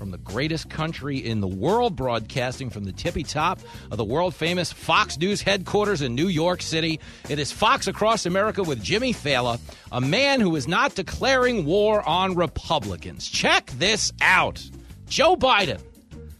from 0.00 0.10
the 0.10 0.16
greatest 0.16 0.70
country 0.70 1.18
in 1.18 1.42
the 1.42 1.46
world, 1.46 1.94
broadcasting 1.94 2.70
from 2.70 2.84
the 2.84 2.92
tippy 2.92 3.22
top 3.22 3.60
of 3.90 3.98
the 3.98 4.04
world 4.04 4.34
famous 4.34 4.72
Fox 4.72 5.18
News 5.18 5.42
headquarters 5.42 6.00
in 6.00 6.14
New 6.14 6.28
York 6.28 6.62
City. 6.62 6.98
It 7.28 7.38
is 7.38 7.52
Fox 7.52 7.86
Across 7.86 8.24
America 8.24 8.62
with 8.62 8.82
Jimmy 8.82 9.12
Failla, 9.12 9.60
a 9.92 10.00
man 10.00 10.40
who 10.40 10.56
is 10.56 10.66
not 10.66 10.94
declaring 10.94 11.66
war 11.66 12.02
on 12.08 12.34
Republicans. 12.34 13.28
Check 13.28 13.70
this 13.72 14.10
out 14.22 14.66
Joe 15.06 15.36
Biden 15.36 15.82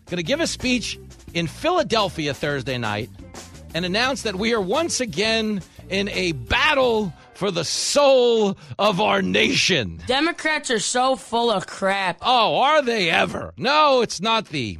going 0.06 0.16
to 0.16 0.22
give 0.22 0.40
a 0.40 0.46
speech 0.46 0.98
in 1.34 1.46
Philadelphia 1.46 2.32
Thursday 2.32 2.78
night 2.78 3.10
and 3.74 3.84
announce 3.84 4.22
that 4.22 4.36
we 4.36 4.54
are 4.54 4.60
once 4.60 5.00
again 5.00 5.60
in 5.90 6.08
a 6.08 6.32
battle 6.32 7.12
for 7.40 7.50
the 7.50 7.64
soul 7.64 8.54
of 8.78 9.00
our 9.00 9.22
nation. 9.22 9.98
Democrats 10.06 10.70
are 10.70 10.78
so 10.78 11.16
full 11.16 11.50
of 11.50 11.66
crap. 11.66 12.18
Oh, 12.20 12.60
are 12.60 12.82
they 12.82 13.08
ever? 13.08 13.54
No, 13.56 14.02
it's 14.02 14.20
not 14.20 14.48
the 14.48 14.76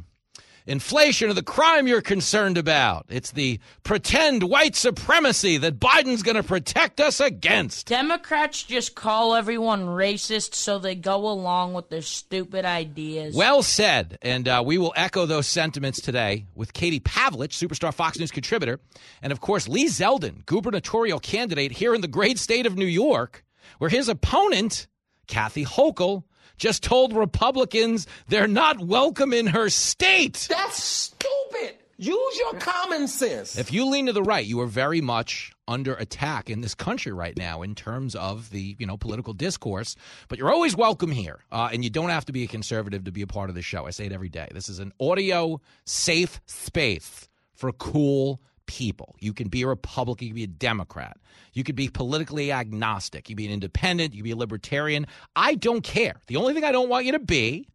inflation 0.65 1.29
or 1.29 1.33
the 1.33 1.43
crime 1.43 1.87
you're 1.87 2.01
concerned 2.01 2.57
about. 2.57 3.05
It's 3.09 3.31
the 3.31 3.59
pretend 3.83 4.43
white 4.43 4.75
supremacy 4.75 5.57
that 5.57 5.79
Biden's 5.79 6.23
going 6.23 6.35
to 6.35 6.43
protect 6.43 6.99
us 6.99 7.19
against. 7.19 7.87
Democrats 7.87 8.63
just 8.63 8.95
call 8.95 9.35
everyone 9.35 9.85
racist 9.85 10.55
so 10.55 10.79
they 10.79 10.95
go 10.95 11.27
along 11.29 11.73
with 11.73 11.89
their 11.89 12.01
stupid 12.01 12.65
ideas. 12.65 13.35
Well 13.35 13.63
said. 13.63 14.17
And 14.21 14.47
uh, 14.47 14.63
we 14.65 14.77
will 14.77 14.93
echo 14.95 15.25
those 15.25 15.47
sentiments 15.47 16.01
today 16.01 16.45
with 16.55 16.73
Katie 16.73 16.99
Pavlich, 16.99 17.51
superstar 17.51 17.93
Fox 17.93 18.19
News 18.19 18.31
contributor, 18.31 18.79
and 19.21 19.31
of 19.31 19.41
course, 19.41 19.67
Lee 19.67 19.87
Zeldin, 19.87 20.45
gubernatorial 20.45 21.19
candidate 21.19 21.71
here 21.71 21.93
in 21.93 22.01
the 22.01 22.07
great 22.07 22.37
state 22.39 22.65
of 22.65 22.75
New 22.75 22.85
York, 22.85 23.43
where 23.77 23.89
his 23.89 24.09
opponent, 24.09 24.87
Kathy 25.27 25.65
Hochul, 25.65 26.23
just 26.61 26.83
told 26.83 27.13
Republicans 27.13 28.05
they're 28.27 28.47
not 28.47 28.79
welcome 28.79 29.33
in 29.33 29.47
her 29.47 29.67
state. 29.67 30.45
That's 30.47 30.81
stupid. 30.81 31.75
Use 31.97 32.37
your 32.37 32.53
common 32.59 33.07
sense. 33.07 33.57
If 33.57 33.73
you 33.73 33.85
lean 33.85 34.05
to 34.05 34.13
the 34.13 34.21
right, 34.21 34.45
you 34.45 34.59
are 34.61 34.67
very 34.67 35.01
much 35.01 35.53
under 35.67 35.95
attack 35.95 36.51
in 36.51 36.61
this 36.61 36.75
country 36.75 37.11
right 37.11 37.35
now 37.35 37.63
in 37.63 37.73
terms 37.73 38.13
of 38.15 38.51
the 38.51 38.75
you 38.77 38.85
know 38.85 38.95
political 38.95 39.33
discourse. 39.33 39.95
But 40.27 40.37
you're 40.37 40.51
always 40.53 40.75
welcome 40.75 41.11
here, 41.11 41.39
uh, 41.51 41.69
and 41.73 41.83
you 41.83 41.89
don't 41.89 42.09
have 42.09 42.25
to 42.25 42.31
be 42.31 42.43
a 42.43 42.47
conservative 42.47 43.05
to 43.05 43.11
be 43.11 43.23
a 43.23 43.27
part 43.27 43.49
of 43.49 43.55
the 43.55 43.61
show. 43.63 43.87
I 43.87 43.89
say 43.89 44.05
it 44.05 44.11
every 44.11 44.29
day. 44.29 44.47
This 44.53 44.69
is 44.69 44.77
an 44.77 44.93
audio 44.99 45.61
safe 45.85 46.41
space 46.45 47.27
for 47.53 47.71
cool 47.71 48.39
people. 48.65 49.15
You 49.19 49.33
can 49.33 49.47
be 49.47 49.63
a 49.63 49.67
Republican, 49.67 50.27
you 50.27 50.31
can 50.31 50.35
be 50.35 50.43
a 50.43 50.47
Democrat, 50.47 51.17
you 51.53 51.63
could 51.63 51.75
be 51.75 51.89
politically 51.89 52.51
agnostic, 52.51 53.29
you 53.29 53.35
can 53.35 53.43
be 53.43 53.47
an 53.47 53.53
independent, 53.53 54.13
you 54.13 54.19
can 54.19 54.25
be 54.25 54.31
a 54.31 54.37
libertarian. 54.37 55.07
I 55.35 55.55
don't 55.55 55.81
care. 55.83 56.15
The 56.27 56.37
only 56.37 56.53
thing 56.53 56.63
I 56.63 56.71
don't 56.71 56.89
want 56.89 57.05
you 57.05 57.13
to 57.13 57.19
be 57.19 57.67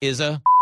is 0.00 0.20
a. 0.20 0.42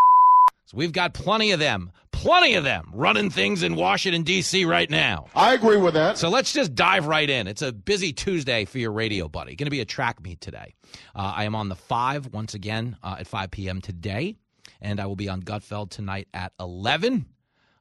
So 0.66 0.76
we've 0.76 0.92
got 0.92 1.12
plenty 1.12 1.50
of 1.50 1.58
them, 1.58 1.90
plenty 2.12 2.54
of 2.54 2.62
them 2.62 2.88
running 2.94 3.30
things 3.30 3.64
in 3.64 3.74
Washington, 3.74 4.22
D.C. 4.22 4.64
right 4.64 4.88
now. 4.88 5.26
I 5.34 5.54
agree 5.54 5.76
with 5.76 5.94
that. 5.94 6.18
So 6.18 6.28
let's 6.28 6.52
just 6.52 6.74
dive 6.74 7.06
right 7.06 7.28
in. 7.28 7.48
It's 7.48 7.62
a 7.62 7.72
busy 7.72 8.12
Tuesday 8.12 8.64
for 8.64 8.78
your 8.78 8.92
radio 8.92 9.28
buddy. 9.28 9.56
Going 9.56 9.66
to 9.66 9.70
be 9.70 9.80
a 9.80 9.84
track 9.84 10.22
meet 10.22 10.40
today. 10.40 10.72
Uh, 11.16 11.32
I 11.36 11.44
am 11.44 11.54
on 11.56 11.68
the 11.68 11.74
5 11.74 12.32
once 12.32 12.54
again 12.54 12.96
uh, 13.02 13.16
at 13.18 13.26
5 13.26 13.50
p.m. 13.50 13.80
today, 13.80 14.36
and 14.80 15.00
I 15.00 15.06
will 15.06 15.16
be 15.16 15.28
on 15.28 15.42
Gutfeld 15.42 15.90
tonight 15.90 16.28
at 16.32 16.52
11. 16.60 17.26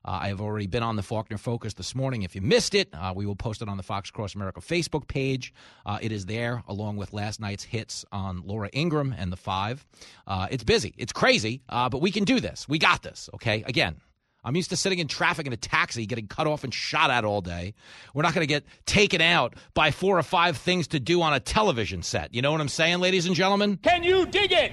Uh, 0.03 0.19
I 0.21 0.27
have 0.29 0.41
already 0.41 0.67
been 0.67 0.83
on 0.83 0.95
the 0.95 1.03
Faulkner 1.03 1.37
Focus 1.37 1.73
this 1.75 1.93
morning. 1.93 2.23
If 2.23 2.35
you 2.35 2.41
missed 2.41 2.73
it, 2.73 2.89
uh, 2.93 3.13
we 3.15 3.25
will 3.25 3.35
post 3.35 3.61
it 3.61 3.69
on 3.69 3.77
the 3.77 3.83
Fox 3.83 4.09
Cross 4.09 4.35
America 4.35 4.59
Facebook 4.61 5.07
page. 5.07 5.53
Uh, 5.85 5.99
it 6.01 6.11
is 6.11 6.25
there 6.25 6.63
along 6.67 6.97
with 6.97 7.13
last 7.13 7.39
night's 7.39 7.63
hits 7.63 8.03
on 8.11 8.41
Laura 8.45 8.69
Ingraham 8.73 9.13
and 9.17 9.31
the 9.31 9.37
Five. 9.37 9.85
Uh, 10.25 10.47
it's 10.49 10.63
busy, 10.63 10.93
it's 10.97 11.13
crazy, 11.13 11.61
uh, 11.69 11.89
but 11.89 12.01
we 12.01 12.11
can 12.11 12.23
do 12.23 12.39
this. 12.39 12.67
We 12.67 12.79
got 12.79 13.03
this. 13.03 13.29
Okay, 13.35 13.63
again. 13.67 13.97
I'm 14.43 14.55
used 14.55 14.71
to 14.71 14.75
sitting 14.75 14.97
in 14.97 15.07
traffic 15.07 15.45
in 15.45 15.53
a 15.53 15.55
taxi, 15.55 16.07
getting 16.07 16.25
cut 16.25 16.47
off 16.47 16.63
and 16.63 16.73
shot 16.73 17.11
at 17.11 17.23
all 17.23 17.41
day. 17.41 17.75
We're 18.15 18.23
not 18.23 18.33
going 18.33 18.41
to 18.41 18.51
get 18.51 18.65
taken 18.87 19.21
out 19.21 19.53
by 19.75 19.91
four 19.91 20.17
or 20.17 20.23
five 20.23 20.57
things 20.57 20.87
to 20.87 20.99
do 20.99 21.21
on 21.21 21.31
a 21.31 21.39
television 21.39 22.01
set. 22.01 22.33
You 22.33 22.41
know 22.41 22.51
what 22.51 22.59
I'm 22.59 22.67
saying, 22.67 23.01
ladies 23.01 23.27
and 23.27 23.35
gentlemen? 23.35 23.77
Can 23.77 24.01
you 24.01 24.25
dig 24.25 24.51
it? 24.51 24.71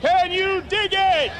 Can 0.00 0.32
you 0.32 0.60
dig 0.62 0.92
it? 0.92 1.30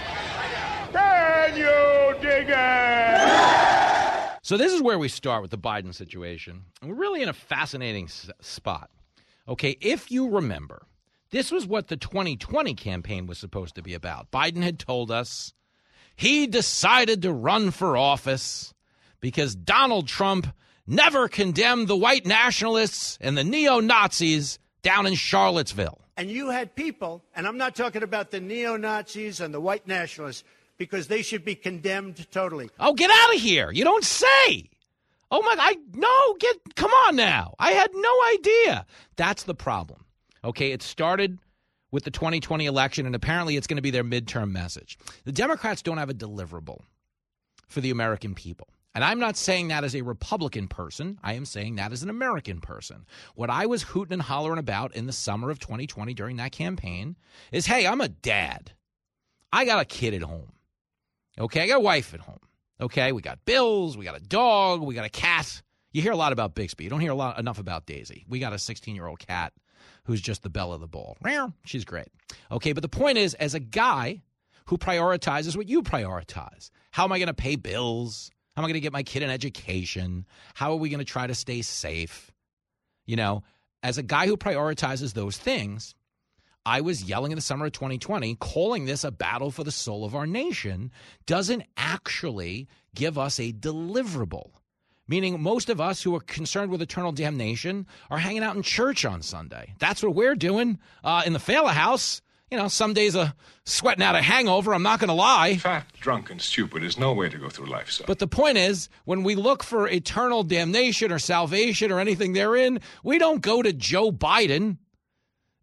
Can 0.92 1.56
you 1.56 2.20
dig 2.20 2.46
it? 2.48 4.38
So 4.42 4.56
this 4.56 4.72
is 4.72 4.80
where 4.82 4.98
we 4.98 5.08
start 5.08 5.42
with 5.42 5.50
the 5.50 5.58
Biden 5.58 5.94
situation. 5.94 6.64
And 6.80 6.90
we're 6.90 6.96
really 6.96 7.22
in 7.22 7.28
a 7.28 7.32
fascinating 7.32 8.04
s- 8.04 8.30
spot. 8.40 8.90
Okay, 9.48 9.76
if 9.80 10.10
you 10.10 10.28
remember, 10.28 10.86
this 11.30 11.50
was 11.50 11.66
what 11.66 11.88
the 11.88 11.96
2020 11.96 12.74
campaign 12.74 13.26
was 13.26 13.38
supposed 13.38 13.74
to 13.74 13.82
be 13.82 13.94
about. 13.94 14.30
Biden 14.30 14.62
had 14.62 14.78
told 14.78 15.10
us 15.10 15.52
he 16.14 16.46
decided 16.46 17.22
to 17.22 17.32
run 17.32 17.70
for 17.72 17.96
office 17.96 18.72
because 19.20 19.54
Donald 19.56 20.06
Trump 20.06 20.46
never 20.86 21.26
condemned 21.28 21.88
the 21.88 21.96
white 21.96 22.24
nationalists 22.26 23.18
and 23.20 23.36
the 23.36 23.44
neo 23.44 23.80
Nazis 23.80 24.58
down 24.82 25.06
in 25.06 25.14
Charlottesville. 25.14 26.00
And 26.16 26.30
you 26.30 26.48
had 26.50 26.74
people, 26.74 27.22
and 27.34 27.46
I'm 27.46 27.58
not 27.58 27.74
talking 27.74 28.02
about 28.02 28.30
the 28.30 28.40
neo 28.40 28.76
Nazis 28.76 29.40
and 29.40 29.52
the 29.52 29.60
white 29.60 29.86
nationalists, 29.86 30.44
because 30.78 31.08
they 31.08 31.22
should 31.22 31.44
be 31.44 31.54
condemned 31.54 32.30
totally. 32.30 32.70
Oh, 32.78 32.94
get 32.94 33.10
out 33.10 33.34
of 33.34 33.40
here. 33.40 33.70
You 33.70 33.84
don't 33.84 34.04
say. 34.04 34.70
Oh 35.30 35.42
my 35.42 35.56
I 35.58 35.76
no, 35.94 36.34
get 36.38 36.56
come 36.76 36.90
on 37.06 37.16
now. 37.16 37.54
I 37.58 37.72
had 37.72 37.90
no 37.94 38.14
idea. 38.34 38.86
That's 39.16 39.42
the 39.42 39.54
problem. 39.54 40.04
Okay, 40.44 40.72
it 40.72 40.82
started 40.82 41.38
with 41.90 42.04
the 42.04 42.10
2020 42.10 42.66
election 42.66 43.06
and 43.06 43.14
apparently 43.14 43.56
it's 43.56 43.66
going 43.66 43.76
to 43.76 43.82
be 43.82 43.90
their 43.90 44.04
midterm 44.04 44.52
message. 44.52 44.98
The 45.24 45.32
Democrats 45.32 45.82
don't 45.82 45.98
have 45.98 46.10
a 46.10 46.14
deliverable 46.14 46.80
for 47.66 47.80
the 47.80 47.90
American 47.90 48.34
people. 48.34 48.68
And 48.94 49.04
I'm 49.04 49.18
not 49.18 49.36
saying 49.36 49.68
that 49.68 49.84
as 49.84 49.94
a 49.94 50.00
Republican 50.00 50.68
person. 50.68 51.18
I 51.22 51.34
am 51.34 51.44
saying 51.44 51.76
that 51.76 51.92
as 51.92 52.02
an 52.02 52.08
American 52.08 52.60
person. 52.60 53.04
What 53.34 53.50
I 53.50 53.66
was 53.66 53.82
hooting 53.82 54.14
and 54.14 54.22
hollering 54.22 54.58
about 54.58 54.94
in 54.96 55.06
the 55.06 55.12
summer 55.12 55.50
of 55.50 55.58
2020 55.58 56.14
during 56.14 56.36
that 56.36 56.52
campaign 56.52 57.16
is 57.52 57.66
hey, 57.66 57.86
I'm 57.86 58.00
a 58.00 58.08
dad. 58.08 58.72
I 59.52 59.64
got 59.64 59.80
a 59.80 59.84
kid 59.84 60.14
at 60.14 60.22
home. 60.22 60.52
Okay, 61.38 61.62
I 61.62 61.66
got 61.66 61.76
a 61.78 61.80
wife 61.80 62.14
at 62.14 62.20
home. 62.20 62.38
Okay, 62.80 63.12
we 63.12 63.22
got 63.22 63.44
bills, 63.44 63.96
we 63.96 64.04
got 64.04 64.16
a 64.16 64.20
dog, 64.20 64.82
we 64.82 64.94
got 64.94 65.04
a 65.04 65.10
cat. 65.10 65.62
You 65.92 66.02
hear 66.02 66.12
a 66.12 66.16
lot 66.16 66.32
about 66.32 66.54
Bixby. 66.54 66.84
You 66.84 66.90
don't 66.90 67.00
hear 67.00 67.12
a 67.12 67.16
lot 67.16 67.38
enough 67.38 67.58
about 67.58 67.86
Daisy. 67.86 68.24
We 68.28 68.38
got 68.38 68.52
a 68.52 68.58
16 68.58 68.94
year 68.94 69.06
old 69.06 69.18
cat 69.18 69.52
who's 70.04 70.20
just 70.20 70.42
the 70.42 70.50
belle 70.50 70.72
of 70.72 70.80
the 70.80 70.86
ball. 70.86 71.16
She's 71.64 71.84
great. 71.84 72.08
Okay, 72.50 72.72
but 72.72 72.82
the 72.82 72.88
point 72.88 73.18
is, 73.18 73.34
as 73.34 73.54
a 73.54 73.60
guy 73.60 74.22
who 74.66 74.78
prioritizes 74.78 75.56
what 75.56 75.68
you 75.68 75.82
prioritize, 75.82 76.70
how 76.90 77.04
am 77.04 77.12
I 77.12 77.18
going 77.18 77.28
to 77.28 77.34
pay 77.34 77.56
bills? 77.56 78.30
How 78.54 78.62
am 78.62 78.66
I 78.66 78.68
going 78.68 78.74
to 78.74 78.80
get 78.80 78.92
my 78.92 79.02
kid 79.02 79.22
an 79.22 79.30
education? 79.30 80.26
How 80.54 80.72
are 80.72 80.76
we 80.76 80.88
going 80.88 80.98
to 80.98 81.04
try 81.04 81.26
to 81.26 81.34
stay 81.34 81.62
safe? 81.62 82.30
You 83.04 83.16
know, 83.16 83.42
as 83.82 83.98
a 83.98 84.02
guy 84.02 84.26
who 84.26 84.36
prioritizes 84.36 85.14
those 85.14 85.36
things, 85.36 85.94
I 86.66 86.80
was 86.80 87.04
yelling 87.04 87.30
in 87.30 87.36
the 87.36 87.42
summer 87.42 87.66
of 87.66 87.72
2020, 87.72 88.34
calling 88.34 88.86
this 88.86 89.04
a 89.04 89.12
battle 89.12 89.52
for 89.52 89.62
the 89.62 89.70
soul 89.70 90.04
of 90.04 90.16
our 90.16 90.26
nation, 90.26 90.90
doesn't 91.24 91.62
actually 91.76 92.66
give 92.92 93.16
us 93.16 93.38
a 93.38 93.52
deliverable. 93.52 94.50
Meaning, 95.06 95.40
most 95.40 95.70
of 95.70 95.80
us 95.80 96.02
who 96.02 96.16
are 96.16 96.20
concerned 96.20 96.72
with 96.72 96.82
eternal 96.82 97.12
damnation 97.12 97.86
are 98.10 98.18
hanging 98.18 98.42
out 98.42 98.56
in 98.56 98.62
church 98.62 99.04
on 99.04 99.22
Sunday. 99.22 99.74
That's 99.78 100.02
what 100.02 100.16
we're 100.16 100.34
doing 100.34 100.80
uh, 101.04 101.22
in 101.24 101.32
the 101.34 101.38
Failla 101.38 101.70
house. 101.70 102.20
You 102.50 102.58
know, 102.58 102.66
some 102.66 102.94
days 102.94 103.14
a 103.14 103.36
sweating 103.64 104.02
out 104.02 104.16
a 104.16 104.22
hangover, 104.22 104.74
I'm 104.74 104.82
not 104.82 104.98
going 104.98 105.08
to 105.08 105.14
lie. 105.14 105.58
Fat, 105.58 105.86
drunk, 106.00 106.30
and 106.30 106.42
stupid 106.42 106.82
is 106.82 106.98
no 106.98 107.12
way 107.12 107.28
to 107.28 107.38
go 107.38 107.48
through 107.48 107.66
life, 107.66 107.92
son. 107.92 108.06
But 108.08 108.18
the 108.18 108.26
point 108.26 108.58
is, 108.58 108.88
when 109.04 109.22
we 109.22 109.36
look 109.36 109.62
for 109.62 109.88
eternal 109.88 110.42
damnation 110.42 111.12
or 111.12 111.20
salvation 111.20 111.92
or 111.92 112.00
anything 112.00 112.32
therein, 112.32 112.80
we 113.04 113.18
don't 113.18 113.40
go 113.40 113.62
to 113.62 113.72
Joe 113.72 114.10
Biden 114.10 114.78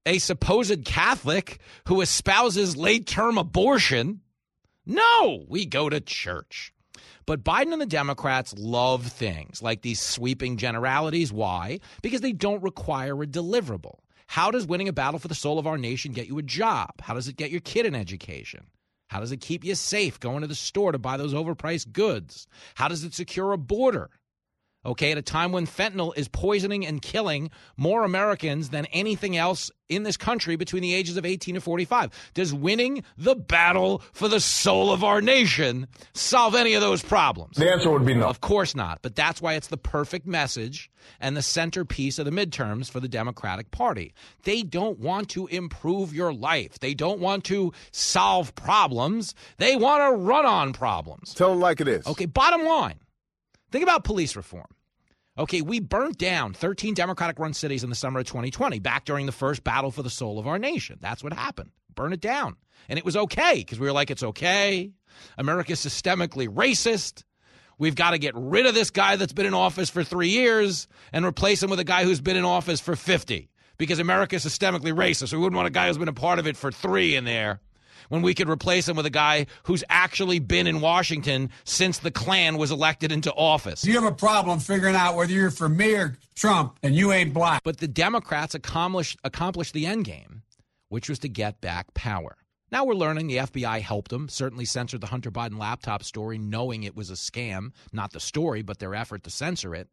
a 0.05 0.17
supposed 0.19 0.85
Catholic 0.85 1.59
who 1.87 2.01
espouses 2.01 2.75
late 2.75 3.07
term 3.07 3.37
abortion. 3.37 4.21
No, 4.85 5.45
we 5.47 5.65
go 5.65 5.89
to 5.89 6.01
church. 6.01 6.73
But 7.25 7.43
Biden 7.43 7.71
and 7.71 7.81
the 7.81 7.85
Democrats 7.85 8.53
love 8.57 9.07
things 9.07 9.61
like 9.61 9.81
these 9.81 10.01
sweeping 10.01 10.57
generalities. 10.57 11.31
Why? 11.31 11.79
Because 12.01 12.21
they 12.21 12.33
don't 12.33 12.63
require 12.63 13.21
a 13.21 13.27
deliverable. 13.27 13.99
How 14.27 14.51
does 14.51 14.67
winning 14.67 14.89
a 14.89 14.93
battle 14.93 15.19
for 15.19 15.27
the 15.27 15.35
soul 15.35 15.59
of 15.59 15.67
our 15.67 15.77
nation 15.77 16.11
get 16.11 16.27
you 16.27 16.37
a 16.37 16.43
job? 16.43 16.89
How 17.01 17.13
does 17.13 17.27
it 17.27 17.37
get 17.37 17.51
your 17.51 17.61
kid 17.61 17.85
an 17.85 17.95
education? 17.95 18.67
How 19.07 19.19
does 19.19 19.31
it 19.31 19.41
keep 19.41 19.63
you 19.63 19.75
safe 19.75 20.19
going 20.19 20.41
to 20.41 20.47
the 20.47 20.55
store 20.55 20.91
to 20.91 20.97
buy 20.97 21.17
those 21.17 21.33
overpriced 21.33 21.91
goods? 21.93 22.47
How 22.75 22.87
does 22.87 23.03
it 23.03 23.13
secure 23.13 23.51
a 23.51 23.57
border? 23.57 24.09
Okay, 24.85 25.11
at 25.11 25.17
a 25.17 25.21
time 25.21 25.51
when 25.51 25.65
fentanyl 25.65 26.13
is 26.17 26.27
poisoning 26.27 26.85
and 26.85 27.01
killing 27.01 27.51
more 27.77 28.03
Americans 28.03 28.69
than 28.69 28.85
anything 28.87 29.37
else 29.37 29.71
in 29.87 30.03
this 30.03 30.17
country 30.17 30.55
between 30.55 30.81
the 30.81 30.93
ages 30.93 31.17
of 31.17 31.25
18 31.25 31.55
and 31.55 31.63
45. 31.63 32.09
Does 32.33 32.53
winning 32.53 33.03
the 33.17 33.35
battle 33.35 34.01
for 34.11 34.27
the 34.27 34.39
soul 34.39 34.91
of 34.91 35.03
our 35.03 35.21
nation 35.21 35.87
solve 36.13 36.55
any 36.55 36.73
of 36.73 36.81
those 36.81 37.01
problems? 37.01 37.57
The 37.57 37.71
answer 37.71 37.89
would 37.91 38.05
be 38.05 38.13
no. 38.13 38.27
Of 38.27 38.41
course 38.41 38.75
not. 38.75 38.99
But 39.01 39.15
that's 39.15 39.41
why 39.41 39.53
it's 39.53 39.67
the 39.67 39.77
perfect 39.77 40.25
message 40.25 40.91
and 41.19 41.37
the 41.37 41.41
centerpiece 41.41 42.19
of 42.19 42.25
the 42.25 42.31
midterms 42.31 42.89
for 42.89 42.99
the 42.99 43.07
Democratic 43.07 43.71
Party. 43.71 44.13
They 44.43 44.63
don't 44.63 44.99
want 44.99 45.29
to 45.29 45.47
improve 45.47 46.13
your 46.13 46.33
life, 46.33 46.79
they 46.79 46.93
don't 46.93 47.19
want 47.19 47.43
to 47.45 47.71
solve 47.91 48.55
problems, 48.55 49.35
they 49.57 49.75
want 49.75 50.01
to 50.01 50.17
run 50.17 50.45
on 50.45 50.73
problems. 50.73 51.33
Tell 51.33 51.49
them 51.51 51.59
like 51.59 51.81
it 51.81 51.87
is. 51.87 52.05
Okay, 52.07 52.25
bottom 52.25 52.65
line 52.65 52.95
think 53.73 53.83
about 53.83 54.03
police 54.03 54.35
reform. 54.35 54.67
Okay, 55.35 55.61
we 55.61 55.79
burnt 55.79 56.19
down 56.19 56.53
13 56.53 56.93
Democratic 56.93 57.39
run 57.39 57.53
cities 57.53 57.83
in 57.83 57.89
the 57.89 57.95
summer 57.95 58.19
of 58.19 58.27
2020, 58.27 58.77
back 58.79 59.03
during 59.03 59.25
the 59.25 59.31
first 59.31 59.63
battle 59.63 59.89
for 59.89 60.03
the 60.03 60.11
soul 60.11 60.37
of 60.37 60.45
our 60.45 60.59
nation. 60.59 60.99
That's 61.01 61.23
what 61.23 61.33
happened. 61.33 61.71
Burn 61.95 62.13
it 62.13 62.21
down. 62.21 62.55
And 62.87 62.99
it 62.99 63.05
was 63.05 63.17
okay 63.17 63.55
because 63.55 63.79
we 63.79 63.87
were 63.87 63.93
like, 63.93 64.11
it's 64.11 64.21
okay. 64.21 64.91
America's 65.39 65.83
systemically 65.83 66.47
racist. 66.47 67.23
We've 67.79 67.95
got 67.95 68.11
to 68.11 68.19
get 68.19 68.35
rid 68.35 68.67
of 68.67 68.75
this 68.75 68.91
guy 68.91 69.15
that's 69.15 69.33
been 69.33 69.47
in 69.47 69.55
office 69.55 69.89
for 69.89 70.03
three 70.03 70.29
years 70.29 70.87
and 71.11 71.25
replace 71.25 71.63
him 71.63 71.71
with 71.71 71.79
a 71.79 71.83
guy 71.83 72.03
who's 72.03 72.21
been 72.21 72.37
in 72.37 72.45
office 72.45 72.79
for 72.79 72.95
50 72.95 73.49
because 73.79 73.97
America's 73.97 74.45
systemically 74.45 74.93
racist. 74.93 75.33
We 75.33 75.39
wouldn't 75.39 75.55
want 75.55 75.67
a 75.67 75.71
guy 75.71 75.87
who's 75.87 75.97
been 75.97 76.07
a 76.07 76.13
part 76.13 76.37
of 76.37 76.45
it 76.45 76.57
for 76.57 76.71
three 76.71 77.15
in 77.15 77.25
there 77.25 77.59
when 78.09 78.21
we 78.21 78.33
could 78.33 78.49
replace 78.49 78.87
him 78.87 78.95
with 78.95 79.05
a 79.05 79.11
guy 79.11 79.45
who's 79.63 79.83
actually 79.89 80.39
been 80.39 80.67
in 80.67 80.81
Washington 80.81 81.49
since 81.63 81.99
the 81.99 82.11
Klan 82.11 82.57
was 82.57 82.71
elected 82.71 83.11
into 83.11 83.33
office. 83.33 83.85
You 83.85 83.93
have 83.93 84.03
a 84.03 84.15
problem 84.15 84.59
figuring 84.59 84.95
out 84.95 85.15
whether 85.15 85.31
you're 85.31 85.51
for 85.51 85.69
me 85.69 85.95
or 85.95 86.17
Trump, 86.35 86.77
and 86.83 86.95
you 86.95 87.11
ain't 87.11 87.33
black. 87.33 87.63
But 87.63 87.77
the 87.77 87.87
Democrats 87.87 88.55
accomplished 88.55 89.17
accomplished 89.23 89.73
the 89.73 89.85
end 89.85 90.05
game, 90.05 90.43
which 90.89 91.09
was 91.09 91.19
to 91.19 91.29
get 91.29 91.61
back 91.61 91.93
power. 91.93 92.37
Now 92.71 92.85
we're 92.85 92.95
learning 92.95 93.27
the 93.27 93.37
FBI 93.37 93.81
helped 93.81 94.09
them, 94.09 94.27
certainly 94.29 94.65
censored 94.65 95.01
the 95.01 95.07
Hunter 95.07 95.29
Biden 95.29 95.59
laptop 95.59 96.03
story, 96.03 96.39
knowing 96.39 96.81
it 96.81 96.95
was 96.95 97.11
a 97.11 97.13
scam, 97.13 97.71
not 97.91 98.13
the 98.13 98.19
story, 98.19 98.63
but 98.63 98.79
their 98.79 98.95
effort 98.95 99.23
to 99.25 99.29
censor 99.29 99.75
it. 99.75 99.89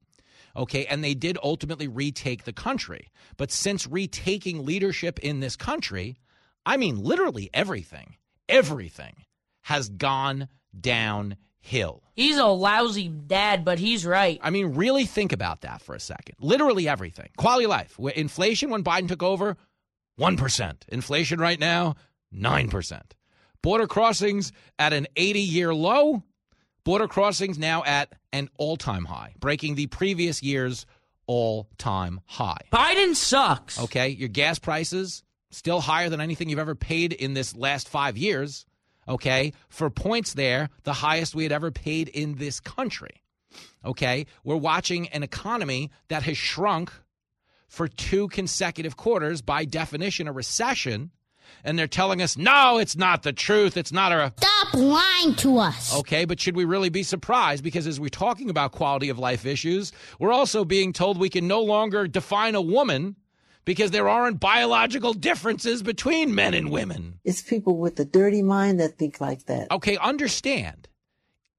Okay, 0.56 0.86
and 0.86 1.04
they 1.04 1.12
did 1.12 1.36
ultimately 1.42 1.88
retake 1.88 2.44
the 2.44 2.54
country. 2.54 3.10
But 3.36 3.52
since 3.52 3.86
retaking 3.86 4.64
leadership 4.64 5.18
in 5.18 5.40
this 5.40 5.56
country, 5.56 6.20
I 6.66 6.76
mean, 6.76 7.02
literally 7.02 7.50
everything, 7.52 8.16
everything 8.48 9.24
has 9.62 9.88
gone 9.88 10.48
downhill. 10.78 12.02
He's 12.14 12.38
a 12.38 12.46
lousy 12.46 13.08
dad, 13.08 13.64
but 13.64 13.78
he's 13.78 14.04
right. 14.04 14.38
I 14.42 14.50
mean, 14.50 14.74
really 14.74 15.06
think 15.06 15.32
about 15.32 15.62
that 15.62 15.82
for 15.82 15.94
a 15.94 16.00
second. 16.00 16.36
Literally 16.40 16.88
everything. 16.88 17.28
Quality 17.36 17.64
of 17.64 17.70
life. 17.70 17.98
Inflation 18.14 18.70
when 18.70 18.84
Biden 18.84 19.08
took 19.08 19.22
over, 19.22 19.56
1%. 20.18 20.76
Inflation 20.88 21.40
right 21.40 21.58
now, 21.58 21.96
9%. 22.34 23.00
Border 23.62 23.86
crossings 23.86 24.52
at 24.78 24.92
an 24.92 25.06
80 25.16 25.40
year 25.40 25.74
low. 25.74 26.22
Border 26.84 27.08
crossings 27.08 27.58
now 27.58 27.84
at 27.84 28.12
an 28.32 28.48
all 28.56 28.76
time 28.76 29.04
high, 29.04 29.34
breaking 29.38 29.74
the 29.74 29.86
previous 29.86 30.42
year's 30.42 30.86
all 31.26 31.68
time 31.78 32.20
high. 32.24 32.62
Biden 32.72 33.14
sucks. 33.14 33.78
Okay, 33.78 34.08
your 34.08 34.28
gas 34.28 34.58
prices 34.58 35.22
still 35.50 35.80
higher 35.80 36.08
than 36.08 36.20
anything 36.20 36.48
you've 36.48 36.58
ever 36.58 36.74
paid 36.74 37.12
in 37.12 37.34
this 37.34 37.56
last 37.56 37.88
five 37.88 38.16
years. 38.16 38.66
Okay. 39.08 39.52
For 39.68 39.90
points 39.90 40.34
there, 40.34 40.70
the 40.84 40.92
highest 40.92 41.34
we 41.34 41.42
had 41.42 41.52
ever 41.52 41.70
paid 41.70 42.08
in 42.08 42.36
this 42.36 42.60
country. 42.60 43.22
Okay. 43.84 44.26
We're 44.44 44.56
watching 44.56 45.08
an 45.08 45.22
economy 45.22 45.90
that 46.08 46.22
has 46.22 46.38
shrunk 46.38 46.92
for 47.66 47.88
two 47.88 48.28
consecutive 48.28 48.96
quarters, 48.96 49.42
by 49.42 49.64
definition, 49.64 50.28
a 50.28 50.32
recession. 50.32 51.10
And 51.64 51.78
they're 51.78 51.88
telling 51.88 52.22
us, 52.22 52.36
no, 52.36 52.78
it's 52.78 52.96
not 52.96 53.24
the 53.24 53.32
truth. 53.32 53.76
It's 53.76 53.92
not 53.92 54.12
a. 54.12 54.32
Stop 54.36 54.74
lying 54.74 55.34
to 55.36 55.58
us. 55.58 55.96
Okay, 55.98 56.24
but 56.24 56.38
should 56.38 56.54
we 56.54 56.64
really 56.64 56.90
be 56.90 57.02
surprised? 57.02 57.64
Because 57.64 57.88
as 57.88 57.98
we're 57.98 58.08
talking 58.08 58.50
about 58.50 58.70
quality 58.70 59.08
of 59.08 59.18
life 59.18 59.44
issues, 59.44 59.92
we're 60.20 60.32
also 60.32 60.64
being 60.64 60.92
told 60.92 61.18
we 61.18 61.28
can 61.28 61.48
no 61.48 61.60
longer 61.60 62.06
define 62.06 62.54
a 62.54 62.60
woman 62.60 63.16
because 63.70 63.92
there 63.92 64.08
aren't 64.08 64.40
biological 64.40 65.12
differences 65.12 65.80
between 65.80 66.34
men 66.34 66.54
and 66.54 66.72
women. 66.72 67.20
It's 67.22 67.40
people 67.40 67.76
with 67.76 68.00
a 68.00 68.04
dirty 68.04 68.42
mind 68.42 68.80
that 68.80 68.98
think 68.98 69.20
like 69.20 69.46
that. 69.46 69.70
Okay, 69.70 69.96
understand. 69.98 70.88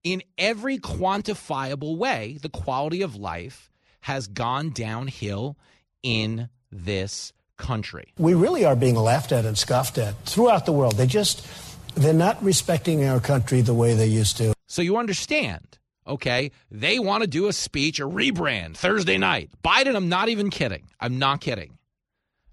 In 0.03 0.21
every 0.37 0.77
quantifiable 0.77 1.95
way, 1.95 2.37
the 2.41 2.49
quality 2.49 3.01
of 3.01 3.15
life 3.15 3.71
has 4.01 4.27
gone 4.27 4.71
downhill 4.71 5.57
in 6.03 6.49
this 6.69 7.31
country. 7.55 8.11
We 8.17 8.33
really 8.33 8.65
are 8.65 8.75
being 8.75 8.95
laughed 8.95 9.31
at 9.31 9.45
and 9.45 9.57
scoffed 9.57 9.97
at 9.97 10.21
throughout 10.25 10.65
the 10.65 10.73
world. 10.73 10.97
They 10.97 11.07
just 11.07 11.47
they're 11.95 12.13
not 12.13 12.43
respecting 12.43 13.05
our 13.05 13.21
country 13.21 13.61
the 13.61 13.73
way 13.73 13.93
they 13.93 14.07
used 14.07 14.35
to. 14.39 14.53
So 14.67 14.81
you 14.81 14.97
understand, 14.97 15.79
okay? 16.05 16.51
They 16.69 16.99
want 16.99 17.21
to 17.21 17.27
do 17.27 17.47
a 17.47 17.53
speech, 17.53 18.01
a 18.01 18.03
rebrand 18.05 18.75
Thursday 18.75 19.17
night. 19.17 19.51
Biden, 19.63 19.95
I'm 19.95 20.09
not 20.09 20.27
even 20.27 20.49
kidding. 20.49 20.89
I'm 20.99 21.17
not 21.17 21.39
kidding 21.39 21.77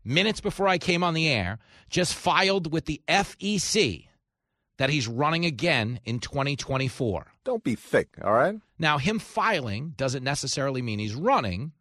minutes 0.05 0.41
before 0.41 0.69
I 0.69 0.79
came 0.79 1.03
on 1.03 1.15
the 1.15 1.29
air, 1.29 1.59
just 1.91 2.15
filed 2.15 2.73
with 2.73 2.87
the 2.87 3.01
FEC 3.09 4.07
that 4.79 4.91
he's 4.91 5.09
running 5.09 5.45
again 5.45 6.01
in 6.05 6.21
2024. 6.21 7.27
Don't 7.45 7.65
be 7.65 7.75
thick, 7.75 8.17
all 8.23 8.33
right? 8.33 8.57
Now, 8.79 8.99
him 8.99 9.19
filing 9.19 9.95
doesn't 9.97 10.23
necessarily 10.23 10.83
mean 10.83 10.99
he's 10.99 11.15
running, 11.15 11.73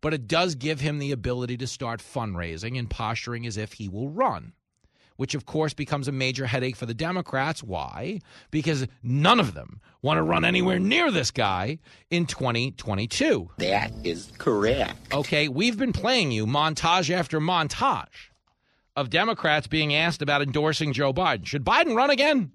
but 0.00 0.12
it 0.12 0.26
does 0.26 0.54
give 0.54 0.80
him 0.80 0.98
the 0.98 1.12
ability 1.12 1.56
to 1.58 1.66
start 1.66 2.00
fundraising 2.00 2.78
and 2.78 2.90
posturing 2.90 3.46
as 3.46 3.56
if 3.56 3.74
he 3.74 3.88
will 3.88 4.08
run 4.08 4.54
which 5.20 5.34
of 5.34 5.44
course 5.44 5.74
becomes 5.74 6.08
a 6.08 6.12
major 6.12 6.46
headache 6.46 6.74
for 6.74 6.86
the 6.86 6.94
Democrats. 6.94 7.62
Why? 7.62 8.20
Because 8.50 8.86
none 9.02 9.38
of 9.38 9.52
them 9.52 9.82
want 10.00 10.16
to 10.16 10.22
run 10.22 10.46
anywhere 10.46 10.78
near 10.78 11.10
this 11.10 11.30
guy 11.30 11.78
in 12.08 12.24
2022. 12.24 13.50
That 13.58 13.92
is 14.02 14.32
correct. 14.38 15.12
Okay, 15.12 15.46
we've 15.48 15.76
been 15.76 15.92
playing 15.92 16.32
you 16.32 16.46
montage 16.46 17.10
after 17.10 17.38
montage 17.38 18.30
of 18.96 19.10
Democrats 19.10 19.66
being 19.66 19.94
asked 19.94 20.22
about 20.22 20.40
endorsing 20.40 20.94
Joe 20.94 21.12
Biden. 21.12 21.46
Should 21.46 21.66
Biden 21.66 21.94
run 21.94 22.08
again? 22.08 22.52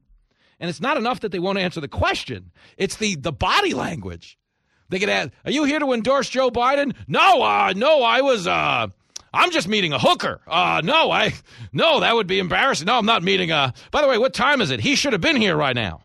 And 0.59 0.67
it's 0.67 0.81
not 0.81 0.97
enough 0.97 1.19
that 1.19 1.31
they 1.31 1.37
won't 1.37 1.59
answer 1.59 1.81
the 1.81 1.87
question. 1.87 2.49
It's 2.77 2.95
the 2.95 3.13
the 3.13 3.31
body 3.31 3.75
language. 3.75 4.39
They 4.89 4.97
could 4.97 5.09
ask, 5.09 5.29
"Are 5.45 5.51
you 5.51 5.65
here 5.65 5.77
to 5.77 5.93
endorse 5.93 6.29
Joe 6.29 6.49
Biden?" 6.49 6.95
No, 7.07 7.43
uh, 7.43 7.73
no, 7.75 8.01
I 8.01 8.21
was 8.21 8.47
uh 8.47 8.87
I'm 9.35 9.51
just 9.51 9.67
meeting 9.67 9.93
a 9.93 9.99
hooker. 9.99 10.39
Uh, 10.47 10.81
no, 10.83 11.11
I, 11.11 11.33
no, 11.73 11.99
that 11.99 12.15
would 12.15 12.27
be 12.27 12.39
embarrassing. 12.39 12.87
No, 12.87 12.97
I'm 12.97 13.05
not 13.05 13.21
meeting 13.21 13.51
a, 13.51 13.73
by 13.91 14.01
the 14.01 14.07
way, 14.07 14.17
what 14.17 14.33
time 14.33 14.61
is 14.61 14.71
it? 14.71 14.79
He 14.79 14.95
should 14.95 15.13
have 15.13 15.21
been 15.21 15.35
here 15.35 15.55
right 15.55 15.75
now. 15.75 16.03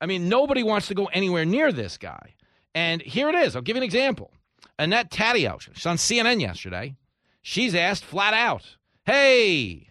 I 0.00 0.06
mean, 0.06 0.28
nobody 0.28 0.62
wants 0.62 0.88
to 0.88 0.94
go 0.94 1.06
anywhere 1.06 1.44
near 1.44 1.72
this 1.72 1.96
guy. 1.96 2.34
And 2.74 3.02
here 3.02 3.28
it 3.28 3.34
is. 3.34 3.54
I'll 3.54 3.62
give 3.62 3.76
you 3.76 3.82
an 3.82 3.84
example. 3.84 4.32
Annette 4.78 5.10
Taddeo, 5.10 5.60
she's 5.60 5.86
on 5.86 5.96
CNN 5.96 6.40
yesterday. 6.40 6.96
She's 7.42 7.74
asked 7.74 8.04
flat 8.04 8.34
out, 8.34 8.76
hey, 9.04 9.88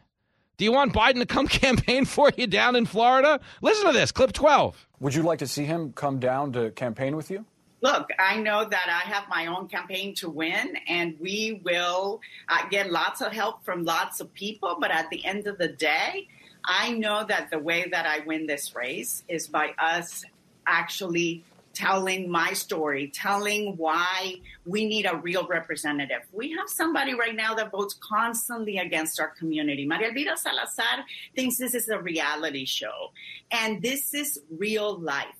do 0.58 0.66
you 0.66 0.72
want 0.72 0.94
Biden 0.94 1.20
to 1.20 1.25
come 1.25 1.48
campaign 1.48 2.06
for 2.06 2.32
you 2.38 2.48
down 2.48 2.75
in 2.75 2.86
Florida? 2.86 3.39
Listen 3.62 3.88
to 3.88 3.94
this, 3.94 4.12
clip 4.12 4.34
12. 4.34 4.88
Would 5.00 5.16
you 5.16 5.24
like 5.24 5.39
to 5.39 5.48
see 5.48 5.63
him 5.66 5.94
come 5.94 6.20
down 6.20 6.51
to 6.54 6.72
campaign 6.72 7.16
with 7.16 7.32
you? 7.32 7.46
Look, 7.81 8.09
I 8.17 8.38
know 8.38 8.65
that 8.65 8.88
I 8.88 9.09
have 9.09 9.29
my 9.29 9.48
own 9.48 9.67
campaign 9.67 10.13
to 10.15 10.29
win, 10.29 10.77
and 10.88 11.15
we 11.19 11.62
will 11.63 12.21
uh, 12.48 12.67
get 12.69 12.91
lots 12.91 13.21
of 13.21 13.31
help 13.31 13.63
from 13.63 13.86
lots 13.86 14.19
of 14.19 14.33
people. 14.33 14.77
But 14.79 14.91
at 14.91 15.09
the 15.09 15.25
end 15.25 15.48
of 15.48 15.57
the 15.57 15.67
day, 15.67 16.27
I 16.65 16.91
know 16.91 17.25
that 17.25 17.51
the 17.51 17.59
way 17.59 17.88
that 17.91 18.05
I 18.05 18.19
win 18.25 18.48
this 18.48 18.75
race 18.75 19.24
is 19.27 19.48
by 19.48 19.74
us 19.79 20.24
actually 20.67 21.43
telling 21.74 22.29
my 22.29 22.51
story, 22.51 23.09
telling 23.13 23.77
why 23.77 24.36
we 24.65 24.86
need 24.86 25.05
a 25.05 25.15
real 25.15 25.48
representative. 25.48 26.21
We 26.33 26.51
have 26.51 26.67
somebody 26.67 27.13
right 27.13 27.36
now 27.36 27.53
that 27.55 27.71
votes 27.71 27.95
constantly 28.01 28.77
against 28.77 29.19
our 29.19 29.29
community. 29.29 29.88
Maria 29.88 30.09
Elvira 30.09 30.36
Salazar 30.36 31.05
thinks 31.36 31.57
this 31.57 31.74
is 31.74 31.88
a 31.88 32.00
reality 32.01 32.65
show, 32.65 33.12
and 33.51 33.81
this 33.81 34.13
is 34.13 34.41
real 34.50 35.00
life. 35.00 35.38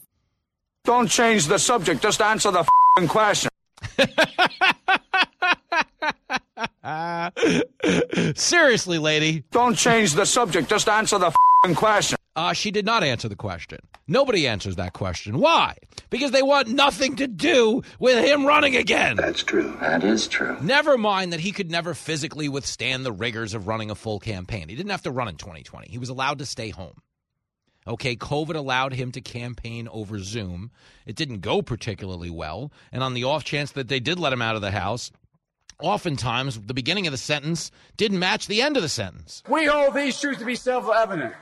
Don't 0.90 1.08
change 1.08 1.46
the 1.46 1.60
subject. 1.60 2.02
Just 2.02 2.20
answer 2.20 2.50
the 2.50 2.66
question. 3.08 3.52
Seriously, 8.36 8.98
lady. 8.98 9.44
Don't 9.52 9.76
change 9.76 10.14
the 10.14 10.26
subject. 10.26 10.68
Just 10.68 10.90
answer 10.90 11.20
the 11.20 11.32
question. 11.76 12.18
Uh, 12.36 12.54
she 12.54 12.72
did 12.72 12.88
not 12.88 13.04
answer 13.04 13.30
the 13.30 13.36
question. 13.36 13.78
Nobody 14.08 14.48
answers 14.48 14.78
that 14.78 14.94
question. 14.94 15.38
Why? 15.38 15.76
Because 16.10 16.32
they 16.32 16.42
want 16.42 16.70
nothing 16.70 17.18
to 17.18 17.28
do 17.28 17.84
with 18.00 18.26
him 18.26 18.48
running 18.48 18.76
again. 18.76 19.16
That's 19.16 19.44
true. 19.44 19.78
That 19.82 20.04
is 20.04 20.28
true. 20.28 20.58
Never 20.60 20.98
mind 20.98 21.34
that 21.34 21.40
he 21.40 21.52
could 21.52 21.70
never 21.70 21.94
physically 21.94 22.50
withstand 22.50 23.06
the 23.06 23.12
rigors 23.12 23.54
of 23.54 23.68
running 23.68 23.92
a 23.92 23.96
full 23.96 24.20
campaign. 24.20 24.70
He 24.70 24.76
didn't 24.76 24.90
have 24.90 25.04
to 25.04 25.12
run 25.12 25.28
in 25.28 25.36
2020, 25.36 25.88
he 25.88 26.00
was 26.00 26.10
allowed 26.10 26.40
to 26.40 26.48
stay 26.48 26.72
home. 26.72 27.00
Okay, 27.90 28.16
COVID 28.16 28.56
allowed 28.56 28.94
him 28.94 29.12
to 29.14 29.22
campaign 29.22 29.88
over 29.92 30.20
Zoom. 30.20 30.70
It 31.08 31.16
didn't 31.16 31.40
go 31.40 31.64
particularly 31.64 32.30
well. 32.30 32.72
And 32.92 33.02
on 33.02 33.16
the 33.16 33.24
off 33.24 33.44
chance 33.44 33.72
that 33.72 33.88
they 33.88 34.00
did 34.00 34.20
let 34.20 34.32
him 34.32 34.44
out 34.44 34.56
of 34.56 34.62
the 34.62 34.70
house, 34.70 35.12
oftentimes 35.82 36.60
the 36.62 36.76
beginning 36.76 37.08
of 37.08 37.12
the 37.12 37.18
sentence 37.18 37.72
didn't 37.98 38.20
match 38.20 38.46
the 38.46 38.62
end 38.62 38.78
of 38.78 38.84
the 38.84 38.90
sentence. 38.90 39.42
We 39.50 39.66
hold 39.66 39.96
these 39.96 40.22
truths 40.22 40.38
to 40.40 40.46
be 40.46 40.56
self-evident. 40.56 41.34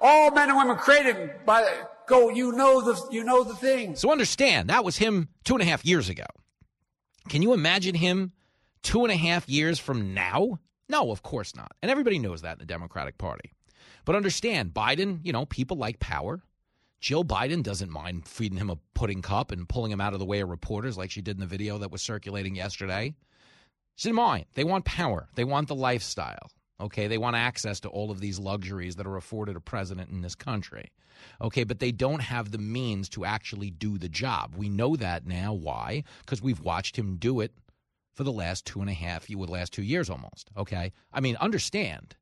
All 0.00 0.32
men 0.32 0.48
and 0.48 0.58
women 0.58 0.76
created 0.76 1.46
by 1.46 1.68
go. 2.08 2.28
You 2.28 2.52
know 2.52 2.80
the 2.80 3.00
you 3.12 3.22
know 3.22 3.44
the 3.44 3.54
things. 3.54 4.00
So 4.00 4.10
understand 4.10 4.70
that 4.70 4.84
was 4.84 4.96
him 4.96 5.28
two 5.44 5.54
and 5.54 5.62
a 5.62 5.66
half 5.66 5.84
years 5.84 6.08
ago. 6.08 6.26
Can 7.28 7.42
you 7.42 7.52
imagine 7.52 7.94
him 7.94 8.32
two 8.82 9.04
and 9.04 9.12
a 9.12 9.16
half 9.16 9.48
years 9.48 9.78
from 9.78 10.14
now? 10.14 10.58
No, 10.88 11.12
of 11.12 11.22
course 11.22 11.54
not. 11.54 11.72
And 11.82 11.90
everybody 11.90 12.18
knows 12.18 12.42
that 12.42 12.54
in 12.54 12.58
the 12.58 12.64
Democratic 12.64 13.18
Party. 13.18 13.52
But 14.04 14.16
understand, 14.16 14.74
Biden, 14.74 15.20
you 15.22 15.32
know, 15.32 15.46
people 15.46 15.76
like 15.76 15.98
power. 15.98 16.42
Jill 17.00 17.24
Biden 17.24 17.62
doesn't 17.62 17.90
mind 17.90 18.26
feeding 18.26 18.58
him 18.58 18.70
a 18.70 18.78
pudding 18.94 19.22
cup 19.22 19.52
and 19.52 19.68
pulling 19.68 19.92
him 19.92 20.00
out 20.00 20.14
of 20.14 20.18
the 20.18 20.24
way 20.24 20.40
of 20.40 20.48
reporters 20.48 20.98
like 20.98 21.10
she 21.10 21.22
did 21.22 21.36
in 21.36 21.40
the 21.40 21.46
video 21.46 21.78
that 21.78 21.92
was 21.92 22.02
circulating 22.02 22.56
yesterday. 22.56 23.14
She 23.94 24.08
didn't 24.08 24.16
mind. 24.16 24.46
They 24.54 24.64
want 24.64 24.84
power, 24.84 25.28
they 25.34 25.44
want 25.44 25.68
the 25.68 25.74
lifestyle. 25.74 26.50
Okay, 26.80 27.08
they 27.08 27.18
want 27.18 27.34
access 27.34 27.80
to 27.80 27.88
all 27.88 28.12
of 28.12 28.20
these 28.20 28.38
luxuries 28.38 28.94
that 28.96 29.06
are 29.06 29.16
afforded 29.16 29.56
a 29.56 29.60
president 29.60 30.10
in 30.10 30.20
this 30.20 30.36
country. 30.36 30.92
Okay, 31.40 31.64
but 31.64 31.80
they 31.80 31.90
don't 31.90 32.20
have 32.20 32.52
the 32.52 32.58
means 32.58 33.08
to 33.10 33.24
actually 33.24 33.70
do 33.70 33.98
the 33.98 34.08
job. 34.08 34.54
We 34.56 34.68
know 34.68 34.94
that 34.94 35.26
now. 35.26 35.52
Why? 35.52 36.04
Because 36.20 36.40
we've 36.40 36.60
watched 36.60 36.96
him 36.96 37.16
do 37.16 37.40
it 37.40 37.52
for 38.14 38.24
the 38.24 38.32
last 38.32 38.64
two 38.64 38.80
and 38.80 38.90
a 38.90 38.94
half, 38.94 39.30
you 39.30 39.38
would 39.38 39.48
last 39.48 39.72
two 39.72 39.82
years 39.82 40.10
almost. 40.10 40.50
Okay, 40.56 40.92
I 41.12 41.20
mean, 41.20 41.36
understand 41.36 42.16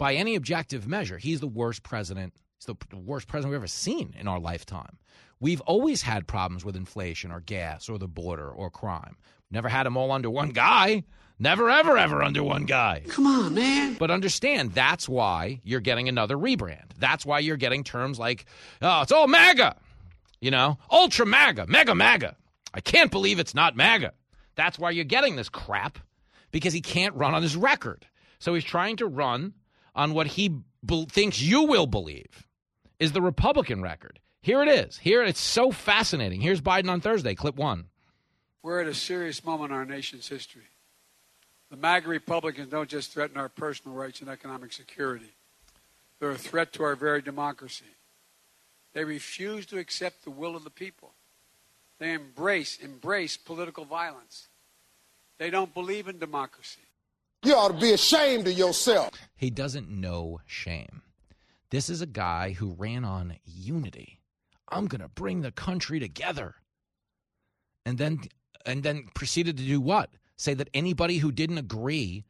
by 0.00 0.14
any 0.14 0.34
objective 0.34 0.88
measure, 0.88 1.18
he's 1.18 1.40
the 1.40 1.46
worst 1.46 1.82
president. 1.82 2.32
He's 2.56 2.64
the 2.64 2.96
worst 2.96 3.28
president 3.28 3.50
we've 3.50 3.60
ever 3.60 3.66
seen 3.66 4.14
in 4.18 4.26
our 4.26 4.40
lifetime. 4.40 4.96
We've 5.40 5.60
always 5.60 6.00
had 6.00 6.26
problems 6.26 6.64
with 6.64 6.74
inflation 6.74 7.30
or 7.30 7.40
gas 7.40 7.86
or 7.90 7.98
the 7.98 8.08
border 8.08 8.50
or 8.50 8.70
crime. 8.70 9.16
Never 9.50 9.68
had 9.68 9.84
them 9.84 9.98
all 9.98 10.10
under 10.10 10.30
one 10.30 10.50
guy. 10.50 11.04
Never, 11.38 11.68
ever, 11.68 11.98
ever 11.98 12.22
under 12.22 12.42
one 12.42 12.64
guy. 12.64 13.02
Come 13.08 13.26
on, 13.26 13.52
man. 13.54 13.94
But 13.98 14.10
understand 14.10 14.72
that's 14.72 15.06
why 15.06 15.60
you're 15.64 15.80
getting 15.80 16.08
another 16.08 16.36
rebrand. 16.36 16.92
That's 16.98 17.26
why 17.26 17.40
you're 17.40 17.58
getting 17.58 17.84
terms 17.84 18.18
like, 18.18 18.46
oh, 18.80 19.02
it's 19.02 19.12
all 19.12 19.28
MAGA, 19.28 19.76
you 20.40 20.50
know, 20.50 20.78
ultra 20.90 21.26
MAGA, 21.26 21.66
mega 21.66 21.94
MAGA. 21.94 22.36
I 22.72 22.80
can't 22.80 23.10
believe 23.10 23.38
it's 23.38 23.54
not 23.54 23.76
MAGA. 23.76 24.14
That's 24.54 24.78
why 24.78 24.92
you're 24.92 25.04
getting 25.04 25.36
this 25.36 25.50
crap 25.50 25.98
because 26.52 26.72
he 26.72 26.80
can't 26.80 27.14
run 27.14 27.34
on 27.34 27.42
his 27.42 27.54
record. 27.54 28.06
So 28.38 28.54
he's 28.54 28.64
trying 28.64 28.96
to 28.96 29.06
run 29.06 29.52
on 29.94 30.14
what 30.14 30.26
he 30.28 30.60
be- 30.84 31.06
thinks 31.06 31.40
you 31.40 31.62
will 31.64 31.86
believe 31.86 32.46
is 32.98 33.12
the 33.12 33.22
Republican 33.22 33.82
record. 33.82 34.18
Here 34.42 34.62
it 34.62 34.68
is. 34.68 34.98
Here 34.98 35.22
it's 35.22 35.40
so 35.40 35.70
fascinating. 35.70 36.40
Here's 36.40 36.60
Biden 36.60 36.90
on 36.90 37.00
Thursday, 37.00 37.34
clip 37.34 37.56
one. 37.56 37.86
We're 38.62 38.80
at 38.80 38.86
a 38.86 38.94
serious 38.94 39.44
moment 39.44 39.72
in 39.72 39.76
our 39.76 39.84
nation's 39.84 40.28
history. 40.28 40.68
The 41.70 41.76
MAGA 41.76 42.08
Republicans 42.08 42.68
don't 42.68 42.88
just 42.88 43.12
threaten 43.12 43.36
our 43.36 43.48
personal 43.48 43.96
rights 43.96 44.20
and 44.20 44.28
economic 44.28 44.72
security, 44.72 45.32
they're 46.18 46.30
a 46.30 46.38
threat 46.38 46.72
to 46.74 46.82
our 46.82 46.94
very 46.94 47.22
democracy. 47.22 47.86
They 48.92 49.04
refuse 49.04 49.66
to 49.66 49.78
accept 49.78 50.24
the 50.24 50.30
will 50.30 50.56
of 50.56 50.64
the 50.64 50.70
people. 50.70 51.12
They 51.98 52.12
embrace, 52.12 52.78
embrace 52.78 53.36
political 53.36 53.84
violence. 53.84 54.48
They 55.38 55.48
don't 55.48 55.72
believe 55.72 56.08
in 56.08 56.18
democracy. 56.18 56.80
You 57.42 57.54
ought 57.54 57.68
to 57.68 57.74
be 57.74 57.92
ashamed 57.92 58.46
of 58.48 58.52
yourself. 58.52 59.10
He 59.34 59.48
doesn't 59.48 59.88
know 59.88 60.40
shame. 60.46 61.02
This 61.70 61.88
is 61.88 62.02
a 62.02 62.06
guy 62.06 62.52
who 62.52 62.74
ran 62.74 63.04
on 63.04 63.36
unity. 63.44 64.20
I'm 64.68 64.86
going 64.86 65.00
to 65.00 65.08
bring 65.08 65.40
the 65.40 65.50
country 65.50 65.98
together. 65.98 66.56
And 67.86 67.96
then 67.96 68.20
and 68.66 68.82
then 68.82 69.06
proceeded 69.14 69.56
to 69.56 69.62
do 69.62 69.80
what? 69.80 70.10
Say 70.36 70.52
that 70.54 70.68
anybody 70.74 71.18
who 71.18 71.32
didn't 71.32 71.56
agree 71.56 72.24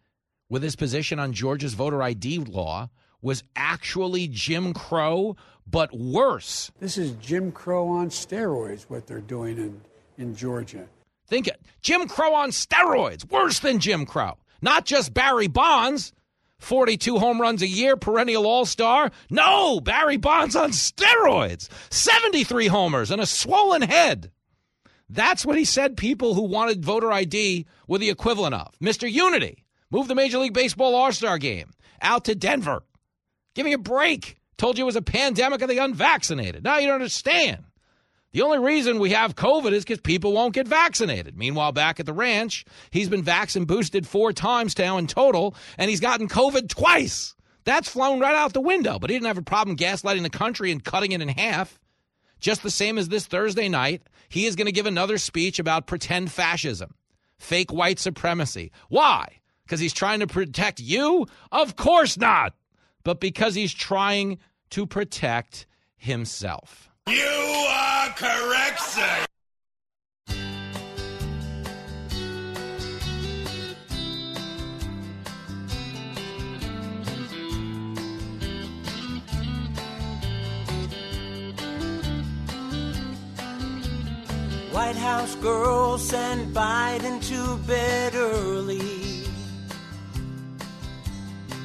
with 0.48 0.62
his 0.62 0.76
position 0.76 1.18
on 1.18 1.32
Georgia's 1.32 1.74
voter 1.74 2.02
ID 2.02 2.38
law 2.38 2.88
was 3.20 3.42
actually 3.56 4.28
Jim 4.28 4.72
Crow, 4.72 5.36
but 5.66 5.92
worse. 5.92 6.70
This 6.78 6.96
is 6.96 7.12
Jim 7.12 7.50
Crow 7.50 7.88
on 7.88 8.10
steroids, 8.10 8.84
what 8.84 9.08
they're 9.08 9.20
doing 9.20 9.58
in, 9.58 9.80
in 10.18 10.36
Georgia. 10.36 10.86
Think 11.26 11.48
it. 11.48 11.60
Jim 11.82 12.08
Crow 12.08 12.32
on 12.34 12.50
steroids, 12.50 13.28
worse 13.28 13.58
than 13.58 13.80
Jim 13.80 14.06
Crow. 14.06 14.38
Not 14.62 14.84
just 14.84 15.14
Barry 15.14 15.48
Bonds, 15.48 16.12
42 16.58 17.18
home 17.18 17.40
runs 17.40 17.62
a 17.62 17.66
year, 17.66 17.96
perennial 17.96 18.46
all 18.46 18.64
star. 18.66 19.10
No, 19.30 19.80
Barry 19.80 20.16
Bonds 20.16 20.54
on 20.54 20.70
steroids, 20.70 21.68
73 21.90 22.66
homers 22.66 23.10
and 23.10 23.20
a 23.20 23.26
swollen 23.26 23.82
head. 23.82 24.30
That's 25.08 25.44
what 25.44 25.58
he 25.58 25.64
said 25.64 25.96
people 25.96 26.34
who 26.34 26.42
wanted 26.42 26.84
voter 26.84 27.10
ID 27.10 27.66
were 27.88 27.98
the 27.98 28.10
equivalent 28.10 28.54
of. 28.54 28.72
Mr. 28.80 29.10
Unity, 29.10 29.64
move 29.90 30.06
the 30.06 30.14
Major 30.14 30.38
League 30.38 30.54
Baseball 30.54 30.94
All 30.94 31.12
Star 31.12 31.38
game 31.38 31.72
out 32.00 32.26
to 32.26 32.34
Denver. 32.34 32.84
Give 33.54 33.66
me 33.66 33.72
a 33.72 33.78
break. 33.78 34.36
Told 34.56 34.78
you 34.78 34.84
it 34.84 34.86
was 34.86 34.96
a 34.96 35.02
pandemic 35.02 35.62
of 35.62 35.68
the 35.68 35.78
unvaccinated. 35.78 36.62
Now 36.62 36.78
you 36.78 36.86
don't 36.86 36.96
understand. 36.96 37.64
The 38.32 38.42
only 38.42 38.58
reason 38.58 39.00
we 39.00 39.10
have 39.10 39.34
COVID 39.34 39.72
is 39.72 39.84
because 39.84 40.00
people 40.00 40.32
won't 40.32 40.54
get 40.54 40.68
vaccinated. 40.68 41.36
Meanwhile, 41.36 41.72
back 41.72 41.98
at 41.98 42.06
the 42.06 42.12
ranch, 42.12 42.64
he's 42.90 43.08
been 43.08 43.24
vaccine 43.24 43.64
boosted 43.64 44.06
four 44.06 44.32
times 44.32 44.78
now 44.78 44.98
in 44.98 45.08
total, 45.08 45.56
and 45.76 45.90
he's 45.90 45.98
gotten 45.98 46.28
COVID 46.28 46.68
twice. 46.68 47.34
That's 47.64 47.88
flown 47.88 48.20
right 48.20 48.34
out 48.34 48.52
the 48.52 48.60
window, 48.60 48.98
but 49.00 49.10
he 49.10 49.16
didn't 49.16 49.26
have 49.26 49.38
a 49.38 49.42
problem 49.42 49.76
gaslighting 49.76 50.22
the 50.22 50.30
country 50.30 50.70
and 50.70 50.84
cutting 50.84 51.10
it 51.12 51.20
in 51.20 51.28
half. 51.28 51.80
Just 52.38 52.62
the 52.62 52.70
same 52.70 52.98
as 52.98 53.08
this 53.08 53.26
Thursday 53.26 53.68
night, 53.68 54.02
he 54.28 54.46
is 54.46 54.56
going 54.56 54.66
to 54.66 54.72
give 54.72 54.86
another 54.86 55.18
speech 55.18 55.58
about 55.58 55.88
pretend 55.88 56.30
fascism, 56.30 56.94
fake 57.36 57.72
white 57.72 57.98
supremacy. 57.98 58.70
Why? 58.88 59.40
Because 59.64 59.80
he's 59.80 59.92
trying 59.92 60.20
to 60.20 60.26
protect 60.26 60.80
you? 60.80 61.26
Of 61.50 61.76
course 61.76 62.16
not. 62.16 62.54
But 63.02 63.20
because 63.20 63.54
he's 63.54 63.74
trying 63.74 64.38
to 64.70 64.86
protect 64.86 65.66
himself. 65.96 66.89
You 67.06 67.66
are 67.68 68.08
correct, 68.10 68.80
sir. 68.80 69.26
White 84.72 84.96
House 84.96 85.34
girls 85.36 86.08
send 86.08 86.54
Biden 86.54 87.20
to 87.28 87.56
bed 87.66 88.14
early 88.14 89.24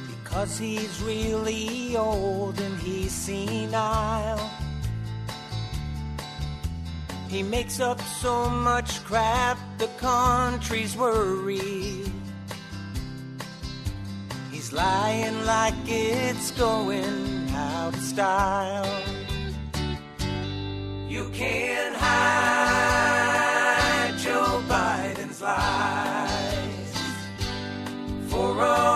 because 0.08 0.58
he's 0.58 1.02
really 1.02 1.96
old 1.96 2.58
and 2.60 2.78
he's 2.80 3.12
senile. 3.12 4.65
He 7.28 7.42
makes 7.42 7.80
up 7.80 8.00
so 8.00 8.48
much 8.48 9.04
crap, 9.04 9.58
the 9.78 9.88
country's 9.98 10.96
worried. 10.96 12.12
He's 14.50 14.72
lying 14.72 15.44
like 15.44 15.74
it's 15.86 16.52
going 16.52 17.50
out 17.50 17.94
of 17.94 18.00
style. 18.00 19.02
You 21.08 21.28
can't 21.30 21.96
hide 21.96 22.16
Joe 24.18 24.62
Biden's 24.68 25.40
lies. 25.42 26.94
For 28.30 28.60
a 28.60 28.95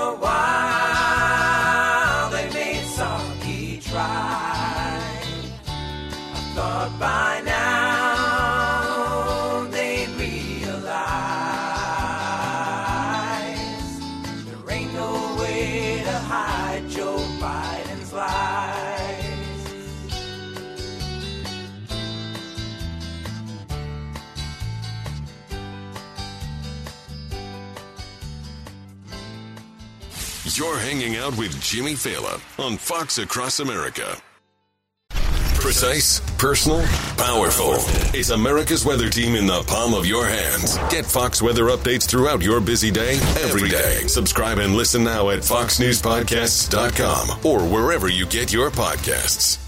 hanging 30.81 31.17
out 31.17 31.37
with 31.37 31.61
Jimmy 31.61 31.93
Failla 31.93 32.41
on 32.59 32.79
Fox 32.79 33.19
Across 33.19 33.61
America. 33.61 34.17
Precise, 35.61 36.21
personal, 36.39 36.81
powerful. 37.19 37.75
It's 38.19 38.31
America's 38.31 38.83
weather 38.85 39.11
team 39.11 39.35
in 39.35 39.47
the 39.47 39.63
palm 39.69 39.93
of 39.93 40.07
your 40.07 40.27
hands. 40.27 40.79
Get 40.89 41.05
Fox 41.05 41.43
weather 41.43 41.65
updates 41.65 42.09
throughout 42.09 42.41
your 42.41 42.63
busy 42.63 42.91
day, 42.91 43.17
every 43.43 43.69
day. 43.69 44.07
Subscribe 44.07 44.57
and 44.59 44.75
listen 44.75 45.05
now 45.05 45.29
at 45.29 45.41
foxnewspodcasts.com 45.41 47.45
or 47.45 47.61
wherever 47.61 48.09
you 48.09 48.25
get 48.27 48.51
your 48.53 48.71
podcasts. 48.71 49.59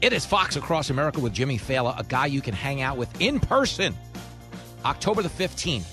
It 0.00 0.14
is 0.14 0.24
Fox 0.24 0.56
Across 0.56 0.88
America 0.90 1.20
with 1.20 1.34
Jimmy 1.34 1.58
Failla, 1.58 2.00
a 2.00 2.04
guy 2.04 2.24
you 2.26 2.40
can 2.40 2.54
hang 2.54 2.80
out 2.80 2.96
with 2.96 3.20
in 3.20 3.38
person. 3.38 3.94
October 4.84 5.22
the 5.22 5.28
15th, 5.28 5.84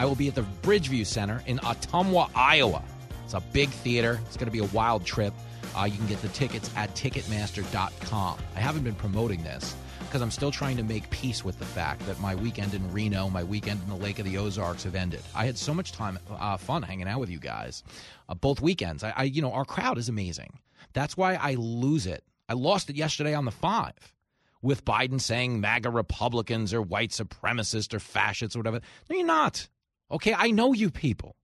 I 0.00 0.06
will 0.06 0.14
be 0.14 0.28
at 0.28 0.34
the 0.34 0.46
Bridgeview 0.62 1.04
Center 1.04 1.42
in 1.44 1.58
Ottumwa, 1.58 2.30
Iowa. 2.34 2.82
It's 3.22 3.34
a 3.34 3.40
big 3.52 3.68
theater. 3.68 4.18
It's 4.24 4.38
going 4.38 4.46
to 4.46 4.50
be 4.50 4.60
a 4.60 4.68
wild 4.74 5.04
trip. 5.04 5.34
Uh, 5.76 5.84
you 5.84 5.98
can 5.98 6.06
get 6.06 6.22
the 6.22 6.28
tickets 6.28 6.70
at 6.74 6.94
Ticketmaster.com. 6.94 8.38
I 8.56 8.60
haven't 8.60 8.82
been 8.82 8.94
promoting 8.94 9.42
this 9.42 9.76
because 10.00 10.22
I'm 10.22 10.30
still 10.30 10.50
trying 10.50 10.78
to 10.78 10.82
make 10.82 11.10
peace 11.10 11.44
with 11.44 11.58
the 11.58 11.66
fact 11.66 12.06
that 12.06 12.18
my 12.18 12.34
weekend 12.34 12.72
in 12.72 12.90
Reno, 12.90 13.28
my 13.28 13.44
weekend 13.44 13.82
in 13.82 13.90
the 13.90 13.94
Lake 13.94 14.18
of 14.18 14.24
the 14.24 14.38
Ozarks 14.38 14.84
have 14.84 14.94
ended. 14.94 15.20
I 15.34 15.44
had 15.44 15.58
so 15.58 15.74
much 15.74 15.92
time, 15.92 16.18
uh, 16.30 16.56
fun 16.56 16.82
hanging 16.82 17.06
out 17.06 17.20
with 17.20 17.28
you 17.28 17.38
guys, 17.38 17.84
uh, 18.30 18.34
both 18.34 18.62
weekends. 18.62 19.04
I, 19.04 19.12
I, 19.14 19.22
you 19.24 19.42
know, 19.42 19.52
our 19.52 19.66
crowd 19.66 19.98
is 19.98 20.08
amazing. 20.08 20.60
That's 20.94 21.14
why 21.14 21.34
I 21.34 21.56
lose 21.56 22.06
it. 22.06 22.24
I 22.48 22.54
lost 22.54 22.88
it 22.88 22.96
yesterday 22.96 23.34
on 23.34 23.44
the 23.44 23.50
five 23.50 24.14
with 24.62 24.82
Biden 24.86 25.20
saying 25.20 25.60
MAGA 25.60 25.90
Republicans 25.90 26.72
are 26.72 26.80
white 26.80 27.10
supremacists 27.10 27.92
or 27.92 28.00
fascists 28.00 28.56
or 28.56 28.60
whatever. 28.60 28.80
No, 29.10 29.16
you're 29.16 29.26
not. 29.26 29.68
Okay, 30.10 30.34
I 30.36 30.50
know 30.50 30.72
you 30.72 30.90
people. 30.90 31.36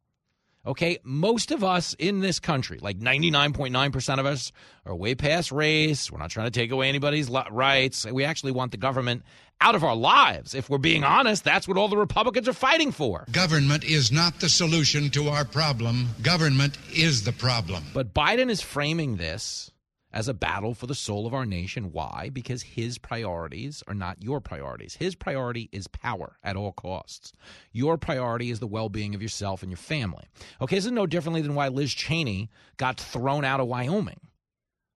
Okay, 0.66 0.98
most 1.04 1.52
of 1.52 1.62
us 1.62 1.94
in 1.96 2.18
this 2.18 2.40
country, 2.40 2.78
like 2.82 2.98
99.9% 2.98 4.18
of 4.18 4.26
us, 4.26 4.50
are 4.84 4.96
way 4.96 5.14
past 5.14 5.52
race. 5.52 6.10
We're 6.10 6.18
not 6.18 6.30
trying 6.30 6.48
to 6.48 6.50
take 6.50 6.72
away 6.72 6.88
anybody's 6.88 7.30
rights. 7.52 8.04
We 8.04 8.24
actually 8.24 8.50
want 8.50 8.72
the 8.72 8.76
government 8.76 9.22
out 9.60 9.76
of 9.76 9.84
our 9.84 9.94
lives. 9.94 10.56
If 10.56 10.68
we're 10.68 10.78
being 10.78 11.04
honest, 11.04 11.44
that's 11.44 11.68
what 11.68 11.76
all 11.76 11.86
the 11.86 11.96
Republicans 11.96 12.48
are 12.48 12.52
fighting 12.52 12.90
for. 12.90 13.26
Government 13.30 13.84
is 13.84 14.10
not 14.10 14.40
the 14.40 14.48
solution 14.48 15.08
to 15.10 15.28
our 15.28 15.44
problem, 15.44 16.08
government 16.22 16.76
is 16.92 17.22
the 17.22 17.32
problem. 17.32 17.84
But 17.94 18.12
Biden 18.12 18.50
is 18.50 18.60
framing 18.60 19.18
this 19.18 19.70
as 20.16 20.28
a 20.28 20.34
battle 20.34 20.72
for 20.72 20.86
the 20.86 20.94
soul 20.94 21.26
of 21.26 21.34
our 21.34 21.44
nation. 21.44 21.92
Why? 21.92 22.30
Because 22.32 22.62
his 22.62 22.96
priorities 22.96 23.82
are 23.86 23.92
not 23.92 24.22
your 24.22 24.40
priorities. 24.40 24.94
His 24.94 25.14
priority 25.14 25.68
is 25.72 25.88
power 25.88 26.38
at 26.42 26.56
all 26.56 26.72
costs. 26.72 27.34
Your 27.70 27.98
priority 27.98 28.50
is 28.50 28.58
the 28.58 28.66
well 28.66 28.88
being 28.88 29.14
of 29.14 29.20
yourself 29.20 29.62
and 29.62 29.70
your 29.70 29.76
family. 29.76 30.24
Okay, 30.62 30.76
this 30.76 30.86
is 30.86 30.92
no 30.92 31.06
differently 31.06 31.42
than 31.42 31.54
why 31.54 31.68
Liz 31.68 31.92
Cheney 31.92 32.48
got 32.78 32.98
thrown 32.98 33.44
out 33.44 33.60
of 33.60 33.66
Wyoming. 33.66 34.20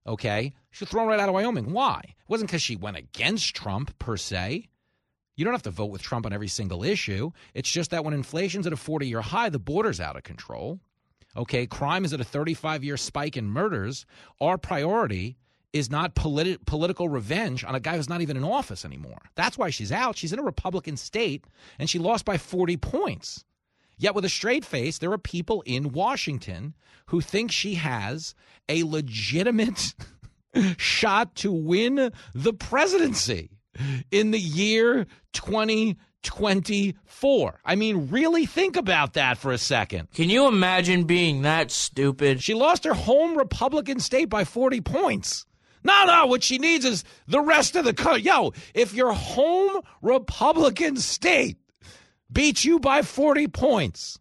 Okay, 0.06 0.54
she 0.70 0.84
was 0.84 0.88
thrown 0.88 1.06
right 1.06 1.20
out 1.20 1.28
of 1.28 1.34
Wyoming. 1.34 1.70
Why? 1.70 2.00
It 2.02 2.14
wasn't 2.26 2.48
because 2.48 2.62
she 2.62 2.76
went 2.76 2.96
against 2.96 3.54
Trump 3.54 3.98
per 3.98 4.16
se. 4.16 4.70
You 5.36 5.44
don't 5.44 5.52
have 5.52 5.62
to 5.64 5.70
vote 5.70 5.90
with 5.90 6.00
Trump 6.00 6.24
on 6.24 6.32
every 6.32 6.48
single 6.48 6.82
issue. 6.82 7.30
It's 7.52 7.70
just 7.70 7.90
that 7.90 8.06
when 8.06 8.14
inflation's 8.14 8.66
at 8.66 8.72
a 8.72 8.76
40 8.76 9.06
year 9.06 9.20
high, 9.20 9.50
the 9.50 9.58
border's 9.58 10.00
out 10.00 10.16
of 10.16 10.22
control. 10.22 10.80
Okay, 11.36 11.66
crime 11.66 12.04
is 12.04 12.12
at 12.12 12.20
a 12.20 12.24
35 12.24 12.82
year 12.84 12.96
spike 12.96 13.36
in 13.36 13.46
murders. 13.46 14.06
Our 14.40 14.58
priority 14.58 15.36
is 15.72 15.90
not 15.90 16.14
politi- 16.14 16.58
political 16.66 17.08
revenge 17.08 17.64
on 17.64 17.74
a 17.74 17.80
guy 17.80 17.96
who's 17.96 18.08
not 18.08 18.20
even 18.20 18.36
in 18.36 18.44
office 18.44 18.84
anymore. 18.84 19.20
That's 19.36 19.56
why 19.56 19.70
she's 19.70 19.92
out. 19.92 20.16
She's 20.16 20.32
in 20.32 20.38
a 20.38 20.44
Republican 20.44 20.96
state 20.96 21.44
and 21.78 21.88
she 21.88 21.98
lost 21.98 22.24
by 22.24 22.38
40 22.38 22.76
points. 22.76 23.44
Yet, 23.96 24.14
with 24.14 24.24
a 24.24 24.30
straight 24.30 24.64
face, 24.64 24.98
there 24.98 25.12
are 25.12 25.18
people 25.18 25.62
in 25.66 25.92
Washington 25.92 26.74
who 27.06 27.20
think 27.20 27.52
she 27.52 27.74
has 27.74 28.34
a 28.68 28.82
legitimate 28.82 29.94
shot 30.78 31.34
to 31.36 31.52
win 31.52 32.10
the 32.34 32.52
presidency 32.54 33.50
in 34.10 34.30
the 34.30 34.40
year 34.40 35.06
2020. 35.34 35.96
24. 36.22 37.60
I 37.64 37.74
mean, 37.74 38.08
really 38.08 38.46
think 38.46 38.76
about 38.76 39.14
that 39.14 39.38
for 39.38 39.52
a 39.52 39.58
second. 39.58 40.10
Can 40.12 40.30
you 40.30 40.46
imagine 40.46 41.04
being 41.04 41.42
that 41.42 41.70
stupid? 41.70 42.42
She 42.42 42.54
lost 42.54 42.84
her 42.84 42.94
home 42.94 43.36
Republican 43.36 44.00
state 44.00 44.28
by 44.28 44.44
40 44.44 44.80
points. 44.80 45.46
No, 45.82 46.04
no, 46.04 46.26
what 46.26 46.42
she 46.42 46.58
needs 46.58 46.84
is 46.84 47.04
the 47.26 47.40
rest 47.40 47.74
of 47.74 47.84
the 47.84 47.94
country. 47.94 48.22
Yo, 48.22 48.52
if 48.74 48.92
your 48.92 49.12
home 49.12 49.80
Republican 50.02 50.96
state 50.96 51.56
beats 52.30 52.64
you 52.64 52.78
by 52.78 53.02
40 53.02 53.48
points, 53.48 54.18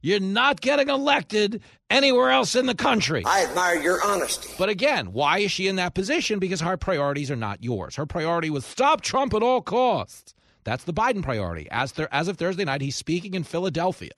you're 0.00 0.20
not 0.20 0.60
getting 0.60 0.88
elected 0.88 1.62
anywhere 1.90 2.30
else 2.30 2.54
in 2.54 2.66
the 2.66 2.74
country. 2.74 3.22
I 3.26 3.44
admire 3.44 3.80
your 3.80 4.04
honesty. 4.04 4.50
But 4.58 4.68
again, 4.68 5.12
why 5.12 5.38
is 5.38 5.52
she 5.52 5.68
in 5.68 5.76
that 5.76 5.94
position? 5.94 6.38
Because 6.38 6.60
her 6.60 6.76
priorities 6.76 7.30
are 7.30 7.36
not 7.36 7.62
yours. 7.62 7.96
Her 7.96 8.06
priority 8.06 8.50
was 8.50 8.64
stop 8.64 9.00
Trump 9.00 9.34
at 9.34 9.42
all 9.42 9.62
costs. 9.62 10.34
That's 10.64 10.84
the 10.84 10.94
Biden 10.94 11.22
priority. 11.22 11.68
As, 11.70 11.92
th- 11.92 12.08
as 12.10 12.28
of 12.28 12.36
Thursday 12.36 12.64
night, 12.64 12.80
he's 12.80 12.96
speaking 12.96 13.34
in 13.34 13.44
Philadelphia, 13.44 14.12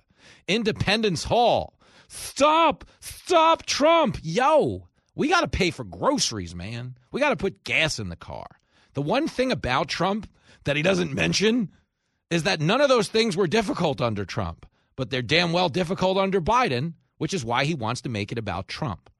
Independence 0.48 1.24
Hall. 1.24 1.78
Stop, 2.08 2.84
stop 3.00 3.66
Trump. 3.66 4.18
Yo, 4.22 4.86
we 5.14 5.28
got 5.28 5.40
to 5.40 5.48
pay 5.48 5.70
for 5.70 5.84
groceries, 5.84 6.54
man. 6.54 6.96
We 7.10 7.20
got 7.20 7.30
to 7.30 7.36
put 7.36 7.64
gas 7.64 7.98
in 7.98 8.08
the 8.08 8.16
car. 8.16 8.46
The 8.94 9.02
one 9.02 9.28
thing 9.28 9.50
about 9.50 9.88
Trump 9.88 10.28
that 10.64 10.76
he 10.76 10.82
doesn't 10.82 11.12
mention 11.12 11.70
is 12.30 12.44
that 12.44 12.60
none 12.60 12.80
of 12.80 12.88
those 12.88 13.08
things 13.08 13.36
were 13.36 13.46
difficult 13.46 14.00
under 14.00 14.24
Trump, 14.24 14.66
but 14.94 15.10
they're 15.10 15.22
damn 15.22 15.52
well 15.52 15.68
difficult 15.68 16.16
under 16.16 16.40
Biden, 16.40 16.94
which 17.18 17.34
is 17.34 17.44
why 17.44 17.64
he 17.64 17.74
wants 17.74 18.02
to 18.02 18.08
make 18.08 18.32
it 18.32 18.38
about 18.38 18.68
Trump. 18.68 19.10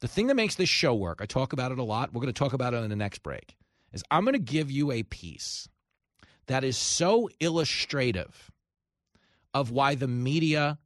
The 0.00 0.08
thing 0.08 0.26
that 0.26 0.34
makes 0.34 0.56
this 0.56 0.68
show 0.68 0.94
work, 0.94 1.20
I 1.22 1.26
talk 1.26 1.52
about 1.52 1.70
it 1.70 1.78
a 1.78 1.84
lot. 1.84 2.12
We're 2.12 2.20
going 2.20 2.32
to 2.32 2.38
talk 2.38 2.52
about 2.52 2.74
it 2.74 2.78
in 2.78 2.90
the 2.90 2.96
next 2.96 3.22
break, 3.22 3.56
is 3.92 4.02
I'm 4.10 4.24
going 4.24 4.34
to 4.34 4.40
give 4.40 4.70
you 4.70 4.90
a 4.90 5.04
piece 5.04 5.68
that 6.46 6.64
is 6.64 6.76
so 6.76 7.28
illustrative 7.40 8.50
of 9.54 9.70
why 9.70 9.94
the 9.94 10.08
media 10.08 10.78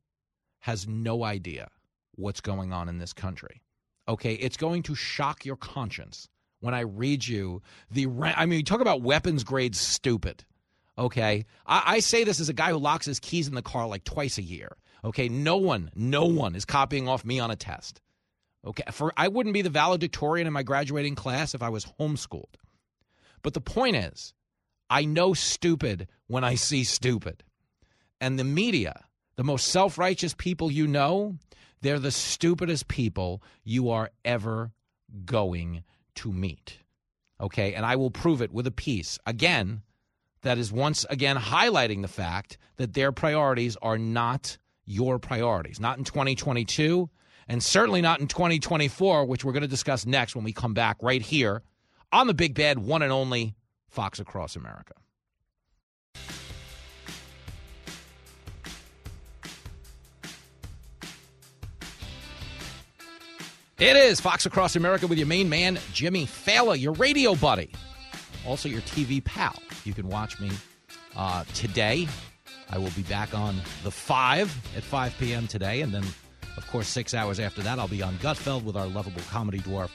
has 0.61 0.87
no 0.87 1.25
idea 1.25 1.69
what's 2.17 2.41
going 2.41 2.73
on 2.73 2.89
in 2.89 2.99
this 2.99 3.13
country. 3.13 3.63
Okay, 4.09 4.35
it's 4.35 4.57
going 4.57 4.83
to 4.85 4.95
shock 4.95 5.45
your 5.45 5.57
conscience 5.57 6.29
when 6.61 6.75
I 6.75 6.81
read 6.81 7.27
you 7.27 7.63
the. 7.91 8.07
I 8.23 8.47
mean, 8.47 8.59
you 8.59 8.65
talk 8.65 8.81
about 8.81 9.03
weapons 9.03 9.45
grade 9.45 9.75
stupid. 9.75 10.45
Okay, 10.99 11.45
I, 11.67 11.83
I 11.87 12.01
say 12.01 12.25
this 12.25 12.41
as 12.41 12.49
a 12.49 12.55
guy 12.55 12.71
who 12.71 12.79
locks 12.79 13.07
his 13.07 13.21
keys 13.21 13.49
in 13.49 13.55
the 13.55 13.63
car 13.63 13.87
like 13.87 14.05
twice 14.05 14.39
a 14.39 14.43
year. 14.43 14.77
Okay, 15.05 15.29
no 15.29 15.57
one, 15.57 15.91
no 15.95 16.25
one 16.27 16.55
is 16.55 16.65
copying 16.65 17.09
off 17.09 17.25
me 17.25 17.39
on 17.39 17.51
a 17.51 17.57
test. 17.57 18.01
Okay, 18.65 18.85
for 18.91 19.13
I 19.17 19.29
wouldn't 19.29 19.55
be 19.55 19.63
the 19.63 19.71
valedictorian 19.71 20.47
in 20.47 20.53
my 20.53 20.63
graduating 20.63 21.15
class 21.15 21.55
if 21.55 21.63
I 21.63 21.69
was 21.69 21.87
homeschooled. 22.01 22.55
But 23.43 23.55
the 23.55 23.61
point 23.61 23.97
is, 23.97 24.35
I 24.89 25.05
know 25.05 25.35
stupid 25.35 26.09
when 26.27 26.45
I 26.45 26.55
see 26.55 26.85
stupid. 26.85 27.43
And 28.21 28.39
the 28.39 28.45
media, 28.45 29.05
the 29.37 29.45
most 29.45 29.69
self 29.69 29.99
righteous 29.99 30.35
people 30.35 30.71
you 30.71 30.87
know, 30.87 31.37
they're 31.83 31.99
the 31.99 32.11
stupidest 32.11 32.89
people 32.89 33.43
you 33.65 33.91
are 33.91 34.11
ever 34.25 34.73
going 35.25 35.85
to 36.17 36.33
meet. 36.33 36.79
Okay. 37.41 37.75
And 37.75 37.85
I 37.85 37.97
will 37.97 38.11
prove 38.11 38.41
it 38.41 38.53
with 38.53 38.67
a 38.67 38.73
piece, 38.73 39.19
again, 39.27 39.83
that 40.43 40.59
is 40.59 40.73
once 40.73 41.05
again 41.11 41.37
highlighting 41.37 42.03
the 42.03 42.09
fact 42.09 42.57
that 42.77 42.95
their 42.95 43.13
priorities 43.13 43.77
are 43.83 43.99
not 43.99 44.59
your 44.85 45.19
priorities, 45.19 45.81
not 45.81 45.99
in 45.99 46.05
2022, 46.05 47.11
and 47.49 47.63
certainly 47.63 48.01
not 48.01 48.21
in 48.21 48.29
2024, 48.29 49.25
which 49.25 49.45
we're 49.45 49.53
going 49.53 49.63
to 49.63 49.69
discuss 49.69 50.07
next 50.07 50.37
when 50.37 50.45
we 50.45 50.53
come 50.53 50.73
back 50.73 50.97
right 51.03 51.23
here 51.23 51.63
on 52.13 52.29
the 52.29 52.35
big 52.35 52.55
bad 52.55 52.79
one 52.79 53.03
and 53.03 53.13
only 53.13 53.55
Fox 53.97 54.21
Across 54.21 54.57
America. 54.57 54.93
It 63.79 63.97
is 63.97 64.21
Fox 64.21 64.45
Across 64.45 64.77
America 64.77 65.07
with 65.07 65.17
your 65.17 65.27
main 65.27 65.49
man, 65.49 65.79
Jimmy 65.95 66.27
Failla, 66.27 66.79
your 66.79 66.93
radio 66.93 67.35
buddy, 67.35 67.71
also 68.47 68.69
your 68.69 68.83
TV 68.83 69.25
pal. 69.25 69.57
You 69.85 69.95
can 69.95 70.09
watch 70.11 70.39
me 70.41 70.51
uh, 71.17 71.45
today. 71.55 72.07
I 72.69 72.77
will 72.77 72.91
be 72.91 73.03
back 73.03 73.33
on 73.33 73.57
The 73.83 73.91
Five 73.91 74.55
at 74.77 74.83
5 74.83 75.17
p.m. 75.19 75.47
today. 75.47 75.81
And 75.81 75.95
then, 75.95 76.05
of 76.59 76.67
course, 76.71 76.87
six 76.87 77.15
hours 77.15 77.41
after 77.41 77.63
that, 77.63 77.79
I'll 77.79 77.89
be 77.89 78.03
on 78.03 78.17
Gutfeld 78.17 78.63
with 78.65 78.77
our 78.77 78.89
lovable 78.89 79.23
comedy 79.31 79.61
dwarf, 79.61 79.89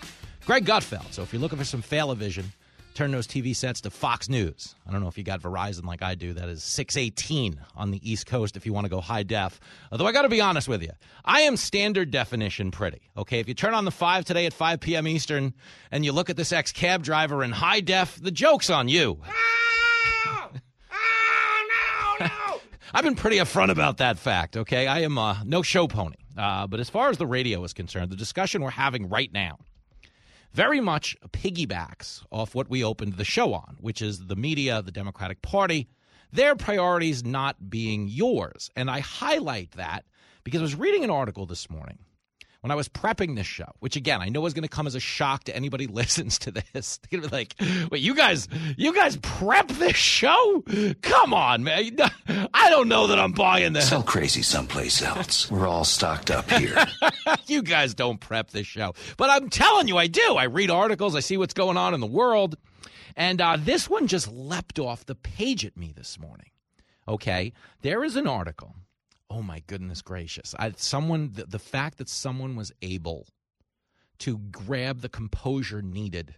Greg 0.48 0.66
Gutfeld. 0.66 1.14
So 1.14 1.22
if 1.22 1.32
you're 1.32 1.42
looking 1.42 1.60
for 1.60 1.66
some 1.66 1.84
Failla 1.84 2.18
Vision 2.18 2.52
turn 2.94 3.12
those 3.12 3.28
TV 3.28 3.56
sets 3.56 3.82
to 3.82 3.90
Fox 3.90 4.30
News. 4.30 4.76
I 4.88 4.92
don't 4.92 5.02
know 5.02 5.08
if 5.08 5.18
you 5.18 5.24
got 5.24 5.42
Verizon 5.42 5.86
like 5.86 6.02
I 6.02 6.16
do. 6.16 6.34
That 6.34 6.50
is 6.50 6.64
618 6.64 7.60
on 7.76 7.92
the 7.92 8.10
East 8.10 8.26
Coast 8.26 8.58
if 8.58 8.66
you 8.66 8.74
want 8.74 8.86
to 8.86 8.90
go 8.90 9.02
high 9.02 9.24
def. 9.24 9.60
Although 9.92 10.08
I 10.08 10.12
got 10.12 10.24
to 10.24 10.30
be 10.30 10.42
honest 10.42 10.68
with 10.68 10.82
you, 10.82 10.92
I 11.24 11.42
am 11.42 11.58
standard 11.58 12.12
definition 12.12 12.72
pretty. 12.72 13.02
Okay, 13.18 13.40
if 13.40 13.48
you 13.48 13.54
turn 13.54 13.74
on 13.74 13.86
the 13.86 13.92
5 13.92 14.26
today 14.26 14.46
at 14.46 14.54
5 14.54 14.80
p.m. 14.80 15.08
Eastern 15.08 15.54
and 15.92 16.04
you 16.06 16.12
look 16.12 16.30
at 16.30 16.38
this 16.38 16.52
ex 16.52 16.72
cab 16.72 17.04
driver 17.04 17.44
in 17.44 17.52
high 17.52 17.80
def, 17.82 18.22
the 18.22 18.32
joke's 18.32 18.70
on 18.70 18.88
you. 18.88 19.20
Oh, 19.26 20.50
no, 22.20 22.26
no. 22.26 22.32
I've 22.94 23.04
been 23.04 23.16
pretty 23.16 23.38
upfront 23.38 23.72
about 23.72 23.98
that 23.98 24.18
fact, 24.18 24.58
okay? 24.58 24.88
I 24.88 25.00
am 25.00 25.18
uh, 25.18 25.38
no 25.46 25.62
show 25.62 25.88
pony. 25.88 26.18
Uh, 26.38 26.68
but 26.68 26.80
as 26.80 26.90
far 26.90 27.10
as 27.10 27.18
the 27.18 27.28
radio 27.28 27.64
is 27.64 27.74
concerned, 27.74 28.12
the 28.12 28.16
discussion 28.16 28.62
we're 28.62 28.70
having 28.72 29.10
right 29.10 29.32
now 29.32 29.58
very 30.54 30.82
much 30.82 31.16
piggybacks 31.32 32.24
off 32.32 32.56
what 32.56 32.70
we 32.70 32.84
opened 32.84 33.14
the 33.14 33.24
show 33.24 33.54
on, 33.54 33.78
which 33.80 34.02
is 34.02 34.28
the 34.28 34.36
media, 34.36 34.82
the 34.82 34.92
Democratic 34.92 35.42
Party, 35.42 35.88
their 36.32 36.56
priorities 36.56 37.24
not 37.24 37.70
being 37.70 38.08
yours. 38.08 38.70
And 38.76 38.90
I 38.90 39.00
highlight 39.00 39.72
that 39.72 40.06
because 40.44 40.62
I 40.62 40.64
was 40.64 40.76
reading 40.76 41.04
an 41.04 41.10
article 41.10 41.46
this 41.46 41.70
morning 41.70 42.00
when 42.62 42.72
I 42.72 42.76
was 42.76 42.88
prepping 42.88 43.36
this 43.36 43.48
show, 43.48 43.72
which 43.80 43.96
again 43.96 44.22
I 44.22 44.30
know 44.30 44.46
is 44.46 44.54
going 44.54 44.64
to 44.64 44.70
come 44.70 44.88
as 44.88 44.96
a 44.96 45.00
shock 45.00 45.44
to 45.46 45.56
anybody 45.56 45.86
who 45.86 45.92
listens 45.94 46.40
to 46.40 46.52
this. 46.52 46.98
They're 47.12 47.20
going 47.20 47.24
to 47.24 47.30
be 47.30 47.36
like, 47.36 47.92
"Wait, 47.92 48.02
you 48.02 48.16
guys, 48.16 48.48
you 48.78 48.94
guys 48.94 49.18
prep 49.18 49.68
this 49.68 49.96
show? 49.96 50.64
Come 51.02 51.34
on, 51.34 51.64
man! 51.64 51.98
I 52.54 52.70
don't 52.70 52.88
know 52.88 53.08
that 53.08 53.20
I'm 53.20 53.34
buying 53.34 53.74
this. 53.74 53.90
Sell 53.90 54.04
crazy 54.04 54.42
someplace 54.42 55.02
else. 55.02 55.50
We're 55.52 55.68
all 55.68 55.84
stocked 55.84 56.32
up 56.32 56.50
here. 56.52 56.78
you 57.48 57.62
guys 57.62 57.94
don't 57.94 58.20
prep 58.20 58.52
this 58.52 58.68
show, 58.68 58.94
but 59.18 59.30
I'm 59.30 59.50
telling 59.50 59.88
you, 59.88 59.98
I 59.98 60.08
do. 60.08 60.36
I 60.36 60.46
read 60.46 60.70
articles, 60.70 61.16
I 61.16 61.20
see 61.20 61.38
what's 61.38 61.54
going 61.54 61.78
on 61.78 61.94
in 61.94 62.00
the 62.00 62.08
world, 62.08 62.56
and 63.16 63.42
uh, 63.42 63.58
this 63.60 63.90
one 63.90 64.08
just 64.08 64.32
leapt 64.32 64.80
off 64.80 65.06
the 65.06 65.16
page 65.16 65.66
at 65.66 65.76
me 65.76 65.94
this 65.96 66.20
morning. 66.20 66.48
Okay, 67.08 67.54
there 67.82 68.04
is 68.04 68.16
an 68.16 68.28
article 68.28 68.76
oh 69.32 69.42
my 69.42 69.64
goodness 69.66 70.02
gracious. 70.02 70.54
I, 70.60 70.74
someone 70.76 71.32
the, 71.34 71.46
the 71.46 71.60
fact 71.60 71.98
that 71.98 72.10
someone 72.10 72.56
was 72.56 72.72
able 72.82 73.28
to 74.20 74.38
grab 74.38 75.02
the 75.02 75.10
composure 75.10 75.82
needed 75.82 76.36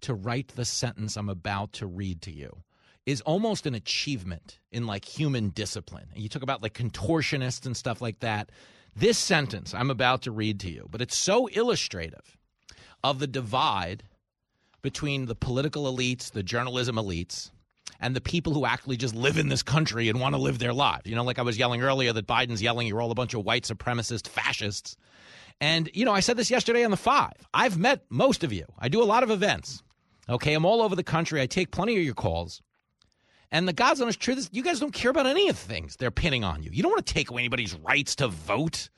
to 0.00 0.12
write 0.12 0.48
the 0.48 0.64
sentence 0.64 1.16
i'm 1.16 1.30
about 1.30 1.72
to 1.74 1.86
read 1.86 2.20
to 2.22 2.32
you 2.32 2.64
is 3.06 3.20
almost 3.22 3.66
an 3.66 3.74
achievement 3.74 4.58
in 4.72 4.86
like 4.86 5.04
human 5.04 5.50
discipline. 5.50 6.08
And 6.14 6.22
you 6.22 6.28
talk 6.28 6.42
about 6.42 6.62
like 6.62 6.72
contortionists 6.72 7.66
and 7.66 7.76
stuff 7.76 8.00
like 8.00 8.20
that. 8.20 8.50
This 8.96 9.18
sentence 9.18 9.74
i'm 9.74 9.90
about 9.90 10.22
to 10.22 10.30
read 10.30 10.60
to 10.60 10.70
you 10.70 10.86
but 10.90 11.00
it's 11.00 11.16
so 11.16 11.46
illustrative 11.48 12.36
of 13.02 13.18
the 13.18 13.26
divide 13.26 14.04
between 14.82 15.26
the 15.26 15.34
political 15.34 15.92
elites 15.92 16.30
the 16.30 16.42
journalism 16.42 16.96
elites 16.96 17.50
and 18.00 18.14
the 18.14 18.20
people 18.20 18.52
who 18.54 18.66
actually 18.66 18.96
just 18.96 19.14
live 19.14 19.38
in 19.38 19.48
this 19.48 19.62
country 19.62 20.08
and 20.08 20.20
want 20.20 20.34
to 20.34 20.40
live 20.40 20.58
their 20.58 20.72
lives. 20.72 21.06
You 21.06 21.14
know, 21.14 21.24
like 21.24 21.38
I 21.38 21.42
was 21.42 21.58
yelling 21.58 21.82
earlier 21.82 22.12
that 22.12 22.26
Biden's 22.26 22.62
yelling, 22.62 22.86
you're 22.86 23.00
all 23.00 23.10
a 23.10 23.14
bunch 23.14 23.34
of 23.34 23.44
white 23.44 23.64
supremacist 23.64 24.28
fascists. 24.28 24.96
And, 25.60 25.88
you 25.94 26.04
know, 26.04 26.12
I 26.12 26.20
said 26.20 26.36
this 26.36 26.50
yesterday 26.50 26.84
on 26.84 26.90
the 26.90 26.96
five. 26.96 27.32
I've 27.52 27.78
met 27.78 28.04
most 28.10 28.44
of 28.44 28.52
you. 28.52 28.66
I 28.78 28.88
do 28.88 29.02
a 29.02 29.04
lot 29.04 29.22
of 29.22 29.30
events. 29.30 29.82
Okay. 30.28 30.54
I'm 30.54 30.64
all 30.64 30.82
over 30.82 30.96
the 30.96 31.04
country. 31.04 31.40
I 31.40 31.46
take 31.46 31.70
plenty 31.70 31.96
of 31.96 32.02
your 32.02 32.14
calls. 32.14 32.60
And 33.52 33.68
the 33.68 33.72
God's 33.72 34.00
honest 34.00 34.18
truth 34.18 34.38
is, 34.38 34.50
you 34.52 34.64
guys 34.64 34.80
don't 34.80 34.92
care 34.92 35.12
about 35.12 35.26
any 35.26 35.48
of 35.48 35.54
the 35.56 35.72
things 35.72 35.96
they're 35.96 36.10
pinning 36.10 36.42
on 36.42 36.62
you. 36.62 36.70
You 36.72 36.82
don't 36.82 36.90
want 36.90 37.06
to 37.06 37.14
take 37.14 37.30
away 37.30 37.42
anybody's 37.42 37.74
rights 37.74 38.16
to 38.16 38.26
vote. 38.26 38.90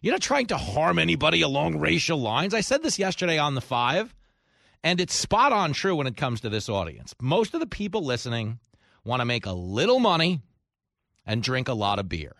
You're 0.00 0.14
not 0.14 0.22
trying 0.22 0.46
to 0.46 0.56
harm 0.56 0.98
anybody 0.98 1.42
along 1.42 1.78
racial 1.78 2.18
lines. 2.18 2.54
I 2.54 2.62
said 2.62 2.82
this 2.82 2.98
yesterday 2.98 3.38
on 3.38 3.54
the 3.54 3.60
five. 3.60 4.14
And 4.84 5.00
it's 5.00 5.14
spot 5.14 5.52
on 5.52 5.72
true 5.72 5.96
when 5.96 6.06
it 6.06 6.16
comes 6.16 6.40
to 6.42 6.48
this 6.48 6.68
audience. 6.68 7.14
Most 7.20 7.54
of 7.54 7.60
the 7.60 7.66
people 7.66 8.04
listening 8.04 8.60
want 9.04 9.20
to 9.20 9.24
make 9.26 9.46
a 9.46 9.52
little 9.52 9.98
money 9.98 10.40
and 11.26 11.42
drink 11.42 11.68
a 11.68 11.74
lot 11.74 11.98
of 11.98 12.08
beer. 12.08 12.34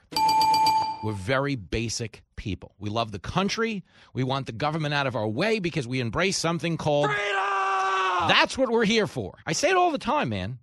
We're 1.02 1.12
very 1.12 1.56
basic 1.56 2.22
people. 2.36 2.74
We 2.78 2.90
love 2.90 3.12
the 3.12 3.18
country. 3.18 3.84
We 4.14 4.24
want 4.24 4.46
the 4.46 4.52
government 4.52 4.94
out 4.94 5.06
of 5.06 5.16
our 5.16 5.28
way 5.28 5.58
because 5.58 5.86
we 5.86 6.00
embrace 6.00 6.36
something 6.36 6.76
called 6.76 7.06
freedom. 7.06 8.28
That's 8.28 8.58
what 8.58 8.70
we're 8.70 8.84
here 8.84 9.06
for. 9.06 9.38
I 9.46 9.52
say 9.52 9.70
it 9.70 9.76
all 9.76 9.92
the 9.92 9.98
time, 9.98 10.30
man. 10.30 10.58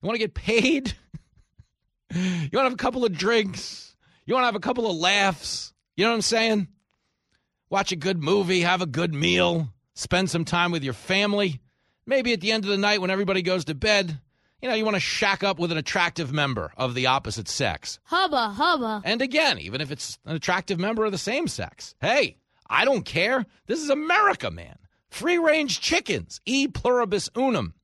You 0.00 0.06
want 0.06 0.14
to 0.14 0.24
get 0.24 0.34
paid? 0.34 0.94
you 2.14 2.20
want 2.20 2.52
to 2.52 2.62
have 2.62 2.72
a 2.72 2.76
couple 2.76 3.04
of 3.04 3.12
drinks? 3.12 3.96
You 4.24 4.34
want 4.34 4.42
to 4.42 4.46
have 4.46 4.56
a 4.56 4.60
couple 4.60 4.88
of 4.88 4.96
laughs? 4.96 5.72
You 5.96 6.04
know 6.04 6.10
what 6.10 6.16
I'm 6.16 6.22
saying? 6.22 6.68
Watch 7.70 7.90
a 7.90 7.96
good 7.96 8.22
movie, 8.22 8.60
have 8.60 8.82
a 8.82 8.86
good 8.86 9.14
meal 9.14 9.68
spend 10.02 10.28
some 10.30 10.44
time 10.44 10.72
with 10.72 10.84
your 10.84 10.92
family. 10.92 11.60
Maybe 12.04 12.32
at 12.32 12.40
the 12.40 12.52
end 12.52 12.64
of 12.64 12.70
the 12.70 12.76
night 12.76 13.00
when 13.00 13.10
everybody 13.10 13.42
goes 13.42 13.64
to 13.66 13.74
bed, 13.74 14.18
you 14.60 14.68
know, 14.68 14.74
you 14.74 14.84
want 14.84 14.96
to 14.96 15.00
shack 15.00 15.42
up 15.42 15.58
with 15.58 15.72
an 15.72 15.78
attractive 15.78 16.32
member 16.32 16.72
of 16.76 16.94
the 16.94 17.06
opposite 17.06 17.48
sex. 17.48 17.98
Hubba, 18.04 18.50
hubba. 18.50 19.02
And 19.04 19.22
again, 19.22 19.58
even 19.58 19.80
if 19.80 19.90
it's 19.90 20.18
an 20.24 20.36
attractive 20.36 20.78
member 20.78 21.04
of 21.04 21.12
the 21.12 21.18
same 21.18 21.48
sex, 21.48 21.94
hey, 22.00 22.36
I 22.68 22.84
don't 22.84 23.04
care. 23.04 23.44
This 23.66 23.80
is 23.80 23.90
America, 23.90 24.50
man. 24.50 24.76
Free 25.10 25.38
range 25.38 25.80
chickens, 25.80 26.40
e 26.46 26.68
pluribus 26.68 27.28
unum. 27.36 27.74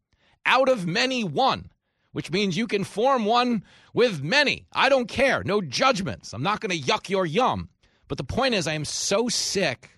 Out 0.47 0.69
of 0.69 0.87
many, 0.87 1.25
one, 1.25 1.71
which 2.13 2.31
means 2.31 2.57
you 2.57 2.67
can 2.67 2.85
form 2.85 3.25
one 3.25 3.65
with 3.93 4.23
many. 4.23 4.67
I 4.73 4.89
don't 4.89 5.09
care. 5.09 5.43
No 5.45 5.61
judgments. 5.61 6.33
I'm 6.33 6.43
not 6.43 6.61
going 6.61 6.71
to 6.71 6.87
yuck 6.87 7.11
your 7.11 7.27
yum. 7.27 7.69
But 8.07 8.19
the 8.19 8.25
point 8.25 8.55
is, 8.55 8.67
I 8.67 8.73
am 8.73 8.87
so 8.87 9.29
sick 9.29 9.98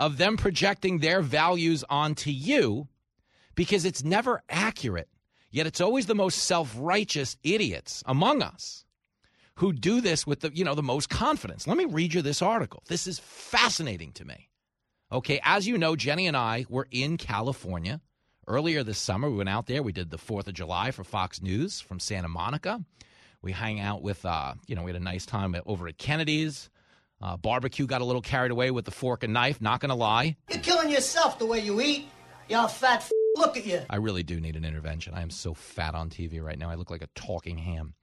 of 0.00 0.16
them 0.16 0.36
projecting 0.36 0.98
their 0.98 1.20
values 1.20 1.84
onto 1.88 2.30
you 2.30 2.88
because 3.54 3.84
it's 3.84 4.02
never 4.02 4.42
accurate. 4.48 5.08
Yet 5.50 5.66
it's 5.66 5.80
always 5.80 6.06
the 6.06 6.14
most 6.14 6.38
self-righteous 6.38 7.36
idiots 7.44 8.02
among 8.06 8.42
us 8.42 8.84
who 9.56 9.74
do 9.74 10.00
this 10.00 10.26
with 10.26 10.40
the, 10.40 10.50
you 10.54 10.64
know, 10.64 10.74
the 10.74 10.82
most 10.82 11.10
confidence. 11.10 11.66
Let 11.66 11.76
me 11.76 11.84
read 11.84 12.14
you 12.14 12.22
this 12.22 12.40
article. 12.40 12.82
This 12.88 13.06
is 13.06 13.18
fascinating 13.18 14.12
to 14.12 14.24
me. 14.24 14.48
Okay, 15.12 15.38
as 15.44 15.66
you 15.66 15.76
know, 15.76 15.96
Jenny 15.96 16.26
and 16.26 16.36
I 16.36 16.64
were 16.70 16.86
in 16.90 17.18
California 17.18 18.00
earlier 18.46 18.82
this 18.82 18.98
summer. 18.98 19.28
We 19.28 19.36
went 19.36 19.48
out 19.50 19.66
there. 19.66 19.82
We 19.82 19.92
did 19.92 20.10
the 20.10 20.16
4th 20.16 20.46
of 20.46 20.54
July 20.54 20.92
for 20.92 21.04
Fox 21.04 21.42
News 21.42 21.80
from 21.80 22.00
Santa 22.00 22.28
Monica. 22.28 22.82
We 23.42 23.52
hang 23.52 23.80
out 23.80 24.02
with, 24.02 24.24
uh, 24.24 24.54
you 24.66 24.76
know, 24.76 24.82
we 24.82 24.92
had 24.92 25.00
a 25.00 25.04
nice 25.04 25.26
time 25.26 25.54
over 25.66 25.88
at 25.88 25.98
Kennedy's. 25.98 26.70
Uh, 27.22 27.36
barbecue 27.36 27.86
got 27.86 28.00
a 28.00 28.04
little 28.04 28.22
carried 28.22 28.50
away 28.50 28.70
with 28.70 28.84
the 28.86 28.90
fork 28.90 29.22
and 29.22 29.32
knife, 29.32 29.60
not 29.60 29.80
going 29.80 29.90
to 29.90 29.94
lie. 29.94 30.36
You're 30.48 30.60
killing 30.60 30.88
yourself 30.90 31.38
the 31.38 31.46
way 31.46 31.60
you 31.60 31.80
eat. 31.80 32.08
Y'all 32.48 32.66
fat 32.66 33.00
f- 33.00 33.12
look 33.36 33.56
at 33.56 33.66
you. 33.66 33.82
I 33.90 33.96
really 33.96 34.22
do 34.22 34.40
need 34.40 34.56
an 34.56 34.64
intervention. 34.64 35.12
I 35.14 35.22
am 35.22 35.30
so 35.30 35.52
fat 35.52 35.94
on 35.94 36.08
TV 36.08 36.42
right 36.42 36.58
now. 36.58 36.70
I 36.70 36.76
look 36.76 36.90
like 36.90 37.02
a 37.02 37.08
talking 37.14 37.58
ham. 37.58 37.94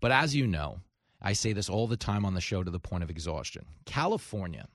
But 0.00 0.10
as 0.10 0.34
you 0.34 0.46
know, 0.46 0.80
I 1.22 1.34
say 1.34 1.52
this 1.52 1.70
all 1.70 1.86
the 1.86 1.96
time 1.96 2.24
on 2.24 2.34
the 2.34 2.40
show 2.40 2.62
to 2.62 2.70
the 2.70 2.80
point 2.80 3.04
of 3.04 3.10
exhaustion. 3.10 3.64
California 3.86 4.66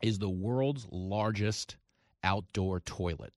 is 0.00 0.18
the 0.18 0.30
world's 0.30 0.86
largest 0.90 1.76
outdoor 2.22 2.80
toilet. 2.80 3.32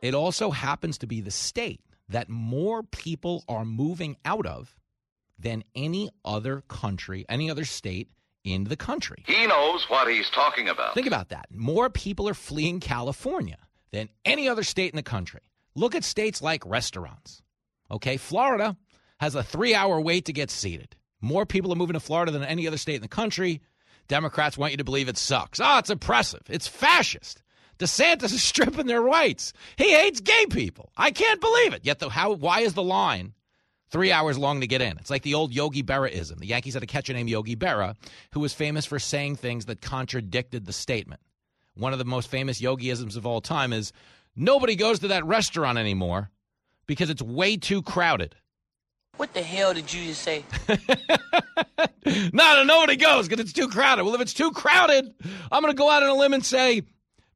It 0.00 0.14
also 0.14 0.50
happens 0.50 0.98
to 0.98 1.06
be 1.06 1.20
the 1.20 1.30
state 1.30 1.80
that 2.08 2.28
more 2.28 2.82
people 2.82 3.44
are 3.48 3.64
moving 3.64 4.16
out 4.24 4.46
of 4.46 4.74
than 5.38 5.64
any 5.74 6.10
other 6.24 6.62
country, 6.68 7.24
any 7.28 7.50
other 7.50 7.64
state 7.64 8.10
in 8.44 8.64
the 8.64 8.76
country. 8.76 9.22
He 9.26 9.46
knows 9.46 9.88
what 9.88 10.08
he's 10.08 10.30
talking 10.30 10.68
about. 10.68 10.94
Think 10.94 11.06
about 11.06 11.30
that. 11.30 11.46
More 11.50 11.90
people 11.90 12.28
are 12.28 12.34
fleeing 12.34 12.80
California 12.80 13.58
than 13.92 14.08
any 14.24 14.48
other 14.48 14.62
state 14.62 14.92
in 14.92 14.96
the 14.96 15.02
country. 15.02 15.40
Look 15.74 15.94
at 15.94 16.04
states 16.04 16.42
like 16.42 16.66
restaurants. 16.66 17.42
Okay, 17.90 18.16
Florida 18.16 18.76
has 19.20 19.34
a 19.34 19.42
three 19.42 19.74
hour 19.74 20.00
wait 20.00 20.24
to 20.26 20.32
get 20.32 20.50
seated. 20.50 20.96
More 21.20 21.46
people 21.46 21.72
are 21.72 21.76
moving 21.76 21.94
to 21.94 22.00
Florida 22.00 22.32
than 22.32 22.42
any 22.42 22.66
other 22.66 22.76
state 22.76 22.96
in 22.96 23.02
the 23.02 23.08
country. 23.08 23.60
Democrats 24.08 24.58
want 24.58 24.72
you 24.72 24.78
to 24.78 24.84
believe 24.84 25.08
it 25.08 25.16
sucks. 25.16 25.60
Ah, 25.60 25.76
oh, 25.76 25.78
it's 25.78 25.90
oppressive. 25.90 26.42
It's 26.48 26.66
fascist. 26.66 27.42
DeSantis 27.78 28.24
is 28.24 28.42
stripping 28.42 28.86
their 28.86 29.00
rights. 29.02 29.52
He 29.76 29.92
hates 29.92 30.20
gay 30.20 30.46
people. 30.46 30.92
I 30.96 31.12
can't 31.12 31.40
believe 31.40 31.72
it. 31.72 31.84
Yet, 31.84 32.00
the, 32.00 32.08
how? 32.08 32.32
Why 32.34 32.60
is 32.60 32.74
the 32.74 32.82
line 32.82 33.34
three 33.92 34.10
hours 34.10 34.38
long 34.38 34.62
to 34.62 34.66
get 34.66 34.80
in. 34.80 34.98
It's 34.98 35.10
like 35.10 35.22
the 35.22 35.34
old 35.34 35.52
Yogi 35.52 35.82
Berraism. 35.82 36.38
The 36.38 36.46
Yankees 36.46 36.74
had 36.74 36.82
a 36.82 36.86
catcher 36.86 37.12
named 37.12 37.28
Yogi 37.28 37.54
Berra 37.54 37.94
who 38.32 38.40
was 38.40 38.52
famous 38.54 38.86
for 38.86 38.98
saying 38.98 39.36
things 39.36 39.66
that 39.66 39.80
contradicted 39.80 40.64
the 40.64 40.72
statement. 40.72 41.20
One 41.74 41.92
of 41.92 41.98
the 41.98 42.04
most 42.04 42.28
famous 42.28 42.60
Yogiisms 42.60 43.16
of 43.16 43.26
all 43.26 43.40
time 43.40 43.72
is 43.72 43.92
nobody 44.34 44.74
goes 44.74 44.98
to 45.00 45.08
that 45.08 45.24
restaurant 45.24 45.78
anymore 45.78 46.30
because 46.86 47.10
it's 47.10 47.22
way 47.22 47.56
too 47.56 47.82
crowded. 47.82 48.34
What 49.18 49.34
the 49.34 49.42
hell 49.42 49.74
did 49.74 49.92
you 49.92 50.06
just 50.06 50.22
say? 50.22 50.42
no, 52.32 52.64
nobody 52.64 52.96
goes 52.96 53.28
because 53.28 53.44
it's 53.44 53.52
too 53.52 53.68
crowded. 53.68 54.04
Well, 54.04 54.14
if 54.14 54.22
it's 54.22 54.32
too 54.32 54.52
crowded, 54.52 55.14
I'm 55.50 55.62
going 55.62 55.72
to 55.72 55.78
go 55.78 55.90
out 55.90 56.02
on 56.02 56.08
a 56.08 56.14
limb 56.14 56.32
and 56.32 56.44
say 56.44 56.82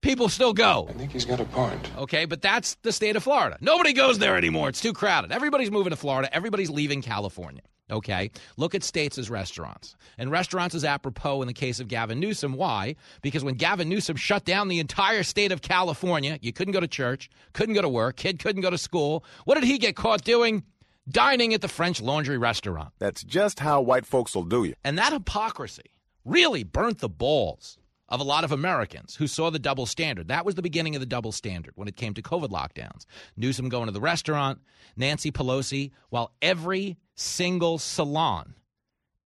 people 0.00 0.28
still 0.28 0.52
go. 0.52 0.86
I 0.88 0.92
think 0.92 1.12
he's 1.12 1.24
got 1.24 1.40
a 1.40 1.44
point. 1.44 1.90
Okay, 1.98 2.24
but 2.24 2.42
that's 2.42 2.76
the 2.82 2.92
state 2.92 3.16
of 3.16 3.22
Florida. 3.22 3.58
Nobody 3.60 3.92
goes 3.92 4.18
there 4.18 4.36
anymore. 4.36 4.68
It's 4.68 4.80
too 4.80 4.92
crowded. 4.92 5.32
Everybody's 5.32 5.70
moving 5.70 5.90
to 5.90 5.96
Florida. 5.96 6.34
Everybody's 6.34 6.70
leaving 6.70 7.02
California. 7.02 7.62
Okay, 7.88 8.32
look 8.56 8.74
at 8.74 8.82
states 8.82 9.16
as 9.16 9.30
restaurants. 9.30 9.94
And 10.18 10.28
restaurants 10.30 10.74
is 10.74 10.84
apropos 10.84 11.40
in 11.42 11.46
the 11.46 11.54
case 11.54 11.78
of 11.78 11.86
Gavin 11.86 12.18
Newsom. 12.18 12.54
Why? 12.54 12.96
Because 13.22 13.44
when 13.44 13.54
Gavin 13.54 13.88
Newsom 13.88 14.16
shut 14.16 14.44
down 14.44 14.66
the 14.66 14.80
entire 14.80 15.22
state 15.22 15.52
of 15.52 15.62
California, 15.62 16.38
you 16.42 16.52
couldn't 16.52 16.72
go 16.72 16.80
to 16.80 16.88
church, 16.88 17.30
couldn't 17.52 17.76
go 17.76 17.82
to 17.82 17.88
work, 17.88 18.16
kid 18.16 18.40
couldn't 18.40 18.62
go 18.62 18.70
to 18.70 18.78
school. 18.78 19.24
What 19.44 19.54
did 19.54 19.64
he 19.64 19.78
get 19.78 19.94
caught 19.94 20.24
doing? 20.24 20.64
Dining 21.08 21.54
at 21.54 21.60
the 21.60 21.68
French 21.68 22.00
Laundry 22.02 22.38
restaurant. 22.38 22.92
That's 22.98 23.22
just 23.22 23.60
how 23.60 23.80
white 23.80 24.04
folks 24.04 24.34
will 24.34 24.42
do 24.42 24.64
you. 24.64 24.74
And 24.82 24.98
that 24.98 25.12
hypocrisy 25.12 25.92
really 26.24 26.64
burnt 26.64 26.98
the 26.98 27.08
balls 27.08 27.78
of 28.08 28.20
a 28.20 28.24
lot 28.24 28.44
of 28.44 28.52
Americans 28.52 29.16
who 29.16 29.26
saw 29.26 29.50
the 29.50 29.58
double 29.58 29.86
standard. 29.86 30.28
That 30.28 30.44
was 30.44 30.54
the 30.54 30.62
beginning 30.62 30.94
of 30.94 31.00
the 31.00 31.06
double 31.06 31.32
standard 31.32 31.72
when 31.76 31.88
it 31.88 31.96
came 31.96 32.14
to 32.14 32.22
COVID 32.22 32.48
lockdowns. 32.48 33.04
Newsom 33.36 33.68
going 33.68 33.86
to 33.86 33.92
the 33.92 34.00
restaurant, 34.00 34.60
Nancy 34.96 35.32
Pelosi, 35.32 35.90
while 36.10 36.32
every 36.40 36.96
single 37.14 37.78
salon 37.78 38.54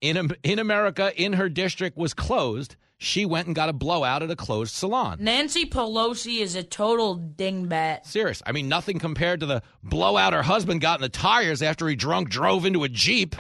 in, 0.01 0.31
in 0.43 0.59
America 0.59 1.13
in 1.17 1.35
her 1.35 1.49
district 1.49 1.97
was 1.97 2.15
closed, 2.15 2.77
she 2.97 3.25
went 3.25 3.47
and 3.47 3.57
got 3.57 3.69
a 3.69 3.73
blowout 3.73 4.23
at 4.23 4.31
a 4.31 4.37
closed 4.37 4.75
salon. 4.75 5.19
Nancy 5.21 5.67
Pelosi 5.67 6.41
is 6.41 6.55
a 6.55 6.63
total 6.63 7.19
dingbat. 7.19 8.05
Serious. 8.05 8.43
I 8.45 8.53
mean, 8.53 8.69
nothing 8.69 8.99
compared 8.99 9.41
to 9.41 9.47
the 9.47 9.63
blowout 9.83 10.33
her 10.33 10.43
husband 10.43 10.81
got 10.81 10.99
in 10.99 11.03
the 11.03 11.09
tires 11.09 11.63
after 11.63 11.89
he 11.89 11.97
drunk 11.97 12.29
drove 12.29 12.67
into 12.67 12.85
a 12.85 12.89
Jeep. 12.89 13.37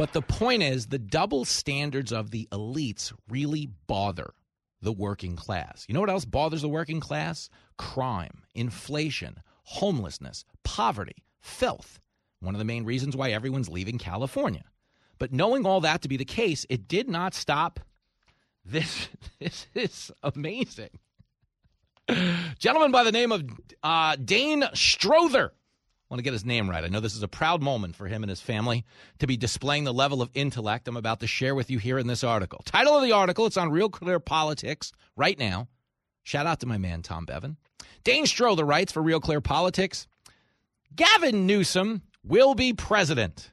But 0.00 0.14
the 0.14 0.22
point 0.22 0.62
is, 0.62 0.86
the 0.86 0.98
double 0.98 1.44
standards 1.44 2.10
of 2.10 2.30
the 2.30 2.48
elites 2.52 3.12
really 3.28 3.68
bother 3.86 4.32
the 4.80 4.94
working 4.94 5.36
class. 5.36 5.84
You 5.86 5.92
know 5.92 6.00
what 6.00 6.08
else 6.08 6.24
bothers 6.24 6.62
the 6.62 6.70
working 6.70 7.00
class? 7.00 7.50
Crime, 7.76 8.44
inflation, 8.54 9.40
homelessness, 9.64 10.46
poverty, 10.64 11.22
filth. 11.38 12.00
One 12.40 12.54
of 12.54 12.58
the 12.58 12.64
main 12.64 12.86
reasons 12.86 13.14
why 13.14 13.32
everyone's 13.32 13.68
leaving 13.68 13.98
California. 13.98 14.64
But 15.18 15.34
knowing 15.34 15.66
all 15.66 15.82
that 15.82 16.00
to 16.00 16.08
be 16.08 16.16
the 16.16 16.24
case, 16.24 16.64
it 16.70 16.88
did 16.88 17.06
not 17.06 17.34
stop. 17.34 17.78
This, 18.64 19.10
this 19.38 19.66
is 19.74 20.10
amazing. 20.22 20.98
Gentleman 22.58 22.90
by 22.90 23.04
the 23.04 23.12
name 23.12 23.32
of 23.32 23.44
uh, 23.82 24.16
Dane 24.16 24.64
Strother. 24.72 25.52
I 26.10 26.14
want 26.14 26.18
to 26.18 26.24
get 26.24 26.32
his 26.32 26.44
name 26.44 26.68
right. 26.68 26.82
I 26.82 26.88
know 26.88 26.98
this 26.98 27.14
is 27.14 27.22
a 27.22 27.28
proud 27.28 27.62
moment 27.62 27.94
for 27.94 28.08
him 28.08 28.24
and 28.24 28.30
his 28.30 28.40
family 28.40 28.84
to 29.20 29.28
be 29.28 29.36
displaying 29.36 29.84
the 29.84 29.94
level 29.94 30.20
of 30.20 30.30
intellect 30.34 30.88
I'm 30.88 30.96
about 30.96 31.20
to 31.20 31.28
share 31.28 31.54
with 31.54 31.70
you 31.70 31.78
here 31.78 31.98
in 32.00 32.08
this 32.08 32.24
article. 32.24 32.62
Title 32.64 32.96
of 32.96 33.04
the 33.04 33.12
article, 33.12 33.46
it's 33.46 33.56
on 33.56 33.70
Real 33.70 33.88
Clear 33.88 34.18
Politics 34.18 34.90
right 35.16 35.38
now. 35.38 35.68
Shout 36.24 36.46
out 36.46 36.58
to 36.60 36.66
my 36.66 36.78
man, 36.78 37.02
Tom 37.02 37.26
Bevan. 37.26 37.58
Dane 38.02 38.26
Strother 38.26 38.64
writes 38.64 38.90
for 38.90 39.02
Real 39.02 39.20
Clear 39.20 39.40
Politics 39.40 40.08
Gavin 40.96 41.46
Newsom 41.46 42.02
will 42.24 42.56
be 42.56 42.72
president. 42.72 43.52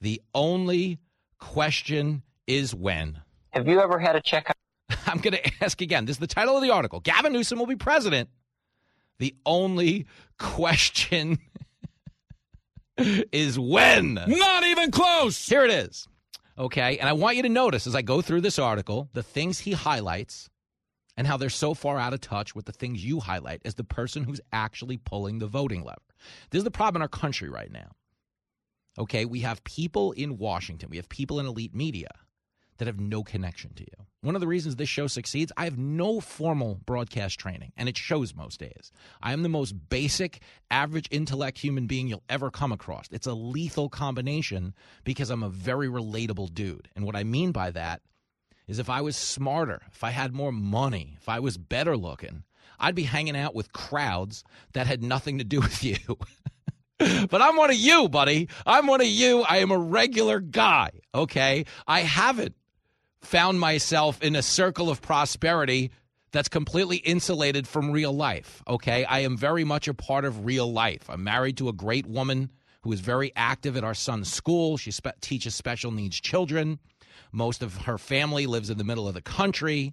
The 0.00 0.20
only 0.34 0.98
question 1.38 2.22
is 2.48 2.74
when. 2.74 3.20
Have 3.50 3.68
you 3.68 3.80
ever 3.80 4.00
had 4.00 4.16
a 4.16 4.20
checkup? 4.20 4.56
I'm 5.06 5.18
going 5.18 5.34
to 5.34 5.64
ask 5.64 5.80
again. 5.80 6.06
This 6.06 6.16
is 6.16 6.20
the 6.20 6.26
title 6.26 6.56
of 6.56 6.62
the 6.62 6.70
article. 6.70 6.98
Gavin 6.98 7.32
Newsom 7.32 7.60
will 7.60 7.66
be 7.66 7.76
president. 7.76 8.28
The 9.22 9.36
only 9.46 10.06
question 10.36 11.38
is 12.98 13.56
when. 13.56 14.14
Not 14.14 14.64
even 14.64 14.90
close. 14.90 15.46
Here 15.46 15.64
it 15.64 15.70
is. 15.70 16.08
Okay. 16.58 16.98
And 16.98 17.08
I 17.08 17.12
want 17.12 17.36
you 17.36 17.44
to 17.44 17.48
notice 17.48 17.86
as 17.86 17.94
I 17.94 18.02
go 18.02 18.20
through 18.20 18.40
this 18.40 18.58
article 18.58 19.10
the 19.12 19.22
things 19.22 19.60
he 19.60 19.70
highlights 19.70 20.50
and 21.16 21.24
how 21.24 21.36
they're 21.36 21.50
so 21.50 21.72
far 21.72 22.00
out 22.00 22.12
of 22.12 22.20
touch 22.20 22.56
with 22.56 22.64
the 22.64 22.72
things 22.72 23.04
you 23.04 23.20
highlight 23.20 23.62
as 23.64 23.76
the 23.76 23.84
person 23.84 24.24
who's 24.24 24.40
actually 24.52 24.96
pulling 24.96 25.38
the 25.38 25.46
voting 25.46 25.84
lever. 25.84 26.02
This 26.50 26.58
is 26.58 26.64
the 26.64 26.72
problem 26.72 27.00
in 27.00 27.02
our 27.02 27.08
country 27.08 27.48
right 27.48 27.70
now. 27.70 27.92
Okay, 28.98 29.24
we 29.24 29.38
have 29.42 29.62
people 29.62 30.10
in 30.10 30.36
Washington, 30.36 30.88
we 30.90 30.96
have 30.96 31.08
people 31.08 31.38
in 31.38 31.46
elite 31.46 31.76
media 31.76 32.08
that 32.82 32.88
have 32.88 32.98
no 32.98 33.22
connection 33.22 33.72
to 33.74 33.82
you. 33.82 34.06
One 34.22 34.34
of 34.34 34.40
the 34.40 34.48
reasons 34.48 34.74
this 34.74 34.88
show 34.88 35.06
succeeds, 35.06 35.52
I 35.56 35.64
have 35.64 35.78
no 35.78 36.18
formal 36.18 36.80
broadcast 36.84 37.38
training, 37.38 37.72
and 37.76 37.88
it 37.88 37.96
shows 37.96 38.34
most 38.34 38.58
days. 38.58 38.90
I 39.22 39.32
am 39.32 39.44
the 39.44 39.48
most 39.48 39.88
basic, 39.88 40.40
average 40.68 41.06
intellect 41.12 41.58
human 41.58 41.86
being 41.86 42.08
you'll 42.08 42.24
ever 42.28 42.50
come 42.50 42.72
across. 42.72 43.06
It's 43.12 43.28
a 43.28 43.34
lethal 43.34 43.88
combination 43.88 44.74
because 45.04 45.30
I'm 45.30 45.44
a 45.44 45.48
very 45.48 45.86
relatable 45.86 46.54
dude. 46.54 46.88
And 46.96 47.04
what 47.04 47.14
I 47.14 47.22
mean 47.22 47.52
by 47.52 47.70
that 47.70 48.02
is 48.66 48.80
if 48.80 48.90
I 48.90 49.00
was 49.00 49.16
smarter, 49.16 49.82
if 49.92 50.02
I 50.02 50.10
had 50.10 50.34
more 50.34 50.50
money, 50.50 51.14
if 51.20 51.28
I 51.28 51.38
was 51.38 51.56
better 51.56 51.96
looking, 51.96 52.42
I'd 52.80 52.96
be 52.96 53.04
hanging 53.04 53.36
out 53.36 53.54
with 53.54 53.72
crowds 53.72 54.42
that 54.72 54.88
had 54.88 55.04
nothing 55.04 55.38
to 55.38 55.44
do 55.44 55.60
with 55.60 55.84
you. 55.84 55.98
but 57.28 57.40
I'm 57.40 57.56
one 57.56 57.70
of 57.70 57.76
you, 57.76 58.08
buddy. 58.08 58.48
I'm 58.66 58.88
one 58.88 59.00
of 59.00 59.06
you. 59.06 59.42
I 59.42 59.58
am 59.58 59.70
a 59.70 59.78
regular 59.78 60.40
guy, 60.40 60.90
okay? 61.14 61.64
I 61.86 62.00
haven't 62.00 62.54
found 63.22 63.60
myself 63.60 64.20
in 64.22 64.36
a 64.36 64.42
circle 64.42 64.90
of 64.90 65.00
prosperity 65.00 65.90
that's 66.32 66.48
completely 66.48 66.96
insulated 66.96 67.68
from 67.68 67.90
real 67.90 68.12
life, 68.12 68.62
okay? 68.66 69.04
I 69.04 69.20
am 69.20 69.36
very 69.36 69.64
much 69.64 69.86
a 69.86 69.94
part 69.94 70.24
of 70.24 70.44
real 70.44 70.70
life. 70.72 71.08
I'm 71.08 71.24
married 71.24 71.58
to 71.58 71.68
a 71.68 71.72
great 71.72 72.06
woman 72.06 72.50
who 72.82 72.92
is 72.92 73.00
very 73.00 73.32
active 73.36 73.76
at 73.76 73.84
our 73.84 73.94
son's 73.94 74.32
school. 74.32 74.76
She 74.76 74.90
spe- 74.90 75.20
teaches 75.20 75.54
special 75.54 75.92
needs 75.92 76.20
children. 76.20 76.78
Most 77.32 77.62
of 77.62 77.82
her 77.82 77.98
family 77.98 78.46
lives 78.46 78.70
in 78.70 78.78
the 78.78 78.84
middle 78.84 79.06
of 79.06 79.14
the 79.14 79.22
country. 79.22 79.92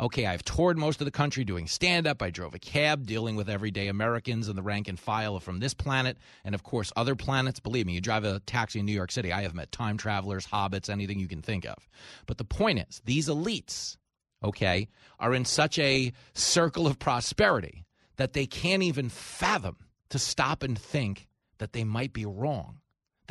Okay, 0.00 0.24
I've 0.24 0.42
toured 0.42 0.78
most 0.78 1.02
of 1.02 1.04
the 1.04 1.10
country 1.10 1.44
doing 1.44 1.66
stand 1.66 2.06
up. 2.06 2.22
I 2.22 2.30
drove 2.30 2.54
a 2.54 2.58
cab 2.58 3.04
dealing 3.04 3.36
with 3.36 3.50
everyday 3.50 3.86
Americans 3.88 4.48
and 4.48 4.56
the 4.56 4.62
rank 4.62 4.88
and 4.88 4.98
file 4.98 5.38
from 5.40 5.58
this 5.60 5.74
planet 5.74 6.16
and, 6.42 6.54
of 6.54 6.62
course, 6.62 6.90
other 6.96 7.14
planets. 7.14 7.60
Believe 7.60 7.84
me, 7.84 7.92
you 7.92 8.00
drive 8.00 8.24
a 8.24 8.40
taxi 8.40 8.78
in 8.78 8.86
New 8.86 8.94
York 8.94 9.12
City, 9.12 9.30
I 9.30 9.42
have 9.42 9.54
met 9.54 9.72
time 9.72 9.98
travelers, 9.98 10.46
hobbits, 10.46 10.88
anything 10.88 11.20
you 11.20 11.28
can 11.28 11.42
think 11.42 11.66
of. 11.66 11.86
But 12.24 12.38
the 12.38 12.46
point 12.46 12.78
is, 12.88 13.02
these 13.04 13.28
elites, 13.28 13.98
okay, 14.42 14.88
are 15.18 15.34
in 15.34 15.44
such 15.44 15.78
a 15.78 16.14
circle 16.32 16.86
of 16.86 16.98
prosperity 16.98 17.84
that 18.16 18.32
they 18.32 18.46
can't 18.46 18.82
even 18.82 19.10
fathom 19.10 19.76
to 20.08 20.18
stop 20.18 20.62
and 20.62 20.78
think 20.78 21.28
that 21.58 21.74
they 21.74 21.84
might 21.84 22.14
be 22.14 22.24
wrong. 22.24 22.79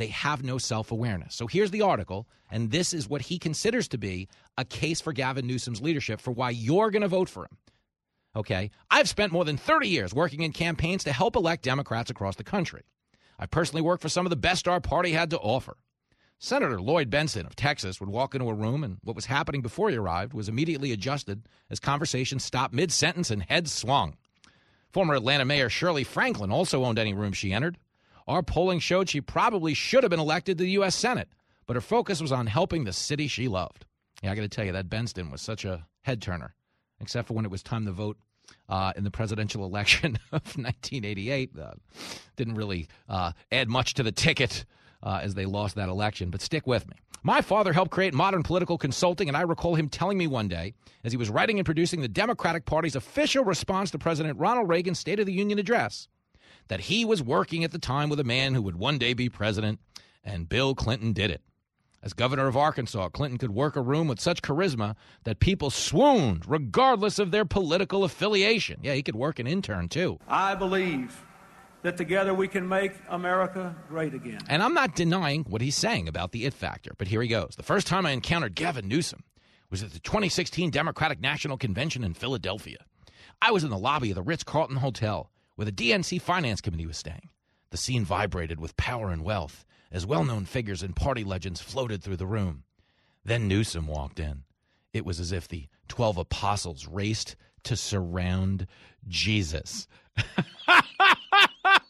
They 0.00 0.06
have 0.06 0.42
no 0.42 0.56
self 0.56 0.92
awareness. 0.92 1.34
So 1.34 1.46
here's 1.46 1.72
the 1.72 1.82
article, 1.82 2.26
and 2.50 2.70
this 2.70 2.94
is 2.94 3.06
what 3.06 3.20
he 3.20 3.38
considers 3.38 3.86
to 3.88 3.98
be 3.98 4.30
a 4.56 4.64
case 4.64 4.98
for 4.98 5.12
Gavin 5.12 5.46
Newsom's 5.46 5.82
leadership 5.82 6.22
for 6.22 6.30
why 6.30 6.48
you're 6.48 6.90
going 6.90 7.02
to 7.02 7.08
vote 7.08 7.28
for 7.28 7.42
him. 7.42 7.58
Okay? 8.34 8.70
I've 8.90 9.10
spent 9.10 9.30
more 9.30 9.44
than 9.44 9.58
30 9.58 9.88
years 9.88 10.14
working 10.14 10.40
in 10.40 10.52
campaigns 10.52 11.04
to 11.04 11.12
help 11.12 11.36
elect 11.36 11.64
Democrats 11.64 12.08
across 12.08 12.36
the 12.36 12.44
country. 12.44 12.80
I 13.38 13.44
personally 13.44 13.82
worked 13.82 14.00
for 14.00 14.08
some 14.08 14.24
of 14.24 14.30
the 14.30 14.36
best 14.36 14.66
our 14.66 14.80
party 14.80 15.12
had 15.12 15.28
to 15.30 15.38
offer. 15.38 15.76
Senator 16.38 16.80
Lloyd 16.80 17.10
Bentsen 17.10 17.44
of 17.44 17.54
Texas 17.54 18.00
would 18.00 18.08
walk 18.08 18.34
into 18.34 18.48
a 18.48 18.54
room, 18.54 18.82
and 18.82 19.00
what 19.04 19.16
was 19.16 19.26
happening 19.26 19.60
before 19.60 19.90
he 19.90 19.98
arrived 19.98 20.32
was 20.32 20.48
immediately 20.48 20.92
adjusted 20.92 21.42
as 21.68 21.78
conversations 21.78 22.42
stopped 22.42 22.72
mid 22.72 22.90
sentence 22.90 23.30
and 23.30 23.42
heads 23.42 23.70
swung. 23.70 24.16
Former 24.92 25.12
Atlanta 25.12 25.44
Mayor 25.44 25.68
Shirley 25.68 26.04
Franklin 26.04 26.50
also 26.50 26.86
owned 26.86 26.98
any 26.98 27.12
room 27.12 27.34
she 27.34 27.52
entered. 27.52 27.76
Our 28.30 28.44
polling 28.44 28.78
showed 28.78 29.08
she 29.08 29.20
probably 29.20 29.74
should 29.74 30.04
have 30.04 30.10
been 30.10 30.20
elected 30.20 30.56
to 30.56 30.62
the 30.62 30.70
U.S. 30.70 30.94
Senate, 30.94 31.28
but 31.66 31.74
her 31.74 31.80
focus 31.80 32.22
was 32.22 32.30
on 32.30 32.46
helping 32.46 32.84
the 32.84 32.92
city 32.92 33.26
she 33.26 33.48
loved. 33.48 33.86
Yeah, 34.22 34.30
I 34.30 34.36
got 34.36 34.42
to 34.42 34.48
tell 34.48 34.64
you, 34.64 34.70
that 34.70 34.88
Bentsen 34.88 35.32
was 35.32 35.42
such 35.42 35.64
a 35.64 35.84
head 36.02 36.22
turner, 36.22 36.54
except 37.00 37.26
for 37.26 37.34
when 37.34 37.44
it 37.44 37.50
was 37.50 37.64
time 37.64 37.86
to 37.86 37.92
vote 37.92 38.18
uh, 38.68 38.92
in 38.94 39.02
the 39.02 39.10
presidential 39.10 39.64
election 39.66 40.16
of 40.30 40.42
1988. 40.42 41.58
Uh, 41.58 41.72
didn't 42.36 42.54
really 42.54 42.86
uh, 43.08 43.32
add 43.50 43.68
much 43.68 43.94
to 43.94 44.04
the 44.04 44.12
ticket 44.12 44.64
uh, 45.02 45.18
as 45.20 45.34
they 45.34 45.44
lost 45.44 45.74
that 45.74 45.88
election, 45.88 46.30
but 46.30 46.40
stick 46.40 46.68
with 46.68 46.88
me. 46.88 46.94
My 47.24 47.40
father 47.40 47.72
helped 47.72 47.90
create 47.90 48.14
modern 48.14 48.44
political 48.44 48.78
consulting, 48.78 49.26
and 49.26 49.36
I 49.36 49.42
recall 49.42 49.74
him 49.74 49.88
telling 49.88 50.18
me 50.18 50.28
one 50.28 50.46
day, 50.46 50.74
as 51.02 51.10
he 51.10 51.18
was 51.18 51.30
writing 51.30 51.58
and 51.58 51.66
producing 51.66 52.00
the 52.00 52.06
Democratic 52.06 52.64
Party's 52.64 52.94
official 52.94 53.42
response 53.42 53.90
to 53.90 53.98
President 53.98 54.38
Ronald 54.38 54.68
Reagan's 54.68 55.00
State 55.00 55.18
of 55.18 55.26
the 55.26 55.32
Union 55.32 55.58
address, 55.58 56.06
that 56.70 56.82
he 56.82 57.04
was 57.04 57.20
working 57.20 57.64
at 57.64 57.72
the 57.72 57.80
time 57.80 58.08
with 58.08 58.20
a 58.20 58.24
man 58.24 58.54
who 58.54 58.62
would 58.62 58.76
one 58.76 58.96
day 58.96 59.12
be 59.12 59.28
president, 59.28 59.80
and 60.22 60.48
Bill 60.48 60.72
Clinton 60.72 61.12
did 61.12 61.28
it. 61.28 61.42
As 62.00 62.12
governor 62.12 62.46
of 62.46 62.56
Arkansas, 62.56 63.08
Clinton 63.08 63.38
could 63.38 63.50
work 63.50 63.74
a 63.74 63.82
room 63.82 64.06
with 64.06 64.20
such 64.20 64.40
charisma 64.40 64.94
that 65.24 65.40
people 65.40 65.70
swooned 65.70 66.44
regardless 66.46 67.18
of 67.18 67.32
their 67.32 67.44
political 67.44 68.04
affiliation. 68.04 68.78
Yeah, 68.84 68.94
he 68.94 69.02
could 69.02 69.16
work 69.16 69.40
an 69.40 69.48
intern 69.48 69.88
too. 69.88 70.20
I 70.28 70.54
believe 70.54 71.26
that 71.82 71.96
together 71.96 72.32
we 72.32 72.46
can 72.46 72.68
make 72.68 72.92
America 73.08 73.74
great 73.88 74.14
again. 74.14 74.38
And 74.48 74.62
I'm 74.62 74.72
not 74.72 74.94
denying 74.94 75.46
what 75.48 75.62
he's 75.62 75.76
saying 75.76 76.06
about 76.06 76.30
the 76.30 76.46
it 76.46 76.54
factor, 76.54 76.92
but 76.98 77.08
here 77.08 77.20
he 77.20 77.26
goes. 77.26 77.54
The 77.56 77.64
first 77.64 77.88
time 77.88 78.06
I 78.06 78.12
encountered 78.12 78.54
Gavin 78.54 78.86
Newsom 78.86 79.24
was 79.70 79.82
at 79.82 79.90
the 79.90 79.98
2016 79.98 80.70
Democratic 80.70 81.20
National 81.20 81.56
Convention 81.56 82.04
in 82.04 82.14
Philadelphia. 82.14 82.78
I 83.42 83.50
was 83.50 83.64
in 83.64 83.70
the 83.70 83.78
lobby 83.78 84.10
of 84.10 84.14
the 84.14 84.22
Ritz 84.22 84.44
Carlton 84.44 84.76
Hotel 84.76 85.32
where 85.60 85.66
the 85.66 85.72
DNC 85.72 86.22
Finance 86.22 86.62
Committee 86.62 86.86
was 86.86 86.96
staying. 86.96 87.28
The 87.68 87.76
scene 87.76 88.02
vibrated 88.02 88.58
with 88.58 88.78
power 88.78 89.10
and 89.10 89.22
wealth 89.22 89.66
as 89.92 90.06
well 90.06 90.24
known 90.24 90.46
figures 90.46 90.82
and 90.82 90.96
party 90.96 91.22
legends 91.22 91.60
floated 91.60 92.02
through 92.02 92.16
the 92.16 92.26
room. 92.26 92.64
Then 93.26 93.46
Newsom 93.46 93.86
walked 93.86 94.18
in. 94.18 94.44
It 94.94 95.04
was 95.04 95.20
as 95.20 95.32
if 95.32 95.46
the 95.46 95.68
12 95.88 96.16
apostles 96.16 96.86
raced 96.86 97.36
to 97.64 97.76
surround 97.76 98.68
Jesus. 99.06 99.86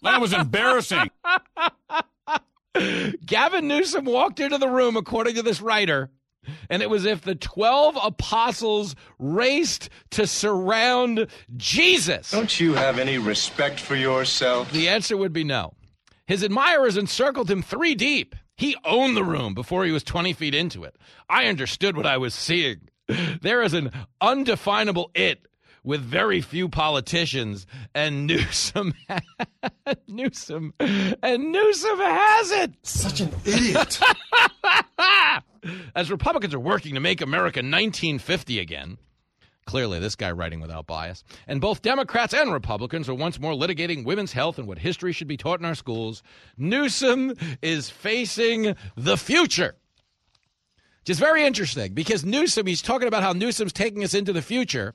that 0.03 0.21
was 0.21 0.33
embarrassing. 0.33 1.09
Gavin 3.25 3.69
Newsom 3.69 4.05
walked 4.05 4.41
into 4.41 4.59
the 4.59 4.67
room, 4.67 4.97
according 4.97 5.37
to 5.37 5.45
this 5.45 5.61
writer, 5.61 6.11
and 6.69 6.83
it 6.83 6.91
was 6.91 7.05
if 7.05 7.23
the 7.23 7.35
12 7.35 7.99
apostles 8.03 8.95
raced 9.19 9.89
to 10.11 10.27
surround 10.27 11.27
Jesus. 11.57 12.31
Don't 12.31 12.61
you 12.61 12.75
have 12.75 12.99
any 12.99 13.19
respect 13.19 13.81
for 13.81 13.97
yourself? 13.97 14.73
The 14.73 14.89
answer 14.89 15.17
would 15.17 15.33
be 15.33 15.45
no. 15.45 15.75
His 16.27 16.43
admirers 16.43 16.97
encircled 16.97 17.51
him 17.51 17.63
three 17.63 17.95
deep. 17.95 18.35
He 18.57 18.77
owned 18.85 19.17
the 19.17 19.25
room 19.25 19.55
before 19.55 19.85
he 19.85 19.91
was 19.91 20.05
20 20.05 20.33
feet 20.35 20.55
into 20.55 20.85
it. 20.85 20.97
I 21.29 21.47
understood 21.47 21.97
what 21.97 22.07
I 22.07 22.19
was 22.19 22.35
seeing. 22.35 22.89
There 23.41 23.63
is 23.63 23.75
an 23.75 23.91
undefinable 24.21 25.11
it 25.15 25.47
with 25.83 26.01
very 26.03 26.41
few 26.41 26.69
politicians, 26.69 27.67
and 27.95 28.27
Newsom, 28.27 28.95
Newsom, 30.09 30.75
and 30.79 31.53
Newsom 31.53 31.99
has 31.99 32.51
it. 32.53 32.73
Such 32.83 33.21
an 33.21 33.33
idiot. 33.45 33.99
As 35.95 36.11
Republicans 36.11 36.55
are 36.55 36.61
working 36.61 36.95
to 36.95 37.01
make 37.01 37.21
America 37.21 37.59
1950 37.59 38.59
again, 38.59 38.99
clearly 39.67 39.99
this 40.01 40.17
guy 40.17 40.31
writing 40.31 40.61
without 40.61 40.87
bias, 40.87 41.23
and 41.47 41.61
both 41.61 41.83
Democrats 41.83 42.35
and 42.35 42.53
Republicans 42.53 43.09
are 43.09 43.15
once 43.15 43.39
more 43.39 43.53
litigating 43.53 44.05
women's 44.05 44.33
health 44.33 44.59
and 44.59 44.67
what 44.67 44.79
history 44.79 45.13
should 45.13 45.29
be 45.29 45.37
taught 45.37 45.61
in 45.61 45.67
our 45.67 45.75
schools, 45.75 46.23
Newsom 46.57 47.35
is 47.63 47.91
facing 47.91 48.75
the 48.97 49.17
future. 49.17 49.77
Just 51.05 51.21
very 51.21 51.45
interesting 51.45 51.95
because 51.95 52.25
Newsom, 52.25 52.67
he's 52.67 52.83
talking 52.83 53.09
about 53.09 53.23
how 53.23 53.33
Newsom's 53.33 53.73
taking 53.73 54.05
us 54.05 54.15
into 54.15 54.33
the 54.33 54.43
future. 54.43 54.95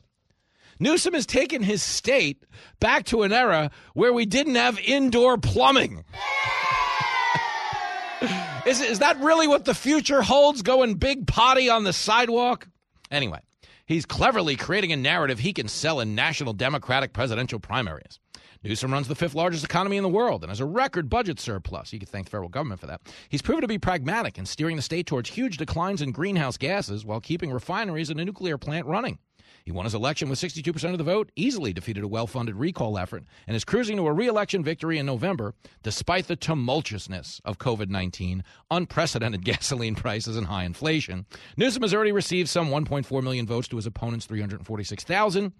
Newsom 0.80 1.14
has 1.14 1.26
taken 1.26 1.64
his 1.64 1.82
state 1.82 2.44
back 2.80 3.06
to 3.06 3.24
an 3.24 3.32
era 3.32 3.72
where 3.94 4.14
we 4.14 4.26
didn't 4.26 4.56
have 4.56 4.78
indoor 4.80 5.38
plumbing. 5.38 6.04
Is, 8.66 8.82
is 8.82 9.00
that 9.00 9.20
really 9.20 9.48
what 9.48 9.66
the 9.66 9.74
future 9.74 10.22
holds? 10.22 10.62
Going 10.62 10.96
big 10.96 11.28
potty 11.28 11.70
on 11.70 11.84
the 11.84 11.94
sidewalk? 11.94 12.68
Anyway, 13.12 13.40
he's 13.86 14.06
cleverly 14.06 14.56
creating 14.56 14.92
a 14.92 14.98
narrative 14.98 15.40
he 15.40 15.54
can 15.54 15.68
sell 15.68 16.00
in 16.00 16.16
national 16.16 16.54
Democratic 16.54 17.14
presidential 17.14 17.60
primaries. 17.60 18.20
Newsom 18.64 18.92
runs 18.92 19.08
the 19.08 19.14
fifth 19.14 19.36
largest 19.36 19.64
economy 19.64 19.96
in 19.96 20.02
the 20.02 20.10
world 20.10 20.44
and 20.44 20.50
has 20.50 20.60
a 20.60 20.66
record 20.66 21.08
budget 21.08 21.40
surplus. 21.40 21.94
You 21.94 22.00
could 22.00 22.10
thank 22.10 22.26
the 22.26 22.32
federal 22.32 22.50
government 22.50 22.82
for 22.82 22.88
that. 22.88 23.02
He's 23.30 23.44
proven 23.44 23.62
to 23.62 23.68
be 23.68 23.78
pragmatic 23.78 24.40
in 24.40 24.48
steering 24.48 24.76
the 24.76 24.82
state 24.82 25.06
towards 25.06 25.30
huge 25.30 25.58
declines 25.58 26.02
in 26.02 26.12
greenhouse 26.12 26.58
gases 26.58 27.06
while 27.06 27.22
keeping 27.22 27.52
refineries 27.52 28.10
and 28.10 28.20
a 28.20 28.26
nuclear 28.26 28.58
plant 28.58 28.88
running. 28.88 29.20
He 29.66 29.72
won 29.72 29.86
his 29.86 29.96
election 29.96 30.30
with 30.30 30.40
62% 30.40 30.92
of 30.92 31.00
the 31.00 31.04
vote, 31.04 31.32
easily 31.36 31.74
defeated 31.74 32.04
a 32.04 32.08
well 32.08 32.28
funded 32.28 32.56
recall 32.56 33.00
effort, 33.00 33.24
and 33.48 33.58
is 33.58 33.66
cruising 33.66 33.98
to 33.98 34.06
a 34.06 34.14
re 34.14 34.28
election 34.28 34.64
victory 34.64 35.00
in 35.00 35.08
November, 35.08 35.56
despite 35.82 36.28
the 36.28 36.38
tumultuousness 36.38 37.42
of 37.44 37.58
COVID 37.58 37.90
19, 37.90 38.44
unprecedented 38.70 39.44
gasoline 39.44 39.96
prices, 39.96 40.38
and 40.38 40.46
high 40.46 40.66
inflation. 40.66 41.26
Newsom 41.58 41.82
has 41.82 41.96
already 41.96 42.12
received 42.12 42.48
some 42.48 42.70
1.4 42.70 43.24
million 43.24 43.48
votes 43.48 43.68
to 43.70 43.78
his 43.78 43.88
opponent's 43.88 44.28
346,000. 44.28 45.52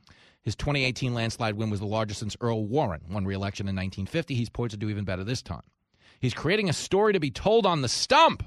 His 0.44 0.56
2018 0.56 1.16
landslide 1.16 1.56
win 1.56 1.72
was 1.72 1.80
the 1.80 1.88
largest 1.88 2.20
since 2.20 2.38
Earl 2.40 2.68
Warren 2.68 3.02
won 3.10 3.26
re 3.26 3.34
election 3.34 3.68
in 3.68 3.76
1950. 3.76 4.36
He's 4.36 4.50
poised 4.50 4.72
to 4.72 4.78
do 4.78 4.90
even 4.90 5.04
better 5.04 5.24
this 5.24 5.42
time. 5.42 5.64
He's 6.20 6.36
creating 6.36 6.70
a 6.70 6.74
story 6.74 7.14
to 7.14 7.20
be 7.20 7.32
told 7.32 7.66
on 7.66 7.82
the 7.82 7.90
stump. 7.90 8.44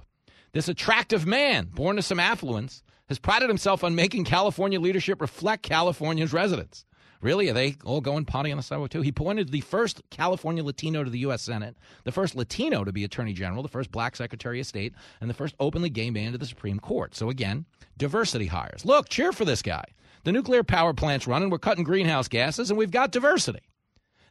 This 0.53 0.69
attractive 0.69 1.27
man, 1.27 1.67
born 1.67 1.97
to 1.97 2.03
some 2.03 2.21
affluence, 2.21 2.85
has 3.09 3.19
prided 3.19 3.49
himself 3.49 3.83
on 3.85 3.95
making 3.95 4.25
California 4.25 4.81
leadership 4.81 5.21
reflect 5.21 5.63
California's 5.63 6.33
residents. 6.33 6.85
Really? 7.21 7.49
Are 7.51 7.53
they 7.53 7.77
all 7.85 8.01
going 8.01 8.25
potty 8.25 8.53
on 8.53 8.59
the 8.59 8.63
sidewalk 8.63 8.91
too? 8.91 9.01
He 9.01 9.09
appointed 9.09 9.51
the 9.51 9.61
first 9.63 10.03
California 10.11 10.63
Latino 10.63 11.03
to 11.03 11.11
the 11.11 11.19
U.S. 11.21 11.43
Senate, 11.43 11.77
the 12.05 12.13
first 12.13 12.37
Latino 12.37 12.85
to 12.85 12.93
be 12.93 13.03
Attorney 13.03 13.33
General, 13.33 13.63
the 13.63 13.69
first 13.69 13.91
black 13.91 14.15
Secretary 14.15 14.61
of 14.61 14.67
State, 14.67 14.95
and 15.21 15.29
the 15.29 15.35
first 15.35 15.57
openly 15.59 15.91
gay 15.91 16.11
man 16.11 16.33
to 16.33 16.39
the 16.39 16.47
Supreme 16.47 16.79
Court. 16.79 17.17
So 17.17 17.29
again, 17.29 17.65
diversity 17.97 18.47
hires. 18.47 18.85
Look, 18.85 19.09
cheer 19.09 19.33
for 19.33 19.45
this 19.45 19.63
guy. 19.63 19.85
The 20.23 20.33
nuclear 20.33 20.63
power 20.63 20.95
plant's 20.95 21.27
running, 21.27 21.51
we're 21.51 21.59
cutting 21.59 21.85
greenhouse 21.85 22.29
gases, 22.29 22.71
and 22.71 22.79
we've 22.79 22.91
got 22.91 23.11
diversity. 23.11 23.69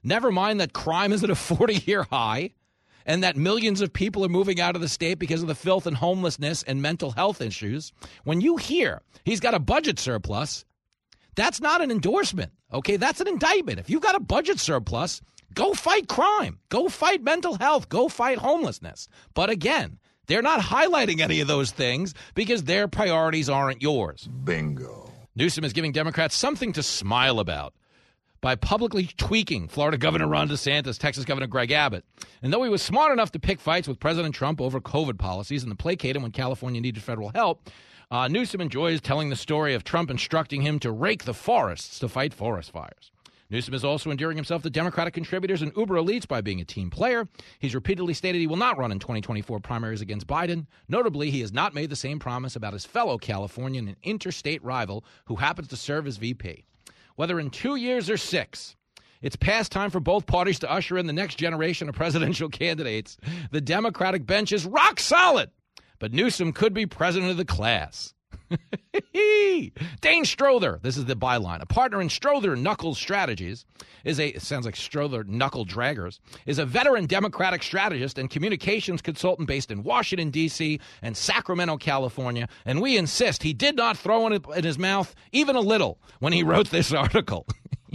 Never 0.01 0.31
mind 0.31 0.61
that 0.61 0.71
crime 0.71 1.11
is 1.11 1.23
at 1.25 1.29
a 1.29 1.35
40 1.35 1.83
year 1.85 2.03
high 2.03 2.51
and 3.08 3.24
that 3.24 3.38
millions 3.38 3.82
of 3.82 3.91
people 3.91 4.24
are 4.24 4.30
moving 4.30 4.60
out 4.60 4.76
of 4.76 4.82
the 4.82 4.89
state 4.89 5.17
because 5.17 5.41
of 5.41 5.48
the 5.48 5.56
filth 5.56 5.88
and 5.88 5.98
homelessness 5.98 6.62
and 6.63 6.82
mental 6.82 7.12
health 7.12 7.41
issues. 7.41 7.93
When 8.26 8.41
you 8.41 8.58
hear 8.58 9.02
he's 9.24 9.39
got 9.39 9.56
a 9.56 9.60
budget 9.60 9.98
surplus, 9.98 10.65
that's 11.36 11.62
not 11.62 11.82
an 11.82 11.89
endorsement. 11.89 12.52
Okay, 12.72 12.98
that's 12.98 13.22
an 13.22 13.28
indictment. 13.28 13.80
If 13.80 13.89
you've 13.89 14.04
got 14.04 14.15
a 14.15 14.20
budget 14.20 14.60
surplus, 14.60 15.22
go 15.54 15.74
fight 15.74 16.08
crime, 16.08 16.60
go 16.70 16.89
fight 16.89 17.24
mental 17.24 17.56
health, 17.58 17.89
go 17.89 18.10
fight 18.10 18.38
homelessness. 18.38 19.08
But 19.34 19.50
again, 19.50 20.00
they're 20.28 20.41
not 20.41 20.60
highlighting 20.60 21.22
any 21.22 21.39
of 21.39 21.48
those 21.48 21.72
things 21.72 22.13
because 22.36 22.65
their 22.65 22.89
priorities 22.89 23.50
aren't 23.50 23.82
yours. 23.82 24.28
Bingo. 24.43 25.10
Newsom 25.36 25.63
is 25.63 25.72
giving 25.72 25.93
Democrats 25.93 26.36
something 26.36 26.74
to 26.74 26.84
smile 26.84 27.39
about 27.39 27.74
by 28.41 28.56
publicly 28.56 29.10
tweaking 29.17 29.67
Florida 29.67 29.97
Governor 29.97 30.28
Ron 30.28 30.50
DeSantis, 30.50 30.97
Texas 30.97 31.26
Governor 31.26 31.47
Greg 31.47 31.71
Abbott. 31.71 32.06
And 32.41 32.54
though 32.54 32.63
he 32.63 32.69
was 32.69 32.82
smart 32.82 33.12
enough 33.12 33.32
to 33.32 33.39
pick 33.39 33.60
fights 33.60 33.88
with 33.88 34.00
President 34.00 34.36
Trump 34.36 34.62
over 34.62 34.80
COVID 34.80 35.17
policies 35.17 35.63
and 35.63 35.71
to 35.71 35.76
placate 35.76 36.15
him 36.15 36.21
when 36.21 36.32
California 36.32 36.82
needed 36.82 37.04
federal 37.04 37.30
help, 37.30 37.69
uh, 38.10 38.28
Newsom 38.28 38.62
enjoys 38.62 39.02
telling 39.02 39.30
the 39.30 39.36
story 39.36 39.73
of 39.73 39.84
Trump 39.84 40.10
instructing 40.10 40.62
him 40.62 40.80
to 40.80 40.91
rake 40.91 41.26
the 41.26 41.34
forests 41.34 42.00
to 42.00 42.08
fight 42.08 42.34
forest 42.34 42.71
fires. 42.71 43.12
Newsom 43.50 43.73
is 43.73 43.86
also 43.86 44.12
endearing 44.12 44.36
himself 44.36 44.62
to 44.63 44.69
Democratic 44.69 45.13
contributors 45.13 45.62
and 45.62 45.71
uber 45.78 45.95
elites 45.95 46.28
by 46.28 46.41
being 46.41 46.60
a 46.60 46.65
team 46.65 46.89
player. 46.89 47.30
He's 47.60 47.76
repeatedly 47.76 48.13
stated 48.13 48.39
he 48.39 48.47
will 48.47 48.58
not 48.58 48.78
run 48.78 48.91
in 48.91 49.00
2024 49.00 49.62
primaries 49.62 50.02
against 50.02 50.28
Biden. 50.28 50.67
Notably, 50.89 51.32
he 51.32 51.39
has 51.41 51.54
not 51.54 51.73
made 51.73 51.89
the 51.89 51.95
same 51.95 52.19
promise 52.19 52.58
about 52.58 52.73
his 52.73 52.86
fellow 52.86 53.17
Californian 53.17 53.88
and 53.88 53.95
interstate 54.04 54.63
rival 54.63 55.06
who 55.26 55.38
happens 55.38 55.69
to 55.69 55.78
serve 55.78 56.08
as 56.08 56.17
VP. 56.17 56.65
Whether 57.17 57.39
in 57.39 57.49
two 57.49 57.75
years 57.75 58.12
or 58.12 58.17
six, 58.17 58.75
it's 59.23 59.36
past 59.36 59.71
time 59.71 59.89
for 59.89 59.99
both 59.99 60.27
parties 60.27 60.60
to 60.60 60.71
usher 60.71 60.99
in 60.99 61.08
the 61.08 61.13
next 61.13 61.36
generation 61.36 61.89
of 61.89 61.95
presidential 61.95 62.47
candidates. 62.49 63.17
The 63.49 63.60
Democratic 63.60 64.23
bench 64.27 64.51
is 64.51 64.67
rock 64.67 64.99
solid, 64.99 65.49
but 65.97 66.13
Newsom 66.13 66.53
could 66.53 66.75
be 66.75 66.86
president 66.86 67.32
of 67.32 67.38
the 67.38 67.43
class. 67.43 68.13
Dane 70.01 70.25
Strother, 70.25 70.79
this 70.81 70.97
is 70.97 71.05
the 71.05 71.15
byline. 71.15 71.62
A 71.62 71.65
partner 71.65 72.01
in 72.01 72.10
Strother 72.10 72.55
Nuckels 72.55 72.97
Strategies 72.97 73.65
is 74.03 74.19
a, 74.19 74.36
it 74.36 74.41
sounds 74.41 74.65
like 74.65 74.75
Strother 74.75 75.23
Knuckle 75.23 75.65
Draggers, 75.65 76.19
is 76.45 76.60
a 76.60 76.65
veteran 76.65 77.05
Democratic 77.05 77.63
strategist 77.63 78.17
and 78.17 78.29
communications 78.29 79.01
consultant 79.01 79.47
based 79.47 79.71
in 79.71 79.83
Washington, 79.83 80.29
D.C. 80.29 80.79
and 81.01 81.15
Sacramento, 81.15 81.77
California. 81.77 82.47
And 82.65 82.81
we 82.81 82.97
insist 82.97 83.43
he 83.43 83.53
did 83.53 83.75
not 83.75 83.97
throw 83.97 84.27
in, 84.27 84.41
in 84.55 84.63
his 84.63 84.77
mouth 84.77 85.13
even 85.31 85.55
a 85.55 85.62
little 85.62 85.99
when 86.19 86.33
he 86.33 86.43
wrote 86.43 86.69
this 86.69 86.91
article. 86.93 87.45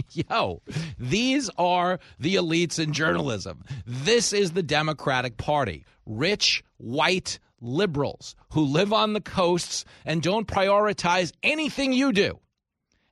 Yo, 0.09 0.61
these 0.97 1.49
are 1.57 1.99
the 2.19 2.35
elites 2.35 2.79
in 2.79 2.93
journalism. 2.93 3.63
This 3.85 4.33
is 4.33 4.51
the 4.51 4.63
Democratic 4.63 5.37
Party. 5.37 5.85
Rich, 6.05 6.63
white, 6.77 7.39
liberals 7.63 8.35
who 8.51 8.61
live 8.61 8.93
on 8.93 9.13
the 9.13 9.21
coasts 9.21 9.85
and 10.05 10.21
don't 10.21 10.47
prioritize 10.47 11.31
anything 11.41 11.93
you 11.93 12.11
do. 12.11 12.39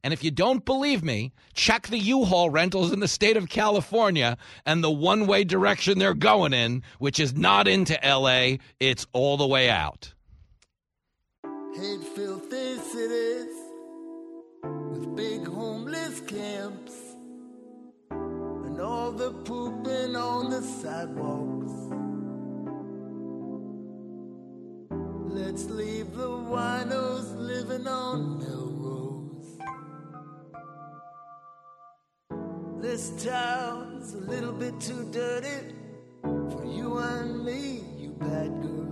And 0.04 0.14
if 0.14 0.24
you 0.24 0.32
don't 0.32 0.66
believe 0.66 1.04
me, 1.04 1.32
check 1.54 1.88
the 1.88 1.98
U 1.98 2.26
Haul 2.26 2.50
rentals 2.50 2.92
in 2.92 3.00
the 3.00 3.08
state 3.08 3.38
of 3.38 3.50
California 3.50 4.38
and 4.66 4.84
the 4.84 4.92
one 4.92 5.28
way 5.28 5.44
direction 5.44 6.00
they're 6.00 6.14
going 6.14 6.54
in, 6.54 6.84
which 6.98 7.20
is 7.20 7.36
not 7.36 7.68
into 7.68 8.00
LA, 8.04 8.58
it's 8.80 9.06
all 9.14 9.38
the 9.38 9.48
way 9.48 9.70
out. 9.70 10.14
Hate 11.76 12.04
filthy 12.04 12.78
cities 12.80 13.56
with 14.64 15.16
big 15.16 15.48
homeless 15.48 16.20
camps 16.22 16.94
and 18.10 18.82
all 18.82 19.12
the 19.12 19.32
pooping 19.32 20.16
on 20.16 20.50
the 20.50 20.62
sidewalks. 20.62 22.01
Let's 25.34 25.70
leave 25.70 26.14
the 26.14 26.28
winos 26.28 27.34
living 27.38 27.88
on 27.88 28.38
Melrose. 28.38 29.58
This 32.82 33.24
town's 33.24 34.14
a 34.14 34.18
little 34.18 34.52
bit 34.52 34.78
too 34.82 35.10
dirty 35.10 35.74
for 36.22 36.66
you 36.66 36.98
and 36.98 37.46
me, 37.46 37.82
you 37.98 38.10
bad 38.20 38.62
girl. 38.62 38.91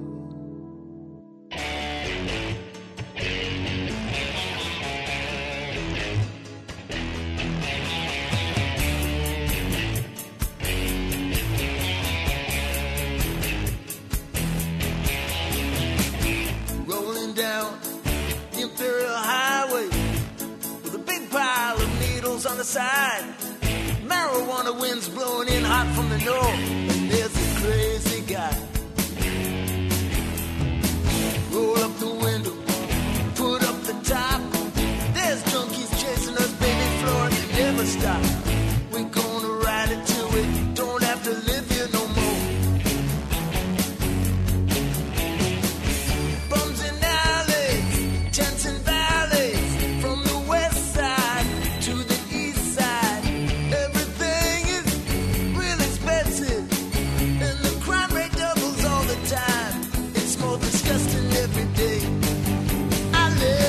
Blowing 25.13 25.47
in 25.47 25.63
hot 25.63 25.87
from 25.95 26.09
the 26.09 26.17
north, 26.19 26.88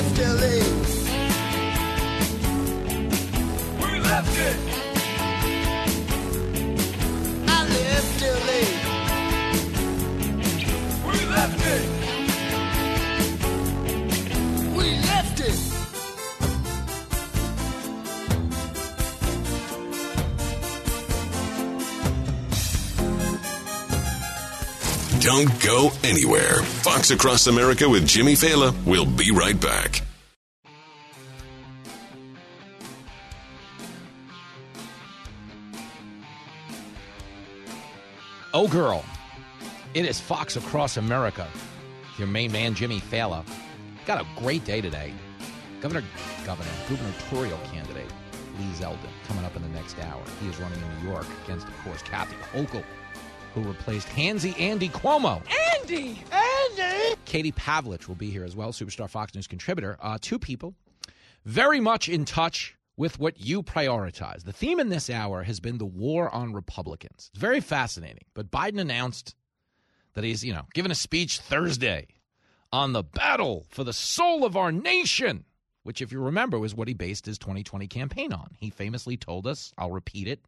left 0.01 0.19
LA. 0.19 0.57
We 3.85 3.99
left 3.99 4.37
it. 4.37 4.70
Don't 25.31 25.61
go 25.61 25.91
anywhere. 26.03 26.61
Fox 26.61 27.09
Across 27.09 27.47
America 27.47 27.87
with 27.87 28.05
Jimmy 28.05 28.33
Failla. 28.33 28.75
We'll 28.85 29.05
be 29.05 29.31
right 29.31 29.57
back. 29.61 30.01
Oh, 38.53 38.67
girl. 38.67 39.05
It 39.93 40.03
is 40.03 40.19
Fox 40.19 40.57
Across 40.57 40.97
America. 40.97 41.47
Your 42.17 42.27
main 42.27 42.51
man, 42.51 42.75
Jimmy 42.75 42.99
Failla. 42.99 43.45
Got 44.05 44.19
a 44.19 44.27
great 44.35 44.65
day 44.65 44.81
today. 44.81 45.13
Governor, 45.79 46.03
governor, 46.45 46.71
gubernatorial 46.89 47.59
candidate 47.71 48.11
Lee 48.59 48.65
Zeldin 48.73 48.97
coming 49.27 49.45
up 49.45 49.55
in 49.55 49.61
the 49.61 49.69
next 49.69 49.97
hour. 49.99 50.21
He 50.41 50.49
is 50.49 50.59
running 50.59 50.81
in 50.81 51.03
New 51.05 51.09
York 51.09 51.25
against, 51.45 51.69
of 51.69 51.77
course, 51.85 52.01
Kathy 52.01 52.35
Hochul, 52.51 52.83
who 53.53 53.61
replaced 53.61 54.07
Handsy 54.07 54.59
Andy 54.59 54.89
Cuomo. 54.89 55.41
Andy! 55.77 56.23
Andy! 56.31 57.15
Katie 57.25 57.51
Pavlich 57.51 58.07
will 58.07 58.15
be 58.15 58.29
here 58.29 58.43
as 58.43 58.55
well, 58.55 58.71
superstar 58.71 59.09
Fox 59.09 59.33
News 59.35 59.47
contributor. 59.47 59.97
Uh, 60.01 60.17
two 60.19 60.39
people 60.39 60.73
very 61.45 61.79
much 61.79 62.07
in 62.07 62.25
touch 62.25 62.77
with 62.97 63.19
what 63.19 63.39
you 63.39 63.63
prioritize. 63.63 64.43
The 64.43 64.53
theme 64.53 64.79
in 64.79 64.89
this 64.89 65.09
hour 65.09 65.43
has 65.43 65.59
been 65.59 65.77
the 65.77 65.85
war 65.85 66.29
on 66.29 66.53
Republicans. 66.53 67.29
It's 67.33 67.39
very 67.39 67.59
fascinating. 67.59 68.25
But 68.33 68.51
Biden 68.51 68.79
announced 68.79 69.35
that 70.13 70.23
he's, 70.23 70.43
you 70.43 70.53
know, 70.53 70.67
giving 70.73 70.91
a 70.91 70.95
speech 70.95 71.39
Thursday 71.39 72.07
on 72.71 72.93
the 72.93 73.03
battle 73.03 73.65
for 73.69 73.83
the 73.83 73.93
soul 73.93 74.45
of 74.45 74.55
our 74.55 74.71
nation, 74.71 75.45
which, 75.83 76.01
if 76.01 76.11
you 76.11 76.21
remember, 76.21 76.59
was 76.59 76.75
what 76.75 76.87
he 76.87 76.93
based 76.93 77.25
his 77.25 77.37
2020 77.37 77.87
campaign 77.87 78.33
on. 78.33 78.51
He 78.57 78.69
famously 78.69 79.17
told 79.17 79.47
us, 79.47 79.73
I'll 79.77 79.91
repeat 79.91 80.27
it, 80.27 80.41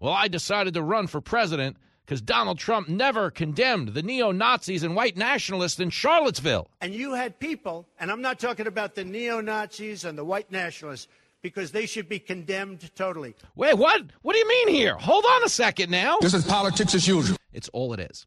well, 0.00 0.12
I 0.12 0.28
decided 0.28 0.74
to 0.74 0.82
run 0.82 1.06
for 1.06 1.20
president 1.20 1.76
because 2.10 2.22
Donald 2.22 2.58
Trump 2.58 2.88
never 2.88 3.30
condemned 3.30 3.94
the 3.94 4.02
neo 4.02 4.32
Nazis 4.32 4.82
and 4.82 4.96
white 4.96 5.16
nationalists 5.16 5.78
in 5.78 5.90
Charlottesville. 5.90 6.68
And 6.80 6.92
you 6.92 7.14
had 7.14 7.38
people, 7.38 7.86
and 8.00 8.10
I'm 8.10 8.20
not 8.20 8.40
talking 8.40 8.66
about 8.66 8.96
the 8.96 9.04
neo 9.04 9.40
Nazis 9.40 10.04
and 10.04 10.18
the 10.18 10.24
white 10.24 10.50
nationalists, 10.50 11.06
because 11.40 11.70
they 11.70 11.86
should 11.86 12.08
be 12.08 12.18
condemned 12.18 12.90
totally. 12.96 13.36
Wait, 13.54 13.74
what? 13.74 14.02
What 14.22 14.32
do 14.32 14.40
you 14.40 14.48
mean 14.48 14.74
here? 14.74 14.96
Hold 14.96 15.24
on 15.24 15.44
a 15.44 15.48
second 15.48 15.92
now. 15.92 16.18
This 16.20 16.34
is 16.34 16.44
politics 16.44 16.96
as 16.96 17.06
usual. 17.06 17.36
It's 17.52 17.68
all 17.68 17.92
it 17.92 18.00
is. 18.00 18.26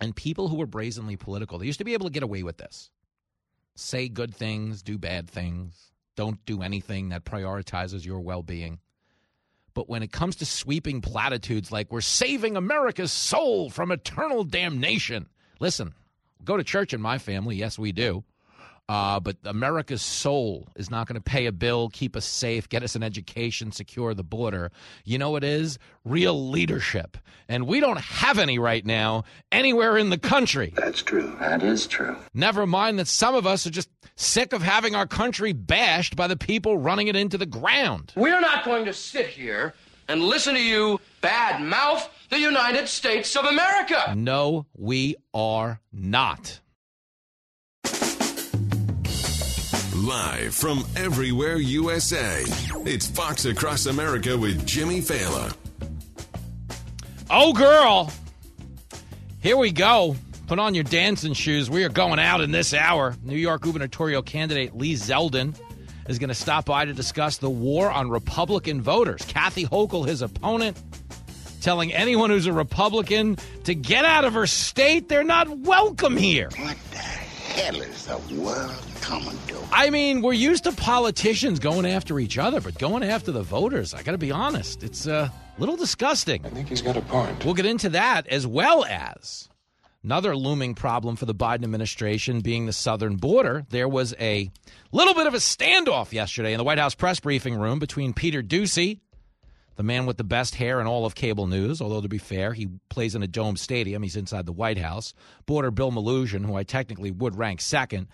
And 0.00 0.16
people 0.16 0.48
who 0.48 0.56
were 0.56 0.64
brazenly 0.64 1.16
political, 1.16 1.58
they 1.58 1.66
used 1.66 1.80
to 1.80 1.84
be 1.84 1.92
able 1.92 2.06
to 2.06 2.12
get 2.12 2.22
away 2.22 2.42
with 2.42 2.56
this. 2.56 2.90
Say 3.74 4.08
good 4.08 4.34
things, 4.34 4.82
do 4.82 4.96
bad 4.96 5.28
things, 5.28 5.92
don't 6.16 6.42
do 6.46 6.62
anything 6.62 7.10
that 7.10 7.26
prioritizes 7.26 8.06
your 8.06 8.20
well 8.20 8.42
being. 8.42 8.78
But 9.74 9.88
when 9.88 10.02
it 10.02 10.12
comes 10.12 10.36
to 10.36 10.46
sweeping 10.46 11.00
platitudes 11.00 11.72
like 11.72 11.90
we're 11.90 12.00
saving 12.00 12.56
America's 12.56 13.12
soul 13.12 13.70
from 13.70 13.90
eternal 13.90 14.44
damnation, 14.44 15.28
listen, 15.60 15.94
go 16.44 16.56
to 16.56 16.64
church 16.64 16.92
in 16.92 17.00
my 17.00 17.18
family. 17.18 17.56
Yes, 17.56 17.78
we 17.78 17.92
do. 17.92 18.24
Uh, 18.92 19.18
but 19.18 19.38
America's 19.46 20.02
soul 20.02 20.68
is 20.76 20.90
not 20.90 21.08
going 21.08 21.14
to 21.14 21.22
pay 21.22 21.46
a 21.46 21.52
bill, 21.52 21.88
keep 21.88 22.14
us 22.14 22.26
safe, 22.26 22.68
get 22.68 22.82
us 22.82 22.94
an 22.94 23.02
education, 23.02 23.72
secure 23.72 24.12
the 24.12 24.22
border. 24.22 24.70
You 25.06 25.16
know 25.16 25.30
what 25.30 25.44
is? 25.44 25.78
Real 26.04 26.50
leadership. 26.50 27.16
And 27.48 27.66
we 27.66 27.80
don't 27.80 28.00
have 28.00 28.38
any 28.38 28.58
right 28.58 28.84
now 28.84 29.24
anywhere 29.50 29.96
in 29.96 30.10
the 30.10 30.18
country. 30.18 30.74
That's 30.76 31.02
true. 31.02 31.34
That 31.40 31.62
is 31.62 31.86
true. 31.86 32.18
Never 32.34 32.66
mind 32.66 32.98
that 32.98 33.08
some 33.08 33.34
of 33.34 33.46
us 33.46 33.66
are 33.66 33.70
just 33.70 33.88
sick 34.16 34.52
of 34.52 34.60
having 34.60 34.94
our 34.94 35.06
country 35.06 35.54
bashed 35.54 36.14
by 36.14 36.26
the 36.26 36.36
people 36.36 36.76
running 36.76 37.08
it 37.08 37.16
into 37.16 37.38
the 37.38 37.46
ground. 37.46 38.12
We're 38.14 38.42
not 38.42 38.62
going 38.62 38.84
to 38.84 38.92
sit 38.92 39.26
here 39.26 39.72
and 40.06 40.22
listen 40.22 40.52
to 40.52 40.62
you 40.62 41.00
bad 41.22 41.62
mouth 41.62 42.10
the 42.28 42.38
United 42.38 42.88
States 42.88 43.36
of 43.36 43.46
America. 43.46 44.14
No, 44.14 44.66
we 44.76 45.16
are 45.32 45.80
not. 45.92 46.60
Live 50.02 50.52
from 50.52 50.84
everywhere 50.96 51.58
USA, 51.58 52.42
it's 52.84 53.06
Fox 53.06 53.44
Across 53.44 53.86
America 53.86 54.36
with 54.36 54.66
Jimmy 54.66 55.00
Failla. 55.00 55.54
Oh, 57.30 57.52
girl. 57.52 58.10
Here 59.40 59.56
we 59.56 59.70
go. 59.70 60.16
Put 60.48 60.58
on 60.58 60.74
your 60.74 60.82
dancing 60.82 61.34
shoes. 61.34 61.70
We 61.70 61.84
are 61.84 61.88
going 61.88 62.18
out 62.18 62.40
in 62.40 62.50
this 62.50 62.74
hour. 62.74 63.14
New 63.22 63.36
York 63.36 63.62
gubernatorial 63.62 64.22
candidate 64.22 64.76
Lee 64.76 64.94
Zeldin 64.94 65.54
is 66.08 66.18
going 66.18 66.30
to 66.30 66.34
stop 66.34 66.64
by 66.64 66.84
to 66.84 66.92
discuss 66.92 67.36
the 67.36 67.50
war 67.50 67.88
on 67.88 68.10
Republican 68.10 68.82
voters. 68.82 69.24
Kathy 69.26 69.66
Hochul, 69.66 70.04
his 70.04 70.20
opponent, 70.20 70.82
telling 71.60 71.92
anyone 71.92 72.28
who's 72.30 72.46
a 72.46 72.52
Republican 72.52 73.36
to 73.62 73.74
get 73.76 74.04
out 74.04 74.24
of 74.24 74.32
her 74.32 74.48
state. 74.48 75.08
They're 75.08 75.22
not 75.22 75.48
welcome 75.58 76.16
here. 76.16 76.48
What 76.58 76.76
the 76.90 77.21
hell 77.52 77.80
is 77.82 78.06
the 78.06 78.18
world 78.40 78.82
coming 79.00 79.36
to? 79.48 79.58
I 79.72 79.90
mean, 79.90 80.22
we're 80.22 80.32
used 80.32 80.64
to 80.64 80.72
politicians 80.72 81.58
going 81.58 81.86
after 81.86 82.18
each 82.18 82.38
other, 82.38 82.60
but 82.60 82.78
going 82.78 83.02
after 83.02 83.30
the 83.30 83.42
voters, 83.42 83.92
I 83.94 84.02
got 84.02 84.12
to 84.12 84.18
be 84.18 84.30
honest, 84.30 84.82
it's 84.82 85.06
uh, 85.06 85.28
a 85.30 85.60
little 85.60 85.76
disgusting. 85.76 86.44
I 86.46 86.50
think 86.50 86.68
he's 86.68 86.82
got 86.82 86.96
a 86.96 87.02
point. 87.02 87.44
We'll 87.44 87.54
get 87.54 87.66
into 87.66 87.90
that 87.90 88.26
as 88.28 88.46
well 88.46 88.84
as 88.84 89.48
another 90.02 90.34
looming 90.34 90.74
problem 90.74 91.16
for 91.16 91.26
the 91.26 91.34
Biden 91.34 91.62
administration 91.62 92.40
being 92.40 92.66
the 92.66 92.72
southern 92.72 93.16
border. 93.16 93.64
There 93.68 93.88
was 93.88 94.14
a 94.18 94.50
little 94.90 95.14
bit 95.14 95.26
of 95.26 95.34
a 95.34 95.38
standoff 95.38 96.12
yesterday 96.12 96.52
in 96.52 96.58
the 96.58 96.64
White 96.64 96.78
House 96.78 96.94
press 96.94 97.20
briefing 97.20 97.54
room 97.54 97.78
between 97.78 98.14
Peter 98.14 98.42
Doocy, 98.42 99.00
the 99.76 99.82
man 99.82 100.06
with 100.06 100.16
the 100.16 100.24
best 100.24 100.54
hair 100.54 100.80
in 100.80 100.86
all 100.86 101.06
of 101.06 101.14
cable 101.14 101.46
news, 101.46 101.80
although 101.80 102.00
to 102.00 102.08
be 102.08 102.18
fair, 102.18 102.52
he 102.52 102.68
plays 102.88 103.14
in 103.14 103.22
a 103.22 103.28
dome 103.28 103.56
stadium. 103.56 104.02
He's 104.02 104.16
inside 104.16 104.46
the 104.46 104.52
White 104.52 104.78
House. 104.78 105.14
Border 105.46 105.70
Bill 105.70 105.90
Melugin, 105.90 106.44
who 106.44 106.54
I 106.54 106.62
technically 106.62 107.10
would 107.10 107.36
rank 107.36 107.60
second, 107.60 108.08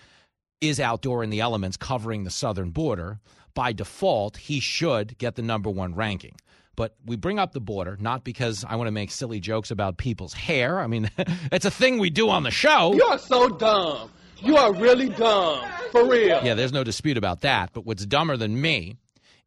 is 0.61 0.81
outdoor 0.81 1.23
in 1.23 1.31
the 1.31 1.41
elements 1.41 1.77
covering 1.77 2.25
the 2.25 2.31
southern 2.31 2.71
border. 2.71 3.19
By 3.55 3.73
default, 3.73 4.37
he 4.37 4.61
should 4.61 5.19
get 5.19 5.35
the 5.35 5.43
number 5.43 5.71
one 5.71 5.95
ranking. 5.95 6.37
But 6.77 6.95
we 7.05 7.17
bring 7.17 7.41
up 7.41 7.53
the 7.53 7.61
border 7.61 7.97
not 7.99 8.23
because 8.23 8.65
I 8.65 8.77
want 8.77 8.87
to 8.87 8.93
make 8.93 9.11
silly 9.11 9.41
jokes 9.41 9.73
about 9.73 9.99
people's 9.99 10.33
hair. 10.33 10.79
I 10.79 10.87
mean, 10.87 11.11
it's 11.51 11.65
a 11.65 11.73
thing 11.73 11.99
we 11.99 12.09
do 12.09 12.31
on 12.31 12.45
the 12.45 12.53
show. 12.53 12.95
You 12.95 13.05
are 13.05 13.19
so 13.19 13.49
dumb. 13.49 14.13
You 14.41 14.57
are 14.57 14.73
really 14.73 15.09
dumb. 15.09 15.65
For 15.91 16.09
real. 16.09 16.41
Yeah, 16.45 16.55
there's 16.55 16.73
no 16.73 16.85
dispute 16.85 17.17
about 17.17 17.41
that. 17.41 17.71
But 17.73 17.85
what's 17.85 18.07
dumber 18.07 18.37
than 18.37 18.61
me 18.61 18.97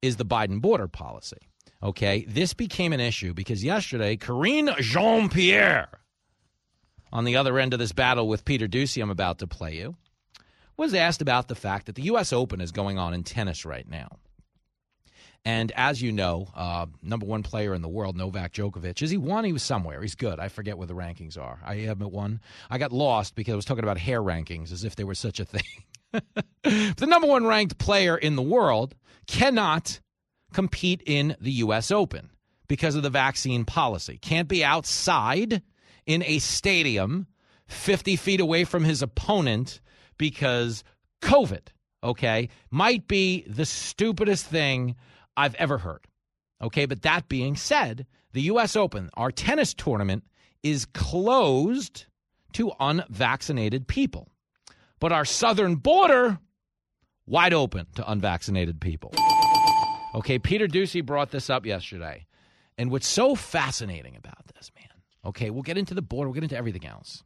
is 0.01 0.17
the 0.17 0.25
Biden 0.25 0.59
border 0.59 0.89
policy. 0.89 1.37
Okay, 1.83 2.25
this 2.27 2.53
became 2.53 2.93
an 2.93 2.99
issue 2.99 3.33
because 3.33 3.63
yesterday, 3.63 4.15
Karine 4.15 4.69
Jean 4.79 5.29
Pierre, 5.29 5.89
on 7.11 7.25
the 7.25 7.35
other 7.35 7.57
end 7.57 7.73
of 7.73 7.79
this 7.79 7.91
battle 7.91 8.27
with 8.27 8.45
Peter 8.45 8.67
Doocy, 8.67 9.01
I'm 9.01 9.09
about 9.09 9.39
to 9.39 9.47
play 9.47 9.75
you, 9.75 9.95
was 10.77 10.93
asked 10.93 11.21
about 11.21 11.47
the 11.47 11.55
fact 11.55 11.87
that 11.87 11.95
the 11.95 12.03
U.S. 12.03 12.31
Open 12.31 12.61
is 12.61 12.71
going 12.71 12.97
on 12.97 13.13
in 13.13 13.23
tennis 13.23 13.65
right 13.65 13.87
now. 13.87 14.19
And 15.43 15.71
as 15.75 16.01
you 16.01 16.11
know, 16.11 16.49
uh, 16.55 16.85
number 17.01 17.25
one 17.25 17.41
player 17.41 17.73
in 17.73 17.81
the 17.81 17.89
world, 17.89 18.15
Novak 18.15 18.53
Djokovic, 18.53 19.01
is 19.01 19.09
he 19.09 19.17
one? 19.17 19.43
He 19.43 19.53
was 19.53 19.63
somewhere. 19.63 20.01
He's 20.01 20.13
good. 20.13 20.39
I 20.39 20.49
forget 20.49 20.77
what 20.77 20.87
the 20.87 20.93
rankings 20.93 21.37
are. 21.37 21.59
I 21.65 21.77
haven't 21.77 22.11
one. 22.11 22.41
I 22.69 22.77
got 22.77 22.91
lost 22.91 23.33
because 23.33 23.53
I 23.53 23.55
was 23.55 23.65
talking 23.65 23.83
about 23.83 23.97
hair 23.97 24.21
rankings 24.21 24.71
as 24.71 24.83
if 24.83 24.95
there 24.95 25.07
was 25.07 25.17
such 25.17 25.39
a 25.39 25.45
thing. 25.45 25.63
the 26.63 27.07
number 27.07 27.27
one 27.27 27.47
ranked 27.47 27.79
player 27.79 28.15
in 28.15 28.35
the 28.35 28.43
world 28.43 28.93
cannot 29.25 29.99
compete 30.53 31.01
in 31.05 31.35
the 31.39 31.51
U.S. 31.53 31.91
Open 31.91 32.29
because 32.67 32.95
of 32.95 33.03
the 33.03 33.09
vaccine 33.09 33.65
policy. 33.65 34.17
Can't 34.17 34.47
be 34.47 34.63
outside 34.63 35.61
in 36.05 36.23
a 36.23 36.39
stadium 36.39 37.27
50 37.67 38.15
feet 38.15 38.39
away 38.39 38.63
from 38.63 38.83
his 38.83 39.01
opponent 39.01 39.81
because 40.17 40.83
COVID, 41.21 41.67
okay, 42.03 42.49
might 42.69 43.07
be 43.07 43.43
the 43.47 43.65
stupidest 43.65 44.45
thing 44.45 44.95
I've 45.35 45.55
ever 45.55 45.77
heard. 45.77 46.05
Okay, 46.61 46.85
but 46.85 47.01
that 47.01 47.27
being 47.27 47.55
said, 47.55 48.05
the 48.33 48.43
U.S. 48.43 48.75
Open, 48.75 49.09
our 49.15 49.31
tennis 49.31 49.73
tournament, 49.73 50.23
is 50.63 50.85
closed 50.85 52.05
to 52.53 52.71
unvaccinated 52.79 53.87
people. 53.87 54.29
But 54.99 55.11
our 55.11 55.25
southern 55.25 55.75
border, 55.75 56.37
wide 57.25 57.53
open 57.53 57.87
to 57.95 58.09
unvaccinated 58.11 58.79
people. 58.79 59.13
Okay, 60.13 60.39
Peter 60.39 60.67
Doocy 60.67 61.05
brought 61.05 61.31
this 61.31 61.49
up 61.49 61.65
yesterday. 61.65 62.25
And 62.77 62.91
what's 62.91 63.07
so 63.07 63.35
fascinating 63.35 64.15
about 64.15 64.47
this, 64.55 64.71
man, 64.75 64.89
okay, 65.25 65.49
we'll 65.49 65.61
get 65.61 65.77
into 65.77 65.93
the 65.93 66.01
border, 66.01 66.29
we'll 66.29 66.33
get 66.33 66.43
into 66.43 66.57
everything 66.57 66.85
else, 66.85 67.23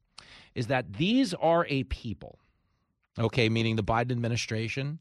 is 0.53 0.67
that 0.67 0.93
these 0.93 1.33
are 1.35 1.65
a 1.69 1.83
people, 1.83 2.39
okay, 3.17 3.47
meaning 3.49 3.75
the 3.75 3.83
Biden 3.83 4.11
administration, 4.11 4.99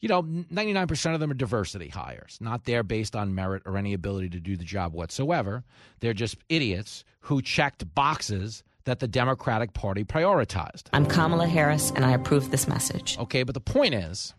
you 0.00 0.08
know, 0.08 0.22
99% 0.22 1.14
of 1.14 1.20
them 1.20 1.30
are 1.30 1.34
diversity 1.34 1.88
hires, 1.88 2.36
not 2.40 2.64
there 2.64 2.82
based 2.82 3.16
on 3.16 3.34
merit 3.34 3.62
or 3.64 3.78
any 3.78 3.94
ability 3.94 4.28
to 4.30 4.40
do 4.40 4.56
the 4.56 4.64
job 4.64 4.92
whatsoever. 4.92 5.64
They're 6.00 6.12
just 6.12 6.36
idiots 6.48 7.04
who 7.20 7.40
checked 7.40 7.94
boxes 7.94 8.64
that 8.84 8.98
the 8.98 9.08
Democratic 9.08 9.72
Party 9.72 10.04
prioritized. 10.04 10.84
I'm 10.92 11.06
Kamala 11.06 11.46
Harris, 11.46 11.90
and 11.92 12.04
I 12.04 12.12
approve 12.12 12.50
this 12.50 12.68
message. 12.68 13.16
Okay, 13.18 13.44
but 13.44 13.54
the 13.54 13.60
point 13.60 13.94
is, 13.94 14.34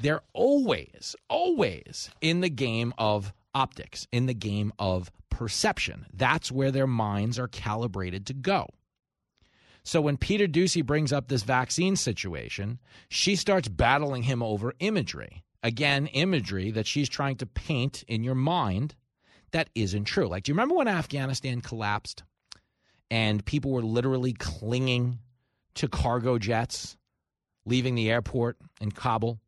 they're 0.00 0.22
always, 0.32 1.16
always 1.28 2.10
in 2.20 2.40
the 2.40 2.50
game 2.50 2.92
of 2.98 3.32
optics, 3.54 4.06
in 4.12 4.26
the 4.26 4.34
game 4.34 4.72
of 4.78 5.10
perception. 5.30 6.06
That's 6.12 6.52
where 6.52 6.70
their 6.70 6.86
minds 6.86 7.38
are 7.38 7.48
calibrated 7.48 8.26
to 8.26 8.34
go. 8.34 8.68
So 9.82 10.00
when 10.00 10.16
Peter 10.16 10.46
Doocy 10.48 10.84
brings 10.84 11.12
up 11.12 11.28
this 11.28 11.44
vaccine 11.44 11.94
situation, 11.94 12.80
she 13.08 13.36
starts 13.36 13.68
battling 13.68 14.24
him 14.24 14.42
over 14.42 14.74
imagery. 14.80 15.44
Again, 15.62 16.08
imagery 16.08 16.70
that 16.72 16.86
she's 16.86 17.08
trying 17.08 17.36
to 17.36 17.46
paint 17.46 18.02
in 18.08 18.24
your 18.24 18.34
mind 18.34 18.94
that 19.52 19.70
isn't 19.74 20.04
true. 20.04 20.28
Like, 20.28 20.42
do 20.42 20.50
you 20.50 20.54
remember 20.54 20.74
when 20.74 20.88
Afghanistan 20.88 21.60
collapsed 21.60 22.24
and 23.10 23.44
people 23.44 23.70
were 23.70 23.82
literally 23.82 24.32
clinging 24.32 25.20
to 25.76 25.88
cargo 25.88 26.38
jets 26.38 26.96
leaving 27.64 27.94
the 27.94 28.10
airport 28.10 28.58
in 28.80 28.90
Kabul? 28.90 29.40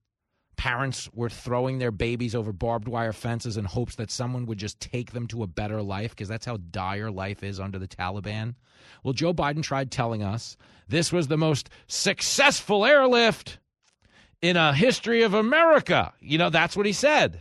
Parents 0.59 1.09
were 1.15 1.31
throwing 1.31 1.79
their 1.79 1.93
babies 1.93 2.35
over 2.35 2.53
barbed 2.53 2.89
wire 2.89 3.13
fences 3.13 3.57
in 3.57 3.65
hopes 3.65 3.95
that 3.95 4.11
someone 4.11 4.45
would 4.47 4.59
just 4.59 4.81
take 4.81 5.13
them 5.13 5.29
to 5.29 5.45
a 5.45 5.47
better 5.47 5.81
life 5.81 6.11
because 6.11 6.29
that's 6.29 6.45
how 6.45 6.59
dire 6.71 7.11
life 7.11 7.45
is 7.45 7.61
under 7.61 7.79
the 7.79 7.89
Taliban. 7.89 8.57
Well, 9.05 9.15
Joe 9.15 9.33
Biden 9.33 9.63
tried 9.63 9.93
telling 9.93 10.23
us 10.23 10.57
this 10.89 11.13
was 11.13 11.29
the 11.29 11.37
most 11.37 11.71
successful 11.87 12.85
airlift 12.85 13.59
in 14.43 14.57
a 14.57 14.75
history 14.75 15.23
of 15.23 15.33
America. 15.33 16.13
You 16.21 16.39
know, 16.39 16.51
that's 16.51 16.77
what 16.77 16.87
he 16.87 16.93
said. 16.93 17.41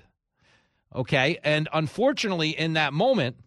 Okay. 0.95 1.39
And 1.43 1.68
unfortunately, 1.74 2.51
in 2.51 2.74
that 2.74 2.93
moment, 2.93 3.38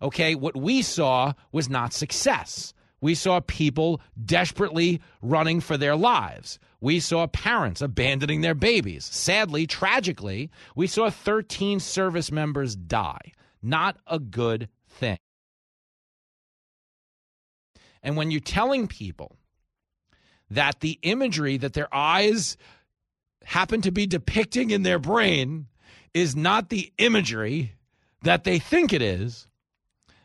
okay, 0.00 0.36
what 0.36 0.56
we 0.56 0.82
saw 0.82 1.32
was 1.52 1.68
not 1.68 1.92
success. 1.92 2.74
We 3.00 3.14
saw 3.14 3.40
people 3.40 4.00
desperately 4.24 5.00
running 5.20 5.60
for 5.60 5.76
their 5.76 5.96
lives. 5.96 6.58
We 6.84 7.00
saw 7.00 7.26
parents 7.26 7.80
abandoning 7.80 8.42
their 8.42 8.54
babies. 8.54 9.06
Sadly, 9.06 9.66
tragically, 9.66 10.50
we 10.76 10.86
saw 10.86 11.08
13 11.08 11.80
service 11.80 12.30
members 12.30 12.76
die. 12.76 13.32
Not 13.62 13.96
a 14.06 14.18
good 14.18 14.68
thing. 14.86 15.16
And 18.02 18.18
when 18.18 18.30
you're 18.30 18.40
telling 18.40 18.86
people 18.86 19.38
that 20.50 20.80
the 20.80 20.98
imagery 21.00 21.56
that 21.56 21.72
their 21.72 21.88
eyes 21.90 22.58
happen 23.44 23.80
to 23.80 23.90
be 23.90 24.06
depicting 24.06 24.68
in 24.68 24.82
their 24.82 24.98
brain 24.98 25.68
is 26.12 26.36
not 26.36 26.68
the 26.68 26.92
imagery 26.98 27.72
that 28.24 28.44
they 28.44 28.58
think 28.58 28.92
it 28.92 29.00
is, 29.00 29.48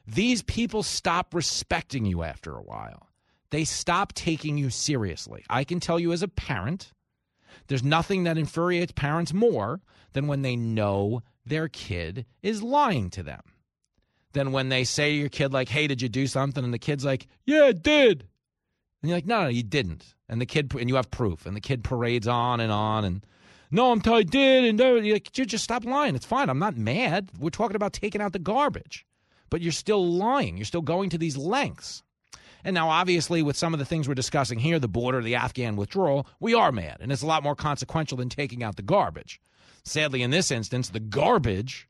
these 0.05 0.43
people 0.43 0.83
stop 0.83 1.33
respecting 1.33 2.03
you 2.03 2.21
after 2.21 2.53
a 2.53 2.61
while. 2.61 3.08
They 3.51 3.63
stop 3.63 4.13
taking 4.13 4.57
you 4.57 4.69
seriously. 4.69 5.43
I 5.49 5.63
can 5.63 5.79
tell 5.79 5.99
you 5.99 6.11
as 6.11 6.21
a 6.21 6.27
parent, 6.27 6.93
there's 7.67 7.83
nothing 7.83 8.23
that 8.23 8.37
infuriates 8.37 8.91
parents 8.91 9.33
more 9.33 9.81
than 10.13 10.27
when 10.27 10.41
they 10.41 10.55
know 10.55 11.23
their 11.45 11.67
kid 11.67 12.25
is 12.41 12.61
lying 12.61 13.09
to 13.11 13.23
them. 13.23 13.41
Than 14.33 14.51
when 14.51 14.69
they 14.69 14.83
say 14.83 15.11
to 15.11 15.17
your 15.17 15.29
kid, 15.29 15.53
like, 15.53 15.69
hey, 15.69 15.87
did 15.87 16.01
you 16.01 16.09
do 16.09 16.27
something? 16.27 16.63
And 16.63 16.73
the 16.73 16.79
kid's 16.79 17.03
like, 17.03 17.27
yeah, 17.45 17.63
I 17.65 17.71
did. 17.71 18.27
And 19.01 19.09
you're 19.09 19.17
like, 19.17 19.25
no, 19.25 19.43
no, 19.43 19.47
you 19.47 19.63
didn't. 19.63 20.13
And 20.27 20.39
the 20.39 20.45
kid, 20.45 20.73
and 20.75 20.87
you 20.87 20.95
have 20.95 21.09
proof. 21.09 21.47
And 21.47 21.55
the 21.55 21.61
kid 21.61 21.83
parades 21.83 22.27
on 22.27 22.59
and 22.59 22.71
on. 22.71 23.05
And 23.05 23.25
no, 23.71 23.91
I'm 23.91 24.01
I 24.05 24.23
did. 24.23 24.65
And 24.65 24.79
you're 24.79 25.13
like, 25.13 25.35
you 25.35 25.45
just 25.45 25.63
stop 25.63 25.83
lying. 25.83 26.15
It's 26.15 26.25
fine. 26.25 26.49
I'm 26.49 26.59
not 26.59 26.77
mad. 26.77 27.29
We're 27.39 27.49
talking 27.49 27.75
about 27.75 27.93
taking 27.93 28.21
out 28.21 28.33
the 28.33 28.39
garbage. 28.39 29.05
But 29.49 29.61
you're 29.61 29.71
still 29.71 30.05
lying. 30.05 30.57
You're 30.57 30.65
still 30.65 30.81
going 30.83 31.09
to 31.09 31.17
these 31.17 31.37
lengths. 31.37 32.03
And 32.63 32.73
now, 32.73 32.89
obviously, 32.89 33.41
with 33.41 33.55
some 33.55 33.73
of 33.73 33.79
the 33.79 33.85
things 33.85 34.07
we're 34.07 34.15
discussing 34.15 34.59
here, 34.59 34.79
the 34.79 34.87
border, 34.87 35.21
the 35.21 35.35
Afghan 35.35 35.75
withdrawal, 35.75 36.27
we 36.39 36.53
are 36.53 36.71
mad. 36.71 36.97
And 36.99 37.11
it's 37.11 37.21
a 37.21 37.27
lot 37.27 37.43
more 37.43 37.55
consequential 37.55 38.17
than 38.17 38.29
taking 38.29 38.63
out 38.63 38.75
the 38.75 38.81
garbage. 38.81 39.39
Sadly, 39.83 40.21
in 40.21 40.31
this 40.31 40.51
instance, 40.51 40.89
the 40.89 40.99
garbage 40.99 41.87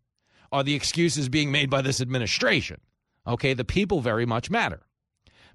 are 0.52 0.64
the 0.64 0.76
excuses 0.76 1.30
being 1.30 1.52
made 1.52 1.70
by 1.70 1.82
this 1.82 2.02
administration. 2.02 2.82
Okay, 3.28 3.54
the 3.54 3.66
people 3.66 4.02
very 4.02 4.26
much 4.26 4.50
matter. 4.50 4.82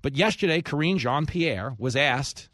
But 0.03 0.17
yesterday, 0.17 0.61
Karine 0.61 0.99
Jean 0.99 1.27
Pierre 1.27 1.75
was 1.79 1.97
asked, 1.97 2.49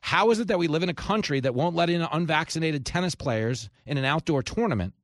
How 0.00 0.30
is 0.30 0.38
it 0.38 0.48
that 0.48 0.58
we 0.58 0.68
live 0.68 0.82
in 0.82 0.88
a 0.88 0.94
country 0.94 1.40
that 1.40 1.54
won't 1.54 1.76
let 1.76 1.90
in 1.90 2.02
unvaccinated 2.02 2.86
tennis 2.86 3.14
players 3.14 3.68
in 3.86 3.98
an 3.98 4.04
outdoor 4.04 4.42
tournament, 4.42 4.94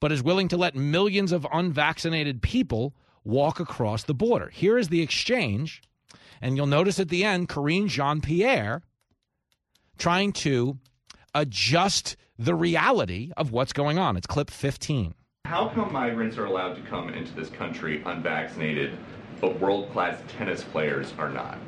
but 0.00 0.12
is 0.12 0.22
willing 0.22 0.48
to 0.48 0.56
let 0.56 0.74
millions 0.74 1.32
of 1.32 1.46
unvaccinated 1.52 2.42
people 2.42 2.94
walk 3.24 3.60
across 3.60 4.04
the 4.04 4.14
border? 4.14 4.48
Here 4.48 4.76
is 4.76 4.88
the 4.88 5.02
exchange 5.02 5.82
and 6.40 6.56
you'll 6.56 6.66
notice 6.66 6.98
at 7.00 7.08
the 7.08 7.24
end, 7.24 7.48
Karine 7.48 7.88
Jean 7.88 8.20
Pierre 8.20 8.82
trying 9.98 10.32
to 10.32 10.78
adjust 11.34 12.16
the 12.38 12.54
reality 12.54 13.32
of 13.36 13.50
what's 13.50 13.72
going 13.72 13.98
on. 13.98 14.16
It's 14.16 14.26
clip 14.26 14.50
15. 14.50 15.14
How 15.44 15.68
come 15.68 15.92
migrants 15.92 16.36
are 16.38 16.44
allowed 16.44 16.74
to 16.74 16.82
come 16.82 17.08
into 17.08 17.32
this 17.34 17.48
country 17.50 18.02
unvaccinated, 18.04 18.96
but 19.40 19.58
world 19.60 19.90
class 19.92 20.20
tennis 20.28 20.62
players 20.62 21.12
are 21.18 21.30
not? 21.30 21.58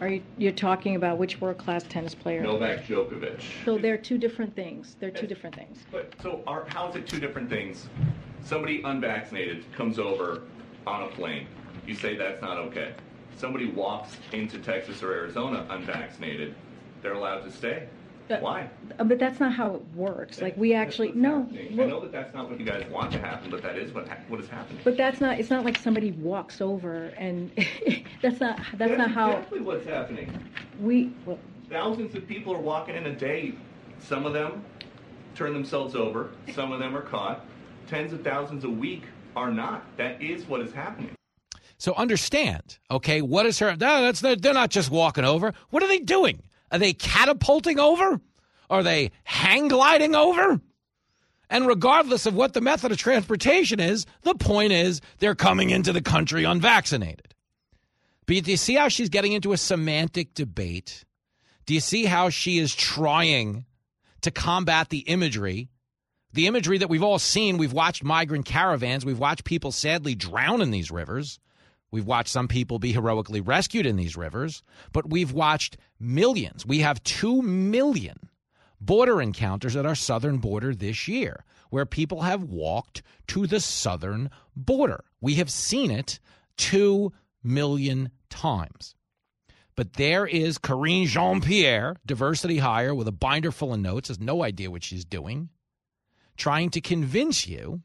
Are 0.00 0.08
you 0.08 0.22
you're 0.36 0.52
talking 0.52 0.96
about 0.96 1.18
which 1.18 1.40
world 1.40 1.58
class 1.58 1.84
tennis 1.84 2.14
player? 2.14 2.42
Novak 2.42 2.84
Djokovic. 2.84 3.40
So 3.64 3.78
they're 3.78 3.96
two 3.96 4.18
different 4.18 4.54
things. 4.54 4.96
They're 4.98 5.12
two 5.12 5.28
different 5.28 5.54
things. 5.54 5.78
But 5.90 6.12
so 6.20 6.42
are, 6.46 6.66
how 6.68 6.88
is 6.90 6.96
it 6.96 7.06
two 7.06 7.20
different 7.20 7.48
things? 7.48 7.88
Somebody 8.44 8.82
unvaccinated 8.82 9.64
comes 9.72 10.00
over 10.00 10.42
on 10.86 11.04
a 11.04 11.08
plane. 11.08 11.46
You 11.86 11.94
say 11.94 12.16
that's 12.16 12.42
not 12.42 12.58
okay 12.58 12.94
somebody 13.36 13.70
walks 13.70 14.16
into 14.32 14.58
Texas 14.58 15.02
or 15.02 15.12
Arizona 15.12 15.66
unvaccinated, 15.70 16.54
they're 17.02 17.14
allowed 17.14 17.40
to 17.40 17.50
stay. 17.50 17.88
But, 18.28 18.40
Why? 18.40 18.70
Uh, 18.98 19.04
but 19.04 19.18
that's 19.18 19.40
not 19.40 19.52
how 19.52 19.74
it 19.74 19.82
works. 19.94 20.40
Like 20.40 20.56
we 20.56 20.74
actually 20.74 21.12
no. 21.12 21.48
I 21.52 21.74
know 21.74 22.00
that 22.00 22.12
that's 22.12 22.32
not 22.32 22.48
what 22.48 22.58
you 22.58 22.64
guys 22.64 22.84
want 22.88 23.12
to 23.12 23.18
happen, 23.18 23.50
but 23.50 23.62
that 23.62 23.76
is 23.76 23.92
what 23.92 24.08
ha- 24.08 24.18
what 24.28 24.40
is 24.40 24.48
happening. 24.48 24.80
But 24.84 24.96
that's 24.96 25.20
not. 25.20 25.38
It's 25.38 25.50
not 25.50 25.64
like 25.64 25.76
somebody 25.76 26.12
walks 26.12 26.60
over 26.60 27.06
and 27.18 27.50
that's 28.22 28.40
not. 28.40 28.56
That's, 28.56 28.78
that's 28.78 28.98
not 28.98 29.10
how. 29.10 29.32
Exactly 29.32 29.60
what's 29.60 29.86
happening. 29.86 30.32
We 30.80 31.12
well, 31.26 31.38
thousands 31.68 32.14
of 32.14 32.26
people 32.26 32.54
are 32.54 32.60
walking 32.60 32.94
in 32.94 33.06
a 33.06 33.14
day. 33.14 33.54
Some 33.98 34.24
of 34.24 34.32
them 34.32 34.64
turn 35.34 35.52
themselves 35.52 35.94
over. 35.94 36.30
Some 36.54 36.72
of 36.72 36.78
them 36.78 36.96
are 36.96 37.02
caught. 37.02 37.44
Tens 37.88 38.12
of 38.12 38.22
thousands 38.22 38.64
a 38.64 38.70
week 38.70 39.02
are 39.36 39.50
not. 39.50 39.84
That 39.96 40.22
is 40.22 40.46
what 40.46 40.60
is 40.60 40.72
happening. 40.72 41.10
So 41.82 41.94
understand, 41.94 42.78
okay, 42.92 43.22
what 43.22 43.44
is 43.44 43.58
her? 43.58 43.74
That's 43.74 44.20
they're 44.20 44.36
not 44.36 44.70
just 44.70 44.88
walking 44.88 45.24
over. 45.24 45.52
What 45.70 45.82
are 45.82 45.88
they 45.88 45.98
doing? 45.98 46.40
Are 46.70 46.78
they 46.78 46.92
catapulting 46.92 47.80
over? 47.80 48.20
Are 48.70 48.84
they 48.84 49.10
hang 49.24 49.66
gliding 49.66 50.14
over? 50.14 50.60
And 51.50 51.66
regardless 51.66 52.24
of 52.24 52.36
what 52.36 52.52
the 52.52 52.60
method 52.60 52.92
of 52.92 52.98
transportation 52.98 53.80
is, 53.80 54.06
the 54.22 54.36
point 54.36 54.72
is 54.72 55.00
they're 55.18 55.34
coming 55.34 55.70
into 55.70 55.92
the 55.92 56.00
country 56.00 56.44
unvaccinated. 56.44 57.34
But 58.26 58.44
do 58.44 58.52
you 58.52 58.56
see 58.56 58.76
how 58.76 58.86
she's 58.86 59.08
getting 59.08 59.32
into 59.32 59.52
a 59.52 59.56
semantic 59.56 60.34
debate? 60.34 61.04
Do 61.66 61.74
you 61.74 61.80
see 61.80 62.04
how 62.04 62.28
she 62.28 62.58
is 62.58 62.76
trying 62.76 63.64
to 64.20 64.30
combat 64.30 64.90
the 64.90 65.00
imagery? 65.00 65.68
The 66.32 66.46
imagery 66.46 66.78
that 66.78 66.88
we've 66.88 67.02
all 67.02 67.18
seen. 67.18 67.58
We've 67.58 67.72
watched 67.72 68.04
migrant 68.04 68.46
caravans. 68.46 69.04
We've 69.04 69.18
watched 69.18 69.42
people 69.42 69.72
sadly 69.72 70.14
drown 70.14 70.62
in 70.62 70.70
these 70.70 70.92
rivers. 70.92 71.40
We've 71.92 72.06
watched 72.06 72.30
some 72.30 72.48
people 72.48 72.78
be 72.78 72.92
heroically 72.92 73.40
rescued 73.40 73.86
in 73.86 73.96
these 73.96 74.16
rivers, 74.16 74.62
but 74.92 75.10
we've 75.10 75.32
watched 75.32 75.76
millions. 76.00 76.66
We 76.66 76.80
have 76.80 77.04
2 77.04 77.42
million 77.42 78.30
border 78.80 79.22
encounters 79.22 79.76
at 79.76 79.86
our 79.86 79.94
southern 79.94 80.38
border 80.38 80.74
this 80.74 81.06
year 81.06 81.44
where 81.70 81.86
people 81.86 82.22
have 82.22 82.42
walked 82.42 83.02
to 83.26 83.46
the 83.46 83.60
southern 83.60 84.30
border. 84.56 85.04
We 85.20 85.34
have 85.34 85.50
seen 85.50 85.90
it 85.90 86.18
2 86.56 87.12
million 87.44 88.10
times. 88.28 88.94
But 89.74 89.94
there 89.94 90.26
is 90.26 90.58
Karine 90.58 91.06
Jean 91.06 91.40
Pierre, 91.40 91.96
diversity 92.04 92.58
hire 92.58 92.94
with 92.94 93.08
a 93.08 93.12
binder 93.12 93.50
full 93.50 93.72
of 93.72 93.80
notes, 93.80 94.08
has 94.08 94.20
no 94.20 94.42
idea 94.42 94.70
what 94.70 94.84
she's 94.84 95.04
doing, 95.04 95.48
trying 96.36 96.70
to 96.70 96.80
convince 96.80 97.46
you 97.46 97.80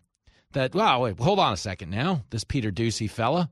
that, 0.51 0.75
well, 0.75 1.01
wait, 1.03 1.19
hold 1.19 1.39
on 1.39 1.53
a 1.53 1.57
second 1.57 1.89
now, 1.89 2.23
this 2.29 2.43
Peter 2.43 2.71
Doocy 2.71 3.09
fella. 3.09 3.49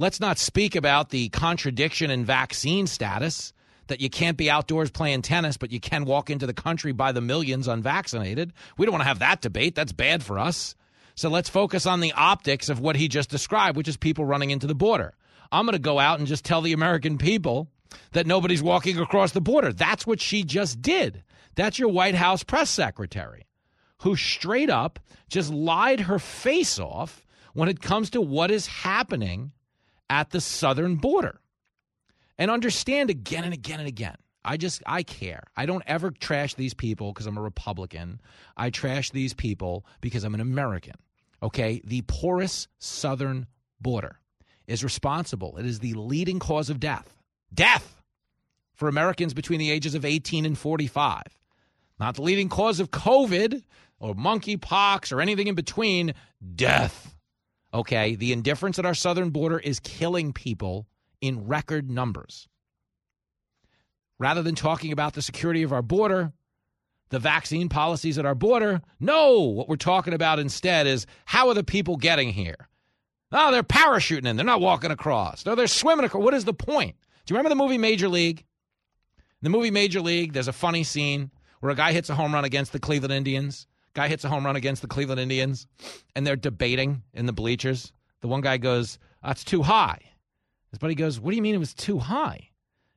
Let's 0.00 0.18
not 0.18 0.38
speak 0.38 0.76
about 0.76 1.10
the 1.10 1.28
contradiction 1.28 2.10
in 2.10 2.24
vaccine 2.24 2.86
status 2.86 3.52
that 3.88 4.00
you 4.00 4.08
can't 4.08 4.38
be 4.38 4.50
outdoors 4.50 4.90
playing 4.90 5.20
tennis, 5.20 5.58
but 5.58 5.70
you 5.70 5.78
can 5.78 6.06
walk 6.06 6.30
into 6.30 6.46
the 6.46 6.54
country 6.54 6.92
by 6.92 7.12
the 7.12 7.20
millions 7.20 7.68
unvaccinated. 7.68 8.54
We 8.78 8.86
don't 8.86 8.94
want 8.94 9.02
to 9.02 9.08
have 9.08 9.18
that 9.18 9.42
debate. 9.42 9.74
That's 9.74 9.92
bad 9.92 10.22
for 10.22 10.38
us. 10.38 10.74
So 11.16 11.28
let's 11.28 11.50
focus 11.50 11.84
on 11.84 12.00
the 12.00 12.12
optics 12.12 12.70
of 12.70 12.80
what 12.80 12.96
he 12.96 13.08
just 13.08 13.28
described, 13.28 13.76
which 13.76 13.88
is 13.88 13.98
people 13.98 14.24
running 14.24 14.48
into 14.48 14.66
the 14.66 14.74
border. 14.74 15.12
I'm 15.52 15.66
going 15.66 15.74
to 15.74 15.78
go 15.78 15.98
out 15.98 16.18
and 16.18 16.26
just 16.26 16.46
tell 16.46 16.62
the 16.62 16.72
American 16.72 17.18
people 17.18 17.68
that 18.12 18.26
nobody's 18.26 18.62
walking 18.62 18.98
across 18.98 19.32
the 19.32 19.42
border. 19.42 19.70
That's 19.70 20.06
what 20.06 20.18
she 20.22 20.44
just 20.44 20.80
did. 20.80 21.22
That's 21.56 21.78
your 21.78 21.90
White 21.90 22.14
House 22.14 22.42
press 22.42 22.70
secretary 22.70 23.44
who 23.98 24.16
straight 24.16 24.70
up 24.70 24.98
just 25.28 25.52
lied 25.52 26.00
her 26.00 26.18
face 26.18 26.78
off 26.78 27.26
when 27.52 27.68
it 27.68 27.82
comes 27.82 28.08
to 28.08 28.22
what 28.22 28.50
is 28.50 28.66
happening 28.66 29.52
at 30.10 30.30
the 30.30 30.40
southern 30.40 30.96
border. 30.96 31.40
And 32.36 32.50
understand 32.50 33.08
again 33.08 33.44
and 33.44 33.54
again 33.54 33.78
and 33.78 33.88
again. 33.88 34.16
I 34.44 34.56
just, 34.56 34.82
I 34.86 35.02
care. 35.02 35.44
I 35.56 35.66
don't 35.66 35.84
ever 35.86 36.10
trash 36.10 36.54
these 36.54 36.74
people 36.74 37.12
because 37.12 37.26
I'm 37.26 37.36
a 37.38 37.42
Republican. 37.42 38.20
I 38.56 38.70
trash 38.70 39.10
these 39.10 39.34
people 39.34 39.86
because 40.00 40.24
I'm 40.24 40.34
an 40.34 40.40
American. 40.40 40.96
okay, 41.42 41.80
the 41.84 42.02
porous 42.02 42.68
southern 42.78 43.46
border 43.80 44.18
is 44.66 44.84
responsible. 44.84 45.56
It 45.56 45.66
is 45.66 45.78
the 45.78 45.94
leading 45.94 46.38
cause 46.38 46.70
of 46.70 46.80
death. 46.80 47.16
Death 47.52 48.02
for 48.74 48.88
Americans 48.88 49.34
between 49.34 49.58
the 49.58 49.70
ages 49.70 49.94
of 49.94 50.04
18 50.04 50.44
and 50.46 50.56
45. 50.56 51.22
Not 51.98 52.14
the 52.14 52.22
leading 52.22 52.48
cause 52.48 52.80
of 52.80 52.90
COVID 52.90 53.62
or 53.98 54.14
monkeypox 54.14 55.12
or 55.12 55.20
anything 55.20 55.48
in 55.48 55.54
between. 55.54 56.14
Death. 56.54 57.09
Okay, 57.72 58.16
the 58.16 58.32
indifference 58.32 58.78
at 58.78 58.86
our 58.86 58.94
southern 58.94 59.30
border 59.30 59.58
is 59.58 59.80
killing 59.80 60.32
people 60.32 60.88
in 61.20 61.46
record 61.46 61.88
numbers. 61.90 62.48
Rather 64.18 64.42
than 64.42 64.54
talking 64.54 64.92
about 64.92 65.14
the 65.14 65.22
security 65.22 65.62
of 65.62 65.72
our 65.72 65.82
border, 65.82 66.32
the 67.10 67.18
vaccine 67.18 67.68
policies 67.68 68.18
at 68.18 68.26
our 68.26 68.34
border, 68.34 68.82
no, 68.98 69.40
what 69.40 69.68
we're 69.68 69.76
talking 69.76 70.14
about 70.14 70.38
instead 70.38 70.86
is 70.86 71.06
how 71.24 71.48
are 71.48 71.54
the 71.54 71.64
people 71.64 71.96
getting 71.96 72.30
here? 72.30 72.68
Oh, 73.32 73.52
they're 73.52 73.62
parachuting 73.62 74.26
in. 74.26 74.36
They're 74.36 74.44
not 74.44 74.60
walking 74.60 74.90
across. 74.90 75.46
No, 75.46 75.54
they're 75.54 75.68
swimming 75.68 76.04
across. 76.04 76.22
What 76.22 76.34
is 76.34 76.44
the 76.44 76.52
point? 76.52 76.96
Do 77.24 77.32
you 77.32 77.36
remember 77.36 77.50
the 77.50 77.62
movie 77.62 77.78
Major 77.78 78.08
League? 78.08 78.44
The 79.42 79.48
movie 79.48 79.70
Major 79.70 80.00
League, 80.00 80.32
there's 80.32 80.48
a 80.48 80.52
funny 80.52 80.82
scene 80.84 81.30
where 81.60 81.70
a 81.70 81.76
guy 81.76 81.92
hits 81.92 82.10
a 82.10 82.14
home 82.14 82.34
run 82.34 82.44
against 82.44 82.72
the 82.72 82.80
Cleveland 82.80 83.12
Indians. 83.12 83.66
Guy 83.94 84.08
hits 84.08 84.24
a 84.24 84.28
home 84.28 84.46
run 84.46 84.56
against 84.56 84.82
the 84.82 84.88
Cleveland 84.88 85.20
Indians, 85.20 85.66
and 86.14 86.26
they're 86.26 86.36
debating 86.36 87.02
in 87.14 87.26
the 87.26 87.32
bleachers. 87.32 87.92
The 88.20 88.28
one 88.28 88.40
guy 88.40 88.56
goes, 88.56 88.98
That's 89.24 89.44
too 89.44 89.62
high. 89.62 89.98
His 90.70 90.78
buddy 90.78 90.94
goes, 90.94 91.18
What 91.18 91.30
do 91.30 91.36
you 91.36 91.42
mean 91.42 91.54
it 91.54 91.58
was 91.58 91.74
too 91.74 91.98
high? 91.98 92.48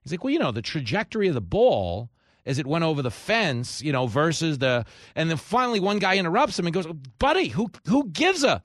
He's 0.01 0.11
like, 0.11 0.23
Well, 0.23 0.31
you 0.31 0.39
know, 0.39 0.51
the 0.51 0.61
trajectory 0.61 1.27
of 1.27 1.33
the 1.33 1.41
ball 1.41 2.09
as 2.45 2.59
it 2.59 2.67
went 2.67 2.83
over 2.83 3.01
the 3.01 3.11
fence, 3.11 3.81
you 3.81 3.91
know, 3.91 4.05
versus 4.05 4.57
the. 4.59 4.85
And 5.15 5.29
then 5.29 5.37
finally, 5.37 5.79
one 5.79 5.99
guy 5.99 6.17
interrupts 6.17 6.59
him 6.59 6.67
and 6.67 6.73
goes, 6.73 6.87
Buddy, 7.19 7.47
who, 7.47 7.71
who 7.87 8.09
gives 8.09 8.43
a. 8.43 8.61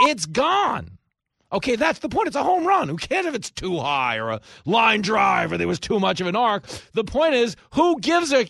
It's 0.00 0.26
gone. 0.26 0.98
Okay, 1.52 1.76
that's 1.76 1.98
the 1.98 2.08
point. 2.08 2.28
It's 2.28 2.36
a 2.36 2.44
home 2.44 2.66
run. 2.66 2.88
Who 2.88 2.96
cares 2.96 3.26
if 3.26 3.34
it's 3.34 3.50
too 3.50 3.78
high 3.78 4.18
or 4.18 4.30
a 4.30 4.40
line 4.64 5.02
drive 5.02 5.52
or 5.52 5.58
there 5.58 5.68
was 5.68 5.80
too 5.80 6.00
much 6.00 6.20
of 6.20 6.26
an 6.26 6.36
arc? 6.36 6.64
The 6.94 7.04
point 7.04 7.34
is, 7.34 7.56
who 7.74 7.98
gives 8.00 8.32
a. 8.32 8.46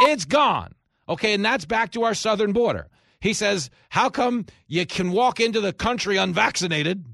It's 0.00 0.24
gone. 0.24 0.74
Okay, 1.10 1.34
and 1.34 1.44
that's 1.44 1.64
back 1.64 1.90
to 1.92 2.04
our 2.04 2.14
southern 2.14 2.52
border. 2.52 2.86
He 3.20 3.34
says, 3.34 3.68
How 3.90 4.08
come 4.08 4.46
you 4.68 4.86
can 4.86 5.10
walk 5.10 5.40
into 5.40 5.60
the 5.60 5.72
country 5.72 6.16
unvaccinated? 6.16 7.04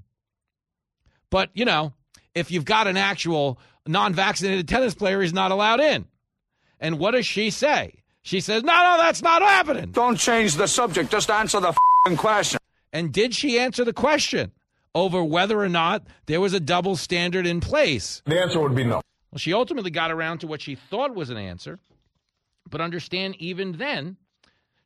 But, 1.30 1.50
you 1.54 1.64
know, 1.64 1.94
if 2.34 2.50
you've 2.50 2.66
got 2.66 2.86
an 2.86 2.98
actual 2.98 3.58
non 3.86 4.14
vaccinated 4.14 4.68
tennis 4.68 4.94
player, 4.94 5.22
he's 5.22 5.32
not 5.32 5.50
allowed 5.50 5.80
in. 5.80 6.04
And 6.78 6.98
what 6.98 7.12
does 7.12 7.26
she 7.26 7.50
say? 7.50 8.02
She 8.22 8.40
says, 8.40 8.62
No, 8.62 8.74
no, 8.74 8.96
that's 8.98 9.22
not 9.22 9.40
happening. 9.40 9.92
Don't 9.92 10.16
change 10.16 10.54
the 10.56 10.68
subject. 10.68 11.10
Just 11.10 11.30
answer 11.30 11.58
the 11.58 11.74
question. 12.16 12.60
And 12.92 13.12
did 13.12 13.34
she 13.34 13.58
answer 13.58 13.84
the 13.84 13.92
question 13.92 14.52
over 14.94 15.24
whether 15.24 15.58
or 15.58 15.68
not 15.68 16.06
there 16.26 16.40
was 16.40 16.52
a 16.52 16.60
double 16.60 16.96
standard 16.96 17.46
in 17.46 17.60
place? 17.60 18.22
The 18.26 18.40
answer 18.40 18.60
would 18.60 18.74
be 18.74 18.84
no. 18.84 19.00
Well, 19.32 19.38
she 19.38 19.52
ultimately 19.52 19.90
got 19.90 20.10
around 20.10 20.38
to 20.38 20.46
what 20.46 20.60
she 20.60 20.74
thought 20.74 21.14
was 21.14 21.30
an 21.30 21.36
answer. 21.36 21.78
But 22.68 22.80
understand, 22.80 23.36
even 23.38 23.72
then, 23.72 24.16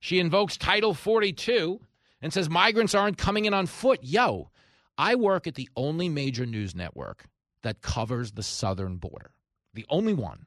she 0.00 0.18
invokes 0.18 0.56
Title 0.56 0.94
42 0.94 1.80
and 2.22 2.32
says 2.32 2.50
migrants 2.50 2.94
aren't 2.94 3.18
coming 3.18 3.44
in 3.44 3.54
on 3.54 3.66
foot. 3.66 4.00
Yo, 4.02 4.50
I 4.98 5.14
work 5.14 5.46
at 5.46 5.54
the 5.54 5.68
only 5.76 6.08
major 6.08 6.46
news 6.46 6.74
network 6.74 7.24
that 7.62 7.82
covers 7.82 8.32
the 8.32 8.42
southern 8.42 8.96
border, 8.96 9.32
the 9.74 9.86
only 9.88 10.14
one. 10.14 10.46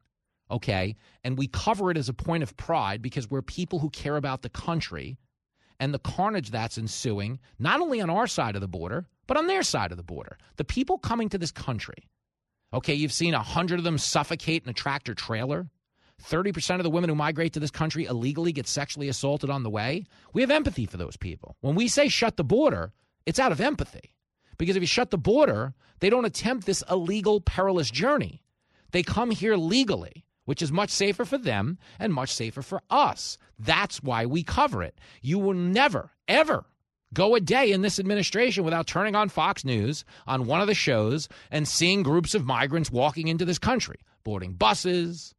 Okay. 0.52 0.96
And 1.24 1.38
we 1.38 1.48
cover 1.48 1.90
it 1.90 1.98
as 1.98 2.10
a 2.10 2.14
point 2.14 2.44
of 2.44 2.56
pride 2.58 3.02
because 3.02 3.30
we're 3.30 3.42
people 3.42 3.80
who 3.80 3.90
care 3.90 4.18
about 4.18 4.42
the 4.42 4.50
country 4.50 5.18
and 5.80 5.94
the 5.94 6.00
carnage 6.00 6.52
that's 6.52 6.78
ensuing, 6.78 7.40
not 7.58 7.82
only 7.82 8.00
on 8.02 8.10
our 8.10 8.28
side 8.28 8.56
of 8.56 8.62
the 8.62 8.68
border, 8.68 9.08
but 9.26 9.38
on 9.38 9.48
their 9.48 9.64
side 9.64 9.92
of 9.92 9.98
the 9.98 10.04
border. 10.04 10.38
The 10.58 10.64
people 10.64 10.98
coming 10.98 11.30
to 11.30 11.38
this 11.38 11.52
country. 11.52 12.08
Okay, 12.74 12.94
you've 12.94 13.14
seen 13.14 13.34
a 13.34 13.42
hundred 13.42 13.80
of 13.80 13.84
them 13.84 13.98
suffocate 13.98 14.64
in 14.64 14.70
a 14.70 14.74
tractor 14.74 15.14
trailer. 15.14 15.68
30% 16.22 16.78
of 16.78 16.84
the 16.84 16.90
women 16.90 17.10
who 17.10 17.16
migrate 17.16 17.54
to 17.54 17.60
this 17.60 17.72
country 17.72 18.06
illegally 18.06 18.52
get 18.52 18.68
sexually 18.68 19.10
assaulted 19.10 19.50
on 19.50 19.64
the 19.64 19.70
way. 19.70 20.06
We 20.34 20.42
have 20.42 20.52
empathy 20.52 20.86
for 20.86 20.98
those 20.98 21.18
people. 21.18 21.56
When 21.62 21.76
we 21.76 21.88
say 21.88 22.08
shut 22.08 22.38
the 22.38 22.44
border, 22.44 22.94
it's 23.26 23.40
out 23.40 23.52
of 23.52 23.62
empathy. 23.62 24.16
Because 24.58 24.76
if 24.76 24.84
you 24.84 24.88
shut 24.88 25.12
the 25.12 25.18
border, 25.18 25.74
they 26.00 26.10
don't 26.10 26.26
attempt 26.26 26.66
this 26.66 26.84
illegal, 26.90 27.42
perilous 27.42 27.90
journey. 27.90 28.44
They 28.92 29.04
come 29.04 29.32
here 29.32 29.56
legally, 29.56 30.26
which 30.46 30.62
is 30.62 30.72
much 30.72 30.92
safer 30.92 31.26
for 31.26 31.38
them 31.38 31.78
and 32.00 32.14
much 32.14 32.34
safer 32.34 32.62
for 32.62 32.82
us. 32.90 33.38
That's 33.58 34.04
why 34.04 34.26
we 34.26 34.44
cover 34.44 34.84
it. 34.84 35.00
You 35.22 35.40
will 35.40 35.54
never, 35.54 36.12
ever 36.28 36.66
go 37.14 37.36
a 37.36 37.40
day 37.40 37.72
in 37.72 37.82
this 37.82 38.00
administration 38.00 38.64
without 38.64 38.88
turning 38.88 39.16
on 39.16 39.30
Fox 39.30 39.64
News 39.64 40.04
on 40.28 40.46
one 40.46 40.62
of 40.62 40.68
the 40.68 40.74
shows 40.74 41.30
and 41.52 41.68
seeing 41.68 42.04
groups 42.04 42.36
of 42.36 42.46
migrants 42.46 42.92
walking 42.92 43.28
into 43.28 43.46
this 43.46 43.60
country, 43.60 44.00
boarding 44.24 44.54
buses, 44.54 45.34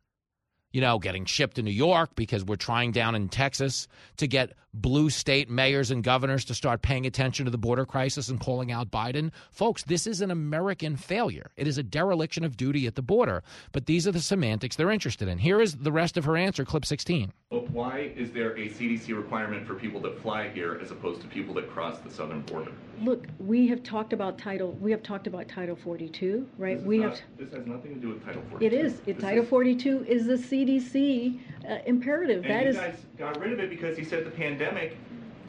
you 0.74 0.80
know, 0.80 0.98
getting 0.98 1.24
shipped 1.24 1.54
to 1.54 1.62
New 1.62 1.70
York 1.70 2.10
because 2.16 2.44
we're 2.44 2.56
trying 2.56 2.90
down 2.90 3.14
in 3.14 3.28
Texas 3.28 3.86
to 4.16 4.26
get 4.26 4.54
blue 4.74 5.08
state 5.08 5.48
mayors 5.48 5.90
and 5.90 6.02
governors 6.02 6.44
to 6.46 6.54
start 6.54 6.82
paying 6.82 7.06
attention 7.06 7.44
to 7.44 7.50
the 7.50 7.58
border 7.58 7.86
crisis 7.86 8.28
and 8.28 8.40
calling 8.40 8.72
out 8.72 8.90
Biden. 8.90 9.30
Folks, 9.50 9.84
this 9.84 10.06
is 10.06 10.20
an 10.20 10.30
American 10.30 10.96
failure. 10.96 11.50
It 11.56 11.68
is 11.68 11.78
a 11.78 11.82
dereliction 11.82 12.44
of 12.44 12.56
duty 12.56 12.86
at 12.86 12.96
the 12.96 13.02
border. 13.02 13.42
But 13.72 13.86
these 13.86 14.06
are 14.06 14.12
the 14.12 14.20
semantics 14.20 14.76
they're 14.76 14.90
interested 14.90 15.28
in. 15.28 15.38
Here 15.38 15.60
is 15.60 15.76
the 15.76 15.92
rest 15.92 16.16
of 16.16 16.24
her 16.24 16.36
answer, 16.36 16.64
clip 16.64 16.84
16. 16.84 17.32
But 17.50 17.70
why 17.70 18.12
is 18.16 18.32
there 18.32 18.56
a 18.56 18.68
CDC 18.68 19.16
requirement 19.16 19.64
for 19.64 19.74
people 19.74 20.00
that 20.00 20.20
fly 20.20 20.48
here 20.48 20.78
as 20.82 20.90
opposed 20.90 21.20
to 21.20 21.28
people 21.28 21.54
that 21.54 21.70
cross 21.70 22.00
the 22.00 22.10
southern 22.10 22.40
border? 22.42 22.72
Look, 23.00 23.26
we 23.38 23.68
have 23.68 23.82
talked 23.84 24.12
about 24.12 24.38
Title. 24.38 24.72
We 24.80 24.90
have 24.90 25.02
talked 25.02 25.26
about 25.26 25.48
Title 25.48 25.76
42, 25.76 26.48
right? 26.58 26.82
We 26.82 26.98
not, 26.98 27.18
have. 27.18 27.20
This 27.38 27.52
has 27.52 27.66
nothing 27.66 27.94
to 27.94 28.00
do 28.00 28.08
with 28.08 28.24
Title 28.24 28.42
42. 28.50 28.66
It 28.66 28.84
is. 28.84 29.02
It, 29.06 29.20
Title 29.20 29.44
42 29.44 30.04
is 30.08 30.26
the 30.26 30.34
CDC 30.34 31.38
uh, 31.68 31.78
imperative. 31.86 32.44
And 32.44 32.52
that 32.52 32.62
you 32.64 32.70
is. 32.70 32.76
guys 32.76 32.96
got 33.18 33.40
rid 33.40 33.52
of 33.52 33.60
it 33.60 33.70
because 33.70 33.96
he 33.96 34.04
said 34.04 34.24
the 34.24 34.30
pandemic. 34.30 34.63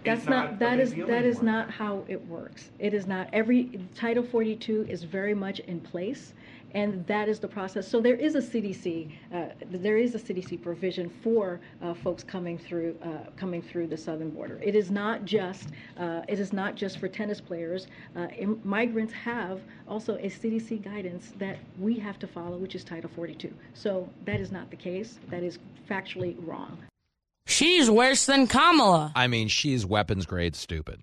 That's 0.05 0.25
not, 0.27 0.59
that 0.59 0.79
is 0.79 0.93
that 0.93 1.25
is 1.25 1.41
not 1.41 1.71
how 1.71 2.03
it 2.07 2.23
works. 2.27 2.69
It 2.77 2.93
is 2.93 3.07
not 3.07 3.27
every 3.33 3.79
Title 3.95 4.23
42 4.23 4.85
is 4.87 5.03
very 5.03 5.33
much 5.33 5.59
in 5.61 5.79
place, 5.79 6.33
and 6.75 7.05
that 7.07 7.27
is 7.27 7.39
the 7.39 7.47
process. 7.47 7.87
So 7.87 7.99
there 8.01 8.15
is 8.15 8.35
a 8.35 8.39
CDC 8.39 9.11
uh, 9.33 9.45
there 9.71 9.97
is 9.97 10.13
a 10.13 10.19
CDC 10.19 10.61
provision 10.61 11.09
for 11.23 11.59
uh, 11.81 11.95
folks 11.95 12.23
coming 12.23 12.57
through 12.57 12.95
uh, 13.01 13.31
coming 13.35 13.63
through 13.63 13.87
the 13.87 13.97
southern 13.97 14.29
border. 14.29 14.59
It 14.61 14.75
is 14.75 14.91
not 14.91 15.25
just 15.25 15.69
uh, 15.97 16.21
it 16.27 16.39
is 16.39 16.53
not 16.53 16.75
just 16.75 16.99
for 16.99 17.07
tennis 17.07 17.41
players. 17.41 17.87
Uh, 18.15 18.27
migrants 18.63 19.13
have 19.13 19.61
also 19.87 20.17
a 20.17 20.29
CDC 20.29 20.83
guidance 20.83 21.33
that 21.39 21.57
we 21.79 21.97
have 21.97 22.19
to 22.19 22.27
follow, 22.27 22.57
which 22.57 22.75
is 22.75 22.83
Title 22.83 23.09
42. 23.15 23.51
So 23.73 24.07
that 24.25 24.39
is 24.39 24.51
not 24.51 24.69
the 24.69 24.77
case. 24.77 25.19
That 25.29 25.41
is 25.41 25.57
factually 25.89 26.35
wrong. 26.45 26.77
She's 27.45 27.89
worse 27.89 28.25
than 28.25 28.47
Kamala. 28.47 29.11
I 29.15 29.27
mean, 29.27 29.47
she's 29.47 29.85
weapons 29.85 30.25
grade 30.25 30.55
stupid. 30.55 31.01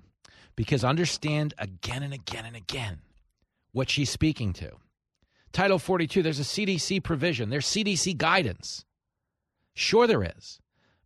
Because 0.57 0.85
understand 0.85 1.55
again 1.59 2.03
and 2.03 2.13
again 2.13 2.45
and 2.45 2.57
again 2.57 2.99
what 3.73 3.89
she's 3.89 4.11
speaking 4.11 4.53
to. 4.55 4.73
Title 5.53 5.79
42, 5.79 6.23
there's 6.23 6.41
a 6.41 6.45
CDC 6.45 7.03
provision, 7.03 7.51
there's 7.51 7.67
CDC 7.67 8.17
guidance. 8.17 8.85
Sure, 9.75 10.07
there 10.07 10.23
is. 10.23 10.61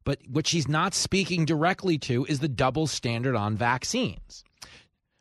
But 0.04 0.20
what 0.28 0.46
she's 0.46 0.68
not 0.68 0.94
speaking 0.94 1.44
directly 1.44 1.98
to 1.98 2.24
is 2.26 2.38
the 2.38 2.48
double 2.48 2.86
standard 2.86 3.34
on 3.34 3.56
vaccines. 3.56 4.44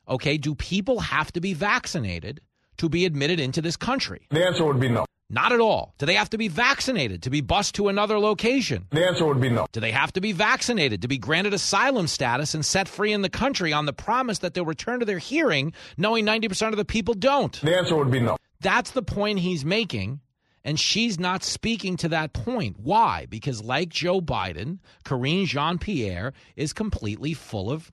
Okay, 0.07 0.37
do 0.37 0.53
people 0.53 0.99
have 0.99 1.31
to 1.33 1.41
be 1.41 1.53
vaccinated 1.53 2.41
to 2.77 2.89
be 2.89 3.05
admitted 3.05 3.39
into 3.39 3.61
this 3.61 3.77
country? 3.77 4.21
The 4.29 4.45
answer 4.45 4.65
would 4.65 4.79
be 4.79 4.89
no. 4.89 5.05
Not 5.29 5.51
at 5.51 5.59
all. 5.59 5.95
Do 5.97 6.05
they 6.05 6.13
have 6.13 6.29
to 6.31 6.37
be 6.37 6.47
vaccinated 6.47 7.23
to 7.23 7.31
be 7.31 7.41
bused 7.41 7.75
to 7.75 7.87
another 7.87 8.19
location? 8.19 8.85
The 8.91 9.07
answer 9.07 9.25
would 9.25 9.41
be 9.41 9.49
no. 9.49 9.65
Do 9.71 9.79
they 9.79 9.91
have 9.91 10.13
to 10.13 10.21
be 10.21 10.33
vaccinated 10.33 11.01
to 11.01 11.07
be 11.07 11.17
granted 11.17 11.53
asylum 11.53 12.07
status 12.07 12.53
and 12.53 12.63
set 12.63 12.87
free 12.87 13.11
in 13.11 13.23
the 13.23 13.29
country 13.29 13.73
on 13.73 13.87
the 13.87 13.93
promise 13.93 14.39
that 14.39 14.53
they'll 14.53 14.65
return 14.65 14.99
to 14.99 15.05
their 15.05 15.17
hearing, 15.17 15.73
knowing 15.97 16.25
90% 16.25 16.69
of 16.69 16.77
the 16.77 16.85
people 16.85 17.15
don't? 17.15 17.59
The 17.61 17.75
answer 17.75 17.95
would 17.95 18.11
be 18.11 18.19
no. 18.19 18.37
That's 18.61 18.91
the 18.91 19.01
point 19.01 19.39
he's 19.39 19.65
making. 19.65 20.19
And 20.63 20.79
she's 20.79 21.19
not 21.19 21.43
speaking 21.43 21.95
to 21.97 22.09
that 22.09 22.33
point. 22.33 22.77
Why? 22.79 23.27
Because, 23.29 23.63
like 23.63 23.89
Joe 23.89 24.19
Biden, 24.19 24.79
Karine 25.03 25.45
Jean 25.45 25.77
Pierre 25.77 26.33
is 26.55 26.73
completely 26.73 27.33
full 27.33 27.71
of 27.71 27.91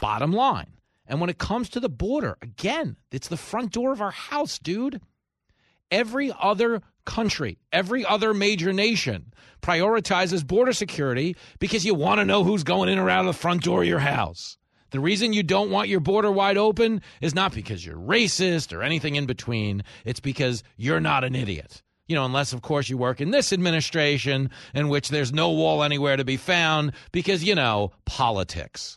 bottom 0.00 0.32
line. 0.32 0.72
And 1.10 1.20
when 1.20 1.28
it 1.28 1.38
comes 1.38 1.68
to 1.70 1.80
the 1.80 1.88
border, 1.88 2.38
again, 2.40 2.96
it's 3.10 3.26
the 3.26 3.36
front 3.36 3.72
door 3.72 3.92
of 3.92 4.00
our 4.00 4.12
house, 4.12 4.60
dude. 4.60 5.00
Every 5.90 6.32
other 6.40 6.82
country, 7.04 7.58
every 7.72 8.06
other 8.06 8.32
major 8.32 8.72
nation 8.72 9.34
prioritizes 9.60 10.46
border 10.46 10.72
security 10.72 11.34
because 11.58 11.84
you 11.84 11.96
want 11.96 12.20
to 12.20 12.24
know 12.24 12.44
who's 12.44 12.62
going 12.62 12.88
in 12.88 13.00
or 13.00 13.10
out 13.10 13.20
of 13.20 13.26
the 13.26 13.32
front 13.32 13.64
door 13.64 13.82
of 13.82 13.88
your 13.88 13.98
house. 13.98 14.56
The 14.92 15.00
reason 15.00 15.32
you 15.32 15.42
don't 15.42 15.70
want 15.70 15.88
your 15.88 15.98
border 15.98 16.30
wide 16.30 16.56
open 16.56 17.02
is 17.20 17.34
not 17.34 17.52
because 17.52 17.84
you're 17.84 17.96
racist 17.96 18.72
or 18.72 18.84
anything 18.84 19.16
in 19.16 19.26
between. 19.26 19.82
It's 20.04 20.20
because 20.20 20.62
you're 20.76 21.00
not 21.00 21.24
an 21.24 21.34
idiot. 21.34 21.82
You 22.06 22.14
know, 22.14 22.24
unless, 22.24 22.52
of 22.52 22.62
course, 22.62 22.88
you 22.88 22.96
work 22.96 23.20
in 23.20 23.32
this 23.32 23.52
administration 23.52 24.50
in 24.74 24.88
which 24.88 25.08
there's 25.08 25.32
no 25.32 25.50
wall 25.50 25.82
anywhere 25.82 26.16
to 26.16 26.24
be 26.24 26.36
found 26.36 26.92
because, 27.10 27.42
you 27.42 27.56
know, 27.56 27.90
politics. 28.04 28.96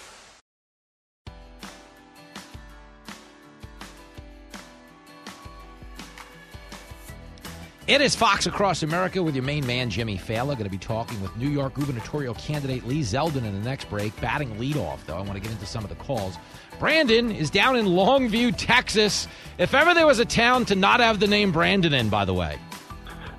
It 7.91 7.99
is 7.99 8.15
Fox 8.15 8.45
Across 8.47 8.83
America 8.83 9.21
with 9.21 9.35
your 9.35 9.43
main 9.43 9.67
man, 9.67 9.89
Jimmy 9.89 10.17
Failla. 10.17 10.53
Going 10.53 10.63
to 10.63 10.69
be 10.69 10.77
talking 10.77 11.21
with 11.21 11.35
New 11.35 11.49
York 11.49 11.73
gubernatorial 11.73 12.35
candidate 12.35 12.87
Lee 12.87 13.01
Zeldin 13.01 13.43
in 13.43 13.51
the 13.51 13.69
next 13.69 13.89
break. 13.89 14.15
Batting 14.21 14.55
leadoff, 14.55 15.05
though. 15.05 15.17
I 15.17 15.21
want 15.23 15.33
to 15.33 15.41
get 15.41 15.51
into 15.51 15.65
some 15.65 15.83
of 15.83 15.89
the 15.89 15.97
calls. 15.97 16.37
Brandon 16.79 17.33
is 17.33 17.49
down 17.49 17.75
in 17.75 17.87
Longview, 17.87 18.53
Texas. 18.55 19.27
If 19.57 19.73
ever 19.73 19.93
there 19.93 20.07
was 20.07 20.19
a 20.19 20.25
town 20.25 20.63
to 20.67 20.75
not 20.75 21.01
have 21.01 21.19
the 21.19 21.27
name 21.27 21.51
Brandon 21.51 21.93
in, 21.93 22.07
by 22.07 22.23
the 22.23 22.33
way. 22.33 22.57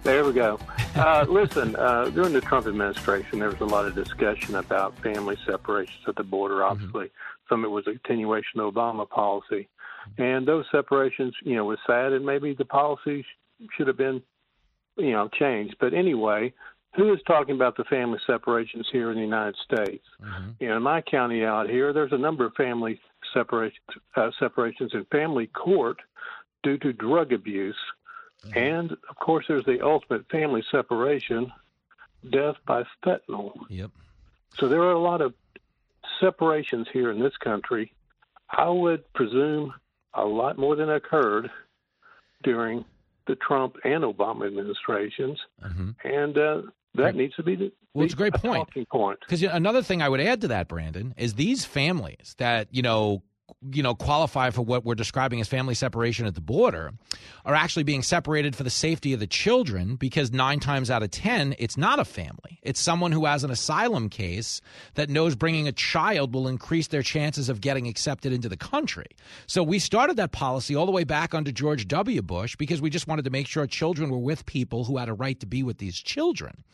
There 0.03 0.23
we 0.23 0.35
go. 0.35 0.61
Uh, 0.97 1.25
listen, 1.31 1.75
uh, 1.77 2.11
during 2.11 2.35
the 2.35 2.43
Trump 2.43 2.67
administration, 2.67 3.39
there 3.39 3.49
was 3.49 3.61
a 3.63 3.65
lot 3.65 3.87
of 3.87 3.95
discussion 3.95 4.57
about 4.57 4.99
family 4.99 5.39
separations 5.47 6.05
at 6.07 6.17
the 6.17 6.25
border. 6.25 6.63
Obviously, 6.63 7.11
some 7.49 7.65
of 7.65 7.71
it 7.71 7.73
was 7.73 7.87
a 7.87 7.93
continuation 7.93 8.61
of 8.61 8.75
Obama 8.75 9.09
policy, 9.09 9.71
and 10.19 10.47
those 10.47 10.67
separations, 10.71 11.35
you 11.43 11.57
know, 11.57 11.65
was 11.65 11.79
sad, 11.87 12.13
and 12.13 12.27
maybe 12.27 12.53
the 12.53 12.67
policy 12.67 13.23
sh- 13.23 13.67
should 13.75 13.87
have 13.87 13.97
been, 13.97 14.23
you 14.97 15.13
know, 15.13 15.29
changed. 15.29 15.77
But 15.81 15.95
anyway, 15.95 16.53
who 16.95 17.13
is 17.13 17.21
talking 17.27 17.55
about 17.55 17.77
the 17.77 17.85
family 17.85 18.19
separations 18.27 18.89
here 18.93 19.11
in 19.11 19.17
the 19.17 19.23
United 19.23 19.57
States? 19.65 20.05
You 20.61 20.69
know, 20.69 20.77
in 20.77 20.83
my 20.83 21.01
county 21.01 21.45
out 21.45 21.69
here, 21.69 21.93
there's 21.93 22.13
a 22.13 22.19
number 22.19 22.45
of 22.45 22.55
family 22.55 23.01
separations, 23.33 23.81
uh, 24.17 24.31
separations 24.39 24.93
in 24.95 25.05
family 25.07 25.47
court 25.47 25.99
due 26.63 26.79
to 26.79 26.93
drug 26.93 27.33
abuse. 27.33 27.79
And 28.55 28.93
of 28.93 29.17
course, 29.17 29.47
there's 29.49 29.65
the 29.65 29.85
ultimate 29.85 30.29
family 30.29 30.65
separation, 30.71 31.53
death 32.29 32.57
by 32.67 32.85
fentanyl. 33.05 33.53
Yep. 33.69 33.91
So 34.59 34.69
there 34.69 34.83
are 34.83 34.93
a 34.93 34.99
lot 34.99 35.21
of 35.21 35.35
separations 36.21 36.89
here 36.93 37.11
in 37.11 37.21
this 37.21 37.37
country. 37.37 37.93
I 38.51 38.69
would 38.69 39.11
presume 39.15 39.73
a 40.13 40.25
lot 40.25 40.59
more 40.59 40.77
than 40.77 40.91
occurred 40.91 41.51
during 42.43 42.85
the 43.27 43.37
Trump 43.37 43.77
and 43.85 44.05
Obama 44.05 44.47
administrations, 44.47 45.39
and 46.05 46.39
uh, 46.39 46.63
that 46.95 47.15
needs 47.15 47.35
to 47.37 47.43
be 47.43 47.57
the 47.57 47.73
Well, 47.95 48.05
it's 48.05 48.15
a 48.15 48.17
great 48.17 48.35
a 48.35 48.39
point. 48.39 48.67
talking 48.67 48.87
point. 48.87 49.19
Because 49.21 49.43
another 49.43 49.83
thing 49.83 50.03
I 50.03 50.09
would 50.09 50.21
add 50.21 50.41
to 50.43 50.49
that, 50.49 50.69
Brandon, 50.69 51.15
is 51.17 51.35
these 51.35 51.65
families 51.65 52.35
that 52.39 52.69
you 52.71 52.83
know, 52.83 53.23
you 53.71 53.83
know, 53.83 53.95
qualify 53.95 54.51
for 54.51 54.63
what 54.63 54.85
we're 54.85 54.95
describing 54.95 55.41
as 55.41 55.49
family 55.49 55.75
separation 55.75 56.27
at 56.27 56.35
the 56.35 56.41
border, 56.41 56.93
are 57.45 57.55
actually 57.55 57.83
being 57.83 58.03
separated 58.03 58.57
for 58.57 58.63
the 58.63 58.71
safety 58.71 59.13
of 59.13 59.21
the 59.21 59.27
children. 59.27 59.97
Because 59.97 60.33
nine 60.33 60.61
times 60.61 60.91
out 60.91 61.03
of 61.03 61.11
ten, 61.11 61.55
it's 61.59 61.77
not 61.77 61.99
a 61.99 62.05
family; 62.05 62.59
it's 62.63 62.81
someone 62.81 63.13
who 63.13 63.25
has 63.25 63.45
an 63.45 63.51
asylum 63.51 64.09
case 64.09 64.61
that 64.95 65.11
knows 65.11 65.35
bringing 65.35 65.69
a 65.69 65.73
child 65.73 66.35
will 66.35 66.49
increase 66.49 66.89
their 66.89 67.03
chances 67.03 67.49
of 67.49 67.61
getting 67.61 67.87
accepted 67.87 68.33
into 68.33 68.49
the 68.49 68.57
country. 68.57 69.07
So 69.47 69.63
we 69.63 69.79
started 69.79 70.17
that 70.17 70.33
policy 70.33 70.75
all 70.75 70.87
the 70.87 70.93
way 70.93 71.05
back 71.05 71.35
under 71.35 71.53
George 71.53 71.89
W. 71.89 72.23
Bush 72.23 72.57
because 72.57 72.81
we 72.81 72.91
just 72.91 73.07
wanted 73.07 73.25
to 73.25 73.31
make 73.31 73.47
sure 73.47 73.67
children 73.67 74.11
were 74.11 74.19
with 74.19 74.47
people 74.47 74.85
who 74.85 74.99
had 74.99 75.09
a 75.09 75.15
right 75.15 75.39
to 75.41 75.47
be 75.47 75.63
with 75.63 75.79
these 75.79 75.97
children. 75.97 76.65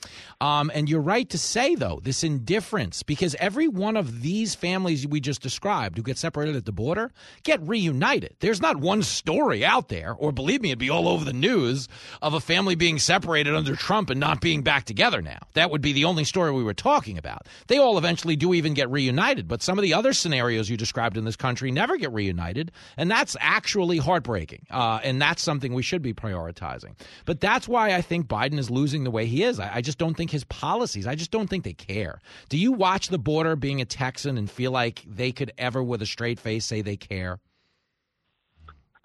Um, 0.41 0.71
and 0.75 0.89
you're 0.89 1.01
right 1.01 1.29
to 1.31 1.39
say, 1.39 1.75
though, 1.75 2.01
this 2.03 2.23
indifference, 2.25 3.03
because 3.03 3.35
every 3.37 3.69
one 3.69 3.97
of 3.97 4.23
these 4.23 4.55
families 4.55 5.07
we 5.07 5.21
just 5.21 5.43
described 5.43 5.97
who 5.97 6.03
get 6.03 6.19
separated 6.19 6.57
at 6.57 6.65
the 6.69 6.73
border 6.73 7.11
get 7.45 7.67
reunited. 7.67 8.37
There's 8.41 8.61
not 8.61 8.77
one 8.77 9.03
story 9.03 9.65
out 9.65 9.89
there, 9.89 10.15
or 10.15 10.33
believe 10.33 10.61
me, 10.61 10.69
it'd 10.69 10.79
be 10.79 10.91
all 10.91 11.09
over 11.09 11.25
the 11.25 11.33
news, 11.33 11.89
of 12.21 12.35
a 12.35 12.41
family 12.41 12.75
being 12.75 12.99
separated 12.99 13.55
under 13.55 13.75
Trump 13.75 14.11
and 14.11 14.21
not 14.21 14.43
being 14.43 14.61
back 14.63 14.85
together 14.85 15.23
now. 15.23 15.39
That 15.55 15.71
would 15.71 15.81
be 15.81 15.95
the 15.95 16.05
only 16.05 16.25
story 16.25 16.53
we 16.53 16.63
were 16.63 16.75
talking 16.75 17.17
about. 17.17 17.47
They 17.69 17.79
all 17.79 17.97
eventually 17.97 18.37
do 18.37 18.53
even 18.53 18.75
get 18.75 18.91
reunited, 18.91 19.49
but 19.49 19.63
some 19.63 19.79
of 19.79 19.83
the 19.83 19.95
other 19.95 20.13
scenarios 20.13 20.69
you 20.69 20.77
described 20.77 21.17
in 21.17 21.25
this 21.25 21.37
country 21.37 21.71
never 21.71 21.97
get 21.97 22.13
reunited, 22.13 22.71
and 22.99 23.11
that's 23.11 23.35
actually 23.41 23.97
heartbreaking. 23.97 24.67
Uh, 24.71 25.01
and 25.03 25.23
that's 25.23 25.43
something 25.43 25.73
we 25.73 25.83
should 25.83 26.03
be 26.03 26.13
prioritizing. 26.13 26.95
But 27.25 27.41
that's 27.41 27.67
why 27.67 27.95
I 27.95 28.03
think 28.03 28.27
Biden 28.27 28.59
is 28.59 28.71
losing 28.71 29.05
the 29.05 29.11
way 29.11 29.25
he 29.25 29.43
is. 29.43 29.59
I, 29.59 29.77
I 29.77 29.81
just 29.81 29.97
don't 29.97 30.17
think 30.17 30.31
his 30.31 30.45
policies, 30.45 31.07
I 31.07 31.15
just 31.15 31.31
don't 31.31 31.49
think 31.49 31.65
they 31.65 31.73
care. 31.73 32.21
Do 32.51 32.59
you 32.59 32.73
watch 32.73 33.09
the 33.09 33.19
border 33.19 33.57
being 33.57 33.81
a 33.81 33.87
Texan 33.87 34.37
and 34.37 34.51
feel 34.51 34.71
like 34.71 35.03
they 35.09 35.33
could 35.33 35.53
ever, 35.57 35.83
with 35.83 36.03
a 36.03 36.07
straight 36.07 36.39
face, 36.39 36.48
say 36.59 36.83
they 36.83 36.97
care? 36.97 37.39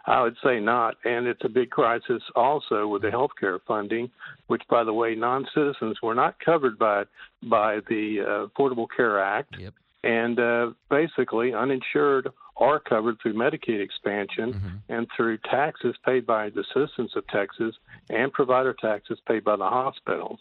I 0.06 0.22
would 0.22 0.36
say 0.44 0.60
not. 0.60 0.96
And 1.06 1.28
it's 1.28 1.44
a 1.46 1.50
big 1.50 1.70
crisis 1.70 2.22
also 2.36 2.88
with 2.88 3.04
the 3.04 3.12
health 3.12 3.32
care 3.40 3.60
funding, 3.68 4.10
which, 4.48 4.62
by 4.70 4.84
the 4.84 4.94
way, 4.94 5.16
non 5.16 5.46
citizens 5.54 5.98
were 6.04 6.16
not 6.16 6.36
covered 6.44 6.78
by 6.78 7.04
by 7.44 7.80
the 7.90 8.20
uh, 8.22 8.48
Affordable 8.48 8.88
Care 8.96 9.22
Act. 9.22 9.56
Yep. 9.58 9.74
And 10.04 10.40
uh, 10.40 10.72
basically, 10.90 11.54
uninsured 11.54 12.30
are 12.58 12.80
covered 12.80 13.18
through 13.22 13.34
Medicaid 13.34 13.82
expansion 13.82 14.82
and 14.90 15.08
through 15.16 15.38
taxes 15.50 15.96
paid 16.06 16.26
by 16.26 16.50
the 16.50 16.64
citizens 16.74 17.12
of 17.16 17.26
Texas 17.28 17.74
and 18.10 18.32
provider 18.32 18.76
taxes 18.80 19.18
paid 19.28 19.44
by 19.44 19.56
the 19.56 19.64
hospitals. 19.64 20.40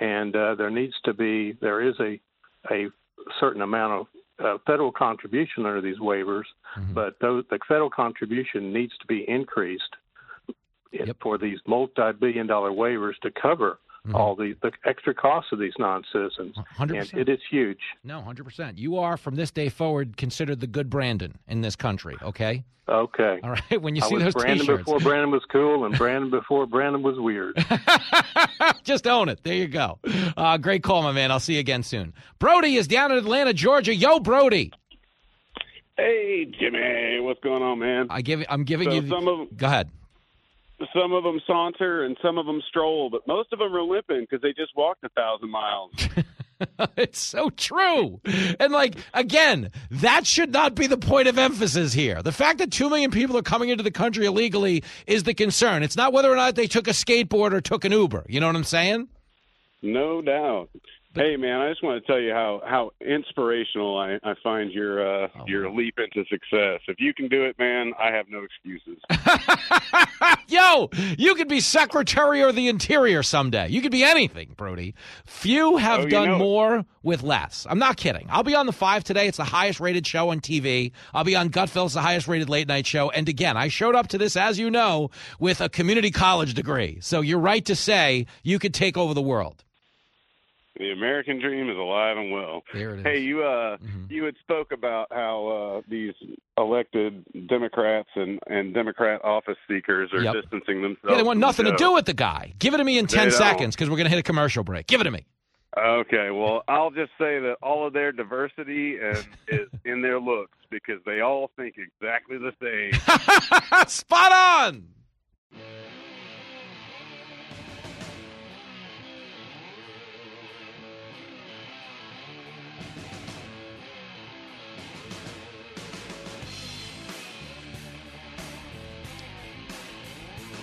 And 0.00 0.36
uh, 0.36 0.54
there 0.54 0.70
needs 0.70 0.94
to 1.04 1.14
be, 1.14 1.56
there 1.60 1.80
is 1.80 1.94
a, 1.98 2.20
a 2.70 2.88
certain 3.40 3.62
amount 3.62 3.94
of 3.94 4.06
uh, 4.44 4.58
federal 4.66 4.92
contribution 4.92 5.66
under 5.66 5.80
these 5.80 5.98
waivers, 5.98 6.44
but 6.92 7.16
those, 7.20 7.44
the 7.50 7.58
federal 7.68 7.90
contribution 7.90 8.72
needs 8.72 8.92
to 8.98 9.06
be 9.06 9.24
increased 9.28 9.96
for 11.22 11.38
these 11.38 11.58
multi-billion 11.66 12.46
dollar 12.46 12.70
waivers 12.70 13.14
to 13.22 13.30
cover 13.30 13.78
all 14.14 14.34
the, 14.34 14.54
the 14.62 14.72
extra 14.84 15.14
costs 15.14 15.52
of 15.52 15.58
these 15.58 15.74
non-citizens. 15.78 16.56
And 16.78 16.90
it 16.90 17.28
is 17.28 17.38
huge. 17.50 17.80
No, 18.04 18.20
100%. 18.26 18.78
You 18.78 18.98
are, 18.98 19.16
from 19.16 19.34
this 19.36 19.50
day 19.50 19.68
forward, 19.68 20.16
considered 20.16 20.60
the 20.60 20.66
good 20.66 20.88
Brandon 20.90 21.38
in 21.48 21.60
this 21.60 21.76
country, 21.76 22.16
okay? 22.22 22.64
Okay. 22.88 23.38
All 23.44 23.50
right. 23.50 23.62
When 23.82 23.94
you 23.94 24.02
I 24.02 24.08
see 24.08 24.14
was 24.16 24.24
those 24.24 24.34
Brandon 24.34 24.58
t-shirts. 24.60 24.84
before 24.84 24.98
Brandon 24.98 25.30
was 25.30 25.42
cool, 25.50 25.84
and 25.84 25.96
Brandon 25.98 26.28
before 26.30 26.66
Brandon 26.66 27.02
was 27.02 27.18
weird. 27.20 27.56
Just 28.82 29.06
own 29.06 29.28
it. 29.28 29.44
There 29.44 29.54
you 29.54 29.68
go. 29.68 29.98
Uh, 30.36 30.56
great 30.58 30.82
call, 30.82 31.02
my 31.02 31.12
man. 31.12 31.30
I'll 31.30 31.38
see 31.38 31.54
you 31.54 31.60
again 31.60 31.84
soon. 31.84 32.12
Brody 32.40 32.74
is 32.76 32.88
down 32.88 33.12
in 33.12 33.18
Atlanta, 33.18 33.52
Georgia. 33.52 33.94
Yo, 33.94 34.18
Brody. 34.18 34.72
Hey, 35.96 36.46
Jimmy, 36.58 37.20
what's 37.20 37.40
going 37.40 37.62
on, 37.62 37.78
man? 37.78 38.06
I 38.10 38.22
give. 38.22 38.42
I'm 38.48 38.64
giving 38.64 38.88
So 38.88 38.94
you. 38.94 39.00
The, 39.02 39.08
some 39.08 39.28
of 39.28 39.56
go 39.56 39.66
ahead. 39.66 39.88
Some 40.94 41.12
of 41.12 41.24
them 41.24 41.40
saunter 41.46 42.04
and 42.04 42.16
some 42.22 42.38
of 42.38 42.46
them 42.46 42.62
stroll, 42.68 43.10
but 43.10 43.26
most 43.26 43.52
of 43.52 43.58
them 43.58 43.74
are 43.74 43.82
limping 43.82 44.22
because 44.22 44.42
they 44.42 44.52
just 44.52 44.76
walked 44.76 45.04
a 45.04 45.08
thousand 45.10 45.50
miles. 45.50 45.92
it's 46.96 47.20
so 47.20 47.50
true. 47.50 48.20
And 48.58 48.72
like 48.72 48.96
again, 49.14 49.70
that 49.90 50.26
should 50.26 50.52
not 50.52 50.74
be 50.74 50.86
the 50.86 50.98
point 50.98 51.28
of 51.28 51.38
emphasis 51.38 51.92
here. 51.92 52.22
The 52.22 52.32
fact 52.32 52.58
that 52.58 52.70
2 52.70 52.88
million 52.90 53.10
people 53.10 53.36
are 53.36 53.42
coming 53.42 53.68
into 53.68 53.84
the 53.84 53.90
country 53.90 54.26
illegally 54.26 54.82
is 55.06 55.24
the 55.24 55.34
concern. 55.34 55.82
It's 55.82 55.96
not 55.96 56.12
whether 56.12 56.30
or 56.30 56.36
not 56.36 56.54
they 56.54 56.66
took 56.66 56.88
a 56.88 56.92
skateboard 56.92 57.52
or 57.52 57.60
took 57.60 57.84
an 57.84 57.92
Uber. 57.92 58.26
You 58.28 58.40
know 58.40 58.46
what 58.46 58.56
I'm 58.56 58.64
saying? 58.64 59.08
No 59.82 60.20
doubt. 60.20 60.70
Hey, 61.14 61.36
man, 61.36 61.60
I 61.60 61.68
just 61.70 61.82
want 61.82 62.00
to 62.04 62.06
tell 62.06 62.20
you 62.20 62.32
how 62.32 62.62
how 62.66 62.90
inspirational 63.00 63.96
I, 63.98 64.18
I 64.22 64.34
find 64.42 64.70
your 64.72 65.24
uh, 65.24 65.28
Oh, 65.38 65.44
your 65.46 65.70
leap 65.70 65.98
into 65.98 66.28
success. 66.28 66.80
If 66.88 66.96
you 66.98 67.12
can 67.14 67.28
do 67.28 67.44
it, 67.44 67.58
man, 67.58 67.92
I 67.98 68.12
have 68.12 68.26
no 68.28 68.42
excuses. 68.44 68.98
Yo, 70.48 70.90
you 71.16 71.34
could 71.36 71.48
be 71.48 71.60
Secretary 71.60 72.42
of 72.42 72.56
the 72.56 72.68
Interior 72.68 73.22
someday. 73.22 73.68
You 73.68 73.80
could 73.82 73.92
be 73.92 74.02
anything, 74.02 74.52
Brody. 74.56 74.94
Few 75.24 75.76
have 75.76 76.00
Oh, 76.00 76.08
done 76.08 76.28
know 76.30 76.38
more 76.38 76.84
with 77.02 77.22
less. 77.22 77.66
I'm 77.70 77.78
not 77.78 77.96
kidding. 77.96 78.26
I'll 78.30 78.42
be 78.42 78.54
on 78.56 78.66
the 78.66 78.72
five 78.72 79.04
today. 79.04 79.28
It's 79.28 79.36
the 79.36 79.44
highest 79.44 79.78
rated 79.80 80.06
show 80.06 80.30
on 80.30 80.40
TV. 80.40 80.90
I'll 81.14 81.24
be 81.24 81.36
on 81.36 81.50
Gutfeld. 81.50 81.86
It's 81.86 81.94
the 81.94 82.00
highest 82.02 82.26
rated 82.28 82.48
late 82.48 82.66
night 82.68 82.86
show. 82.86 83.10
And 83.10 83.28
again, 83.28 83.56
I 83.56 83.68
showed 83.68 83.94
up 83.94 84.08
to 84.08 84.18
this, 84.18 84.36
as 84.36 84.58
you 84.58 84.70
know, 84.70 85.10
with 85.38 85.60
a 85.60 85.68
community 85.68 86.10
college 86.10 86.54
degree. 86.54 86.98
So 87.00 87.20
you're 87.20 87.38
right 87.38 87.64
to 87.66 87.76
say 87.76 88.26
you 88.42 88.58
could 88.58 88.74
take 88.74 88.96
over 88.96 89.14
the 89.14 89.22
world. 89.22 89.62
The 90.80 90.92
American 90.92 91.38
dream 91.40 91.68
is 91.68 91.76
alive 91.76 92.16
and 92.16 92.32
well. 92.32 92.62
There 92.72 92.94
it 92.94 93.00
is. 93.00 93.04
Hey, 93.04 93.18
you 93.20 93.44
uh, 93.44 93.76
you 94.08 94.24
had 94.24 94.34
spoke 94.40 94.72
about 94.72 95.08
how 95.12 95.46
uh, 95.78 95.82
these 95.90 96.14
elected 96.56 97.22
Democrats 97.48 98.08
and 98.16 98.38
and 98.46 98.72
Democrat 98.72 99.22
office 99.22 99.58
seekers 99.68 100.10
are 100.14 100.22
Yep. 100.22 100.34
distancing 100.36 100.80
themselves. 100.80 101.04
Yeah, 101.10 101.16
they 101.16 101.22
want 101.22 101.36
the 101.36 101.46
nothing 101.46 101.66
to 101.66 101.76
do 101.76 101.92
with 101.92 102.06
the 102.06 102.14
guy. 102.14 102.54
Give 102.58 102.72
it 102.72 102.78
to 102.78 102.84
me 102.84 102.96
in 102.98 103.06
10 103.06 103.30
seconds 103.30 103.76
because 103.76 103.90
we're 103.90 103.96
going 103.96 104.06
to 104.06 104.10
hit 104.10 104.18
a 104.20 104.22
commercial 104.22 104.64
break. 104.64 104.86
Give 104.86 105.02
it 105.02 105.04
to 105.04 105.10
me. 105.10 105.26
Okay, 105.78 106.30
well, 106.30 106.62
I'll 106.66 106.90
just 106.90 107.12
say 107.18 107.38
that 107.40 107.56
all 107.62 107.86
of 107.86 107.92
their 107.92 108.10
diversity 108.10 108.96
and 109.00 109.18
is 109.48 109.68
in 109.84 110.00
their 110.02 110.18
looks 110.18 110.56
because 110.70 111.00
they 111.04 111.20
all 111.20 111.50
think 111.56 111.76
exactly 111.76 112.38
the 112.38 112.52
same. 112.60 112.92
Spot 113.86 114.32
on. 114.32 114.84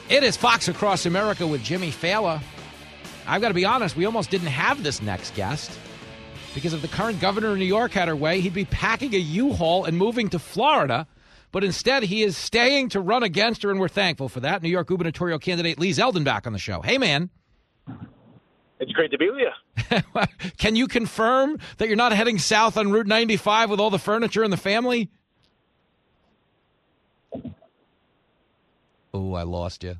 It 0.10 0.24
is 0.24 0.38
Fox 0.38 0.70
Across 0.70 1.05
America 1.05 1.45
with 1.45 1.62
Jimmy 1.62 1.91
Failla. 1.91 2.41
I've 3.28 3.41
got 3.41 3.49
to 3.49 3.53
be 3.53 3.66
honest, 3.66 3.97
we 3.97 4.05
almost 4.05 4.30
didn't 4.30 4.47
have 4.47 4.82
this 4.82 5.01
next 5.01 5.36
guest 5.36 5.78
because 6.55 6.74
if 6.74 6.82
the 6.82 6.88
current 6.88 7.20
governor 7.20 7.49
of 7.49 7.58
New 7.58 7.66
York 7.66 7.91
had 7.91 8.08
her 8.08 8.16
way, 8.16 8.39
he'd 8.39 8.53
be 8.53 8.64
packing 8.64 9.14
a 9.14 9.18
U-Haul 9.18 9.84
and 9.84 9.97
moving 9.97 10.30
to 10.30 10.39
Florida. 10.39 11.08
But 11.51 11.66
instead, 11.66 12.03
he 12.03 12.24
is 12.24 12.38
staying 12.38 12.89
to 12.89 13.01
run 13.01 13.22
against 13.22 13.64
her, 13.64 13.70
and 13.70 13.82
we're 13.82 13.89
thankful 13.89 14.30
for 14.30 14.39
that. 14.39 14.64
New 14.64 14.70
York 14.70 14.88
gubernatorial 14.88 15.39
candidate 15.39 15.78
Lee 15.78 15.91
Zeldin 15.91 16.24
back 16.24 16.47
on 16.47 16.53
the 16.53 16.60
show. 16.60 16.82
Hey, 16.82 16.97
man. 16.97 17.30
It's 18.80 18.93
great 18.93 19.12
to 19.12 19.18
be 19.18 19.30
with 19.30 19.41
you. 19.41 20.24
Can 20.58 20.78
you 20.78 20.88
confirm 20.88 21.60
that 21.80 21.89
you're 21.89 21.97
not 21.97 22.14
heading 22.14 22.39
south 22.39 22.78
on 22.78 22.91
Route 22.91 23.08
95 23.08 23.70
with 23.70 23.82
all 23.82 23.89
the 23.89 23.99
furniture 23.99 24.43
and 24.43 24.53
the 24.53 24.58
family? 24.58 25.10
Oh, 29.18 29.34
I 29.34 29.41
lost 29.41 29.84
you. 29.84 29.97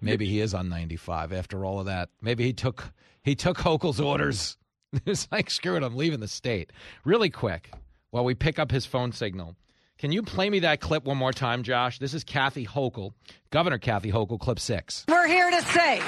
Maybe 0.00 0.26
he 0.26 0.40
is 0.40 0.52
on 0.52 0.68
95 0.68 1.32
after 1.32 1.64
all 1.64 1.78
of 1.78 1.86
that. 1.86 2.08
Maybe 2.20 2.42
he 2.42 2.52
took 2.52 2.92
he 3.22 3.36
took 3.36 3.56
Hochul's 3.58 4.00
orders. 4.00 4.56
It's 5.04 5.28
like 5.30 5.50
screw 5.50 5.76
it, 5.76 5.82
I'm 5.82 5.96
leaving 5.96 6.20
the 6.20 6.28
state. 6.28 6.72
Really 7.04 7.28
quick, 7.28 7.70
while 8.10 8.24
we 8.24 8.34
pick 8.34 8.58
up 8.58 8.70
his 8.70 8.86
phone 8.86 9.12
signal. 9.12 9.54
Can 9.98 10.10
you 10.10 10.22
play 10.22 10.48
me 10.48 10.60
that 10.60 10.80
clip 10.80 11.04
one 11.04 11.18
more 11.18 11.32
time, 11.32 11.62
Josh? 11.64 11.98
This 11.98 12.14
is 12.14 12.24
Kathy 12.24 12.64
Hochul, 12.64 13.12
Governor 13.50 13.78
Kathy 13.78 14.10
Hochul, 14.10 14.40
clip 14.40 14.58
six. 14.58 15.04
We're 15.08 15.26
here 15.26 15.50
to 15.50 15.60
say 15.62 15.98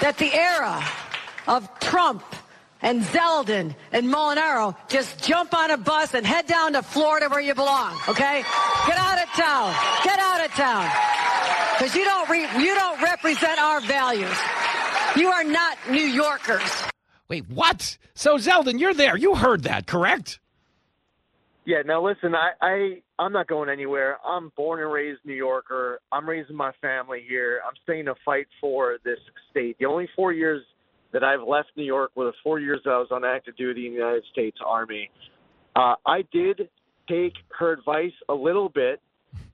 that 0.00 0.14
the 0.18 0.32
era 0.32 0.82
of 1.46 1.68
Trump 1.80 2.24
and 2.84 3.02
Zeldin 3.02 3.74
and 3.92 4.06
Molinaro 4.06 4.76
just 4.88 5.24
jump 5.24 5.54
on 5.54 5.70
a 5.70 5.78
bus 5.78 6.14
and 6.14 6.24
head 6.24 6.46
down 6.46 6.74
to 6.74 6.82
Florida 6.82 7.28
where 7.28 7.40
you 7.40 7.54
belong, 7.54 7.98
okay? 8.08 8.44
Get 8.86 8.98
out 8.98 9.20
of 9.20 9.28
town. 9.30 9.74
Get 10.04 10.18
out 10.20 10.44
of 10.44 10.50
town. 10.52 10.90
Because 11.78 11.94
you 11.96 12.04
don't 12.04 12.28
re- 12.28 12.62
you 12.62 12.74
don't 12.74 13.02
represent 13.02 13.58
our 13.58 13.80
values. 13.80 14.36
You 15.16 15.28
are 15.28 15.44
not 15.44 15.78
New 15.90 16.02
Yorkers. 16.02 16.84
Wait, 17.26 17.48
what? 17.48 17.96
So 18.14 18.36
Zeldin, 18.36 18.78
you're 18.78 18.94
there. 18.94 19.16
You 19.16 19.34
heard 19.34 19.62
that, 19.64 19.86
correct? 19.86 20.38
Yeah, 21.64 21.80
now 21.86 22.04
listen, 22.06 22.34
I, 22.34 22.50
I 22.60 23.02
I'm 23.18 23.32
not 23.32 23.46
going 23.46 23.70
anywhere. 23.70 24.18
I'm 24.22 24.52
born 24.54 24.82
and 24.82 24.92
raised 24.92 25.20
New 25.24 25.34
Yorker. 25.34 26.00
I'm 26.12 26.28
raising 26.28 26.54
my 26.54 26.72
family 26.82 27.24
here. 27.26 27.62
I'm 27.66 27.72
staying 27.84 28.04
to 28.04 28.14
fight 28.24 28.46
for 28.60 28.98
this 29.02 29.18
state. 29.50 29.78
The 29.78 29.86
only 29.86 30.06
four 30.14 30.34
years 30.34 30.62
that 31.14 31.22
I've 31.22 31.46
left 31.46 31.68
New 31.76 31.84
York 31.84 32.10
the 32.16 32.32
four 32.42 32.58
years 32.58 32.80
that 32.84 32.90
I 32.90 32.98
was 32.98 33.08
on 33.10 33.24
active 33.24 33.56
duty 33.56 33.86
in 33.86 33.92
the 33.92 33.98
United 34.00 34.24
States 34.30 34.58
Army. 34.64 35.10
Uh, 35.74 35.94
I 36.04 36.24
did 36.32 36.68
take 37.08 37.34
her 37.58 37.72
advice 37.72 38.12
a 38.28 38.34
little 38.34 38.68
bit. 38.68 39.00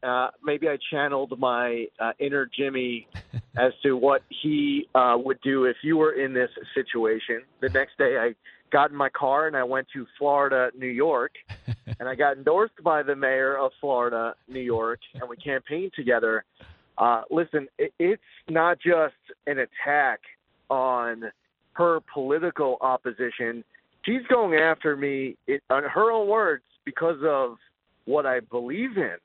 Uh, 0.02 0.28
maybe 0.42 0.68
I 0.68 0.78
channeled 0.90 1.38
my 1.38 1.86
uh, 2.00 2.12
inner 2.18 2.48
Jimmy 2.58 3.06
as 3.58 3.72
to 3.82 3.96
what 3.96 4.22
he 4.42 4.88
uh, 4.94 5.16
would 5.22 5.40
do 5.42 5.64
if 5.66 5.76
you 5.82 5.98
were 5.98 6.12
in 6.12 6.32
this 6.32 6.50
situation. 6.74 7.42
The 7.60 7.68
next 7.68 7.98
day, 7.98 8.16
I 8.18 8.34
got 8.72 8.90
in 8.90 8.96
my 8.96 9.10
car 9.10 9.46
and 9.46 9.56
I 9.56 9.64
went 9.64 9.86
to 9.92 10.06
Florida, 10.18 10.70
New 10.78 10.86
York, 10.86 11.32
and 11.98 12.08
I 12.08 12.14
got 12.14 12.38
endorsed 12.38 12.82
by 12.82 13.02
the 13.02 13.14
mayor 13.14 13.58
of 13.58 13.72
Florida, 13.80 14.34
New 14.48 14.60
York, 14.60 15.00
and 15.14 15.28
we 15.28 15.36
campaigned 15.36 15.92
together. 15.94 16.44
Uh, 16.96 17.22
listen, 17.30 17.68
it, 17.78 17.92
it's 17.98 18.22
not 18.48 18.78
just 18.80 19.14
an 19.46 19.58
attack 19.58 20.20
on 20.70 21.24
her 21.72 22.00
political 22.12 22.78
opposition. 22.80 23.64
She's 24.04 24.26
going 24.28 24.58
after 24.58 24.96
me, 24.96 25.36
it, 25.46 25.62
on 25.70 25.84
her 25.84 26.10
own 26.10 26.28
words, 26.28 26.64
because 26.84 27.18
of 27.24 27.56
what 28.04 28.26
I 28.26 28.40
believe 28.40 28.96
in. 28.96 29.16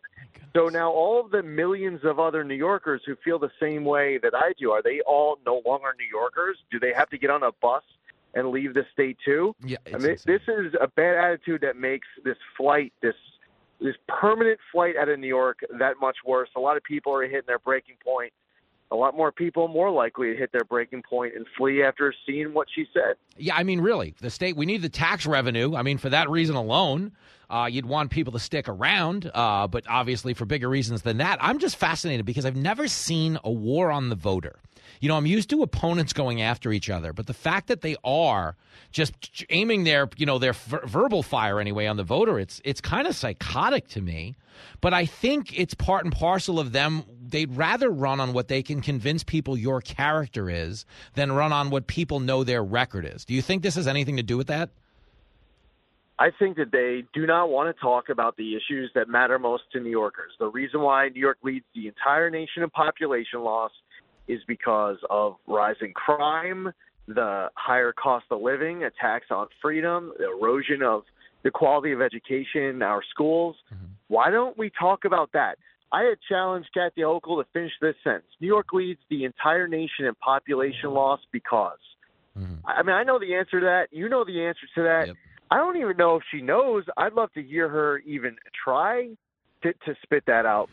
So 0.56 0.70
now 0.70 0.92
all 0.92 1.20
of 1.20 1.32
the 1.32 1.44
millions 1.44 2.02
of 2.04 2.20
other 2.20 2.44
New 2.44 2.56
Yorkers 2.56 3.02
who 3.06 3.16
feel 3.24 3.40
the 3.40 3.52
same 3.60 3.84
way 3.84 4.18
that 4.20 4.34
I 4.34 4.54
do, 4.58 4.72
are 4.72 4.82
they 4.82 5.02
all 5.02 5.38
no 5.46 5.62
longer 5.66 5.94
New 5.98 6.08
Yorkers? 6.08 6.58
Do 6.72 6.80
they 6.80 6.94
have 6.94 7.10
to 7.10 7.18
get 7.18 7.30
on 7.30 7.44
a 7.44 7.52
bus 7.62 7.84
and 8.34 8.50
leave 8.50 8.74
the 8.74 8.86
state 8.94 9.18
too? 9.26 9.54
Yeah, 9.66 9.78
I 9.88 9.98
mean, 9.98 10.18
this 10.26 10.42
is 10.48 10.74
a 10.80 10.88
bad 10.88 11.18
attitude 11.18 11.62
that 11.62 11.76
makes 11.76 12.08
this 12.24 12.38
flight, 12.58 12.94
this 13.02 13.16
this 13.82 13.96
permanent 14.08 14.60
flight 14.72 14.96
out 14.96 15.10
of 15.10 15.20
New 15.20 15.28
York, 15.28 15.60
that 15.80 15.96
much 16.00 16.18
worse. 16.26 16.50
A 16.56 16.60
lot 16.60 16.78
of 16.78 16.84
people 16.84 17.14
are 17.14 17.24
hitting 17.24 17.42
their 17.46 17.60
breaking 17.60 17.96
point. 18.04 18.32
A 18.96 18.98
lot 18.98 19.18
more 19.18 19.30
people 19.30 19.68
more 19.68 19.92
likely 19.92 20.32
to 20.32 20.38
hit 20.38 20.54
their 20.54 20.64
breaking 20.64 21.04
point 21.04 21.36
and 21.36 21.46
flee 21.58 21.84
after 21.84 22.14
seeing 22.26 22.54
what 22.54 22.68
she 22.74 22.88
said. 22.94 23.16
Yeah, 23.36 23.54
I 23.58 23.64
mean, 23.64 23.82
really, 23.82 24.16
the 24.22 24.30
state, 24.30 24.56
we 24.56 24.66
need 24.66 24.82
the 24.82 24.90
tax 24.90 25.26
revenue. 25.26 25.76
I 25.76 25.82
mean, 25.82 25.98
for 25.98 26.08
that 26.08 26.30
reason 26.30 26.56
alone, 26.56 27.12
uh, 27.50 27.68
you'd 27.72 27.86
want 27.86 28.12
people 28.12 28.34
to 28.34 28.40
stick 28.40 28.68
around, 28.68 29.30
uh, 29.34 29.68
but 29.68 29.86
obviously 29.88 30.34
for 30.34 30.46
bigger 30.46 30.70
reasons 30.70 31.02
than 31.02 31.18
that. 31.18 31.38
I'm 31.42 31.60
just 31.60 31.76
fascinated 31.76 32.26
because 32.26 32.46
I've 32.46 32.56
never 32.56 32.88
seen 32.88 33.38
a 33.44 33.52
war 33.52 33.92
on 33.92 34.10
the 34.10 34.16
voter. 34.16 34.60
You 35.00 35.10
know, 35.10 35.18
I'm 35.18 35.26
used 35.26 35.50
to 35.50 35.62
opponents 35.62 36.14
going 36.14 36.42
after 36.42 36.72
each 36.72 36.90
other, 36.90 37.12
but 37.14 37.28
the 37.28 37.34
fact 37.34 37.68
that 37.68 37.82
they 37.82 37.96
are 38.04 38.56
just 38.92 39.44
aiming 39.50 39.84
their, 39.84 40.10
you 40.18 40.26
know, 40.26 40.40
their 40.40 40.54
ver- 40.54 40.86
verbal 40.86 41.22
fire 41.22 41.60
anyway 41.60 41.86
on 41.86 41.98
the 41.98 42.04
voter, 42.04 42.40
it's 42.40 42.62
it's 42.64 42.82
kind 42.82 43.08
of 43.08 43.16
psychotic 43.16 43.88
to 43.90 44.02
me. 44.02 44.36
But 44.80 44.94
I 44.94 45.06
think 45.06 45.58
it's 45.60 45.74
part 45.74 46.06
and 46.06 46.14
parcel 46.14 46.60
of 46.60 46.72
them. 46.72 47.04
They'd 47.22 47.56
rather 47.56 47.90
run 47.90 48.20
on 48.20 48.32
what 48.32 48.48
they 48.48 48.64
can 48.64 48.82
convince 48.82 49.24
people 49.24 49.58
your 49.58 49.82
character 49.82 50.50
is 50.50 50.86
than 51.16 51.32
run 51.32 51.52
on 51.52 51.70
what 51.70 51.88
people 51.88 52.20
know 52.20 52.44
their 52.44 52.64
record 52.64 53.06
is. 53.06 53.26
Do 53.26 53.34
you 53.34 53.42
think 53.42 53.64
this 53.64 53.76
has 53.76 53.88
anything 53.88 54.18
to 54.18 54.24
do 54.24 54.38
with 54.38 54.48
that? 54.48 54.70
I 56.18 56.30
think 56.40 56.56
that 56.58 56.72
they 56.72 57.04
do 57.14 57.28
not 57.28 57.50
want 57.50 57.76
to 57.76 57.82
talk 57.82 58.10
about 58.10 58.38
the 58.38 58.56
issues 58.56 58.90
that 58.96 59.10
matter 59.10 59.38
most 59.38 59.64
to 59.74 59.80
New 59.80 59.90
Yorkers. 59.90 60.32
The 60.40 60.48
reason 60.48 60.82
why 60.82 61.10
New 61.10 61.20
York 61.20 61.40
leads 61.44 61.66
the 61.76 61.88
entire 61.88 62.30
nation 62.30 62.64
in 62.64 62.70
population 62.70 63.42
loss 63.42 63.72
is 64.28 64.40
because 64.48 64.98
of 65.10 65.36
rising 65.46 65.92
crime, 65.94 66.72
the 67.08 67.50
higher 67.56 67.92
cost 67.92 68.26
of 68.32 68.42
living, 68.42 68.86
attacks 68.86 69.28
on 69.30 69.48
freedom, 69.62 70.14
the 70.18 70.30
erosion 70.30 70.82
of 70.82 71.04
the 71.44 71.52
quality 71.52 71.92
of 71.92 72.02
education 72.02 72.64
in 72.64 72.82
our 72.82 73.04
schools. 73.12 73.56
Mm-hmm. 73.74 73.86
Why 74.08 74.32
don't 74.32 74.58
we 74.58 74.72
talk 74.80 75.06
about 75.06 75.32
that? 75.34 75.58
I 75.92 76.04
had 76.04 76.18
challenged 76.28 76.70
Kathy 76.74 77.02
Hochul 77.02 77.44
to 77.44 77.48
finish 77.54 77.72
this 77.82 77.96
sentence. 78.04 78.26
New 78.42 78.48
York 78.48 78.74
leads 78.74 79.00
the 79.10 79.26
entire 79.26 79.68
nation 79.68 80.06
in 80.06 80.16
population 80.16 80.92
loss 80.92 81.20
because. 81.32 81.78
Mm-hmm. 82.38 82.68
I 82.68 82.84
mean, 82.84 82.96
I 82.96 83.04
know 83.04 83.20
the 83.20 83.36
answer 83.36 83.60
to 83.60 83.66
that. 83.66 83.88
You 83.92 84.10
know 84.10 84.26
the 84.26 84.46
answer 84.46 84.68
to 84.76 84.84
that. 84.84 85.08
Yep. 85.08 85.16
I 85.52 85.58
don't 85.58 85.78
even 85.78 85.98
know 85.98 86.16
if 86.16 86.24
she 86.32 86.42
knows. 86.42 86.84
I'd 86.98 87.14
love 87.14 87.32
to 87.34 87.44
hear 87.44 87.70
her 87.70 88.00
even 88.00 88.36
try 88.64 89.10
to, 89.64 89.74
to 89.74 89.96
spit 90.04 90.24
that 90.28 90.46
out. 90.46 90.70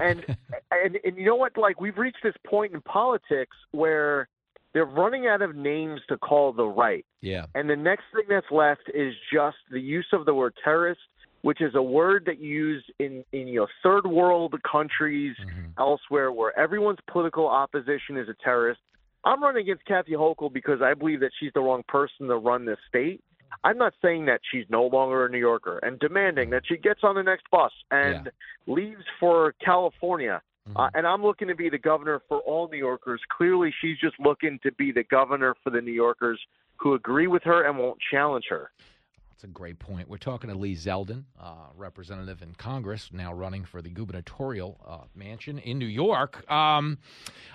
And, 0.00 0.24
and 0.70 0.98
and 1.04 1.16
you 1.16 1.24
know 1.24 1.36
what? 1.36 1.56
Like 1.56 1.80
we've 1.80 1.98
reached 1.98 2.22
this 2.22 2.34
point 2.46 2.74
in 2.74 2.80
politics 2.80 3.56
where 3.72 4.28
they're 4.72 4.84
running 4.84 5.26
out 5.26 5.42
of 5.42 5.56
names 5.56 6.00
to 6.08 6.16
call 6.18 6.52
the 6.52 6.64
right. 6.64 7.04
Yeah. 7.20 7.46
And 7.54 7.68
the 7.68 7.76
next 7.76 8.04
thing 8.14 8.24
that's 8.28 8.50
left 8.50 8.82
is 8.94 9.14
just 9.32 9.56
the 9.70 9.80
use 9.80 10.06
of 10.12 10.26
the 10.26 10.34
word 10.34 10.54
terrorist, 10.62 11.00
which 11.42 11.60
is 11.60 11.74
a 11.74 11.82
word 11.82 12.24
that 12.26 12.38
you 12.38 12.48
use 12.48 12.84
in 12.98 13.24
in 13.32 13.48
you 13.48 13.60
know 13.60 13.66
third 13.82 14.06
world 14.06 14.54
countries 14.70 15.36
mm-hmm. 15.40 15.70
elsewhere 15.78 16.32
where 16.32 16.56
everyone's 16.58 16.98
political 17.10 17.48
opposition 17.48 18.16
is 18.16 18.28
a 18.28 18.34
terrorist. 18.42 18.80
I'm 19.24 19.42
running 19.42 19.62
against 19.62 19.84
Kathy 19.84 20.12
Hochul 20.12 20.52
because 20.52 20.80
I 20.80 20.94
believe 20.94 21.20
that 21.20 21.32
she's 21.40 21.50
the 21.54 21.60
wrong 21.60 21.82
person 21.88 22.28
to 22.28 22.36
run 22.36 22.64
this 22.64 22.78
state. 22.88 23.20
I'm 23.64 23.78
not 23.78 23.94
saying 24.02 24.26
that 24.26 24.40
she's 24.50 24.64
no 24.68 24.84
longer 24.86 25.26
a 25.26 25.30
New 25.30 25.38
Yorker 25.38 25.78
and 25.78 25.98
demanding 25.98 26.50
that 26.50 26.62
she 26.66 26.76
gets 26.76 27.00
on 27.02 27.14
the 27.14 27.22
next 27.22 27.44
bus 27.50 27.72
and 27.90 28.26
yeah. 28.26 28.72
leaves 28.74 29.04
for 29.18 29.54
California. 29.64 30.42
Mm-hmm. 30.68 30.76
Uh, 30.78 30.90
and 30.94 31.06
I'm 31.06 31.22
looking 31.22 31.48
to 31.48 31.54
be 31.54 31.68
the 31.68 31.78
governor 31.78 32.20
for 32.28 32.38
all 32.40 32.68
New 32.68 32.78
Yorkers. 32.78 33.20
Clearly, 33.36 33.72
she's 33.80 33.98
just 33.98 34.18
looking 34.20 34.58
to 34.62 34.72
be 34.72 34.92
the 34.92 35.04
governor 35.04 35.54
for 35.64 35.70
the 35.70 35.80
New 35.80 35.92
Yorkers 35.92 36.40
who 36.76 36.94
agree 36.94 37.26
with 37.26 37.42
her 37.44 37.66
and 37.66 37.78
won't 37.78 37.98
challenge 38.10 38.44
her. 38.50 38.70
That's 39.38 39.44
a 39.44 39.54
great 39.54 39.78
point. 39.78 40.08
We're 40.08 40.16
talking 40.16 40.50
to 40.50 40.56
Lee 40.56 40.74
Zeldin, 40.74 41.22
uh, 41.40 41.68
representative 41.76 42.42
in 42.42 42.54
Congress, 42.54 43.10
now 43.12 43.32
running 43.32 43.64
for 43.64 43.80
the 43.80 43.88
gubernatorial 43.88 44.80
uh, 44.84 45.04
mansion 45.14 45.60
in 45.60 45.78
New 45.78 45.86
York. 45.86 46.50
Um, 46.50 46.98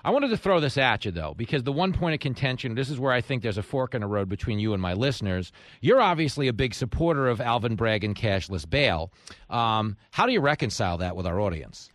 I 0.02 0.12
wanted 0.12 0.30
to 0.30 0.38
throw 0.38 0.62
this 0.62 0.78
at 0.78 1.04
you, 1.04 1.12
though, 1.12 1.34
because 1.34 1.64
the 1.64 1.74
one 1.74 1.92
point 1.92 2.14
of 2.14 2.22
contention 2.22 2.74
this 2.74 2.90
is 2.90 3.02
where 3.02 3.12
I 3.12 3.20
think 3.20 3.44
there's 3.44 3.58
a 3.58 3.64
fork 3.64 3.96
in 3.96 4.00
the 4.00 4.08
road 4.08 4.30
between 4.30 4.60
you 4.60 4.72
and 4.72 4.82
my 4.82 4.94
listeners. 4.94 5.52
You're 5.82 6.00
obviously 6.00 6.48
a 6.48 6.54
big 6.54 6.74
supporter 6.74 7.28
of 7.28 7.42
Alvin 7.42 7.76
Bragg 7.76 8.06
and 8.06 8.16
cashless 8.16 8.70
bail. 8.70 9.12
Um, 9.50 9.98
how 10.12 10.26
do 10.26 10.32
you 10.32 10.40
reconcile 10.40 11.00
that 11.00 11.18
with 11.18 11.28
our 11.28 11.42
audience? 11.42 11.92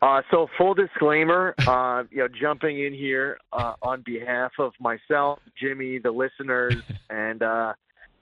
Uh, 0.00 0.22
so, 0.30 0.48
full 0.56 0.72
disclaimer, 0.72 1.54
uh, 1.66 2.04
you 2.10 2.20
know, 2.20 2.28
jumping 2.28 2.82
in 2.82 2.94
here 2.94 3.36
uh, 3.52 3.74
on 3.82 4.00
behalf 4.06 4.52
of 4.58 4.72
myself, 4.80 5.38
Jimmy, 5.60 5.98
the 5.98 6.12
listeners, 6.12 6.76
and 7.10 7.42
uh, 7.42 7.74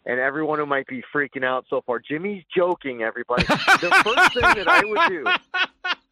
and 0.08 0.18
everyone 0.18 0.58
who 0.58 0.66
might 0.66 0.86
be 0.86 1.04
freaking 1.14 1.44
out 1.44 1.66
so 1.68 1.82
far. 1.86 2.00
Jimmy's 2.00 2.42
joking, 2.56 3.02
everybody. 3.02 3.44
the 3.46 4.02
first 4.02 4.32
thing 4.32 4.42
that 4.42 4.66
I 4.66 4.82
would 4.84 5.00
do, 5.08 5.24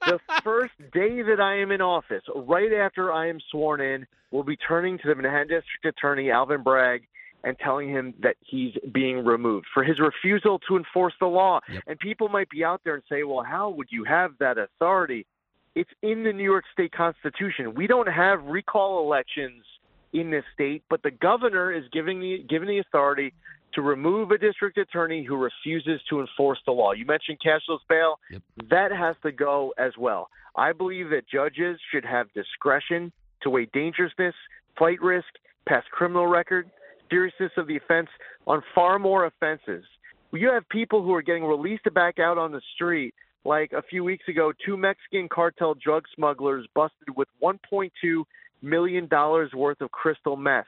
the 0.07 0.21
first 0.45 0.75
day 0.93 1.23
that 1.23 1.41
I 1.41 1.57
am 1.57 1.73
in 1.73 1.81
office, 1.81 2.23
right 2.37 2.73
after 2.73 3.11
I 3.11 3.29
am 3.29 3.41
sworn 3.51 3.81
in, 3.81 4.07
will 4.31 4.45
be 4.45 4.57
turning 4.57 4.99
to 4.99 5.09
the 5.09 5.15
Manhattan 5.15 5.49
District 5.49 5.85
Attorney, 5.87 6.31
Alvin 6.31 6.63
Bragg, 6.63 7.09
and 7.43 7.59
telling 7.59 7.89
him 7.89 8.13
that 8.23 8.37
he's 8.41 8.75
being 8.93 9.25
removed 9.25 9.67
for 9.73 9.83
his 9.83 9.99
refusal 9.99 10.59
to 10.69 10.77
enforce 10.77 11.15
the 11.19 11.27
law. 11.27 11.61
Yep. 11.73 11.83
And 11.87 11.99
people 11.99 12.29
might 12.29 12.51
be 12.51 12.65
out 12.65 12.83
there 12.85 12.95
and 12.95 13.03
say, 13.09 13.23
well, 13.23 13.43
how 13.43 13.71
would 13.71 13.89
you 13.91 14.05
have 14.05 14.33
that 14.41 14.59
authority? 14.59 15.27
It's 15.75 15.91
in 16.03 16.23
the 16.23 16.33
New 16.33 16.45
York 16.45 16.65
State 16.73 16.93
Constitution. 16.93 17.75
We 17.75 17.87
don't 17.87 18.09
have 18.09 18.45
recall 18.45 19.05
elections 19.07 19.65
in 20.13 20.31
this 20.31 20.45
state, 20.53 20.83
but 20.91 21.03
the 21.03 21.11
governor 21.11 21.73
is 21.73 21.85
giving 21.93 22.21
the 22.21 22.45
given 22.49 22.69
the 22.69 22.79
authority 22.79 23.33
to 23.77 23.83
remove 23.83 24.31
a 24.31 24.39
district 24.39 24.79
attorney 24.79 25.23
who 25.23 25.37
refuses 25.37 26.01
to 26.11 26.21
enforce 26.21 26.59
the 26.67 26.73
law. 26.73 26.93
You 26.93 27.07
mentioned 27.07 27.39
cashless 27.45 27.79
bail. 27.89 28.19
Yep. 28.31 28.43
That 28.71 28.91
has 28.91 29.15
to 29.23 29.31
go 29.31 29.73
as 29.79 29.93
well. 29.99 30.29
I 30.57 30.73
believe 30.73 31.11
that 31.11 31.29
judges 31.29 31.79
should 31.93 32.05
have 32.05 32.33
discretion 32.33 33.13
to 33.43 33.51
weigh 33.51 33.69
dangerousness, 33.75 34.35
flight 34.79 35.01
risk, 35.03 35.27
past 35.69 35.87
criminal 35.91 36.27
record, 36.27 36.71
seriousness 37.11 37.53
of 37.59 37.67
the 37.67 37.77
offense 37.77 38.09
on 38.47 38.63
far 38.75 38.99
more 38.99 39.27
offenses. 39.27 39.85
You 40.33 40.51
have 40.51 40.69
people 40.71 41.03
who 41.03 41.15
are 41.15 41.23
getting 41.23 41.45
released 41.45 41.85
to 41.85 41.91
back 41.91 42.19
out 42.19 42.39
on 42.39 42.53
the 42.53 42.63
street. 42.75 43.15
Like 43.45 43.73
a 43.73 43.83
few 43.83 44.03
weeks 44.03 44.27
ago, 44.27 44.53
two 44.65 44.77
Mexican 44.77 45.29
cartel 45.29 45.75
drug 45.75 46.05
smugglers 46.15 46.67
busted 46.75 47.15
with 47.15 47.29
1.2 47.43 47.91
million 48.63 49.07
dollars 49.07 49.53
worth 49.55 49.81
of 49.81 49.91
crystal 49.91 50.37
meth. 50.37 50.65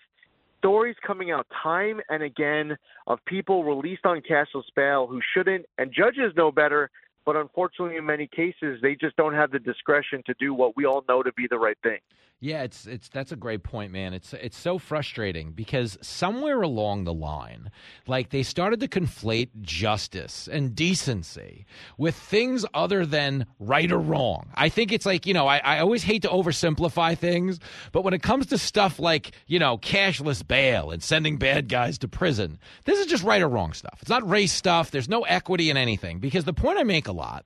Stories 0.59 0.96
coming 1.06 1.30
out 1.30 1.46
time 1.62 2.00
and 2.09 2.22
again 2.22 2.76
of 3.06 3.18
people 3.26 3.64
released 3.64 4.04
on 4.04 4.20
cashless 4.20 4.64
bail 4.74 5.06
who 5.06 5.20
shouldn't, 5.34 5.66
and 5.78 5.92
judges 5.92 6.32
know 6.36 6.50
better, 6.50 6.90
but 7.24 7.36
unfortunately, 7.36 7.96
in 7.96 8.04
many 8.04 8.26
cases, 8.26 8.80
they 8.82 8.96
just 8.96 9.16
don't 9.16 9.34
have 9.34 9.52
the 9.52 9.61
discretion 9.61 10.22
to 10.26 10.34
do 10.40 10.52
what 10.52 10.76
we 10.76 10.84
all 10.84 11.04
know 11.09 11.22
to 11.22 11.32
be 11.34 11.46
the 11.48 11.59
right 11.59 11.78
thing. 11.82 11.98
Yeah, 12.41 12.62
it's 12.62 12.86
it's 12.86 13.09
that's 13.09 13.32
a 13.32 13.36
great 13.36 13.64
point, 13.64 13.91
man. 13.91 14.14
It's 14.14 14.32
it's 14.32 14.57
so 14.57 14.78
frustrating 14.78 15.51
because 15.51 15.99
somewhere 16.03 16.62
along 16.62 17.03
the 17.03 17.12
line, 17.12 17.72
like 18.07 18.30
they 18.30 18.45
started 18.45 18.78
to 18.78 18.86
conflate 18.86 19.49
justice 19.61 20.49
and 20.51 20.72
decency 20.72 21.66
with 21.97 22.14
things 22.14 22.64
other 22.72 23.05
than 23.05 23.47
right 23.59 23.91
or 23.91 23.99
wrong. 23.99 24.51
I 24.55 24.68
think 24.68 24.93
it's 24.93 25.05
like, 25.05 25.26
you 25.26 25.34
know, 25.34 25.49
I, 25.49 25.59
I 25.59 25.78
always 25.80 26.05
hate 26.05 26.22
to 26.22 26.28
oversimplify 26.28 27.18
things, 27.18 27.59
but 27.91 28.03
when 28.05 28.14
it 28.14 28.22
comes 28.22 28.47
to 28.47 28.59
stuff 28.59 29.01
like, 29.01 29.32
you 29.49 29.59
know, 29.59 29.76
cashless 29.76 30.47
bail 30.47 30.93
and 30.93 31.03
sending 31.03 31.39
bad 31.39 31.68
guys 31.68 31.99
to 31.99 32.09
prison, 32.09 32.61
this 32.84 33.01
is 33.01 33.07
just 33.07 33.24
right 33.24 33.43
or 33.43 33.49
wrong 33.49 33.72
stuff. 33.72 33.99
It's 34.01 34.11
not 34.11 34.28
race 34.28 34.53
stuff. 34.53 34.93
There's 34.93 35.09
no 35.09 35.22
equity 35.22 35.70
in 35.70 35.76
anything. 35.76 36.20
Because 36.20 36.45
the 36.45 36.53
point 36.53 36.78
I 36.78 36.84
make 36.84 37.09
a 37.09 37.12
lot 37.12 37.45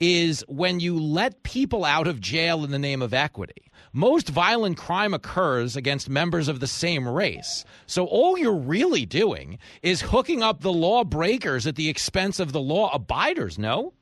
is 0.00 0.44
when 0.48 0.80
you 0.80 0.98
let 0.98 1.42
people 1.42 1.84
out 1.84 2.06
of 2.06 2.20
jail 2.20 2.64
in 2.64 2.70
the 2.70 2.78
name 2.78 3.02
of 3.02 3.14
equity 3.14 3.70
most 3.94 4.28
violent 4.28 4.76
crime 4.76 5.14
occurs 5.14 5.76
against 5.76 6.10
members 6.10 6.48
of 6.48 6.58
the 6.58 6.66
same 6.66 7.06
race. 7.06 7.64
So 7.86 8.06
all 8.06 8.36
you're 8.36 8.52
really 8.52 9.06
doing 9.06 9.58
is 9.82 10.02
hooking 10.02 10.42
up 10.42 10.60
the 10.60 10.72
lawbreakers 10.72 11.64
at 11.64 11.76
the 11.76 11.88
expense 11.88 12.40
of 12.40 12.50
the 12.50 12.60
law 12.60 12.92
abiders, 12.92 13.56
no? 13.56 13.94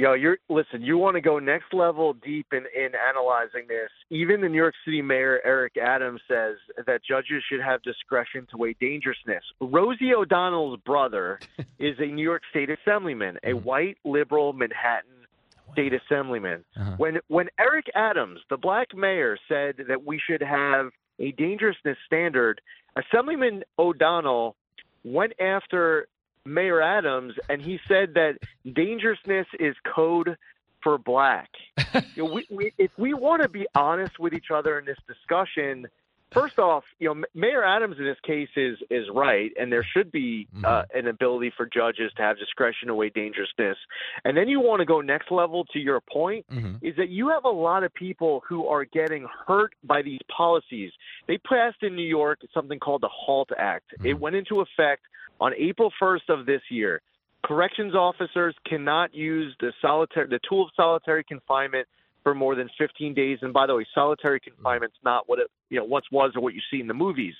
Yo, 0.00 0.14
you're 0.14 0.38
listen. 0.48 0.80
You 0.80 0.96
want 0.96 1.16
to 1.16 1.20
go 1.20 1.38
next 1.38 1.74
level 1.74 2.14
deep 2.14 2.46
in 2.52 2.64
in 2.74 2.92
analyzing 2.94 3.68
this. 3.68 3.90
Even 4.08 4.40
the 4.40 4.48
New 4.48 4.56
York 4.56 4.72
City 4.82 5.02
Mayor 5.02 5.42
Eric 5.44 5.76
Adams 5.76 6.22
says 6.26 6.56
that 6.86 7.02
judges 7.04 7.44
should 7.46 7.60
have 7.60 7.82
discretion 7.82 8.46
to 8.50 8.56
weigh 8.56 8.74
dangerousness. 8.80 9.44
Rosie 9.60 10.14
O'Donnell's 10.14 10.80
brother 10.86 11.38
is 11.78 11.96
a 11.98 12.06
New 12.06 12.22
York 12.22 12.40
State 12.48 12.70
Assemblyman, 12.70 13.36
a 13.44 13.52
white 13.52 13.98
liberal 14.02 14.54
Manhattan 14.54 15.26
state 15.74 15.92
assemblyman. 15.92 16.64
Uh-huh. 16.78 16.94
When 16.96 17.18
when 17.28 17.48
Eric 17.58 17.90
Adams, 17.94 18.40
the 18.48 18.56
black 18.56 18.96
mayor, 18.96 19.36
said 19.48 19.84
that 19.86 20.06
we 20.06 20.18
should 20.18 20.40
have 20.40 20.92
a 21.18 21.32
dangerousness 21.32 21.98
standard, 22.06 22.62
Assemblyman 22.96 23.64
O'Donnell 23.78 24.56
went 25.04 25.34
after 25.38 26.08
Mayor 26.44 26.80
Adams 26.80 27.34
and 27.48 27.60
he 27.60 27.78
said 27.86 28.14
that 28.14 28.38
dangerousness 28.70 29.46
is 29.58 29.74
code 29.94 30.36
for 30.82 30.98
black. 30.98 31.50
you 32.14 32.24
know, 32.24 32.32
we, 32.32 32.46
we, 32.50 32.72
if 32.78 32.90
we 32.96 33.14
want 33.14 33.42
to 33.42 33.48
be 33.48 33.66
honest 33.74 34.18
with 34.18 34.32
each 34.32 34.50
other 34.50 34.78
in 34.78 34.86
this 34.86 34.98
discussion, 35.06 35.86
first 36.32 36.58
off, 36.58 36.84
you 36.98 37.08
know, 37.08 37.24
Mayor 37.34 37.64
Adams 37.64 37.96
in 37.98 38.04
this 38.04 38.18
case 38.24 38.48
is 38.56 38.78
is 38.90 39.06
right, 39.12 39.50
and 39.58 39.72
there 39.72 39.84
should 39.84 40.10
be 40.12 40.46
mm-hmm. 40.54 40.64
uh, 40.64 40.82
an 40.94 41.08
ability 41.08 41.52
for 41.56 41.68
judges 41.72 42.12
to 42.16 42.22
have 42.22 42.38
discretion 42.38 42.88
to 42.88 42.94
weigh 42.94 43.10
dangerousness. 43.10 43.76
And 44.24 44.36
then 44.36 44.48
you 44.48 44.60
want 44.60 44.80
to 44.80 44.86
go 44.86 45.00
next 45.00 45.30
level 45.30 45.64
to 45.72 45.78
your 45.78 46.00
point 46.00 46.46
mm-hmm. 46.50 46.84
is 46.84 46.96
that 46.96 47.08
you 47.08 47.28
have 47.28 47.44
a 47.44 47.50
lot 47.50 47.84
of 47.84 47.92
people 47.94 48.42
who 48.48 48.66
are 48.66 48.84
getting 48.84 49.26
hurt 49.46 49.74
by 49.84 50.02
these 50.02 50.20
policies. 50.34 50.92
They 51.26 51.38
passed 51.38 51.82
in 51.82 51.96
New 51.96 52.02
York 52.02 52.40
something 52.54 52.78
called 52.78 53.02
the 53.02 53.10
HALT 53.12 53.50
Act. 53.58 53.92
Mm-hmm. 53.98 54.06
It 54.06 54.20
went 54.20 54.36
into 54.36 54.60
effect 54.60 55.02
on 55.40 55.52
April 55.58 55.92
1st 56.00 56.28
of 56.28 56.46
this 56.46 56.62
year. 56.70 57.00
Corrections 57.44 57.94
officers 57.94 58.54
cannot 58.66 59.14
use 59.14 59.56
the 59.60 59.72
solitary 59.80 60.28
the 60.28 60.40
tool 60.46 60.64
of 60.64 60.70
solitary 60.76 61.24
confinement 61.24 61.88
for 62.22 62.34
more 62.34 62.54
than 62.54 62.68
15 62.78 63.14
days. 63.14 63.38
And 63.40 63.52
by 63.52 63.66
the 63.66 63.74
way, 63.74 63.86
solitary 63.94 64.40
hmm. 64.44 64.54
confinement's 64.54 64.98
not 65.04 65.28
what 65.28 65.38
it 65.38 65.50
you 65.70 65.78
know 65.78 65.84
once 65.84 66.06
was 66.12 66.32
or 66.36 66.42
what 66.42 66.54
you 66.54 66.60
see 66.70 66.80
in 66.80 66.86
the 66.86 66.94
movies. 66.94 67.34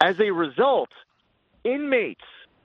As 0.00 0.18
a 0.20 0.30
result, 0.30 0.90
inmates 1.64 2.20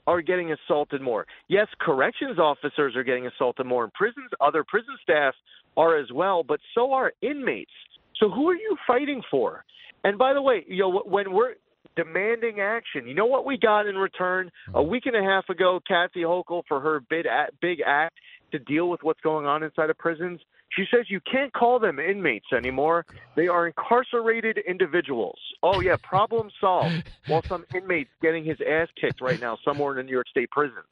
are 0.07 0.21
getting 0.21 0.51
assaulted 0.51 1.01
more. 1.01 1.25
Yes, 1.47 1.67
corrections 1.79 2.37
officers 2.37 2.95
are 2.95 3.03
getting 3.03 3.25
assaulted 3.27 3.65
more 3.65 3.85
in 3.85 3.91
prisons. 3.91 4.29
Other 4.39 4.63
prison 4.63 4.95
staff 5.01 5.33
are 5.75 5.97
as 5.97 6.11
well, 6.11 6.43
but 6.43 6.59
so 6.75 6.93
are 6.93 7.11
inmates. 7.21 7.71
So 8.19 8.29
who 8.29 8.49
are 8.49 8.55
you 8.55 8.77
fighting 8.85 9.21
for? 9.31 9.65
And 10.03 10.17
by 10.17 10.33
the 10.33 10.41
way, 10.41 10.63
you 10.67 10.83
know 10.83 11.03
when 11.05 11.31
we're 11.31 11.55
demanding 11.95 12.59
action, 12.59 13.07
you 13.07 13.13
know 13.13 13.25
what 13.25 13.45
we 13.45 13.57
got 13.57 13.87
in 13.87 13.95
return 13.95 14.51
a 14.73 14.81
hmm. 14.81 14.89
week 14.89 15.05
and 15.05 15.15
a 15.15 15.23
half 15.23 15.49
ago? 15.49 15.79
Kathy 15.87 16.21
Hochul 16.21 16.63
for 16.67 16.79
her 16.79 17.01
big 17.09 17.25
act, 17.25 17.53
big 17.61 17.79
act 17.85 18.15
to 18.57 18.63
deal 18.63 18.89
with 18.89 19.03
what's 19.03 19.21
going 19.21 19.45
on 19.45 19.63
inside 19.63 19.89
of 19.89 19.97
prisons. 19.97 20.39
She 20.69 20.85
says 20.91 21.05
you 21.09 21.19
can't 21.21 21.53
call 21.53 21.79
them 21.79 21.99
inmates 21.99 22.47
anymore. 22.55 23.05
They 23.35 23.47
are 23.47 23.67
incarcerated 23.67 24.57
individuals. 24.67 25.37
Oh 25.63 25.79
yeah, 25.79 25.95
problem 26.03 26.49
solved. 26.61 27.03
While 27.27 27.43
some 27.43 27.65
inmate's 27.73 28.09
getting 28.21 28.43
his 28.43 28.57
ass 28.67 28.87
kicked 28.99 29.21
right 29.21 29.39
now 29.39 29.57
somewhere 29.63 29.93
in 29.93 29.99
a 29.99 30.03
New 30.03 30.11
York 30.11 30.27
State 30.27 30.49
prison. 30.51 30.83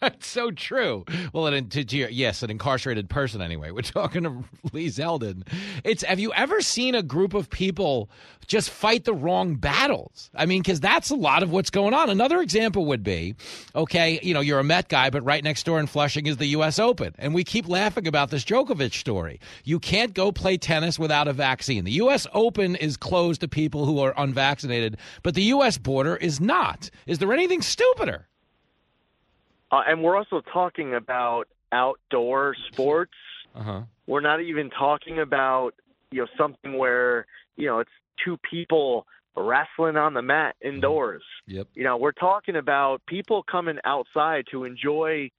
That's 0.00 0.26
so 0.26 0.50
true. 0.50 1.04
Well, 1.32 1.46
an, 1.46 1.68
to, 1.68 1.84
to 1.84 2.12
yes, 2.12 2.42
an 2.42 2.50
incarcerated 2.50 3.08
person. 3.08 3.40
Anyway, 3.40 3.70
we're 3.70 3.82
talking 3.82 4.24
to 4.24 4.44
Lee 4.72 4.88
Zeldin. 4.88 5.46
It's 5.84 6.02
have 6.02 6.18
you 6.18 6.32
ever 6.32 6.60
seen 6.60 6.94
a 6.94 7.02
group 7.02 7.34
of 7.34 7.48
people 7.48 8.10
just 8.46 8.70
fight 8.70 9.04
the 9.04 9.14
wrong 9.14 9.54
battles? 9.54 10.30
I 10.34 10.46
mean, 10.46 10.62
because 10.62 10.80
that's 10.80 11.10
a 11.10 11.14
lot 11.14 11.42
of 11.42 11.50
what's 11.52 11.70
going 11.70 11.94
on. 11.94 12.10
Another 12.10 12.40
example 12.40 12.86
would 12.86 13.04
be, 13.04 13.36
okay, 13.74 14.18
you 14.22 14.34
know, 14.34 14.40
you're 14.40 14.58
a 14.58 14.64
Met 14.64 14.88
guy, 14.88 15.10
but 15.10 15.22
right 15.24 15.44
next 15.44 15.64
door 15.64 15.78
in 15.78 15.86
Flushing 15.86 16.26
is 16.26 16.36
the 16.38 16.46
U.S. 16.46 16.78
Open, 16.78 16.91
and 17.00 17.34
we 17.34 17.44
keep 17.44 17.68
laughing 17.68 18.06
about 18.06 18.30
this 18.30 18.44
Djokovic 18.44 18.92
story. 18.92 19.40
You 19.64 19.78
can't 19.78 20.14
go 20.14 20.32
play 20.32 20.56
tennis 20.56 20.98
without 20.98 21.28
a 21.28 21.32
vaccine. 21.32 21.84
The 21.84 21.92
U.S. 21.92 22.26
Open 22.34 22.76
is 22.76 22.96
closed 22.96 23.40
to 23.40 23.48
people 23.48 23.86
who 23.86 24.00
are 24.00 24.14
unvaccinated, 24.16 24.98
but 25.22 25.34
the 25.34 25.42
U.S. 25.44 25.78
border 25.78 26.16
is 26.16 26.40
not. 26.40 26.90
Is 27.06 27.18
there 27.18 27.32
anything 27.32 27.62
stupider? 27.62 28.28
Uh, 29.70 29.82
and 29.88 30.02
we're 30.02 30.16
also 30.16 30.42
talking 30.52 30.94
about 30.94 31.48
outdoor 31.72 32.54
sports. 32.70 33.14
Uh-huh. 33.54 33.82
We're 34.06 34.20
not 34.20 34.40
even 34.42 34.70
talking 34.70 35.18
about 35.18 35.74
you 36.10 36.20
know 36.20 36.26
something 36.36 36.76
where 36.76 37.26
you 37.56 37.66
know 37.66 37.80
it's 37.80 37.90
two 38.22 38.38
people 38.48 39.06
wrestling 39.36 39.96
on 39.96 40.14
the 40.14 40.22
mat 40.22 40.56
indoors. 40.62 41.22
Yep. 41.46 41.68
You 41.74 41.84
know, 41.84 41.96
we're 41.96 42.12
talking 42.12 42.56
about 42.56 43.00
people 43.06 43.42
coming 43.42 43.78
outside 43.84 44.44
to 44.50 44.64
enjoy 44.64 45.30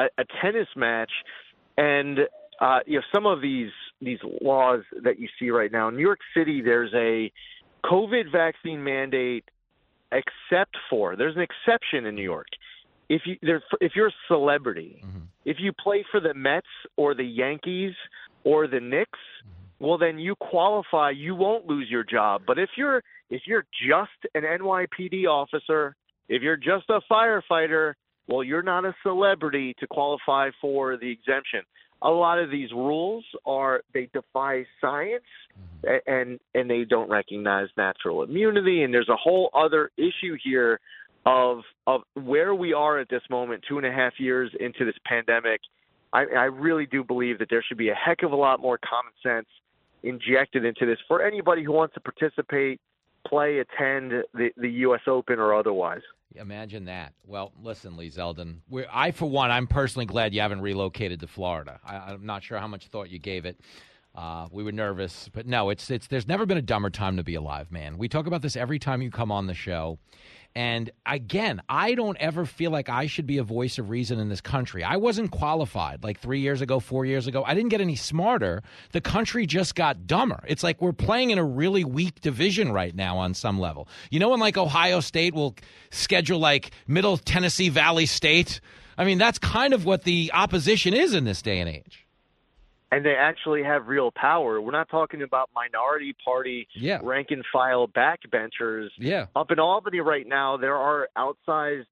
a, 0.00 0.22
a 0.22 0.24
tennis 0.42 0.68
match, 0.76 1.10
and 1.76 2.20
uh, 2.60 2.80
you 2.86 2.98
know 2.98 3.04
some 3.12 3.26
of 3.26 3.40
these 3.40 3.70
these 4.00 4.18
laws 4.40 4.80
that 5.02 5.18
you 5.18 5.28
see 5.38 5.50
right 5.50 5.70
now 5.70 5.88
in 5.88 5.96
New 5.96 6.02
York 6.02 6.20
City. 6.36 6.62
There's 6.62 6.92
a 6.94 7.30
COVID 7.86 8.32
vaccine 8.32 8.82
mandate, 8.82 9.44
except 10.12 10.76
for 10.88 11.16
there's 11.16 11.36
an 11.36 11.42
exception 11.42 12.06
in 12.06 12.14
New 12.14 12.22
York. 12.22 12.48
If 13.08 13.22
you 13.26 13.36
there, 13.42 13.62
if 13.80 13.92
you're 13.94 14.08
a 14.08 14.14
celebrity, 14.28 15.02
if 15.44 15.56
you 15.60 15.72
play 15.72 16.04
for 16.10 16.20
the 16.20 16.34
Mets 16.34 16.66
or 16.96 17.14
the 17.14 17.24
Yankees 17.24 17.94
or 18.44 18.66
the 18.66 18.80
Knicks, 18.80 19.18
well 19.78 19.98
then 19.98 20.18
you 20.18 20.34
qualify. 20.36 21.10
You 21.10 21.34
won't 21.34 21.66
lose 21.66 21.88
your 21.90 22.04
job. 22.04 22.42
But 22.46 22.58
if 22.58 22.70
you're 22.76 23.02
if 23.30 23.42
you're 23.46 23.64
just 23.88 24.34
an 24.34 24.42
NYPD 24.42 25.26
officer, 25.26 25.96
if 26.28 26.42
you're 26.42 26.56
just 26.56 26.88
a 26.88 27.00
firefighter, 27.10 27.94
well 28.30 28.44
you're 28.44 28.62
not 28.62 28.84
a 28.84 28.94
celebrity 29.02 29.74
to 29.80 29.86
qualify 29.86 30.50
for 30.60 30.96
the 30.96 31.10
exemption. 31.10 31.60
A 32.02 32.08
lot 32.08 32.38
of 32.38 32.50
these 32.50 32.72
rules 32.72 33.24
are 33.44 33.82
they 33.92 34.08
defy 34.14 34.64
science 34.80 35.22
mm-hmm. 35.84 35.96
and 36.06 36.40
and 36.54 36.70
they 36.70 36.84
don't 36.84 37.10
recognize 37.10 37.68
natural 37.76 38.22
immunity 38.22 38.82
and 38.82 38.94
there's 38.94 39.10
a 39.10 39.16
whole 39.16 39.50
other 39.52 39.90
issue 39.98 40.36
here 40.42 40.80
of 41.26 41.58
of 41.86 42.02
where 42.14 42.54
we 42.54 42.72
are 42.72 42.98
at 42.98 43.08
this 43.08 43.22
moment, 43.28 43.64
two 43.68 43.78
and 43.78 43.86
a 43.86 43.92
half 43.92 44.14
years 44.18 44.50
into 44.58 44.84
this 44.84 44.94
pandemic, 45.06 45.60
I, 46.12 46.24
I 46.36 46.44
really 46.44 46.86
do 46.86 47.04
believe 47.04 47.38
that 47.38 47.48
there 47.50 47.64
should 47.66 47.78
be 47.78 47.90
a 47.90 47.94
heck 47.94 48.22
of 48.22 48.32
a 48.32 48.36
lot 48.36 48.60
more 48.60 48.78
common 48.78 49.12
sense 49.22 49.48
injected 50.02 50.64
into 50.64 50.86
this 50.86 50.98
for 51.06 51.22
anybody 51.22 51.62
who 51.62 51.72
wants 51.72 51.94
to 51.94 52.00
participate, 52.00 52.80
play, 53.26 53.58
attend 53.58 54.12
the, 54.34 54.50
the 54.56 54.70
U.S. 54.70 55.02
Open 55.06 55.38
or 55.38 55.54
otherwise. 55.54 56.00
Imagine 56.36 56.84
that. 56.84 57.12
Well, 57.26 57.52
listen, 57.60 57.96
Lee 57.96 58.10
Zeldin. 58.10 58.58
I, 58.92 59.10
for 59.10 59.28
one, 59.28 59.50
I'm 59.50 59.66
personally 59.66 60.06
glad 60.06 60.32
you 60.32 60.40
haven't 60.40 60.60
relocated 60.60 61.20
to 61.20 61.26
Florida. 61.26 61.80
I, 61.84 61.96
I'm 61.96 62.24
not 62.24 62.42
sure 62.42 62.58
how 62.58 62.68
much 62.68 62.86
thought 62.86 63.10
you 63.10 63.18
gave 63.18 63.44
it. 63.44 63.60
Uh, 64.14 64.48
we 64.50 64.64
were 64.64 64.72
nervous, 64.72 65.28
but 65.32 65.46
no, 65.46 65.70
it's 65.70 65.88
it's. 65.88 66.08
There's 66.08 66.26
never 66.26 66.44
been 66.44 66.58
a 66.58 66.62
dumber 66.62 66.90
time 66.90 67.16
to 67.16 67.22
be 67.22 67.36
alive, 67.36 67.70
man. 67.70 67.96
We 67.96 68.08
talk 68.08 68.26
about 68.26 68.42
this 68.42 68.56
every 68.56 68.78
time 68.78 69.02
you 69.02 69.10
come 69.10 69.30
on 69.30 69.46
the 69.46 69.54
show. 69.54 69.98
And 70.54 70.90
again, 71.06 71.62
I 71.68 71.94
don't 71.94 72.16
ever 72.18 72.44
feel 72.44 72.72
like 72.72 72.88
I 72.88 73.06
should 73.06 73.26
be 73.26 73.38
a 73.38 73.44
voice 73.44 73.78
of 73.78 73.88
reason 73.88 74.18
in 74.18 74.28
this 74.28 74.40
country. 74.40 74.82
I 74.82 74.96
wasn't 74.96 75.30
qualified 75.30 76.02
like 76.02 76.18
three 76.18 76.40
years 76.40 76.60
ago, 76.60 76.80
four 76.80 77.04
years 77.04 77.28
ago. 77.28 77.44
I 77.46 77.54
didn't 77.54 77.70
get 77.70 77.80
any 77.80 77.94
smarter. 77.94 78.62
The 78.92 79.00
country 79.00 79.46
just 79.46 79.76
got 79.76 80.08
dumber. 80.08 80.42
It's 80.48 80.64
like 80.64 80.82
we're 80.82 80.92
playing 80.92 81.30
in 81.30 81.38
a 81.38 81.44
really 81.44 81.84
weak 81.84 82.20
division 82.20 82.72
right 82.72 82.94
now 82.94 83.18
on 83.18 83.34
some 83.34 83.60
level. 83.60 83.88
You 84.10 84.18
know, 84.18 84.30
when 84.30 84.40
like 84.40 84.56
Ohio 84.56 85.00
State 85.00 85.34
will 85.34 85.54
schedule 85.90 86.40
like 86.40 86.72
Middle 86.88 87.16
Tennessee 87.16 87.68
Valley 87.68 88.06
State? 88.06 88.60
I 88.98 89.04
mean, 89.04 89.18
that's 89.18 89.38
kind 89.38 89.72
of 89.72 89.84
what 89.84 90.02
the 90.02 90.32
opposition 90.34 90.94
is 90.94 91.14
in 91.14 91.24
this 91.24 91.42
day 91.42 91.60
and 91.60 91.68
age 91.68 92.06
and 92.90 93.04
they 93.04 93.14
actually 93.14 93.62
have 93.62 93.86
real 93.86 94.10
power. 94.10 94.60
We're 94.60 94.72
not 94.72 94.88
talking 94.88 95.22
about 95.22 95.50
minority 95.54 96.14
party 96.24 96.68
yeah. 96.74 97.00
rank 97.02 97.28
and 97.30 97.44
file 97.52 97.88
backbenchers. 97.88 98.88
Yeah. 98.98 99.26
Up 99.36 99.50
in 99.50 99.58
Albany 99.58 100.00
right 100.00 100.26
now, 100.26 100.56
there 100.56 100.76
are 100.76 101.08
outsized 101.16 101.86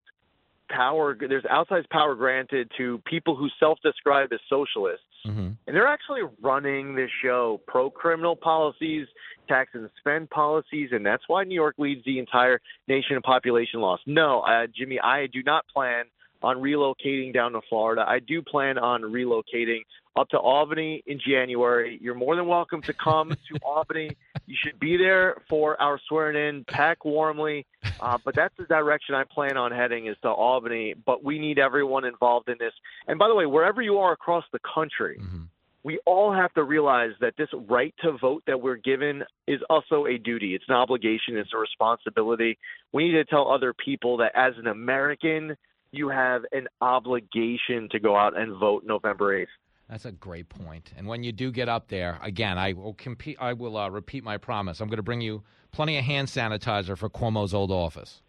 power. 0.68 1.16
There's 1.18 1.44
outsized 1.44 1.88
power 1.90 2.14
granted 2.14 2.70
to 2.76 3.00
people 3.06 3.36
who 3.36 3.48
self-describe 3.58 4.32
as 4.32 4.40
socialists, 4.48 5.04
mm-hmm. 5.26 5.48
and 5.66 5.76
they're 5.76 5.86
actually 5.86 6.22
running 6.42 6.94
this 6.94 7.10
show 7.22 7.60
pro-criminal 7.66 8.36
policies. 8.36 9.06
Tax 9.48 9.70
and 9.72 9.88
spend 9.98 10.28
policies, 10.28 10.90
and 10.92 11.06
that's 11.06 11.22
why 11.26 11.42
New 11.42 11.54
York 11.54 11.76
leads 11.78 12.04
the 12.04 12.18
entire 12.18 12.60
nation 12.86 13.16
in 13.16 13.22
population 13.22 13.80
loss. 13.80 13.98
No, 14.04 14.40
uh, 14.40 14.66
Jimmy, 14.76 15.00
I 15.00 15.26
do 15.26 15.42
not 15.42 15.64
plan 15.74 16.04
on 16.42 16.58
relocating 16.58 17.32
down 17.32 17.52
to 17.52 17.62
Florida. 17.66 18.04
I 18.06 18.18
do 18.18 18.42
plan 18.42 18.76
on 18.76 19.00
relocating 19.00 19.80
up 20.18 20.28
to 20.30 20.38
Albany 20.38 21.02
in 21.06 21.20
January. 21.24 21.98
You're 22.02 22.14
more 22.14 22.34
than 22.34 22.46
welcome 22.46 22.82
to 22.82 22.92
come 22.92 23.30
to 23.30 23.58
Albany. 23.62 24.16
You 24.46 24.56
should 24.64 24.80
be 24.80 24.96
there 24.96 25.36
for 25.48 25.80
our 25.80 26.00
swearing 26.08 26.36
in. 26.36 26.64
Pack 26.64 27.04
warmly. 27.04 27.66
Uh, 28.00 28.18
but 28.24 28.34
that's 28.34 28.54
the 28.58 28.64
direction 28.64 29.14
I 29.14 29.24
plan 29.24 29.56
on 29.56 29.70
heading 29.70 30.08
is 30.08 30.16
to 30.22 30.28
Albany. 30.28 30.94
But 31.06 31.22
we 31.22 31.38
need 31.38 31.58
everyone 31.58 32.04
involved 32.04 32.48
in 32.48 32.56
this. 32.58 32.72
And 33.06 33.18
by 33.18 33.28
the 33.28 33.34
way, 33.34 33.46
wherever 33.46 33.80
you 33.80 33.98
are 33.98 34.12
across 34.12 34.44
the 34.52 34.58
country, 34.74 35.20
mm-hmm. 35.22 35.42
we 35.84 36.00
all 36.04 36.32
have 36.32 36.52
to 36.54 36.64
realize 36.64 37.12
that 37.20 37.34
this 37.38 37.48
right 37.68 37.94
to 38.02 38.18
vote 38.18 38.42
that 38.48 38.60
we're 38.60 38.76
given 38.76 39.22
is 39.46 39.60
also 39.70 40.06
a 40.06 40.18
duty. 40.18 40.54
It's 40.54 40.64
an 40.68 40.74
obligation. 40.74 41.36
It's 41.36 41.50
a 41.54 41.58
responsibility. 41.58 42.58
We 42.92 43.04
need 43.04 43.12
to 43.12 43.24
tell 43.24 43.50
other 43.50 43.72
people 43.72 44.16
that 44.16 44.32
as 44.34 44.54
an 44.58 44.66
American, 44.66 45.56
you 45.92 46.08
have 46.08 46.42
an 46.50 46.66
obligation 46.80 47.88
to 47.92 48.00
go 48.00 48.16
out 48.16 48.36
and 48.36 48.58
vote 48.58 48.82
November 48.84 49.38
8th. 49.40 49.46
That's 49.88 50.04
a 50.04 50.12
great 50.12 50.48
point. 50.48 50.92
And 50.96 51.06
when 51.06 51.22
you 51.22 51.32
do 51.32 51.50
get 51.50 51.68
up 51.68 51.88
there, 51.88 52.18
again, 52.22 52.58
I 52.58 52.74
will 52.74 52.94
compete. 52.94 53.38
I 53.40 53.54
will 53.54 53.76
uh, 53.76 53.88
repeat 53.88 54.22
my 54.22 54.36
promise. 54.36 54.80
I'm 54.80 54.88
going 54.88 54.98
to 54.98 55.02
bring 55.02 55.22
you 55.22 55.42
plenty 55.72 55.96
of 55.96 56.04
hand 56.04 56.28
sanitizer 56.28 56.96
for 56.96 57.08
Cuomo's 57.08 57.54
old 57.54 57.70
office. 57.70 58.20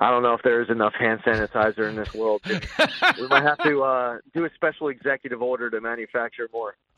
I 0.00 0.10
don't 0.10 0.22
know 0.22 0.32
if 0.32 0.42
there 0.42 0.62
is 0.62 0.70
enough 0.70 0.94
hand 0.94 1.20
sanitizer 1.26 1.88
in 1.88 1.96
this 1.96 2.14
world. 2.14 2.40
we 2.46 3.26
might 3.26 3.42
have 3.42 3.58
to 3.64 3.82
uh, 3.82 4.18
do 4.32 4.44
a 4.44 4.50
special 4.54 4.88
executive 4.88 5.42
order 5.42 5.68
to 5.70 5.80
manufacture 5.80 6.48
more. 6.52 6.76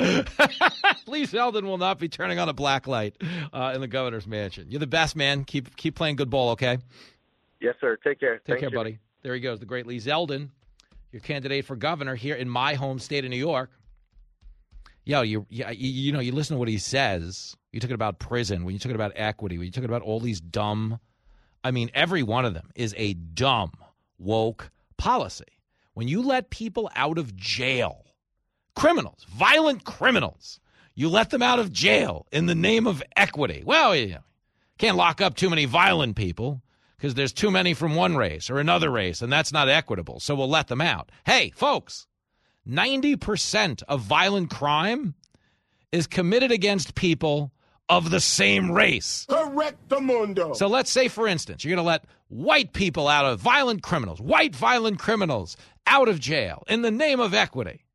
Lee 1.06 1.26
Zeldin 1.26 1.62
will 1.62 1.78
not 1.78 1.98
be 1.98 2.10
turning 2.10 2.38
on 2.38 2.50
a 2.50 2.52
black 2.52 2.86
light 2.86 3.16
uh, 3.54 3.72
in 3.74 3.80
the 3.80 3.88
governor's 3.88 4.26
mansion. 4.26 4.66
You're 4.68 4.80
the 4.80 4.86
best, 4.86 5.16
man. 5.16 5.44
Keep 5.44 5.76
keep 5.76 5.94
playing 5.94 6.16
good 6.16 6.28
ball, 6.28 6.50
okay? 6.50 6.76
Yes, 7.58 7.74
sir. 7.80 7.96
Take 8.04 8.20
care. 8.20 8.36
Take 8.36 8.46
Thanks, 8.46 8.60
care, 8.60 8.68
Jimmy. 8.68 8.78
buddy. 8.78 8.98
There 9.22 9.34
he 9.34 9.40
goes, 9.40 9.60
the 9.60 9.66
great 9.66 9.86
Lee 9.86 9.98
Zeldin 9.98 10.50
your 11.12 11.20
candidate 11.20 11.64
for 11.64 11.76
governor 11.76 12.14
here 12.14 12.34
in 12.34 12.48
my 12.48 12.74
home 12.74 12.98
state 12.98 13.24
of 13.24 13.30
New 13.30 13.36
York. 13.36 13.70
Yo, 15.04 15.22
you, 15.22 15.46
you, 15.48 15.64
you 15.70 16.12
know, 16.12 16.20
you 16.20 16.32
listen 16.32 16.54
to 16.54 16.58
what 16.58 16.68
he 16.68 16.78
says. 16.78 17.56
You 17.72 17.80
talking 17.80 17.94
about 17.94 18.18
prison, 18.18 18.64
when 18.64 18.74
you 18.74 18.78
talking 18.78 18.94
about 18.94 19.12
equity, 19.16 19.58
when 19.58 19.64
you 19.64 19.72
talking 19.72 19.88
about 19.88 20.02
all 20.02 20.20
these 20.20 20.40
dumb, 20.40 21.00
I 21.64 21.70
mean, 21.70 21.90
every 21.94 22.22
one 22.22 22.44
of 22.44 22.54
them 22.54 22.70
is 22.74 22.94
a 22.96 23.14
dumb, 23.14 23.72
woke 24.18 24.70
policy. 24.96 25.44
When 25.94 26.06
you 26.06 26.22
let 26.22 26.50
people 26.50 26.90
out 26.94 27.18
of 27.18 27.34
jail, 27.34 28.04
criminals, 28.76 29.26
violent 29.28 29.84
criminals, 29.84 30.60
you 30.94 31.08
let 31.08 31.30
them 31.30 31.42
out 31.42 31.58
of 31.58 31.72
jail 31.72 32.26
in 32.30 32.46
the 32.46 32.54
name 32.54 32.86
of 32.86 33.02
equity. 33.16 33.62
Well, 33.64 33.96
you 33.96 34.14
know, 34.14 34.24
can't 34.78 34.96
lock 34.96 35.20
up 35.20 35.34
too 35.34 35.50
many 35.50 35.64
violent 35.64 36.16
people 36.16 36.62
because 37.00 37.14
there's 37.14 37.32
too 37.32 37.50
many 37.50 37.72
from 37.72 37.94
one 37.94 38.14
race 38.14 38.50
or 38.50 38.58
another 38.58 38.90
race, 38.90 39.22
and 39.22 39.32
that's 39.32 39.54
not 39.54 39.70
equitable. 39.70 40.20
So 40.20 40.34
we'll 40.34 40.50
let 40.50 40.68
them 40.68 40.82
out. 40.82 41.10
Hey, 41.24 41.50
folks, 41.56 42.06
90% 42.68 43.82
of 43.88 44.02
violent 44.02 44.50
crime 44.50 45.14
is 45.92 46.06
committed 46.06 46.52
against 46.52 46.94
people 46.94 47.52
of 47.88 48.10
the 48.10 48.20
same 48.20 48.70
race. 48.70 49.26
Correctamundo. 49.30 50.54
So 50.54 50.66
let's 50.66 50.90
say, 50.90 51.08
for 51.08 51.26
instance, 51.26 51.64
you're 51.64 51.74
going 51.74 51.82
to 51.82 51.88
let 51.88 52.04
white 52.28 52.74
people 52.74 53.08
out 53.08 53.24
of 53.24 53.40
violent 53.40 53.82
criminals, 53.82 54.20
white 54.20 54.54
violent 54.54 54.98
criminals 54.98 55.56
out 55.86 56.08
of 56.08 56.20
jail 56.20 56.64
in 56.68 56.82
the 56.82 56.90
name 56.90 57.18
of 57.18 57.32
equity. 57.32 57.86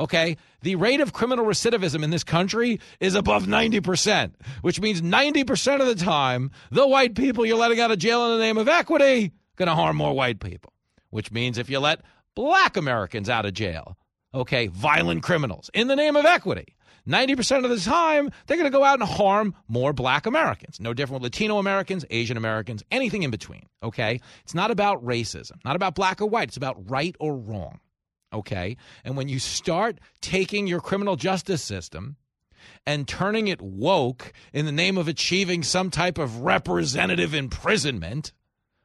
Okay? 0.00 0.36
The 0.66 0.74
rate 0.74 1.00
of 1.00 1.12
criminal 1.12 1.44
recidivism 1.44 2.02
in 2.02 2.10
this 2.10 2.24
country 2.24 2.80
is 2.98 3.14
above 3.14 3.44
90%, 3.46 4.32
which 4.62 4.80
means 4.80 5.00
90% 5.00 5.80
of 5.80 5.86
the 5.86 5.94
time, 5.94 6.50
the 6.72 6.88
white 6.88 7.14
people 7.14 7.46
you're 7.46 7.56
letting 7.56 7.78
out 7.78 7.92
of 7.92 8.00
jail 8.00 8.26
in 8.26 8.36
the 8.36 8.44
name 8.44 8.58
of 8.58 8.66
equity 8.66 9.30
going 9.54 9.68
to 9.68 9.76
harm 9.76 9.96
more 9.96 10.12
white 10.12 10.40
people, 10.40 10.72
which 11.10 11.30
means 11.30 11.56
if 11.56 11.70
you 11.70 11.78
let 11.78 12.00
black 12.34 12.76
Americans 12.76 13.30
out 13.30 13.46
of 13.46 13.54
jail, 13.54 13.96
okay, 14.34 14.66
violent 14.66 15.22
criminals 15.22 15.70
in 15.72 15.86
the 15.86 15.94
name 15.94 16.16
of 16.16 16.24
equity, 16.24 16.74
90% 17.06 17.62
of 17.62 17.70
the 17.70 17.78
time, 17.78 18.28
they're 18.48 18.56
going 18.56 18.68
to 18.68 18.76
go 18.76 18.82
out 18.82 18.98
and 18.98 19.08
harm 19.08 19.54
more 19.68 19.92
black 19.92 20.26
Americans. 20.26 20.80
No 20.80 20.92
different 20.92 21.22
with 21.22 21.32
Latino 21.32 21.58
Americans, 21.58 22.04
Asian 22.10 22.36
Americans, 22.36 22.82
anything 22.90 23.22
in 23.22 23.30
between, 23.30 23.66
okay? 23.84 24.20
It's 24.42 24.52
not 24.52 24.72
about 24.72 25.04
racism, 25.04 25.64
not 25.64 25.76
about 25.76 25.94
black 25.94 26.20
or 26.20 26.26
white. 26.26 26.48
It's 26.48 26.56
about 26.56 26.90
right 26.90 27.14
or 27.20 27.36
wrong 27.36 27.78
okay? 28.32 28.76
And 29.04 29.16
when 29.16 29.28
you 29.28 29.38
start 29.38 29.98
taking 30.20 30.66
your 30.66 30.80
criminal 30.80 31.16
justice 31.16 31.62
system 31.62 32.16
and 32.86 33.06
turning 33.06 33.48
it 33.48 33.60
woke 33.60 34.32
in 34.52 34.66
the 34.66 34.72
name 34.72 34.98
of 34.98 35.08
achieving 35.08 35.62
some 35.62 35.90
type 35.90 36.18
of 36.18 36.40
representative 36.40 37.34
imprisonment, 37.34 38.32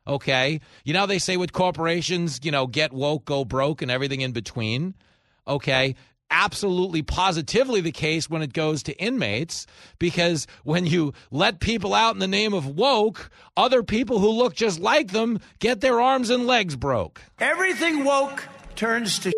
okay? 0.08 0.60
You 0.84 0.94
know, 0.94 1.06
they 1.06 1.20
say 1.20 1.38
with 1.38 1.54
corporations, 1.54 2.40
you 2.44 2.52
know, 2.52 2.68
get 2.68 2.94
woke, 2.94 3.26
go 3.26 3.46
broke, 3.46 3.82
and 3.82 3.92
everything 3.92 4.22
in 4.22 4.32
between, 4.32 4.96
okay? 5.48 5.96
Absolutely 6.34 7.02
positively 7.02 7.82
the 7.82 7.92
case 7.92 8.30
when 8.30 8.42
it 8.42 8.54
goes 8.54 8.84
to 8.84 8.98
inmates 8.98 9.68
because 10.00 10.48
when 10.64 10.86
you 10.86 11.14
let 11.30 11.60
people 11.60 11.94
out 11.94 12.14
in 12.14 12.20
the 12.20 12.28
name 12.28 12.54
of 12.54 12.66
woke, 12.66 13.30
other 13.58 13.84
people 13.84 14.20
who 14.20 14.30
look 14.30 14.56
just 14.56 14.80
like 14.80 15.12
them 15.12 15.40
get 15.60 15.82
their 15.82 16.00
arms 16.00 16.30
and 16.30 16.48
legs 16.48 16.78
broke. 16.78 17.22
Everything 17.40 18.06
woke 18.06 18.48
turns 18.76 19.20
to 19.20 19.32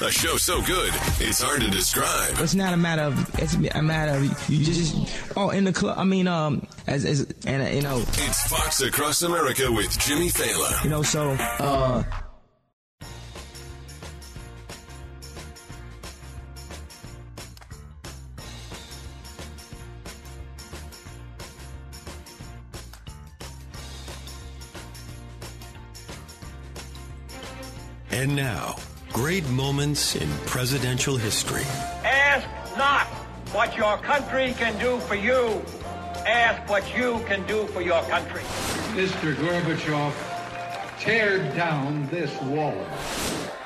a 0.00 0.10
show 0.10 0.36
so 0.36 0.60
good, 0.62 0.92
it's 1.20 1.40
hard 1.40 1.60
to 1.60 1.70
describe. 1.70 2.34
It's 2.38 2.54
not 2.54 2.72
a 2.72 2.76
matter 2.76 3.02
of. 3.02 3.38
It's 3.38 3.54
a 3.54 3.82
matter 3.82 4.12
of 4.12 4.50
you 4.50 4.64
just. 4.64 4.96
Oh, 5.36 5.50
in 5.50 5.64
the 5.64 5.72
club. 5.72 5.96
I 5.98 6.04
mean, 6.04 6.26
um, 6.26 6.66
as 6.86 7.04
as 7.04 7.26
and 7.46 7.62
uh, 7.62 7.66
you 7.66 7.82
know. 7.82 7.98
It's 7.98 8.42
Fox 8.48 8.80
Across 8.80 9.22
America 9.22 9.70
with 9.70 9.96
Jimmy 9.98 10.28
Failla. 10.28 10.82
You 10.84 10.90
know, 10.90 11.02
so 11.02 11.30
uh. 11.30 12.02
And 28.22 28.36
now, 28.36 28.76
great 29.12 29.44
moments 29.48 30.14
in 30.14 30.28
presidential 30.46 31.16
history. 31.16 31.64
Ask 32.04 32.46
not 32.78 33.08
what 33.50 33.76
your 33.76 33.96
country 33.98 34.54
can 34.56 34.78
do 34.78 35.00
for 35.00 35.16
you. 35.16 35.60
Ask 36.24 36.70
what 36.70 36.84
you 36.96 37.18
can 37.26 37.44
do 37.48 37.66
for 37.66 37.82
your 37.82 38.00
country. 38.02 38.42
Mr. 38.94 39.34
Gorbachev, 39.34 40.12
tear 41.00 41.38
down 41.56 42.06
this 42.10 42.30
wall. 42.42 42.86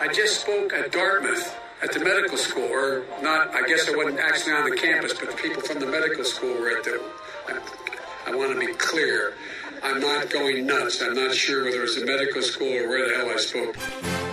I 0.01 0.11
just 0.11 0.41
spoke 0.41 0.73
at 0.73 0.91
Dartmouth 0.91 1.55
at 1.83 1.93
the 1.93 2.01
medical 2.01 2.39
school, 2.39 2.65
or 2.65 3.05
not, 3.21 3.55
I 3.55 3.69
guess 3.69 3.87
I 3.87 3.95
wasn't 3.95 4.21
actually 4.21 4.55
on 4.55 4.71
the 4.71 4.77
campus, 4.79 5.13
but 5.13 5.33
the 5.33 5.37
people 5.37 5.61
from 5.61 5.81
the 5.81 5.87
medical 5.87 6.25
school 6.25 6.59
were 6.59 6.79
at 6.79 6.83
the. 6.83 6.99
I, 7.47 8.31
I 8.31 8.35
want 8.35 8.59
to 8.59 8.67
be 8.67 8.73
clear. 8.73 9.35
I'm 9.83 10.01
not 10.01 10.31
going 10.31 10.65
nuts. 10.65 11.03
I'm 11.03 11.15
not 11.15 11.35
sure 11.35 11.65
whether 11.65 11.77
it 11.77 11.83
was 11.83 11.99
a 11.99 12.07
medical 12.07 12.41
school 12.41 12.73
or 12.73 12.89
where 12.89 13.07
the 13.07 13.17
hell 13.17 13.29
I 13.29 13.37
spoke. 13.37 14.26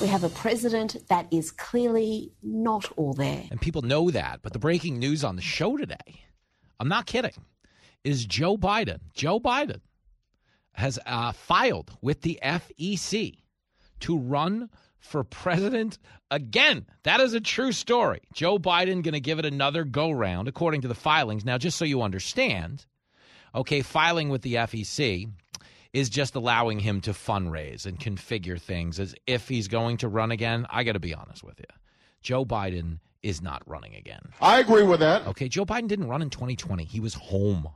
We 0.00 0.06
have 0.06 0.22
a 0.22 0.28
president 0.28 1.08
that 1.08 1.26
is 1.32 1.50
clearly 1.50 2.30
not 2.40 2.92
all 2.96 3.14
there. 3.14 3.42
And 3.50 3.60
people 3.60 3.82
know 3.82 4.10
that. 4.12 4.40
But 4.42 4.52
the 4.52 4.58
breaking 4.60 5.00
news 5.00 5.24
on 5.24 5.34
the 5.34 5.42
show 5.42 5.76
today, 5.76 6.22
I'm 6.78 6.88
not 6.88 7.06
kidding, 7.06 7.32
is 8.04 8.24
Joe 8.24 8.56
Biden. 8.56 9.00
Joe 9.14 9.40
Biden 9.40 9.80
has 10.72 11.00
uh, 11.04 11.32
filed 11.32 11.90
with 12.00 12.22
the 12.22 12.38
FEC 12.40 13.38
to 14.00 14.16
run 14.16 14.70
for 15.00 15.24
president 15.24 15.98
again. 16.30 16.86
That 17.02 17.18
is 17.20 17.34
a 17.34 17.40
true 17.40 17.72
story. 17.72 18.20
Joe 18.32 18.58
Biden 18.58 19.02
going 19.02 19.14
to 19.14 19.20
give 19.20 19.40
it 19.40 19.46
another 19.46 19.82
go 19.82 20.12
round, 20.12 20.46
according 20.46 20.82
to 20.82 20.88
the 20.88 20.94
filings. 20.94 21.44
Now, 21.44 21.58
just 21.58 21.76
so 21.76 21.84
you 21.84 22.02
understand, 22.02 22.86
okay, 23.52 23.82
filing 23.82 24.28
with 24.28 24.42
the 24.42 24.54
FEC 24.54 25.28
is 25.92 26.08
just 26.08 26.34
allowing 26.34 26.80
him 26.80 27.00
to 27.02 27.12
fundraise 27.12 27.86
and 27.86 27.98
configure 27.98 28.60
things 28.60 29.00
as 29.00 29.14
if 29.26 29.48
he's 29.48 29.68
going 29.68 29.96
to 29.98 30.08
run 30.08 30.30
again. 30.30 30.66
I 30.70 30.84
got 30.84 30.92
to 30.92 31.00
be 31.00 31.14
honest 31.14 31.42
with 31.42 31.58
you. 31.58 31.66
Joe 32.22 32.44
Biden 32.44 32.98
is 33.22 33.40
not 33.40 33.62
running 33.66 33.94
again. 33.94 34.20
I 34.40 34.60
agree 34.60 34.82
with 34.82 35.00
that. 35.00 35.26
Okay, 35.26 35.48
Joe 35.48 35.64
Biden 35.64 35.88
didn't 35.88 36.08
run 36.08 36.22
in 36.22 36.30
2020. 36.30 36.84
He 36.84 37.00
was 37.00 37.14
home. 37.14 37.68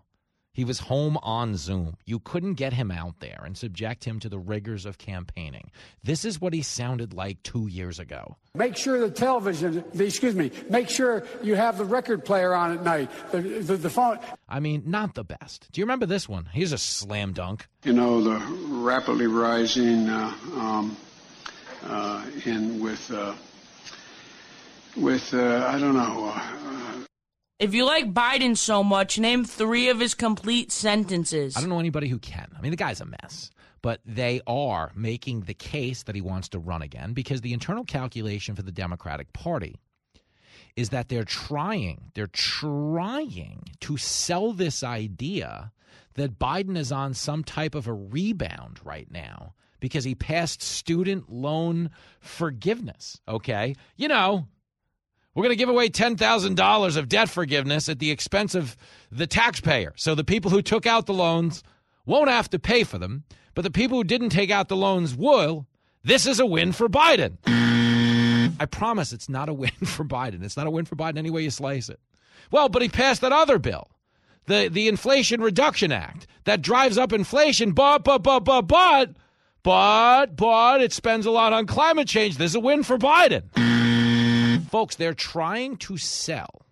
He 0.54 0.64
was 0.64 0.80
home 0.80 1.16
on 1.22 1.56
Zoom. 1.56 1.96
You 2.04 2.18
couldn't 2.18 2.54
get 2.54 2.74
him 2.74 2.90
out 2.90 3.20
there 3.20 3.42
and 3.44 3.56
subject 3.56 4.04
him 4.04 4.20
to 4.20 4.28
the 4.28 4.38
rigors 4.38 4.84
of 4.84 4.98
campaigning. 4.98 5.70
This 6.04 6.26
is 6.26 6.42
what 6.42 6.52
he 6.52 6.60
sounded 6.60 7.14
like 7.14 7.42
two 7.42 7.68
years 7.68 7.98
ago. 7.98 8.36
Make 8.54 8.76
sure 8.76 9.00
the 9.00 9.10
television, 9.10 9.82
the, 9.94 10.04
excuse 10.04 10.34
me, 10.34 10.50
make 10.68 10.90
sure 10.90 11.24
you 11.42 11.54
have 11.54 11.78
the 11.78 11.86
record 11.86 12.22
player 12.26 12.54
on 12.54 12.72
at 12.72 12.84
night, 12.84 13.10
the, 13.30 13.40
the, 13.40 13.76
the 13.76 13.88
phone. 13.88 14.18
I 14.46 14.60
mean, 14.60 14.82
not 14.84 15.14
the 15.14 15.24
best. 15.24 15.68
Do 15.72 15.80
you 15.80 15.86
remember 15.86 16.04
this 16.04 16.28
one? 16.28 16.44
Here's 16.52 16.72
a 16.72 16.78
slam 16.78 17.32
dunk. 17.32 17.66
You 17.84 17.94
know, 17.94 18.22
the 18.22 18.38
rapidly 18.68 19.28
rising 19.28 20.10
uh, 20.10 20.34
um, 20.54 20.96
uh, 21.84 22.26
in 22.44 22.78
with, 22.78 23.10
uh, 23.10 23.34
with 24.98 25.32
uh, 25.32 25.66
I 25.66 25.78
don't 25.78 25.94
know, 25.94 26.30
uh, 26.34 27.06
If 27.62 27.74
you 27.74 27.84
like 27.84 28.12
Biden 28.12 28.56
so 28.56 28.82
much, 28.82 29.20
name 29.20 29.44
three 29.44 29.88
of 29.88 30.00
his 30.00 30.14
complete 30.14 30.72
sentences. 30.72 31.56
I 31.56 31.60
don't 31.60 31.70
know 31.70 31.78
anybody 31.78 32.08
who 32.08 32.18
can. 32.18 32.48
I 32.58 32.60
mean, 32.60 32.72
the 32.72 32.76
guy's 32.76 33.00
a 33.00 33.04
mess. 33.04 33.52
But 33.82 34.00
they 34.04 34.40
are 34.48 34.90
making 34.96 35.42
the 35.42 35.54
case 35.54 36.02
that 36.02 36.16
he 36.16 36.20
wants 36.20 36.48
to 36.48 36.58
run 36.58 36.82
again 36.82 37.12
because 37.12 37.40
the 37.40 37.52
internal 37.52 37.84
calculation 37.84 38.56
for 38.56 38.62
the 38.62 38.72
Democratic 38.72 39.32
Party 39.32 39.76
is 40.74 40.88
that 40.88 41.08
they're 41.08 41.22
trying, 41.22 42.10
they're 42.14 42.26
trying 42.26 43.62
to 43.82 43.96
sell 43.96 44.52
this 44.52 44.82
idea 44.82 45.70
that 46.14 46.40
Biden 46.40 46.76
is 46.76 46.90
on 46.90 47.14
some 47.14 47.44
type 47.44 47.76
of 47.76 47.86
a 47.86 47.94
rebound 47.94 48.80
right 48.82 49.08
now 49.08 49.54
because 49.78 50.02
he 50.02 50.16
passed 50.16 50.62
student 50.62 51.30
loan 51.30 51.90
forgiveness. 52.18 53.20
Okay. 53.28 53.76
You 53.96 54.08
know, 54.08 54.48
we're 55.34 55.44
going 55.44 55.52
to 55.52 55.56
give 55.56 55.68
away 55.68 55.88
$10,000 55.88 56.96
of 56.96 57.08
debt 57.08 57.28
forgiveness 57.28 57.88
at 57.88 57.98
the 57.98 58.10
expense 58.10 58.54
of 58.54 58.76
the 59.10 59.26
taxpayer. 59.26 59.92
So 59.96 60.14
the 60.14 60.24
people 60.24 60.50
who 60.50 60.62
took 60.62 60.86
out 60.86 61.06
the 61.06 61.14
loans 61.14 61.62
won't 62.04 62.28
have 62.28 62.50
to 62.50 62.58
pay 62.58 62.84
for 62.84 62.98
them, 62.98 63.24
but 63.54 63.62
the 63.62 63.70
people 63.70 63.98
who 63.98 64.04
didn't 64.04 64.30
take 64.30 64.50
out 64.50 64.68
the 64.68 64.76
loans 64.76 65.14
will. 65.14 65.66
This 66.04 66.26
is 66.26 66.40
a 66.40 66.46
win 66.46 66.72
for 66.72 66.88
Biden. 66.88 67.38
I 68.60 68.66
promise 68.66 69.12
it's 69.12 69.28
not 69.28 69.48
a 69.48 69.54
win 69.54 69.70
for 69.70 70.04
Biden. 70.04 70.42
It's 70.42 70.56
not 70.56 70.66
a 70.66 70.70
win 70.70 70.84
for 70.84 70.96
Biden 70.96 71.18
any 71.18 71.30
way 71.30 71.42
you 71.42 71.50
slice 71.50 71.88
it. 71.88 72.00
Well, 72.50 72.68
but 72.68 72.82
he 72.82 72.88
passed 72.88 73.22
that 73.22 73.32
other 73.32 73.58
bill, 73.58 73.88
the, 74.46 74.68
the 74.70 74.88
Inflation 74.88 75.40
Reduction 75.40 75.92
Act, 75.92 76.26
that 76.44 76.60
drives 76.60 76.98
up 76.98 77.12
inflation, 77.12 77.72
but, 77.72 78.04
but, 78.04 78.22
but, 78.22 78.40
but, 78.40 78.62
but, 78.62 79.16
but, 79.62 80.36
but 80.36 80.80
it 80.82 80.92
spends 80.92 81.24
a 81.24 81.30
lot 81.30 81.52
on 81.52 81.66
climate 81.66 82.08
change. 82.08 82.36
This 82.36 82.50
is 82.50 82.56
a 82.56 82.60
win 82.60 82.82
for 82.82 82.98
Biden. 82.98 83.44
Folks, 84.72 84.96
they're 84.96 85.12
trying 85.12 85.76
to 85.76 85.98
sell 85.98 86.64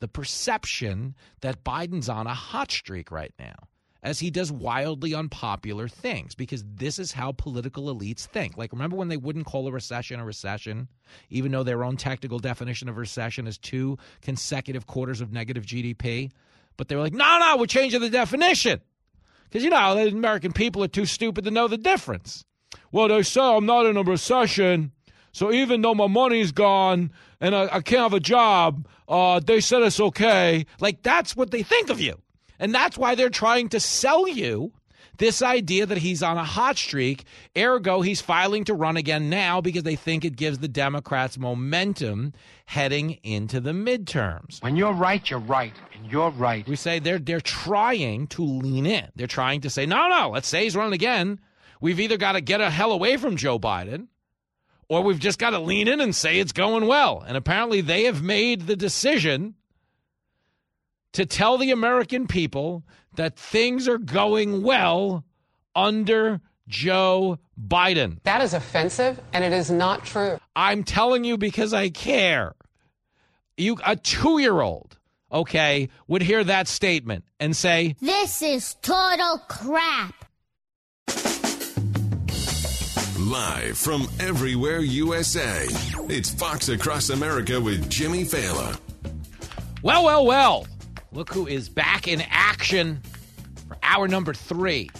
the 0.00 0.08
perception 0.08 1.14
that 1.40 1.62
Biden's 1.62 2.08
on 2.08 2.26
a 2.26 2.34
hot 2.34 2.72
streak 2.72 3.12
right 3.12 3.32
now 3.38 3.54
as 4.02 4.18
he 4.18 4.28
does 4.28 4.50
wildly 4.50 5.14
unpopular 5.14 5.86
things 5.86 6.34
because 6.34 6.64
this 6.66 6.98
is 6.98 7.12
how 7.12 7.30
political 7.30 7.94
elites 7.94 8.26
think. 8.26 8.56
Like, 8.56 8.72
remember 8.72 8.96
when 8.96 9.06
they 9.06 9.16
wouldn't 9.16 9.46
call 9.46 9.68
a 9.68 9.70
recession 9.70 10.18
a 10.18 10.24
recession, 10.24 10.88
even 11.30 11.52
though 11.52 11.62
their 11.62 11.84
own 11.84 11.96
technical 11.96 12.40
definition 12.40 12.88
of 12.88 12.96
recession 12.96 13.46
is 13.46 13.56
two 13.56 13.98
consecutive 14.20 14.88
quarters 14.88 15.20
of 15.20 15.32
negative 15.32 15.64
GDP? 15.64 16.32
But 16.76 16.88
they 16.88 16.96
were 16.96 17.02
like, 17.02 17.14
no, 17.14 17.38
no, 17.38 17.56
we're 17.56 17.66
changing 17.66 18.00
the 18.00 18.10
definition. 18.10 18.80
Because, 19.44 19.62
you 19.62 19.70
know, 19.70 19.94
the 19.94 20.08
American 20.08 20.50
people 20.50 20.82
are 20.82 20.88
too 20.88 21.06
stupid 21.06 21.44
to 21.44 21.52
know 21.52 21.68
the 21.68 21.78
difference. 21.78 22.44
Well, 22.90 23.06
they 23.06 23.22
say 23.22 23.40
I'm 23.40 23.64
not 23.64 23.86
in 23.86 23.96
a 23.96 24.02
recession. 24.02 24.90
So 25.36 25.52
even 25.52 25.82
though 25.82 25.94
my 25.94 26.06
money's 26.06 26.50
gone 26.50 27.12
and 27.42 27.54
I, 27.54 27.64
I 27.64 27.80
can't 27.82 28.00
have 28.00 28.14
a 28.14 28.20
job, 28.20 28.88
uh, 29.06 29.38
they 29.38 29.60
said 29.60 29.82
it's 29.82 30.00
okay. 30.00 30.64
Like 30.80 31.02
that's 31.02 31.36
what 31.36 31.50
they 31.50 31.62
think 31.62 31.90
of 31.90 32.00
you. 32.00 32.14
And 32.58 32.74
that's 32.74 32.96
why 32.96 33.14
they're 33.14 33.28
trying 33.28 33.68
to 33.68 33.78
sell 33.78 34.26
you 34.26 34.72
this 35.18 35.42
idea 35.42 35.84
that 35.84 35.98
he's 35.98 36.22
on 36.22 36.38
a 36.38 36.42
hot 36.42 36.78
streak. 36.78 37.24
Ergo, 37.54 38.00
he's 38.00 38.22
filing 38.22 38.64
to 38.64 38.72
run 38.72 38.96
again 38.96 39.28
now 39.28 39.60
because 39.60 39.82
they 39.82 39.94
think 39.94 40.24
it 40.24 40.36
gives 40.36 40.60
the 40.60 40.68
Democrats 40.68 41.36
momentum 41.36 42.32
heading 42.64 43.18
into 43.22 43.60
the 43.60 43.72
midterms. 43.72 44.62
When 44.62 44.74
you're 44.74 44.94
right, 44.94 45.28
you're 45.28 45.38
right. 45.38 45.74
And 45.94 46.10
you're 46.10 46.30
right. 46.30 46.66
We 46.66 46.76
say 46.76 46.98
they're 46.98 47.18
they're 47.18 47.42
trying 47.42 48.28
to 48.28 48.42
lean 48.42 48.86
in. 48.86 49.10
They're 49.16 49.26
trying 49.26 49.60
to 49.60 49.68
say, 49.68 49.84
no, 49.84 50.08
no, 50.08 50.30
let's 50.30 50.48
say 50.48 50.64
he's 50.64 50.74
running 50.74 50.94
again. 50.94 51.40
We've 51.82 52.00
either 52.00 52.16
got 52.16 52.32
to 52.32 52.40
get 52.40 52.62
a 52.62 52.70
hell 52.70 52.90
away 52.90 53.18
from 53.18 53.36
Joe 53.36 53.58
Biden 53.58 54.06
or 54.88 55.02
we've 55.02 55.18
just 55.18 55.38
got 55.38 55.50
to 55.50 55.58
lean 55.58 55.88
in 55.88 56.00
and 56.00 56.14
say 56.14 56.38
it's 56.38 56.52
going 56.52 56.86
well. 56.86 57.24
And 57.26 57.36
apparently 57.36 57.80
they 57.80 58.04
have 58.04 58.22
made 58.22 58.62
the 58.62 58.76
decision 58.76 59.54
to 61.12 61.26
tell 61.26 61.58
the 61.58 61.70
American 61.70 62.26
people 62.26 62.84
that 63.16 63.38
things 63.38 63.88
are 63.88 63.98
going 63.98 64.62
well 64.62 65.24
under 65.74 66.40
Joe 66.68 67.38
Biden. 67.60 68.22
That 68.24 68.42
is 68.42 68.54
offensive 68.54 69.20
and 69.32 69.44
it 69.44 69.52
is 69.52 69.70
not 69.70 70.04
true. 70.04 70.38
I'm 70.54 70.84
telling 70.84 71.24
you 71.24 71.38
because 71.38 71.72
I 71.72 71.88
care. 71.88 72.54
You 73.56 73.78
a 73.84 73.96
2-year-old, 73.96 74.98
okay, 75.32 75.88
would 76.06 76.22
hear 76.22 76.44
that 76.44 76.68
statement 76.68 77.24
and 77.40 77.56
say, 77.56 77.96
This 78.00 78.42
is 78.42 78.74
total 78.82 79.38
crap. 79.48 80.25
Live 83.26 83.76
from 83.76 84.06
everywhere 84.20 84.78
USA, 84.78 85.66
it's 86.08 86.30
Fox 86.30 86.68
Across 86.68 87.10
America 87.10 87.60
with 87.60 87.90
Jimmy 87.90 88.22
Failla. 88.22 88.78
Well, 89.82 90.04
well, 90.04 90.24
well. 90.24 90.68
Look 91.10 91.32
who 91.32 91.48
is 91.48 91.68
back 91.68 92.06
in 92.06 92.22
action 92.30 93.02
for 93.66 93.76
hour 93.82 94.06
number 94.06 94.32
three 94.32 94.90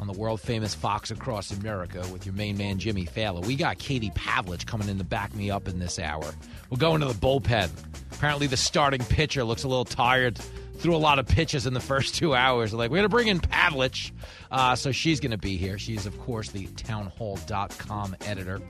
on 0.00 0.06
the 0.06 0.14
world 0.14 0.40
famous 0.40 0.74
Fox 0.74 1.10
Across 1.10 1.50
America 1.50 2.02
with 2.10 2.24
your 2.24 2.34
main 2.34 2.56
man, 2.56 2.78
Jimmy 2.78 3.04
Failla. 3.04 3.44
We 3.44 3.54
got 3.54 3.76
Katie 3.76 4.08
Pavlich 4.12 4.64
coming 4.64 4.88
in 4.88 4.96
to 4.96 5.04
back 5.04 5.34
me 5.34 5.50
up 5.50 5.68
in 5.68 5.78
this 5.78 5.98
hour. 5.98 6.24
We're 6.70 6.78
going 6.78 7.02
to 7.02 7.06
the 7.06 7.12
bullpen. 7.12 7.68
Apparently, 8.12 8.46
the 8.46 8.56
starting 8.56 9.02
pitcher 9.02 9.44
looks 9.44 9.64
a 9.64 9.68
little 9.68 9.84
tired. 9.84 10.40
Threw 10.78 10.94
a 10.94 10.98
lot 10.98 11.18
of 11.18 11.26
pitches 11.26 11.66
in 11.66 11.72
the 11.72 11.80
first 11.80 12.14
two 12.14 12.34
hours. 12.34 12.74
Like, 12.74 12.90
we're 12.90 12.98
going 12.98 13.04
to 13.04 13.08
bring 13.08 13.28
in 13.28 13.40
Pavlich. 13.40 14.10
Uh, 14.50 14.76
so 14.76 14.92
she's 14.92 15.20
going 15.20 15.30
to 15.30 15.38
be 15.38 15.56
here. 15.56 15.78
She's, 15.78 16.04
of 16.04 16.18
course, 16.20 16.50
the 16.50 16.66
townhall.com 16.76 18.16
editor, 18.26 18.60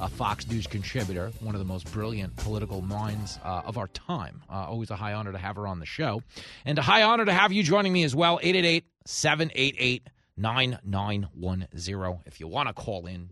a 0.00 0.08
Fox 0.08 0.46
News 0.48 0.66
contributor, 0.66 1.30
one 1.40 1.54
of 1.54 1.60
the 1.60 1.64
most 1.64 1.90
brilliant 1.92 2.36
political 2.36 2.82
minds 2.82 3.38
uh, 3.44 3.62
of 3.64 3.78
our 3.78 3.88
time. 3.88 4.42
Uh, 4.50 4.66
always 4.68 4.90
a 4.90 4.96
high 4.96 5.14
honor 5.14 5.32
to 5.32 5.38
have 5.38 5.56
her 5.56 5.66
on 5.66 5.78
the 5.78 5.86
show. 5.86 6.22
And 6.64 6.78
a 6.78 6.82
high 6.82 7.02
honor 7.02 7.24
to 7.24 7.32
have 7.32 7.52
you 7.52 7.62
joining 7.62 7.92
me 7.92 8.04
as 8.04 8.14
well. 8.14 8.38
888 8.42 8.84
788 9.06 10.08
9910. 10.36 12.18
If 12.26 12.40
you 12.40 12.48
want 12.48 12.68
to 12.68 12.74
call 12.74 13.06
in, 13.06 13.30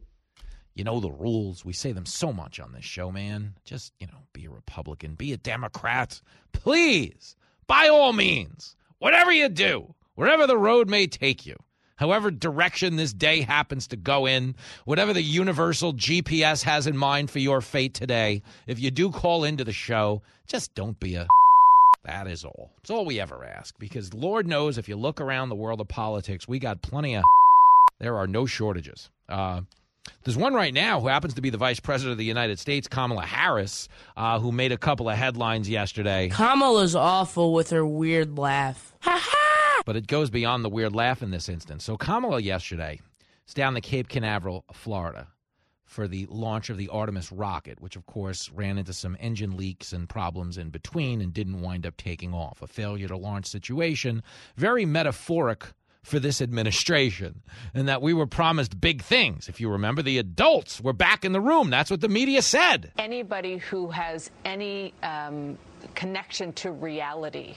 you 0.75 0.85
know 0.85 1.01
the 1.01 1.11
rules. 1.11 1.65
We 1.65 1.73
say 1.73 1.93
them 1.93 2.07
so 2.07 2.33
much 2.33 2.61
on 2.61 2.73
this 2.73 2.85
show, 2.85 3.11
man. 3.11 3.55
Just, 3.65 3.93
you 4.01 4.07
know, 4.07 4.23
be 4.33 4.47
a 4.47 4.51
Republican, 4.51 5.15
be 5.15 5.33
a 5.33 5.37
Democrat. 5.37 6.21
Please, 6.53 7.37
by 7.71 7.87
all 7.87 8.13
means, 8.13 8.75
whatever 8.99 9.31
you 9.31 9.49
do, 9.49 9.95
wherever 10.17 10.45
the 10.45 10.59
road 10.59 10.91
may 10.91 11.07
take 11.07 11.47
you, 11.47 11.55
however 11.95 12.29
direction 12.29 12.97
this 12.97 13.13
day 13.13 13.43
happens 13.43 13.87
to 13.87 13.97
go 13.97 14.27
in, 14.27 14.57
whatever 14.87 15.13
the 15.13 15.23
universal 15.23 15.95
GPS 15.95 16.65
has 16.65 16.89
in 16.89 16.97
mind 16.97 17.31
for 17.31 17.39
your 17.39 17.61
fate 17.61 17.95
today, 17.95 18.43
if 18.67 18.81
you 18.81 18.91
do 18.91 19.13
call 19.13 19.45
into 19.45 19.63
the 19.63 19.73
show, 19.73 20.21
just 20.49 20.75
don't 20.75 20.99
be 20.99 21.15
a 21.15 21.29
that 22.05 22.27
is 22.27 22.45
all. 22.45 22.73
It's 22.81 22.91
all 22.91 23.05
we 23.05 23.21
ever 23.21 23.45
ask 23.45 23.79
because 23.79 24.13
Lord 24.13 24.49
knows 24.49 24.77
if 24.77 24.89
you 24.89 24.97
look 24.97 25.21
around 25.21 25.49
the 25.49 25.55
world 25.55 25.81
of 25.81 25.87
politics, 25.87 26.49
we 26.49 26.59
got 26.59 26.83
plenty 26.83 27.15
of. 27.15 27.23
There 28.01 28.17
are 28.17 28.27
no 28.27 28.47
shortages. 28.47 29.11
Uh, 29.29 29.61
there's 30.25 30.37
one 30.37 30.55
right 30.55 30.75
now 30.75 31.01
who 31.01 31.09
happens 31.09 31.35
to 31.35 31.41
be 31.41 31.51
the 31.51 31.59
Vice 31.59 31.81
President 31.81 32.13
of 32.13 32.19
the 32.19 32.25
United 32.25 32.59
States, 32.59 32.87
Kamala 32.87 33.25
Harris, 33.25 33.89
uh, 34.17 34.39
who 34.39 34.53
made 34.53 34.73
a 34.73 34.77
couple 34.77 35.09
of 35.09 35.17
headlines 35.17 35.69
yesterday. 35.69 36.29
Kamala's 36.29 36.95
awful 36.95 37.55
with 37.55 37.71
her 37.71 37.87
weird 37.87 38.39
laugh. 38.39 38.95
But 39.87 39.97
it 39.97 40.07
goes 40.07 40.29
beyond 40.31 40.65
the 40.65 40.69
weird 40.69 40.95
laugh 40.95 41.23
in 41.23 41.31
this 41.31 41.49
instance. 41.49 41.85
So 41.85 41.97
Kamala 41.97 42.41
yesterday 42.41 43.01
is 43.49 43.55
down 43.55 43.75
the 43.75 43.81
Cape 43.81 44.09
Canaveral, 44.09 44.65
Florida, 44.73 45.29
for 45.85 46.07
the 46.07 46.27
launch 46.27 46.69
of 46.69 46.77
the 46.77 46.89
Artemis 46.89 47.33
rocket, 47.33 47.81
which 47.81 47.97
of 47.97 48.05
course 48.05 48.51
ran 48.51 48.77
into 48.77 48.93
some 48.93 49.17
engine 49.21 49.57
leaks 49.57 49.93
and 49.93 50.09
problems 50.09 50.59
in 50.59 50.69
between 50.69 51.23
and 51.23 51.33
didn't 51.33 51.63
wind 51.63 51.87
up 51.87 51.97
taking 51.97 52.35
off. 52.35 52.61
A 52.61 52.67
failure 52.67 53.09
to 53.09 53.17
launch 53.17 53.47
situation, 53.47 54.23
very 54.55 54.85
metaphoric 54.85 55.73
for 56.03 56.19
this 56.19 56.41
administration 56.41 57.43
and 57.75 57.89
that 57.89 58.03
we 58.03 58.15
were 58.15 58.27
promised 58.27 58.81
big 58.81 59.03
things. 59.03 59.49
If 59.49 59.61
you 59.61 59.71
remember, 59.71 60.03
the 60.03 60.19
adults 60.19 60.81
were 60.81 60.93
back 60.93 61.25
in 61.25 61.33
the 61.33 61.41
room. 61.41 61.71
That's 61.71 61.91
what 61.91 62.01
the 62.01 62.09
media 62.09 62.43
said. 62.43 62.93
Anybody 62.99 63.59
who 63.59 63.91
has 63.91 64.31
any 64.45 64.95
um, 65.03 65.59
connection 65.95 66.53
to 66.55 66.73
reality 66.73 67.57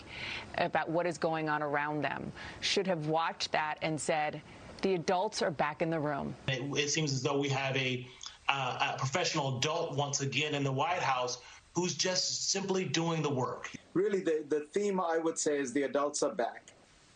about 0.57 0.89
what 0.89 1.05
is 1.05 1.17
going 1.17 1.49
on 1.49 1.63
around 1.63 2.03
them 2.03 2.31
should 2.61 2.87
have 2.87 3.07
watched 3.07 3.51
that 3.53 3.77
and 3.81 3.99
said, 3.99 4.41
the 4.81 4.95
adults 4.95 5.41
are 5.41 5.51
back 5.51 5.81
in 5.81 5.89
the 5.89 5.99
room. 5.99 6.35
It, 6.49 6.61
it 6.77 6.89
seems 6.89 7.13
as 7.13 7.23
though 7.23 7.39
we 7.39 7.49
have 7.49 7.75
a, 7.77 8.05
uh, 8.49 8.93
a 8.93 8.97
professional 8.97 9.57
adult 9.57 9.95
once 9.95 10.19
again 10.19 10.53
in 10.53 10.63
the 10.63 10.71
White 10.71 10.99
House 10.99 11.37
who's 11.73 11.95
just 11.95 12.51
simply 12.51 12.83
doing 12.83 13.21
the 13.21 13.29
work. 13.29 13.71
Really, 13.93 14.19
the, 14.19 14.43
the 14.49 14.59
theme 14.59 14.99
I 14.99 15.17
would 15.17 15.39
say 15.39 15.57
is 15.57 15.71
the 15.71 15.83
adults 15.83 16.21
are 16.21 16.35
back. 16.35 16.72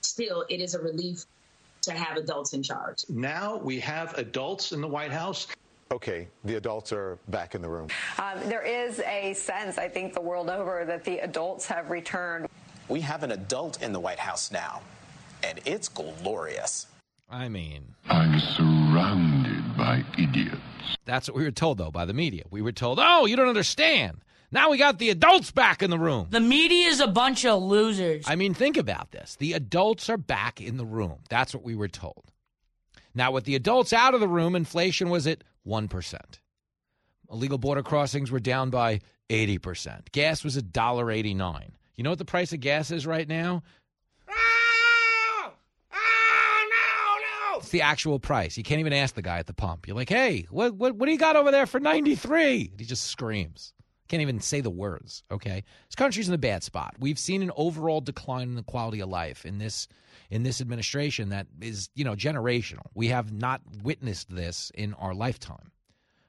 Still, 0.07 0.45
it 0.49 0.61
is 0.61 0.73
a 0.73 0.79
relief 0.79 1.25
to 1.81 1.91
have 1.91 2.17
adults 2.17 2.53
in 2.53 2.63
charge. 2.63 3.03
Now 3.09 3.57
we 3.57 3.79
have 3.81 4.17
adults 4.17 4.71
in 4.71 4.81
the 4.81 4.87
White 4.87 5.11
House. 5.11 5.47
Okay, 5.91 6.27
the 6.43 6.55
adults 6.55 6.91
are 6.91 7.17
back 7.27 7.55
in 7.55 7.61
the 7.61 7.69
room. 7.69 7.89
Um, 8.17 8.39
there 8.49 8.61
is 8.63 8.99
a 9.01 9.33
sense, 9.33 9.77
I 9.77 9.87
think, 9.87 10.13
the 10.13 10.21
world 10.21 10.49
over 10.49 10.85
that 10.85 11.03
the 11.03 11.19
adults 11.19 11.65
have 11.67 11.89
returned. 11.89 12.47
We 12.89 13.01
have 13.01 13.23
an 13.23 13.31
adult 13.31 13.81
in 13.81 13.91
the 13.91 13.99
White 13.99 14.19
House 14.19 14.51
now, 14.51 14.81
and 15.43 15.59
it's 15.65 15.87
glorious. 15.89 16.87
I 17.29 17.49
mean, 17.49 17.83
I'm 18.09 18.39
surrounded 18.39 19.77
by 19.77 20.03
idiots. 20.17 20.61
That's 21.05 21.27
what 21.27 21.35
we 21.35 21.43
were 21.43 21.51
told, 21.51 21.77
though, 21.77 21.91
by 21.91 22.05
the 22.05 22.13
media. 22.13 22.43
We 22.49 22.61
were 22.61 22.71
told, 22.71 22.99
oh, 23.01 23.25
you 23.25 23.35
don't 23.35 23.49
understand. 23.49 24.19
Now 24.51 24.69
we 24.69 24.77
got 24.77 24.97
the 24.97 25.09
adults 25.09 25.51
back 25.51 25.83
in 25.83 25.89
the 25.89 25.99
room. 25.99 26.27
The 26.29 26.39
media 26.39 26.87
is 26.87 27.01
a 27.01 27.07
bunch 27.07 27.45
of 27.45 27.61
losers. 27.61 28.25
I 28.27 28.35
mean, 28.35 28.53
think 28.53 28.77
about 28.77 29.11
this. 29.11 29.35
The 29.35 29.53
adults 29.53 30.09
are 30.09 30.17
back 30.17 30.61
in 30.61 30.77
the 30.77 30.85
room. 30.85 31.19
That's 31.29 31.53
what 31.53 31.63
we 31.63 31.75
were 31.75 31.89
told. 31.89 32.31
Now, 33.13 33.31
with 33.31 33.43
the 33.43 33.55
adults 33.55 33.91
out 33.91 34.13
of 34.13 34.19
the 34.19 34.27
room, 34.27 34.55
inflation 34.55 35.09
was 35.09 35.27
at 35.27 35.43
1%. 35.67 36.15
Illegal 37.29 37.57
border 37.57 37.83
crossings 37.83 38.31
were 38.31 38.39
down 38.39 38.69
by 38.69 39.01
80%. 39.29 40.11
Gas 40.11 40.43
was 40.43 40.55
$1.89. 40.55 41.69
You 41.95 42.03
know 42.03 42.11
what 42.11 42.19
the 42.19 42.25
price 42.25 42.53
of 42.53 42.61
gas 42.61 42.91
is 42.91 43.05
right 43.05 43.27
now? 43.27 43.63
Oh! 44.29 45.51
Oh, 45.93 47.57
it's 47.57 47.69
the 47.69 47.81
actual 47.81 48.19
price. 48.19 48.55
You 48.55 48.63
can't 48.63 48.79
even 48.79 48.93
ask 48.93 49.15
the 49.15 49.21
guy 49.21 49.39
at 49.39 49.47
the 49.47 49.53
pump. 49.53 49.87
You're 49.87 49.95
like, 49.95 50.09
hey, 50.09 50.45
what, 50.51 50.75
what, 50.75 50.95
what 50.95 51.07
do 51.07 51.11
you 51.11 51.17
got 51.17 51.35
over 51.35 51.51
there 51.51 51.65
for 51.65 51.79
93? 51.79 52.71
He 52.77 52.85
just 52.85 53.05
screams. 53.05 53.73
Can't 54.07 54.21
even 54.21 54.39
say 54.39 54.61
the 54.61 54.69
words, 54.69 55.23
okay? 55.31 55.63
This 55.87 55.95
country's 55.95 56.27
in 56.27 56.33
a 56.33 56.39
bad 56.39 56.63
spot. 56.63 56.95
We've 56.99 57.19
seen 57.19 57.41
an 57.41 57.51
overall 57.55 58.01
decline 58.01 58.49
in 58.49 58.55
the 58.55 58.63
quality 58.63 59.01
of 59.01 59.09
life 59.09 59.45
in 59.45 59.57
this 59.57 59.87
in 60.29 60.43
this 60.43 60.59
administration 60.59 61.29
that 61.29 61.47
is, 61.61 61.89
you 61.95 62.03
know, 62.03 62.13
generational. 62.13 62.87
We 62.93 63.07
have 63.07 63.31
not 63.31 63.61
witnessed 63.81 64.33
this 64.33 64.71
in 64.75 64.93
our 64.95 65.13
lifetime. 65.13 65.71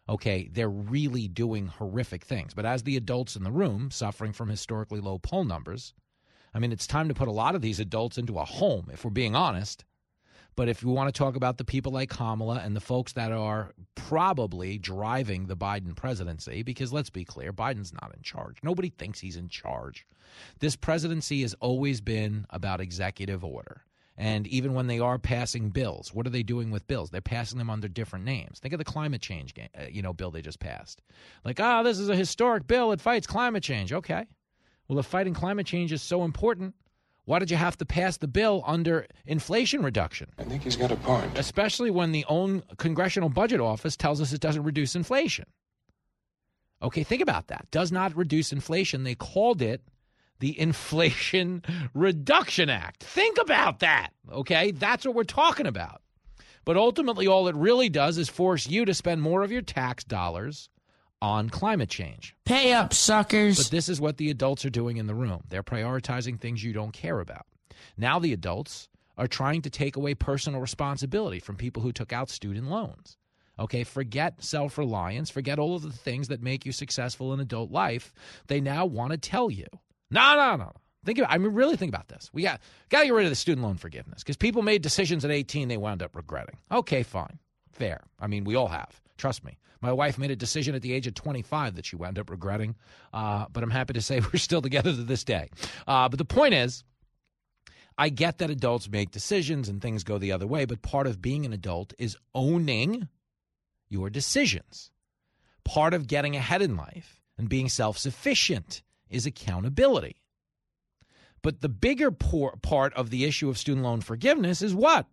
Okay, 0.09 0.49
they're 0.53 0.71
really 0.71 1.29
doing 1.29 1.67
horrific 1.67 2.25
things. 2.25 2.55
But 2.55 2.65
as 2.65 2.83
the 2.83 2.97
adults 2.97 3.37
in 3.37 3.45
the 3.45 3.51
room 3.51 3.91
suffering 3.91 4.33
from 4.33 4.49
historically 4.49 5.01
low 5.01 5.19
poll 5.19 5.45
numbers, 5.45 5.95
I 6.55 6.59
mean, 6.59 6.73
it's 6.73 6.87
time 6.87 7.09
to 7.09 7.15
put 7.15 7.29
a 7.29 7.33
lot 7.33 7.55
of 7.55 7.61
these 7.61 7.81
adults 7.81 8.19
into 8.19 8.39
a 8.39 8.45
home, 8.45 8.89
if 8.93 9.05
we're 9.05 9.11
being 9.11 9.37
honest. 9.37 9.85
But 10.59 10.69
if 10.69 10.83
you 10.83 10.89
want 10.89 11.07
to 11.07 11.17
talk 11.17 11.37
about 11.37 11.57
the 11.57 11.65
people 11.65 11.93
like 11.93 12.11
Kamala 12.11 12.57
and 12.57 12.75
the 12.75 12.81
folks 12.81 13.13
that 13.13 13.31
are 13.31 13.75
probably 13.95 14.77
driving 14.77 15.47
the 15.47 15.57
Biden 15.57 15.95
presidency, 15.95 16.65
because 16.65 16.93
let's 16.93 17.11
be 17.11 17.25
clear, 17.25 17.53
Biden's 17.53 17.93
not 17.93 18.13
in 18.13 18.23
charge. 18.23 18.57
Nobody 18.65 18.89
thinks 18.89 19.21
he's 19.21 19.37
in 19.37 19.49
charge. 19.49 20.05
This 20.59 20.75
presidency 20.75 21.43
has 21.43 21.55
always 21.61 22.01
been 22.01 22.45
about 22.51 22.81
executive 22.81 23.45
order. 23.45 23.83
And 24.17 24.49
even 24.49 24.75
when 24.75 24.89
they 24.89 24.99
are 24.99 25.17
passing 25.17 25.71
bills, 25.71 26.13
what 26.13 26.27
are 26.27 26.31
they 26.31 26.43
doing 26.43 26.73
with 26.73 26.89
bills? 26.89 27.11
They're 27.11 27.21
passing 27.21 27.59
them 27.59 27.71
under 27.71 27.87
different 27.87 28.25
names. 28.25 28.59
Think 28.59 28.75
of 28.75 28.79
the 28.79 28.85
climate 28.85 29.23
change, 29.23 29.55
uh, 29.57 29.85
you 29.89 30.03
know, 30.03 30.13
bill 30.13 30.33
they 30.33 30.43
just 30.43 30.59
passed. 30.59 31.03
Like, 31.45 31.61
oh, 31.61 31.85
this 31.85 32.01
is 32.01 32.09
a 32.09 32.17
historic 32.17 32.67
bill. 32.67 32.91
It 32.91 33.01
fights 33.01 33.29
climate 33.29 33.63
change. 33.63 33.93
Okay. 33.93 34.27
Well, 34.89 34.99
if 34.99 35.07
fighting 35.07 35.35
climate 35.35 35.67
change 35.67 35.93
is 35.93 36.03
so 36.03 36.25
important, 36.25 36.75
why 37.29 37.39
did 37.39 37.51
you 37.51 37.59
have 37.59 37.77
to 37.77 37.85
pass 37.85 38.17
the 38.17 38.27
bill 38.27 38.65
under 38.67 39.07
inflation 39.27 39.83
reduction? 39.83 40.31
I 40.39 40.45
think 40.45 40.63
he's 40.63 40.77
got 40.77 40.91
a 40.91 40.97
point. 40.97 41.37
Especially 41.37 41.91
when 41.91 42.11
the 42.11 42.25
own 42.27 42.63
Congressional 42.79 43.29
Budget 43.29 43.61
Office 43.61 43.99
tells 43.99 44.23
us 44.23 44.33
it 44.33 44.41
doesn't 44.41 44.63
reduce 44.63 44.97
inflation. 44.97 45.45
Okay, 46.81 47.03
think 47.03 47.21
about 47.21 47.49
that. 47.49 47.67
Does 47.71 47.93
not 47.93 48.17
reduce 48.17 48.51
inflation. 48.51 49.05
They 49.05 49.15
called 49.15 49.61
it 49.61 49.83
the 50.39 50.59
Inflation 50.59 51.63
Reduction 51.95 52.71
Act. 52.71 53.05
Think 53.05 53.37
about 53.39 53.81
that. 53.81 54.09
Okay, 54.33 54.71
that's 54.71 55.05
what 55.05 55.15
we're 55.15 55.25
talking 55.25 55.67
about. 55.67 56.01
But 56.65 56.79
ultimately, 56.79 57.27
all 57.27 57.47
it 57.49 57.57
really 57.57 57.91
does 57.91 58.17
is 58.17 58.31
force 58.31 58.67
you 58.67 58.87
to 58.87 58.95
spend 58.95 59.21
more 59.21 59.43
of 59.43 59.53
your 59.53 59.61
tax 59.61 60.03
dollars 60.03 60.71
on 61.21 61.51
climate 61.51 61.89
change. 61.89 62.35
Pay 62.45 62.73
up, 62.73 62.95
suckers. 62.95 63.59
But 63.59 63.71
this 63.71 63.89
is 63.89 64.01
what 64.01 64.17
the 64.17 64.31
adults 64.31 64.65
are 64.65 64.71
doing 64.71 64.97
in 64.97 65.07
the 65.07 65.15
room. 65.15 65.43
They're 65.49 65.63
prioritizing 65.63 66.39
things 66.41 66.63
you 66.63 66.73
don't 66.73 66.93
care 66.93 67.21
about. 67.21 67.47
Now 67.97 68.19
the 68.19 68.33
adults 68.33 68.89
are 69.17 69.27
trying 69.27 69.63
to 69.63 69.71
take 69.71 69.97
away 69.97 70.15
personal 70.15 70.61
responsibility 70.61 71.41
from 71.41 71.57
people 71.57 71.83
who 71.83 71.93
took 71.93 72.13
out 72.13 72.31
student 72.31 72.71
loans. 72.71 73.17
Okay, 73.59 73.83
forget 73.83 74.43
self 74.43 74.79
reliance, 74.79 75.31
forget 75.31 75.59
all 75.59 75.75
of 75.75 75.83
the 75.83 75.91
things 75.91 76.29
that 76.29 76.43
make 76.43 76.65
you 76.65 76.71
successful 76.71 77.33
in 77.35 77.41
adult 77.41 77.73
life. 77.73 78.13
They 78.47 78.61
now 78.61 78.87
want 78.87 79.11
to 79.11 79.19
tell 79.19 79.51
you, 79.51 79.67
no, 80.11 80.37
no, 80.37 80.57
no. 80.57 80.73
Think 81.05 81.19
about, 81.19 81.33
I 81.33 81.39
mean, 81.39 81.53
really 81.53 81.77
think 81.77 81.93
about 81.93 82.09
this. 82.09 82.31
We 82.33 82.43
got 82.43 82.61
got 82.89 83.01
to 83.01 83.07
get 83.07 83.15
rid 83.15 83.25
of 83.25 83.31
the 83.31 83.37
student 83.37 83.67
loan 83.67 83.77
forgiveness 83.77 84.23
because 84.23 84.37
people 84.37 84.63
made 84.63 84.83
decisions 84.83 85.25
at 85.25 85.31
18 85.31 85.69
they 85.69 85.77
wound 85.77 86.03
up 86.03 86.15
regretting. 86.15 86.59
Okay, 86.71 87.03
fine, 87.03 87.39
fair. 87.73 88.03
I 88.21 88.29
mean, 88.29 88.45
we 88.45 88.55
all 88.55 88.69
have. 88.69 89.01
Trust 89.19 89.45
me. 89.45 89.59
My 89.81 89.93
wife 89.93 90.17
made 90.17 90.31
a 90.31 90.37
decision 90.37 90.75
at 90.75 90.83
the 90.83 90.93
age 90.93 91.07
of 91.07 91.15
25 91.15 91.75
that 91.75 91.87
she 91.87 91.97
wound 91.97 92.19
up 92.19 92.31
regretting, 92.31 92.77
uh, 93.13 93.47
but 93.53 93.63
I'm 93.63 93.71
happy 93.71 93.93
to 93.93 94.01
say 94.01 94.21
we're 94.33 94.39
still 94.39 94.63
together 94.63 94.93
to 94.93 95.03
this 95.03 95.25
day. 95.25 95.51
Uh, 95.87 96.09
but 96.09 96.19
the 96.19 96.25
point 96.25 96.55
is, 96.55 96.85
I 97.99 98.09
get 98.09 98.39
that 98.39 98.51
adults 98.51 98.89
make 98.89 99.11
decisions 99.11 99.69
and 99.69 99.83
things 99.83 100.05
go 100.05 100.19
the 100.19 100.33
other 100.33 100.47
way, 100.47 100.65
but 100.65 100.83
part 100.83 101.09
of 101.09 101.21
being 101.21 101.45
an 101.45 101.53
adult 101.53 101.93
is 101.99 102.17
owning 102.35 103.09
your 103.89 104.09
decisions. 104.09 104.91
Part 105.65 105.95
of 105.95 106.07
getting 106.07 106.37
ahead 106.37 106.63
in 106.63 106.77
life 106.77 107.21
and 107.37 107.49
being 107.49 107.69
self 107.69 107.99
sufficient 107.99 108.83
is 109.11 109.27
accountability. 109.27 110.23
But 111.43 111.61
the 111.61 111.69
bigger 111.69 112.11
part 112.11 112.95
of 112.95 113.11
the 113.11 113.25
issue 113.25 113.49
of 113.49 113.59
student 113.59 113.85
loan 113.85 114.01
forgiveness 114.01 114.63
is 114.63 114.75
what? 114.75 115.07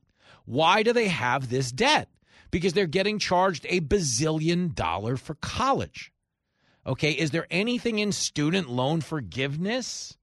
Why 0.46 0.84
do 0.84 0.94
they 0.94 1.08
have 1.08 1.50
this 1.50 1.72
debt? 1.72 2.10
Because 2.56 2.72
they're 2.72 2.88
getting 2.88 3.20
charged 3.20 3.66
a 3.68 3.82
bazillion 3.82 4.74
dollar 4.74 5.18
for 5.18 5.36
college. 5.36 6.14
Okay, 6.88 7.12
is 7.12 7.32
there 7.32 7.48
anything 7.52 8.00
in 8.00 8.14
student 8.14 8.70
loan 8.70 9.02
forgiveness 9.02 10.18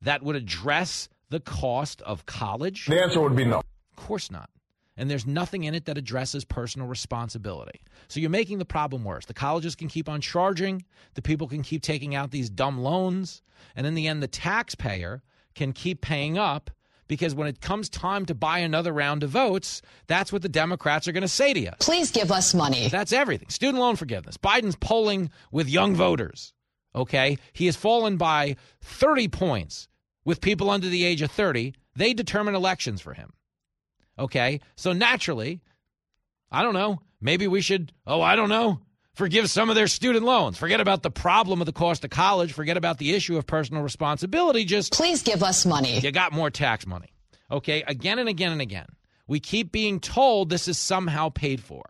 that 0.00 0.22
would 0.22 0.36
address 0.36 1.10
the 1.28 1.38
cost 1.38 2.00
of 2.00 2.24
college? 2.24 2.86
The 2.86 3.02
answer 3.02 3.20
would 3.20 3.36
be 3.36 3.44
no. 3.44 3.58
Of 3.58 3.96
course 3.96 4.30
not. 4.30 4.48
And 4.96 5.10
there's 5.10 5.26
nothing 5.26 5.64
in 5.64 5.74
it 5.74 5.84
that 5.84 5.98
addresses 5.98 6.46
personal 6.46 6.88
responsibility. 6.88 7.82
So 8.08 8.20
you're 8.20 8.30
making 8.30 8.56
the 8.56 8.64
problem 8.64 9.04
worse. 9.04 9.26
The 9.26 9.34
colleges 9.34 9.74
can 9.74 9.88
keep 9.88 10.08
on 10.08 10.22
charging, 10.22 10.86
the 11.12 11.20
people 11.20 11.46
can 11.46 11.60
keep 11.60 11.82
taking 11.82 12.14
out 12.14 12.30
these 12.30 12.48
dumb 12.48 12.80
loans, 12.80 13.42
and 13.76 13.86
in 13.86 13.94
the 13.94 14.06
end, 14.06 14.22
the 14.22 14.28
taxpayer 14.28 15.22
can 15.54 15.74
keep 15.74 16.00
paying 16.00 16.38
up 16.38 16.70
because 17.10 17.34
when 17.34 17.48
it 17.48 17.60
comes 17.60 17.88
time 17.88 18.24
to 18.24 18.36
buy 18.36 18.60
another 18.60 18.92
round 18.92 19.24
of 19.24 19.30
votes, 19.30 19.82
that's 20.06 20.32
what 20.32 20.42
the 20.42 20.48
Democrats 20.48 21.08
are 21.08 21.12
going 21.12 21.22
to 21.22 21.28
say 21.28 21.52
to 21.52 21.58
you. 21.58 21.72
Please 21.80 22.12
give 22.12 22.30
us 22.30 22.54
money. 22.54 22.86
That's 22.86 23.12
everything. 23.12 23.48
Student 23.48 23.80
loan 23.80 23.96
forgiveness. 23.96 24.36
Biden's 24.36 24.76
polling 24.76 25.28
with 25.50 25.68
young 25.68 25.96
voters. 25.96 26.52
Okay? 26.94 27.36
He 27.52 27.66
has 27.66 27.74
fallen 27.74 28.16
by 28.16 28.54
30 28.82 29.26
points 29.26 29.88
with 30.24 30.40
people 30.40 30.70
under 30.70 30.88
the 30.88 31.04
age 31.04 31.20
of 31.20 31.32
30. 31.32 31.74
They 31.96 32.14
determine 32.14 32.54
elections 32.54 33.00
for 33.00 33.12
him. 33.12 33.32
Okay? 34.16 34.60
So 34.76 34.92
naturally, 34.92 35.62
I 36.48 36.62
don't 36.62 36.74
know. 36.74 37.00
Maybe 37.20 37.48
we 37.48 37.60
should, 37.60 37.92
oh, 38.06 38.22
I 38.22 38.36
don't 38.36 38.48
know, 38.48 38.82
forgive 39.14 39.50
some 39.50 39.68
of 39.68 39.76
their 39.76 39.86
student 39.86 40.24
loans. 40.24 40.58
Forget 40.58 40.80
about 40.80 41.02
the 41.02 41.10
problem 41.10 41.60
of 41.60 41.66
the 41.66 41.72
cost 41.72 42.04
of 42.04 42.10
college. 42.10 42.52
Forget 42.52 42.76
about 42.76 42.98
the 42.98 43.14
issue 43.14 43.36
of 43.36 43.46
personal 43.46 43.82
responsibility. 43.82 44.64
Just 44.64 44.92
please 44.92 45.22
give 45.22 45.42
us 45.42 45.66
money. 45.66 45.98
You 45.98 46.12
got 46.12 46.32
more 46.32 46.50
tax 46.50 46.86
money. 46.86 47.12
Okay? 47.50 47.82
Again 47.86 48.18
and 48.18 48.28
again 48.28 48.52
and 48.52 48.60
again. 48.60 48.86
We 49.26 49.40
keep 49.40 49.70
being 49.70 50.00
told 50.00 50.48
this 50.48 50.66
is 50.68 50.78
somehow 50.78 51.28
paid 51.28 51.60
for. 51.62 51.84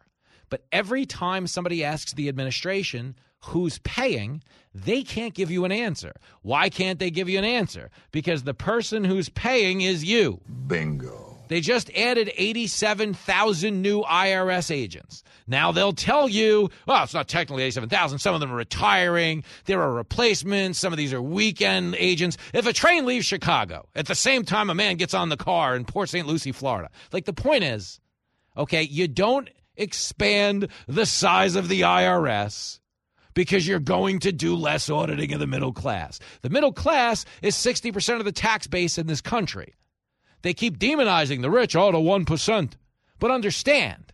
But 0.51 0.65
every 0.73 1.07
time 1.07 1.47
somebody 1.47 1.85
asks 1.85 2.13
the 2.13 2.29
administration 2.29 3.17
who's 3.45 3.79
paying, 3.79 4.43
they 4.75 5.03
can't 5.03 5.33
give 5.33 5.51
you 5.51 5.65
an 5.65 5.73
answer. 5.73 6.13
Why 6.43 6.69
can't 6.69 6.99
they 6.99 7.11
give 7.11 7.29
you 7.29 7.39
an 7.39 7.45
answer? 7.45 7.91
Because 8.13 8.43
the 8.43 8.53
person 8.55 9.05
who's 9.05 9.29
paying 9.29 9.81
is 9.81 10.05
you. 10.05 10.41
Bingo. 10.67 11.30
They 11.51 11.61
just 11.61 11.91
added 11.97 12.31
87,000 12.37 13.83
new 13.83 14.03
IRS 14.03 14.71
agents. 14.71 15.25
Now 15.49 15.73
they'll 15.73 15.93
tell 15.93 16.29
you, 16.29 16.71
well, 16.87 17.03
it's 17.03 17.13
not 17.13 17.27
technically 17.27 17.65
87,000. 17.65 18.21
Some 18.21 18.35
of 18.35 18.41
them 18.41 18.53
are 18.53 18.57
retiring. 18.57 19.43
There 19.65 19.83
are 19.83 19.93
replacements. 19.93 20.79
Some 20.79 20.93
of 20.93 20.97
these 20.97 21.13
are 21.13 21.21
weekend 21.21 21.97
agents. 21.99 22.37
If 22.55 22.69
a 22.69 22.73
train 22.73 23.05
leaves 23.05 23.27
Chicago 23.27 23.89
at 23.97 24.07
the 24.07 24.15
same 24.15 24.45
time 24.45 24.71
a 24.71 24.77
man 24.77 24.95
gets 24.97 25.13
on 25.13 25.29
the 25.29 25.37
car 25.37 25.75
in 25.75 25.85
Port 25.85 26.09
St. 26.09 26.25
Lucie, 26.25 26.53
Florida, 26.53 26.89
like 27.13 27.25
the 27.25 27.33
point 27.33 27.65
is, 27.65 27.99
okay, 28.57 28.83
you 28.83 29.09
don't 29.09 29.51
expand 29.75 30.69
the 30.87 31.05
size 31.05 31.57
of 31.57 31.67
the 31.67 31.81
IRS 31.81 32.79
because 33.35 33.67
you're 33.67 33.81
going 33.81 34.21
to 34.21 34.31
do 34.31 34.55
less 34.55 34.89
auditing 34.89 35.33
of 35.33 35.41
the 35.41 35.49
middle 35.49 35.73
class. 35.73 36.21
The 36.43 36.51
middle 36.51 36.73
class 36.73 37.25
is 37.43 37.57
60% 37.57 38.21
of 38.21 38.25
the 38.25 38.31
tax 38.31 38.69
base 38.69 38.99
in 38.99 39.09
this 39.09 39.21
country. 39.21 39.75
They 40.43 40.55
keep 40.55 40.79
demonizing 40.79 41.43
the 41.43 41.51
rich, 41.51 41.77
oh, 41.77 41.93
the 41.93 41.99
1%. 41.99 42.73
But 43.19 43.31
understand, 43.31 44.13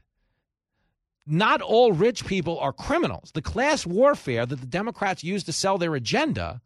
not 1.27 1.61
all 1.61 1.93
rich 1.93 2.27
people 2.27 2.59
are 2.59 2.73
criminals. 2.73 3.31
The 3.33 3.43
class 3.43 3.87
warfare 3.87 4.47
that 4.47 4.61
the 4.61 4.67
Democrats 4.67 5.25
use 5.25 5.45
to 5.45 5.53
sell 5.53 5.79
their 5.79 5.95
agenda 5.95 6.61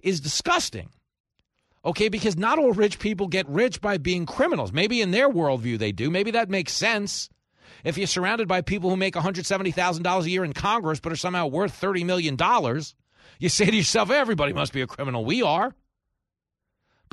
is 0.00 0.20
disgusting. 0.20 0.90
Okay, 1.84 2.08
because 2.08 2.36
not 2.36 2.58
all 2.58 2.72
rich 2.72 2.98
people 2.98 3.26
get 3.26 3.48
rich 3.48 3.80
by 3.80 3.98
being 3.98 4.24
criminals. 4.24 4.72
Maybe 4.72 5.00
in 5.00 5.10
their 5.10 5.28
worldview 5.28 5.78
they 5.78 5.92
do. 5.92 6.10
Maybe 6.10 6.30
that 6.30 6.48
makes 6.48 6.72
sense. 6.72 7.28
If 7.84 7.98
you're 7.98 8.06
surrounded 8.06 8.46
by 8.46 8.60
people 8.60 8.90
who 8.90 8.96
make 8.96 9.14
$170,000 9.14 10.22
a 10.22 10.30
year 10.30 10.44
in 10.44 10.52
Congress 10.52 11.00
but 11.00 11.12
are 11.12 11.16
somehow 11.16 11.48
worth 11.48 11.78
$30 11.80 12.04
million, 12.04 12.36
you 13.40 13.48
say 13.48 13.66
to 13.66 13.76
yourself, 13.76 14.10
everybody 14.10 14.52
must 14.52 14.72
be 14.72 14.82
a 14.82 14.86
criminal. 14.86 15.24
We 15.24 15.42
are. 15.42 15.74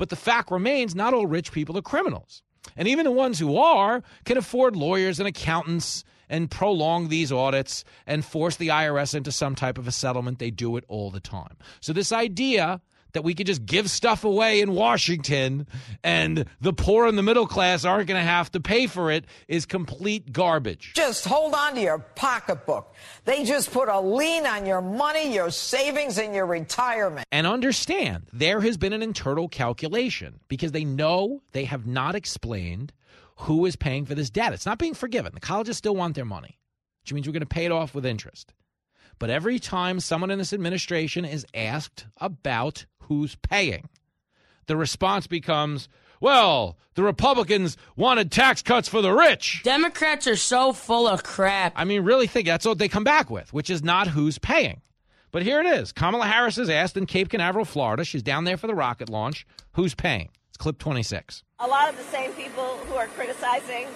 But 0.00 0.08
the 0.08 0.16
fact 0.16 0.50
remains 0.50 0.94
not 0.94 1.12
all 1.12 1.26
rich 1.26 1.52
people 1.52 1.76
are 1.76 1.82
criminals. 1.82 2.42
And 2.74 2.88
even 2.88 3.04
the 3.04 3.10
ones 3.10 3.38
who 3.38 3.58
are 3.58 4.02
can 4.24 4.38
afford 4.38 4.74
lawyers 4.74 5.18
and 5.18 5.28
accountants 5.28 6.04
and 6.30 6.50
prolong 6.50 7.08
these 7.08 7.30
audits 7.30 7.84
and 8.06 8.24
force 8.24 8.56
the 8.56 8.68
IRS 8.68 9.14
into 9.14 9.30
some 9.30 9.54
type 9.54 9.76
of 9.76 9.86
a 9.86 9.92
settlement. 9.92 10.38
They 10.38 10.50
do 10.50 10.78
it 10.78 10.84
all 10.88 11.10
the 11.10 11.20
time. 11.20 11.54
So, 11.82 11.92
this 11.92 12.12
idea 12.12 12.80
that 13.12 13.22
we 13.22 13.34
could 13.34 13.46
just 13.46 13.64
give 13.66 13.90
stuff 13.90 14.24
away 14.24 14.60
in 14.60 14.72
Washington 14.72 15.66
and 16.02 16.44
the 16.60 16.72
poor 16.72 17.06
and 17.06 17.16
the 17.18 17.22
middle 17.22 17.46
class 17.46 17.84
aren't 17.84 18.08
going 18.08 18.20
to 18.20 18.26
have 18.26 18.50
to 18.52 18.60
pay 18.60 18.86
for 18.86 19.10
it 19.10 19.24
is 19.48 19.66
complete 19.66 20.32
garbage. 20.32 20.92
Just 20.94 21.24
hold 21.24 21.54
on 21.54 21.74
to 21.74 21.80
your 21.80 21.98
pocketbook. 21.98 22.94
They 23.24 23.44
just 23.44 23.72
put 23.72 23.88
a 23.88 24.00
lien 24.00 24.46
on 24.46 24.66
your 24.66 24.80
money, 24.80 25.34
your 25.34 25.50
savings, 25.50 26.18
and 26.18 26.34
your 26.34 26.46
retirement. 26.46 27.26
And 27.32 27.46
understand, 27.46 28.28
there 28.32 28.60
has 28.60 28.76
been 28.76 28.92
an 28.92 29.02
internal 29.02 29.48
calculation 29.48 30.40
because 30.48 30.72
they 30.72 30.84
know 30.84 31.42
they 31.52 31.64
have 31.64 31.86
not 31.86 32.14
explained 32.14 32.92
who 33.36 33.64
is 33.64 33.76
paying 33.76 34.04
for 34.04 34.14
this 34.14 34.30
debt. 34.30 34.52
It's 34.52 34.66
not 34.66 34.78
being 34.78 34.94
forgiven. 34.94 35.32
The 35.34 35.40
colleges 35.40 35.76
still 35.78 35.96
want 35.96 36.14
their 36.14 36.24
money, 36.24 36.58
which 37.02 37.12
means 37.12 37.26
we're 37.26 37.32
going 37.32 37.40
to 37.40 37.46
pay 37.46 37.64
it 37.64 37.72
off 37.72 37.94
with 37.94 38.04
interest. 38.04 38.52
But 39.18 39.30
every 39.30 39.58
time 39.58 40.00
someone 40.00 40.30
in 40.30 40.38
this 40.38 40.52
administration 40.52 41.24
is 41.24 41.46
asked 41.54 42.06
about 42.18 42.86
who's 43.10 43.34
paying, 43.34 43.88
the 44.66 44.76
response 44.76 45.26
becomes, 45.26 45.88
well, 46.20 46.78
the 46.94 47.02
Republicans 47.02 47.76
wanted 47.96 48.30
tax 48.30 48.62
cuts 48.62 48.88
for 48.88 49.02
the 49.02 49.12
rich. 49.12 49.62
Democrats 49.64 50.28
are 50.28 50.36
so 50.36 50.72
full 50.72 51.08
of 51.08 51.24
crap. 51.24 51.72
I 51.74 51.84
mean, 51.84 52.02
really 52.02 52.28
think 52.28 52.46
that's 52.46 52.64
what 52.64 52.78
they 52.78 52.88
come 52.88 53.02
back 53.02 53.28
with, 53.28 53.52
which 53.52 53.68
is 53.68 53.82
not 53.82 54.06
who's 54.06 54.38
paying. 54.38 54.80
But 55.32 55.42
here 55.42 55.60
it 55.60 55.66
is. 55.66 55.90
Kamala 55.90 56.26
Harris 56.26 56.56
is 56.56 56.70
asked 56.70 56.96
in 56.96 57.06
Cape 57.06 57.30
Canaveral, 57.30 57.64
Florida. 57.64 58.04
She's 58.04 58.22
down 58.22 58.44
there 58.44 58.56
for 58.56 58.68
the 58.68 58.74
rocket 58.76 59.08
launch. 59.08 59.44
Who's 59.72 59.94
paying? 59.96 60.30
It's 60.48 60.56
clip 60.56 60.78
26. 60.78 61.42
A 61.58 61.66
lot 61.66 61.88
of 61.88 61.96
the 61.96 62.04
same 62.04 62.32
people 62.34 62.76
who 62.86 62.94
are 62.94 63.08
criticizing 63.08 63.88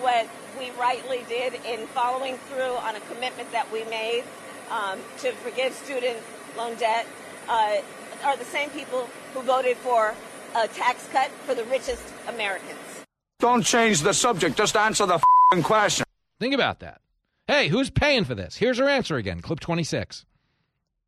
what 0.00 0.26
we 0.58 0.70
rightly 0.80 1.22
did 1.28 1.52
in 1.66 1.86
following 1.88 2.38
through 2.48 2.76
on 2.76 2.96
a 2.96 3.00
commitment 3.00 3.52
that 3.52 3.70
we 3.70 3.84
made 3.84 4.24
um, 4.70 4.98
to 5.18 5.32
forgive 5.32 5.74
student 5.74 6.18
loan 6.56 6.74
debt 6.76 7.06
uh, 7.48 7.76
are 8.24 8.36
the 8.36 8.44
same 8.44 8.70
people 8.70 9.08
who 9.32 9.42
voted 9.42 9.76
for 9.78 10.14
a 10.56 10.68
tax 10.68 11.08
cut 11.12 11.30
for 11.46 11.54
the 11.54 11.64
richest 11.64 12.02
Americans. 12.28 13.04
Don't 13.40 13.62
change 13.62 14.00
the 14.00 14.14
subject. 14.14 14.56
Just 14.56 14.76
answer 14.76 15.06
the 15.06 15.20
question. 15.62 16.06
Think 16.40 16.54
about 16.54 16.80
that. 16.80 17.00
Hey, 17.46 17.68
who's 17.68 17.90
paying 17.90 18.24
for 18.24 18.34
this? 18.34 18.56
Here's 18.56 18.78
her 18.78 18.88
answer 18.88 19.16
again. 19.16 19.40
Clip 19.40 19.60
26. 19.60 20.24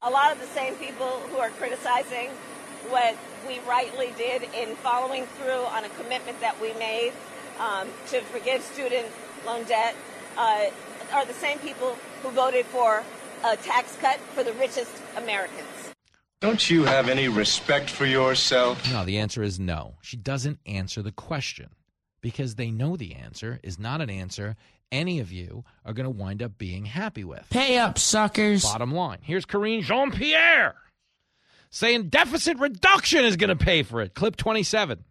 A 0.03 0.11
lot 0.11 0.33
of 0.33 0.39
the 0.39 0.47
same 0.49 0.75
people 0.75 1.07
who 1.31 1.39
are 1.39 1.51
criticizing 1.51 2.29
what 2.91 3.17
we 3.49 3.59
rightly 3.61 4.13
did 4.19 4.43
in 4.55 4.77
following 4.77 5.25
through 5.25 5.65
on 5.65 5.85
a 5.85 5.89
commitment 5.91 6.39
that 6.41 6.61
we 6.61 6.75
made 6.75 7.13
um, 7.59 7.89
to 8.09 8.21
forgive 8.21 8.61
student 8.63 9.07
loan 9.47 9.65
debt 9.65 9.97
uh, 10.37 10.67
are 11.13 11.25
the 11.25 11.33
same 11.33 11.59
people 11.61 11.97
who 12.23 12.31
voted 12.31 12.67
for 12.67 13.03
a 13.45 13.57
tax 13.57 13.97
cut 13.97 14.19
for 14.35 14.45
the 14.45 14.53
richest 14.55 14.93
Americans. 15.17 15.76
Don't 16.47 16.71
you 16.71 16.85
have 16.85 17.09
any 17.09 17.27
respect 17.27 17.91
for 17.91 18.07
yourself? 18.07 18.81
No, 18.93 19.05
the 19.05 19.19
answer 19.19 19.43
is 19.43 19.59
no. 19.59 19.97
She 20.01 20.17
doesn't 20.17 20.61
answer 20.65 21.03
the 21.03 21.11
question 21.11 21.71
because 22.21 22.55
they 22.55 22.71
know 22.71 22.97
the 22.97 23.17
answer 23.17 23.59
is 23.65 23.81
not 23.81 24.01
an 24.01 24.11
answer 24.11 24.55
any 24.93 25.19
of 25.19 25.33
you 25.33 25.65
are 25.85 25.93
going 25.93 26.05
to 26.05 26.11
wind 26.11 26.45
up 26.45 26.57
being 26.57 26.85
happy 26.85 27.25
with. 27.25 27.45
Pay 27.51 27.79
up, 27.79 27.99
suckers. 27.99 28.63
Bottom 28.63 28.95
line. 28.95 29.19
Here's 29.23 29.45
Karine 29.45 29.83
Jean 29.83 30.13
Pierre 30.13 30.77
saying 31.71 32.11
deficit 32.11 32.61
reduction 32.61 33.25
is 33.25 33.37
going 33.37 33.51
to 33.51 33.57
pay 33.57 33.83
for 33.83 34.01
it. 34.01 34.15
Clip 34.15 34.37
27. 34.37 35.03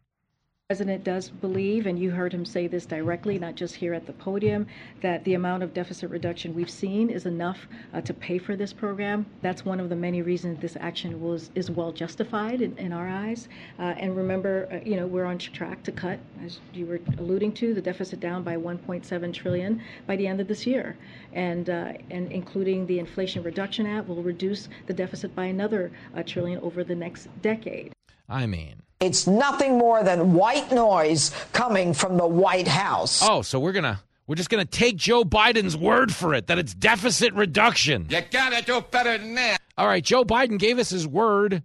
President 0.67 1.03
does 1.03 1.29
believe, 1.29 1.85
and 1.85 1.99
you 1.99 2.09
heard 2.09 2.33
him 2.33 2.43
say 2.43 2.65
this 2.65 2.87
directly, 2.87 3.37
not 3.37 3.53
just 3.53 3.75
here 3.75 3.93
at 3.93 4.07
the 4.07 4.13
podium, 4.13 4.65
that 4.99 5.23
the 5.23 5.35
amount 5.35 5.61
of 5.61 5.75
deficit 5.75 6.09
reduction 6.09 6.55
we've 6.55 6.71
seen 6.71 7.11
is 7.11 7.27
enough 7.27 7.67
uh, 7.93 8.01
to 8.01 8.15
pay 8.15 8.39
for 8.39 8.55
this 8.55 8.73
program. 8.73 9.27
That's 9.43 9.63
one 9.63 9.79
of 9.79 9.89
the 9.89 9.95
many 9.95 10.23
reasons 10.23 10.59
this 10.59 10.75
action 10.79 11.21
was 11.21 11.51
is 11.53 11.69
well 11.69 11.91
justified 11.91 12.61
in, 12.61 12.75
in 12.79 12.93
our 12.93 13.07
eyes. 13.07 13.47
Uh, 13.77 13.93
and 13.99 14.17
remember, 14.17 14.67
uh, 14.71 14.79
you 14.83 14.95
know, 14.95 15.05
we're 15.05 15.25
on 15.25 15.37
track 15.37 15.83
to 15.83 15.91
cut, 15.91 16.19
as 16.43 16.59
you 16.73 16.87
were 16.87 16.99
alluding 17.19 17.53
to, 17.61 17.75
the 17.75 17.81
deficit 17.81 18.19
down 18.19 18.41
by 18.41 18.55
1.7 18.55 19.33
trillion 19.35 19.79
by 20.07 20.15
the 20.15 20.25
end 20.25 20.41
of 20.41 20.47
this 20.47 20.65
year, 20.65 20.97
and 21.33 21.69
uh, 21.69 21.93
and 22.09 22.31
including 22.31 22.87
the 22.87 22.97
Inflation 22.97 23.43
Reduction 23.43 23.85
Act 23.85 24.07
will 24.07 24.23
reduce 24.23 24.67
the 24.87 24.93
deficit 24.95 25.35
by 25.35 25.45
another 25.45 25.91
uh, 26.15 26.23
trillion 26.23 26.57
over 26.61 26.83
the 26.83 26.95
next 26.95 27.27
decade. 27.43 27.93
I 28.27 28.47
mean. 28.47 28.81
It's 28.99 29.27
nothing 29.27 29.77
more 29.77 30.03
than 30.03 30.33
white 30.33 30.71
noise 30.71 31.31
coming 31.51 31.93
from 31.93 32.17
the 32.17 32.27
White 32.27 32.67
House. 32.67 33.21
Oh, 33.27 33.41
so 33.41 33.59
we're 33.59 33.73
going 33.73 33.83
to 33.83 33.99
we're 34.27 34.35
just 34.35 34.49
going 34.49 34.65
to 34.65 34.69
take 34.69 34.95
Joe 34.95 35.23
Biden's 35.23 35.77
word 35.77 36.13
for 36.13 36.33
it 36.33 36.47
that 36.47 36.57
it's 36.57 36.73
deficit 36.73 37.33
reduction. 37.33 38.07
You 38.09 38.21
got 38.31 38.53
to 38.53 38.63
do 38.63 38.81
better 38.89 39.17
than 39.17 39.35
that. 39.35 39.59
All 39.77 39.85
right, 39.85 40.03
Joe 40.03 40.23
Biden 40.23 40.57
gave 40.57 40.79
us 40.79 40.89
his 40.89 41.07
word 41.07 41.61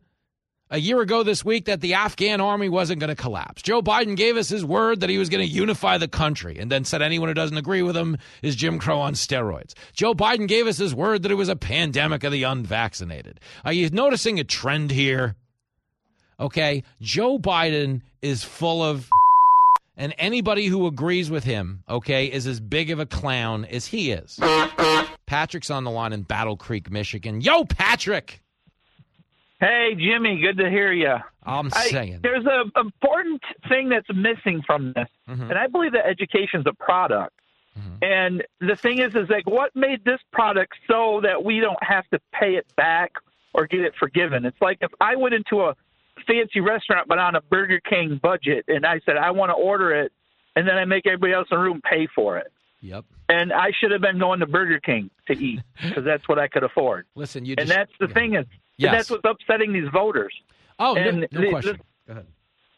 a 0.69 0.79
year 0.79 1.01
ago 1.01 1.23
this 1.23 1.45
week 1.45 1.65
that 1.65 1.81
the 1.81 1.95
Afghan 1.95 2.41
army 2.41 2.69
wasn't 2.69 3.01
going 3.01 3.09
to 3.09 3.21
collapse. 3.21 3.63
Joe 3.63 3.81
Biden 3.81 4.17
gave 4.17 4.37
us 4.37 4.49
his 4.49 4.65
word 4.65 5.01
that 5.01 5.11
he 5.11 5.17
was 5.17 5.29
going 5.29 5.47
to 5.47 5.53
unify 5.53 5.99
the 5.99 6.09
country 6.09 6.59
and 6.59 6.71
then 6.71 6.85
said 6.85 7.03
anyone 7.03 7.29
who 7.29 7.35
doesn't 7.35 7.57
agree 7.57 7.83
with 7.83 7.97
him 7.97 8.19
is 8.43 8.57
Jim 8.57 8.79
Crow 8.79 9.01
on 9.01 9.15
steroids. 9.15 9.73
Joe 9.93 10.15
Biden 10.15 10.47
gave 10.47 10.67
us 10.67 10.77
his 10.77 10.95
word 10.95 11.23
that 11.23 11.33
it 11.33 11.37
was 11.37 11.49
a 11.49 11.57
pandemic 11.57 12.25
of 12.25 12.33
the 12.33 12.43
unvaccinated. 12.43 13.41
Are 13.65 13.73
you 13.73 13.89
noticing 13.91 14.39
a 14.39 14.45
trend 14.45 14.91
here? 14.91 15.35
Okay, 16.41 16.83
Joe 17.01 17.39
Biden 17.39 18.01
is 18.23 18.43
full 18.43 18.83
of 18.83 19.09
and 19.97 20.15
anybody 20.19 20.67
who 20.67 20.87
agrees 20.87 21.31
with 21.31 21.45
him, 21.45 21.85
okay, 21.89 22.27
is 22.27 22.47
as 22.47 22.59
big 22.61 22.91
of 22.91 22.99
a 22.99 23.07
clown 23.07 23.65
as 23.67 23.87
he 23.87 24.11
is. 24.13 24.41
Patrick's 25.27 25.71
on 25.71 25.85
the 25.85 25.91
line 25.91 26.13
in 26.13 26.23
Battle 26.23 26.57
Creek, 26.57 26.91
Michigan. 26.91 27.41
Yo, 27.41 27.65
Patrick. 27.65 28.41
Hey, 29.61 29.95
Jimmy, 29.99 30.41
good 30.41 30.57
to 30.57 30.71
hear 30.71 30.91
you. 30.93 31.17
I'm 31.45 31.67
I, 31.75 31.89
saying. 31.89 32.21
There's 32.23 32.47
an 32.47 32.73
important 32.77 33.43
thing 33.69 33.91
that's 33.91 34.09
missing 34.15 34.63
from 34.67 34.95
this, 34.95 35.09
Mhm. 35.29 35.51
and 35.51 35.59
I 35.59 35.67
believe 35.67 35.93
that 35.93 36.07
education's 36.07 36.65
a 36.67 36.73
product. 36.73 37.35
Mm-hmm. 37.79 38.03
And 38.05 38.45
the 38.61 38.75
thing 38.75 38.99
is, 38.99 39.15
is 39.15 39.29
like, 39.29 39.47
what 39.47 39.77
made 39.77 40.03
this 40.05 40.19
product 40.33 40.73
so 40.89 41.21
that 41.23 41.45
we 41.45 41.61
don't 41.61 41.83
have 41.83 42.09
to 42.09 42.19
pay 42.33 42.55
it 42.57 42.67
back 42.77 43.13
or 43.53 43.67
get 43.67 43.81
it 43.81 43.95
forgiven? 43.97 44.47
It's 44.47 44.61
like 44.63 44.79
if 44.81 44.91
I 45.01 45.15
went 45.15 45.35
into 45.35 45.61
a 45.61 45.77
fancy 46.27 46.61
restaurant 46.61 47.09
but 47.09 47.19
on 47.19 47.35
a 47.37 47.41
Burger 47.43 47.81
King 47.81 48.19
budget, 48.23 48.65
and 48.69 48.85
I 48.87 49.01
said 49.07 49.17
I 49.17 49.31
want 49.31 49.51
to 49.51 49.55
order 49.55 49.93
it, 49.93 50.13
and 50.57 50.67
then 50.67 50.77
I 50.77 50.85
make 50.85 51.07
everybody 51.07 51.33
else 51.33 51.49
in 51.51 51.57
the 51.59 51.63
room 51.63 51.81
pay 51.89 52.07
for 52.15 52.39
it. 52.39 52.53
Yep. 52.81 53.05
And 53.29 53.53
I 53.53 53.71
should 53.79 53.91
have 53.93 54.01
been 54.01 54.19
going 54.19 54.41
to 54.41 54.47
Burger 54.47 54.81
King 54.81 55.11
to 55.27 55.35
eat 55.35 55.61
because 55.83 56.05
that's 56.05 56.27
what 56.29 56.39
I 56.39 56.49
could 56.49 56.65
afford. 56.65 57.07
Listen, 57.15 57.45
you 57.45 57.55
and 57.59 57.69
that's 57.69 57.93
the 58.01 58.09
thing 58.09 58.35
is, 58.35 58.47
Yes. 58.77 58.93
that's 58.93 59.11
what's 59.11 59.25
upsetting 59.25 59.73
these 59.75 59.89
voters. 59.93 60.33
Oh, 60.79 60.95
no, 60.95 61.01
And 61.01 61.29
no 61.31 61.41
the- 61.41 61.51
question. 61.51 61.81
the- 62.07 62.13
Go 62.13 62.13
ahead. 62.13 62.27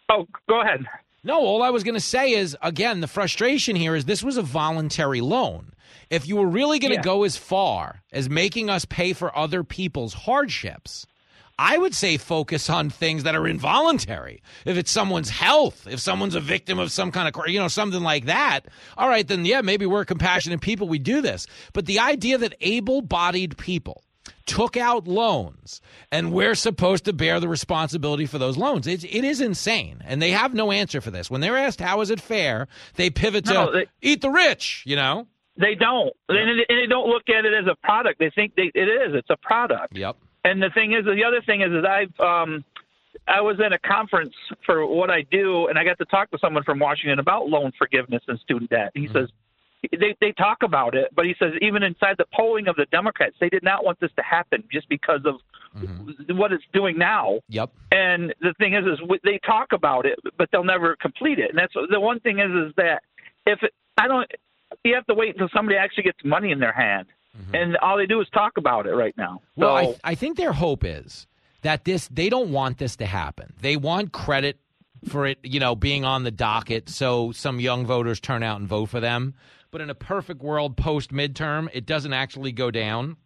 Oh, 0.08 0.26
go 0.48 0.60
ahead. 0.60 0.84
No, 1.24 1.38
all 1.38 1.62
I 1.62 1.70
was 1.70 1.84
going 1.84 1.94
to 1.94 2.00
say 2.00 2.32
is 2.32 2.56
again, 2.60 3.00
the 3.00 3.06
frustration 3.06 3.76
here 3.76 3.94
is 3.94 4.04
this 4.04 4.24
was 4.24 4.36
a 4.36 4.42
voluntary 4.42 5.20
loan. 5.20 5.72
If 6.10 6.26
you 6.26 6.36
were 6.36 6.48
really 6.48 6.80
going 6.80 6.90
to 6.90 6.96
Yeah. 6.96 7.02
go 7.02 7.22
as 7.22 7.36
far 7.36 8.02
as 8.12 8.28
making 8.28 8.68
us 8.68 8.84
pay 8.84 9.12
for 9.12 9.34
other 9.38 9.62
people's 9.62 10.12
hardships, 10.14 11.06
I 11.58 11.78
would 11.78 11.94
say 11.94 12.16
focus 12.16 12.68
on 12.70 12.90
things 12.90 13.22
that 13.24 13.34
are 13.34 13.46
involuntary. 13.46 14.42
If 14.64 14.76
it's 14.76 14.90
someone's 14.90 15.30
health, 15.30 15.86
if 15.86 16.00
someone's 16.00 16.34
a 16.34 16.40
victim 16.40 16.78
of 16.78 16.90
some 16.90 17.12
kind 17.12 17.28
of, 17.34 17.48
you 17.48 17.58
know, 17.58 17.68
something 17.68 18.02
like 18.02 18.26
that, 18.26 18.66
all 18.96 19.08
right, 19.08 19.26
then 19.26 19.44
yeah, 19.44 19.60
maybe 19.60 19.86
we're 19.86 20.04
compassionate 20.04 20.60
people. 20.60 20.88
We 20.88 20.98
do 20.98 21.20
this. 21.20 21.46
But 21.72 21.86
the 21.86 21.98
idea 22.00 22.38
that 22.38 22.54
able 22.60 23.02
bodied 23.02 23.56
people 23.58 24.02
took 24.46 24.76
out 24.76 25.06
loans 25.06 25.80
and 26.10 26.32
we're 26.32 26.54
supposed 26.54 27.04
to 27.04 27.12
bear 27.12 27.38
the 27.38 27.48
responsibility 27.48 28.26
for 28.26 28.38
those 28.38 28.56
loans, 28.56 28.86
it, 28.86 29.04
it 29.04 29.24
is 29.24 29.40
insane. 29.40 30.02
And 30.04 30.20
they 30.20 30.30
have 30.30 30.54
no 30.54 30.72
answer 30.72 31.00
for 31.00 31.10
this. 31.10 31.30
When 31.30 31.40
they're 31.40 31.56
asked, 31.56 31.80
how 31.80 32.00
is 32.00 32.10
it 32.10 32.20
fair? 32.20 32.66
They 32.94 33.10
pivot 33.10 33.44
to 33.46 33.52
No, 33.54 33.72
they- 33.72 33.86
eat 34.00 34.20
the 34.20 34.30
rich, 34.30 34.82
you 34.86 34.96
know? 34.96 35.26
They 35.56 35.74
don't, 35.74 36.12
and, 36.30 36.58
they, 36.58 36.64
and 36.68 36.78
they 36.82 36.86
don't 36.86 37.08
look 37.08 37.28
at 37.28 37.44
it 37.44 37.52
as 37.52 37.66
a 37.70 37.76
product. 37.86 38.18
They 38.18 38.30
think 38.34 38.54
they, 38.56 38.70
it 38.74 38.88
is. 38.88 39.14
It's 39.14 39.28
a 39.28 39.36
product. 39.36 39.94
Yep. 39.96 40.16
And 40.44 40.62
the 40.62 40.70
thing 40.74 40.92
is, 40.92 41.04
the 41.04 41.24
other 41.24 41.40
thing 41.44 41.62
is, 41.62 41.70
is 41.72 41.84
I've 41.84 42.20
um, 42.20 42.64
I 43.28 43.40
was 43.40 43.56
in 43.64 43.72
a 43.72 43.78
conference 43.78 44.34
for 44.66 44.86
what 44.86 45.10
I 45.10 45.22
do, 45.30 45.68
and 45.68 45.78
I 45.78 45.84
got 45.84 45.98
to 45.98 46.04
talk 46.06 46.30
to 46.32 46.38
someone 46.40 46.64
from 46.64 46.78
Washington 46.78 47.18
about 47.18 47.48
loan 47.48 47.72
forgiveness 47.78 48.22
and 48.26 48.38
student 48.40 48.70
debt. 48.70 48.90
He 48.94 49.08
says 49.12 49.28
they 49.90 50.16
they 50.20 50.32
talk 50.32 50.58
about 50.62 50.94
it, 50.94 51.14
but 51.14 51.26
he 51.26 51.34
says 51.38 51.52
even 51.60 51.82
inside 51.82 52.16
the 52.18 52.26
polling 52.34 52.68
of 52.68 52.76
the 52.76 52.86
Democrats, 52.86 53.36
they 53.40 53.48
did 53.48 53.62
not 53.62 53.84
want 53.84 54.00
this 54.00 54.10
to 54.16 54.22
happen 54.22 54.64
just 54.72 54.88
because 54.88 55.20
of 55.24 55.36
what 56.36 56.52
it's 56.52 56.64
doing 56.72 56.98
now. 56.98 57.40
Yep. 57.48 57.70
And 57.92 58.34
the 58.40 58.54
thing 58.58 58.74
is, 58.74 58.84
is 58.84 58.98
w- 58.98 59.20
they 59.24 59.40
talk 59.44 59.72
about 59.72 60.06
it, 60.06 60.18
but 60.36 60.48
they'll 60.52 60.64
never 60.64 60.96
complete 60.96 61.38
it. 61.38 61.50
And 61.50 61.58
that's 61.58 61.72
the 61.90 62.00
one 62.00 62.20
thing 62.20 62.38
is, 62.38 62.50
is 62.68 62.74
that 62.76 63.02
if 63.46 63.62
it, 63.62 63.72
I 63.96 64.06
don't, 64.06 64.30
you 64.84 64.94
have 64.94 65.06
to 65.06 65.14
wait 65.14 65.30
until 65.30 65.48
somebody 65.54 65.76
actually 65.76 66.04
gets 66.04 66.18
money 66.24 66.50
in 66.50 66.60
their 66.60 66.72
hand, 66.72 67.06
Mm-hmm. 67.40 67.54
and 67.54 67.76
all 67.78 67.96
they 67.96 68.04
do 68.06 68.20
is 68.20 68.28
talk 68.34 68.52
about 68.58 68.86
it 68.86 68.92
right 68.94 69.16
now. 69.16 69.40
Well, 69.56 69.84
So- 69.94 69.98
I, 70.04 70.10
I 70.10 70.14
think 70.14 70.36
their 70.36 70.52
hope 70.52 70.84
is 70.84 71.26
that 71.62 71.84
this 71.86 72.08
they 72.08 72.28
don't 72.28 72.50
want 72.52 72.76
this 72.78 72.96
to 72.96 73.06
happen. 73.06 73.54
They 73.60 73.76
want 73.76 74.12
credit 74.12 74.58
for 75.08 75.26
it, 75.26 75.38
you 75.42 75.58
know, 75.58 75.74
being 75.74 76.04
on 76.04 76.24
the 76.24 76.30
docket 76.30 76.88
so 76.88 77.32
some 77.32 77.58
young 77.58 77.86
voters 77.86 78.20
turn 78.20 78.42
out 78.42 78.60
and 78.60 78.68
vote 78.68 78.86
for 78.90 79.00
them. 79.00 79.34
But 79.70 79.80
in 79.80 79.88
a 79.88 79.94
perfect 79.94 80.42
world 80.42 80.76
post 80.76 81.10
midterm, 81.10 81.68
it 81.72 81.86
doesn't 81.86 82.12
actually 82.12 82.52
go 82.52 82.70
down. 82.70 83.16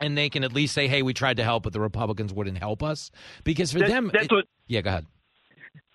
And 0.00 0.16
they 0.16 0.28
can 0.30 0.42
at 0.44 0.52
least 0.52 0.74
say, 0.74 0.88
"Hey, 0.88 1.02
we 1.02 1.12
tried 1.12 1.36
to 1.36 1.44
help, 1.44 1.64
but 1.64 1.72
the 1.72 1.80
Republicans 1.80 2.32
wouldn't 2.32 2.58
help 2.58 2.82
us." 2.82 3.10
Because 3.44 3.72
for 3.72 3.80
That- 3.80 3.88
them, 3.88 4.10
that's 4.12 4.26
it- 4.26 4.32
what- 4.32 4.46
yeah, 4.66 4.80
go 4.80 4.90
ahead. 4.90 5.06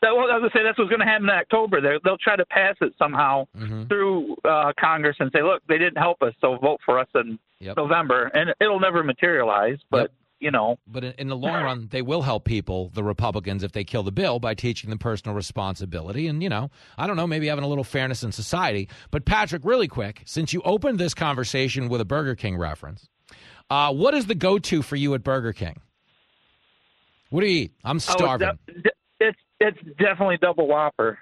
That, 0.02 0.16
well, 0.16 0.30
I 0.32 0.38
was 0.38 0.42
going 0.42 0.52
to 0.52 0.58
say 0.58 0.64
that's 0.64 0.78
what's 0.78 0.90
going 0.90 1.00
to 1.00 1.06
happen 1.08 1.24
in 1.26 1.36
October. 1.36 1.82
They're, 1.82 2.00
they'll 2.04 2.20
try 2.20 2.36
to 2.36 2.46
pass 2.46 2.76
it 2.82 2.94
somehow 3.00 3.46
Mm-hmm. 3.58 3.86
through 3.86 4.36
uh, 4.46 4.72
Congress 4.80 5.16
and 5.20 5.32
say, 5.34 5.42
"Look, 5.42 5.64
they 5.68 5.78
didn't 5.80 5.98
help 5.98 6.22
us, 6.22 6.34
so 6.40 6.58
vote 6.58 6.80
for 6.86 7.00
us 7.00 7.08
in 7.16 7.40
Yep. 7.60 7.78
November." 7.78 8.26
And 8.34 8.54
it'll 8.62 8.80
never 8.80 9.04
materialize, 9.04 9.78
but 9.90 10.02
Yep. 10.02 10.12
you 10.40 10.52
know, 10.52 10.78
But 10.86 11.04
in, 11.04 11.14
in 11.18 11.28
the 11.30 11.36
long 11.36 11.64
run, 11.64 11.88
they 11.90 12.04
will 12.04 12.22
help 12.22 12.46
people, 12.46 12.90
the 12.94 13.04
Republicans, 13.04 13.64
if 13.64 13.72
they 13.72 13.84
kill 13.84 14.04
the 14.04 14.12
bill 14.12 14.40
by 14.40 14.54
teaching 14.54 14.92
them 14.92 15.00
personal 15.00 15.36
responsibility 15.36 16.28
and, 16.28 16.44
you 16.44 16.50
know, 16.50 16.70
I 16.96 17.08
don't 17.08 17.16
know, 17.16 17.26
maybe 17.26 17.48
having 17.48 17.64
a 17.64 17.68
little 17.68 17.84
fairness 17.84 18.22
in 18.24 18.32
society. 18.32 18.88
But, 19.10 19.26
Patrick, 19.26 19.66
really 19.66 19.88
quick, 19.88 20.22
since 20.26 20.54
you 20.54 20.62
opened 20.62 21.00
this 21.00 21.16
conversation 21.16 21.90
with 21.90 22.02
a 22.02 22.06
Burger 22.06 22.36
King 22.36 22.56
reference, 22.56 23.10
uh, 23.72 23.92
what 23.92 24.14
is 24.14 24.28
the 24.28 24.36
go 24.36 24.60
to 24.60 24.84
for 24.84 24.96
you 24.96 25.16
at 25.16 25.24
Burger 25.24 25.54
King? 25.54 25.82
What 27.32 27.42
do 27.42 27.48
you 27.48 27.64
eat? 27.64 27.72
I'm 27.84 27.98
Oh, 27.98 28.00
starving. 28.00 28.50
de- 28.68 28.74
de- 28.82 28.90
it's 29.60 29.78
definitely 29.98 30.38
double 30.38 30.68
whopper 30.68 31.18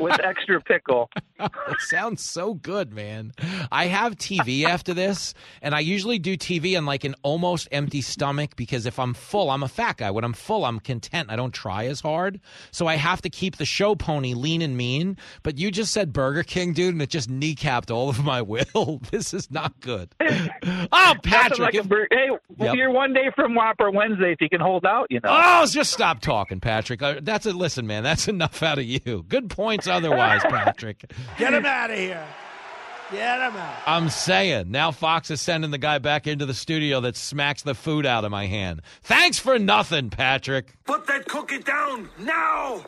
with 0.00 0.18
extra 0.24 0.60
pickle. 0.60 1.10
it 1.38 1.50
sounds 1.80 2.22
so 2.22 2.54
good, 2.54 2.92
man. 2.92 3.32
I 3.70 3.86
have 3.86 4.16
TV 4.16 4.64
after 4.64 4.94
this, 4.94 5.34
and 5.60 5.74
I 5.74 5.80
usually 5.80 6.18
do 6.18 6.36
TV 6.36 6.76
on 6.78 6.86
like 6.86 7.04
an 7.04 7.14
almost 7.22 7.68
empty 7.72 8.00
stomach 8.00 8.56
because 8.56 8.86
if 8.86 8.98
I'm 8.98 9.12
full, 9.14 9.50
I'm 9.50 9.62
a 9.62 9.68
fat 9.68 9.98
guy. 9.98 10.10
When 10.10 10.24
I'm 10.24 10.32
full, 10.32 10.64
I'm 10.64 10.80
content. 10.80 11.30
I 11.30 11.36
don't 11.36 11.52
try 11.52 11.86
as 11.86 12.00
hard. 12.00 12.40
So 12.70 12.86
I 12.86 12.96
have 12.96 13.20
to 13.22 13.30
keep 13.30 13.56
the 13.56 13.64
show 13.66 13.94
pony 13.94 14.34
lean 14.34 14.62
and 14.62 14.76
mean. 14.76 15.16
But 15.42 15.58
you 15.58 15.70
just 15.70 15.92
said 15.92 16.12
Burger 16.12 16.42
King, 16.42 16.72
dude, 16.72 16.94
and 16.94 17.02
it 17.02 17.10
just 17.10 17.28
kneecapped 17.30 17.90
all 17.90 18.08
of 18.08 18.24
my 18.24 18.40
will. 18.42 19.00
this 19.10 19.34
is 19.34 19.50
not 19.50 19.78
good. 19.80 20.14
Oh, 20.92 21.14
Patrick. 21.22 21.58
like 21.58 21.74
if- 21.74 21.88
bur- 21.88 22.08
hey, 22.10 22.28
Yep. 22.58 22.74
you're 22.76 22.90
one 22.90 23.12
day 23.12 23.30
from 23.34 23.54
Whopper 23.54 23.90
Wednesday 23.90 24.32
if 24.32 24.40
you 24.40 24.48
can 24.48 24.60
hold 24.60 24.84
out. 24.86 25.06
You 25.10 25.20
know. 25.20 25.28
Oh, 25.30 25.66
just 25.66 25.92
stop 25.92 26.20
talking, 26.20 26.60
Patrick. 26.60 27.02
Uh, 27.02 27.16
That's 27.20 27.46
a 27.46 27.52
listen, 27.74 27.86
man. 27.88 28.04
That's 28.04 28.28
enough 28.34 28.62
out 28.62 28.78
of 28.78 28.84
you. 28.84 29.24
Good 29.28 29.50
points 29.50 29.88
otherwise, 29.88 30.42
Patrick. 30.42 31.10
Get 31.38 31.54
him 31.54 31.66
out 31.66 31.90
of 31.90 31.98
here. 31.98 32.24
Get 33.10 33.40
him 33.40 33.56
out. 33.56 33.76
I'm 33.86 34.08
saying 34.08 34.70
now 34.70 34.90
Fox 34.90 35.30
is 35.30 35.40
sending 35.40 35.70
the 35.70 35.78
guy 35.78 35.98
back 35.98 36.26
into 36.26 36.46
the 36.46 36.54
studio 36.54 37.00
that 37.00 37.16
smacks 37.16 37.62
the 37.62 37.74
food 37.74 38.06
out 38.06 38.24
of 38.24 38.30
my 38.30 38.46
hand. 38.46 38.80
Thanks 39.02 39.38
for 39.38 39.58
nothing, 39.58 40.08
Patrick. 40.10 40.72
Put 40.84 41.06
that 41.08 41.26
cookie 41.26 41.58
down 41.58 42.08
now. 42.18 42.84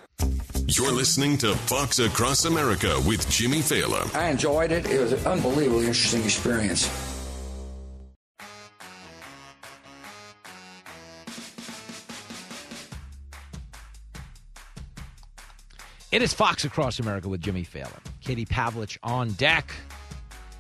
You're 0.68 0.92
listening 0.92 1.36
to 1.38 1.54
Fox 1.54 1.98
Across 1.98 2.46
America 2.46 3.00
with 3.06 3.28
Jimmy 3.28 3.58
Failla. 3.58 4.12
I 4.16 4.30
enjoyed 4.30 4.72
it. 4.72 4.86
It 4.86 5.00
was 5.00 5.12
an 5.12 5.24
unbelievably 5.26 5.86
interesting 5.86 6.24
experience. 6.24 6.88
It 16.16 16.22
is 16.22 16.32
Fox 16.32 16.64
Across 16.64 16.98
America 16.98 17.28
with 17.28 17.42
Jimmy 17.42 17.62
Failla. 17.62 17.92
Katie 18.22 18.46
Pavlich 18.46 18.96
on 19.02 19.32
deck, 19.32 19.70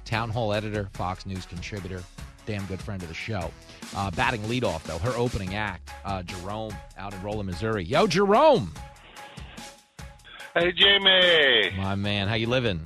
town 0.04 0.28
hall 0.28 0.52
editor, 0.52 0.90
Fox 0.92 1.24
News 1.24 1.46
contributor, 1.46 2.02
damn 2.44 2.66
good 2.66 2.78
friend 2.78 3.00
of 3.00 3.08
the 3.08 3.14
show. 3.14 3.50
Uh, 3.96 4.10
batting 4.10 4.42
leadoff, 4.42 4.82
though, 4.82 4.98
her 4.98 5.16
opening 5.16 5.54
act, 5.54 5.92
uh, 6.04 6.22
Jerome 6.24 6.76
out 6.98 7.14
in 7.14 7.22
Rolla, 7.22 7.42
Missouri. 7.42 7.84
Yo, 7.84 8.06
Jerome. 8.06 8.70
Hey, 10.52 10.72
Jimmy. 10.72 11.70
My 11.78 11.94
man, 11.94 12.28
how 12.28 12.34
you 12.34 12.48
living? 12.48 12.84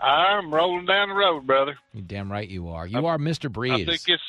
I'm 0.00 0.54
rolling 0.54 0.86
down 0.86 1.08
the 1.08 1.16
road, 1.16 1.44
brother. 1.44 1.76
You 1.92 2.02
damn 2.02 2.30
right 2.30 2.48
you 2.48 2.68
are. 2.68 2.86
You 2.86 3.04
are 3.06 3.18
Mr. 3.18 3.50
Breeze. 3.50 3.72
I 3.72 3.84
think 3.84 4.02
it's. 4.06 4.22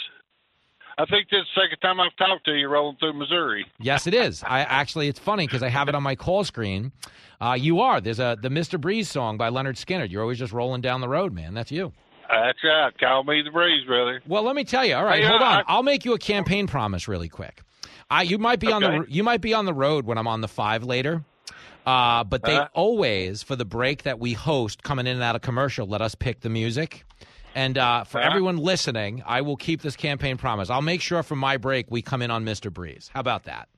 I 0.99 1.05
think 1.05 1.30
this 1.30 1.39
is 1.41 1.47
the 1.55 1.61
second 1.61 1.80
time 1.80 1.99
I've 1.99 2.15
talked 2.17 2.43
to 2.45 2.53
you 2.53 2.67
rolling 2.67 2.97
through 2.97 3.13
Missouri. 3.13 3.65
Yes, 3.80 4.05
it 4.05 4.13
is. 4.13 4.43
I 4.43 4.59
actually, 4.61 5.07
it's 5.07 5.19
funny 5.19 5.47
because 5.47 5.63
I 5.63 5.69
have 5.69 5.88
it 5.88 5.95
on 5.95 6.03
my 6.03 6.15
call 6.15 6.43
screen. 6.43 6.91
Uh, 7.39 7.55
you 7.59 7.80
are. 7.80 8.01
There's 8.01 8.19
a 8.19 8.38
the 8.41 8.49
Mr. 8.49 8.80
Breeze 8.80 9.09
song 9.09 9.38
by 9.38 9.49
Lynyrd 9.49 9.77
Skynyrd. 9.84 10.11
You're 10.11 10.21
always 10.21 10.38
just 10.39 10.51
rolling 10.51 10.81
down 10.81 10.99
the 10.99 11.07
road, 11.07 11.31
man. 11.34 11.53
That's 11.53 11.71
you. 11.71 11.93
That's 12.30 12.59
right. 12.63 12.91
Call 12.99 13.23
me 13.23 13.41
the 13.41 13.49
breeze, 13.49 13.85
brother. 13.88 14.21
Well, 14.27 14.43
let 14.43 14.55
me 14.55 14.63
tell 14.65 14.85
you. 14.85 14.93
All 14.95 15.05
right, 15.05 15.21
Hey, 15.23 15.27
hold 15.30 15.41
uh, 15.41 15.45
on. 15.45 15.57
I- 15.59 15.63
I'll 15.67 15.84
make 15.84 16.03
you 16.05 16.13
a 16.13 16.19
campaign 16.19 16.67
promise 16.67 17.07
really 17.07 17.30
quick. 17.30 17.61
I 18.11 18.23
you 18.23 18.38
might 18.38 18.59
be 18.59 18.71
on 18.71 18.81
the 18.81 19.05
you 19.07 19.23
might 19.23 19.39
be 19.41 19.53
on 19.53 19.65
the 19.65 19.73
road 19.73 20.05
when 20.05 20.17
I'm 20.17 20.27
on 20.27 20.41
the 20.41 20.47
five 20.49 20.84
later. 20.84 21.23
Uh, 21.85 22.23
but 22.26 22.43
they 22.43 22.55
Uh-huh. 22.57 22.67
always, 22.73 23.41
for 23.41 23.55
the 23.55 23.65
break 23.65 24.03
that 24.03 24.19
we 24.19 24.34
host, 24.34 24.84
coming 24.84 25.07
in 25.07 25.13
and 25.15 25.23
out 25.23 25.35
of 25.35 25.41
commercial, 25.41 25.88
let 25.88 26.01
us 26.01 26.13
pick 26.13 26.41
the 26.41 26.49
music. 26.49 27.03
And 27.55 27.77
uh, 27.77 28.03
for 28.03 28.19
Uh-huh. 28.19 28.27
everyone 28.30 28.57
listening, 28.57 29.23
I 29.26 29.41
will 29.41 29.57
keep 29.57 29.81
this 29.81 29.95
campaign 29.95 30.38
promise. 30.38 30.69
I'll 30.69 30.81
make 30.81 31.01
sure 31.01 31.23
from 31.23 31.39
my 31.39 31.57
break 31.57 31.88
we 31.89 32.01
come 32.01 32.21
in 32.21 32.31
on 32.31 32.45
Mr. 32.45 32.71
Breeze. 32.71 33.09
How 33.13 33.19
about 33.21 33.45
that? 33.45 33.69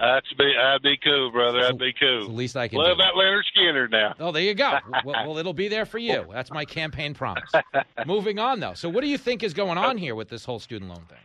That's 0.00 0.26
be 0.36 0.52
that'd 0.56 0.82
be 0.82 0.96
cool, 1.04 1.30
brother. 1.30 1.60
That'd 1.62 1.78
be 1.78 1.92
cool. 1.92 2.26
the 2.26 2.32
least 2.32 2.56
I 2.56 2.66
can 2.66 2.78
Love 2.78 2.96
do. 2.96 3.02
that 3.04 3.12
Lynyrd 3.14 3.42
Skynyrd 3.56 3.90
now. 3.92 4.14
Oh, 4.18 4.32
there 4.32 4.42
you 4.42 4.54
go. 4.54 4.78
well, 5.04 5.28
well, 5.28 5.38
it'll 5.38 5.52
be 5.54 5.68
there 5.68 5.86
for 5.86 5.98
you. 5.98 6.24
That's 6.32 6.50
my 6.50 6.64
campaign 6.64 7.14
promise. 7.14 7.48
Moving 8.06 8.38
on, 8.40 8.58
though. 8.60 8.74
So, 8.74 8.88
what 8.88 9.02
do 9.02 9.08
you 9.08 9.18
think 9.18 9.44
is 9.44 9.54
going 9.54 9.78
on 9.78 9.96
here 9.96 10.14
with 10.16 10.28
this 10.28 10.44
whole 10.44 10.58
student 10.58 10.90
loan 10.90 11.04
thing? 11.08 11.18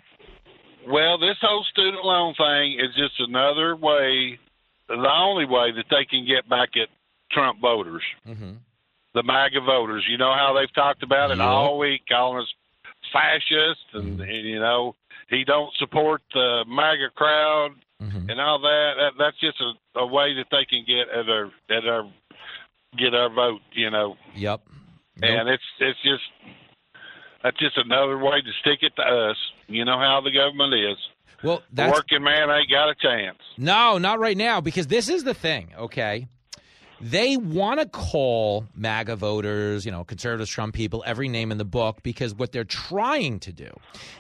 Well, 0.88 1.18
this 1.18 1.38
whole 1.42 1.64
student 1.72 2.04
loan 2.06 2.36
thing 2.36 2.74
is 2.80 2.94
just 2.96 3.20
another 3.20 3.76
way, 3.76 4.38
the 4.88 4.94
only 5.20 5.46
way 5.46 5.72
that 5.72 5.86
they 5.90 6.06
can 6.06 6.28
get 6.28 6.48
back 6.48 6.70
at 6.80 6.90
Trump 7.32 7.60
voters, 7.62 8.04
Mm-hmm. 8.28 8.52
The 9.14 9.24
MAGA 9.24 9.62
voters. 9.62 10.06
You 10.10 10.18
know 10.18 10.34
how 10.34 10.54
they've 10.54 10.74
talked 10.74 11.04
about 11.04 11.32
it 11.32 11.42
all 11.42 11.78
week, 11.78 12.02
calling 12.10 12.42
us 12.42 12.54
fascists, 13.12 13.86
and, 13.94 14.20
mm-hmm. 14.20 14.22
and 14.22 14.48
you 14.48 14.60
know 14.60 14.96
he 15.30 15.44
don't 15.44 15.74
support 15.78 16.22
the 16.34 16.66
MAGA 16.68 17.10
crowd 17.16 17.72
mm-hmm. 18.02 18.30
and 18.30 18.40
all 18.40 18.60
that. 18.60 18.94
that 18.98 19.12
that's 19.18 19.40
just 19.40 19.60
a, 19.62 20.00
a 20.00 20.08
way 20.08 20.34
that 20.36 20.48
they 20.52 20.66
can 20.66 20.84
get 20.86 21.10
at 21.10 21.30
our 21.30 21.52
at 21.70 21.86
our 21.88 22.12
get 22.98 23.14
our 23.14 23.30
vote. 23.30 23.62
You 23.74 23.90
know, 23.90 24.16
Yep. 24.36 24.62
and 25.22 25.50
it's 25.50 25.64
it's 25.80 26.00
just 26.04 26.24
that's 27.44 27.58
just 27.58 27.78
another 27.78 28.18
way 28.18 28.42
to 28.42 28.52
stick 28.62 28.80
it 28.82 28.96
to 28.98 29.02
us. 29.02 29.38
You 29.68 29.86
know 29.86 29.98
how 29.98 30.22
the 30.24 30.32
government 30.32 30.74
is. 30.74 30.98
Well, 31.44 31.64
The 31.72 31.88
working 31.88 32.22
man 32.22 32.50
ain't 32.50 32.70
got 32.70 32.90
a 32.90 32.96
chance. 32.96 33.38
No, 33.58 33.98
not 33.98 34.20
right 34.20 34.36
now, 34.36 34.60
because 34.60 34.88
this 34.88 35.08
is 35.08 35.24
the 35.24 35.34
thing, 35.34 35.72
okay? 35.78 36.28
They 37.02 37.38
want 37.38 37.80
to 37.80 37.86
call 37.86 38.66
MAGA 38.76 39.16
voters, 39.16 39.86
you 39.86 39.92
know, 39.92 40.04
conservatives, 40.04 40.50
Trump 40.50 40.76
people, 40.76 41.04
every 41.06 41.30
name 41.30 41.52
in 41.52 41.58
the 41.58 41.66
book, 41.66 42.04
because 42.04 42.34
what 42.34 42.52
they're 42.52 42.64
trying 42.64 43.40
to 43.42 43.54
do 43.54 43.70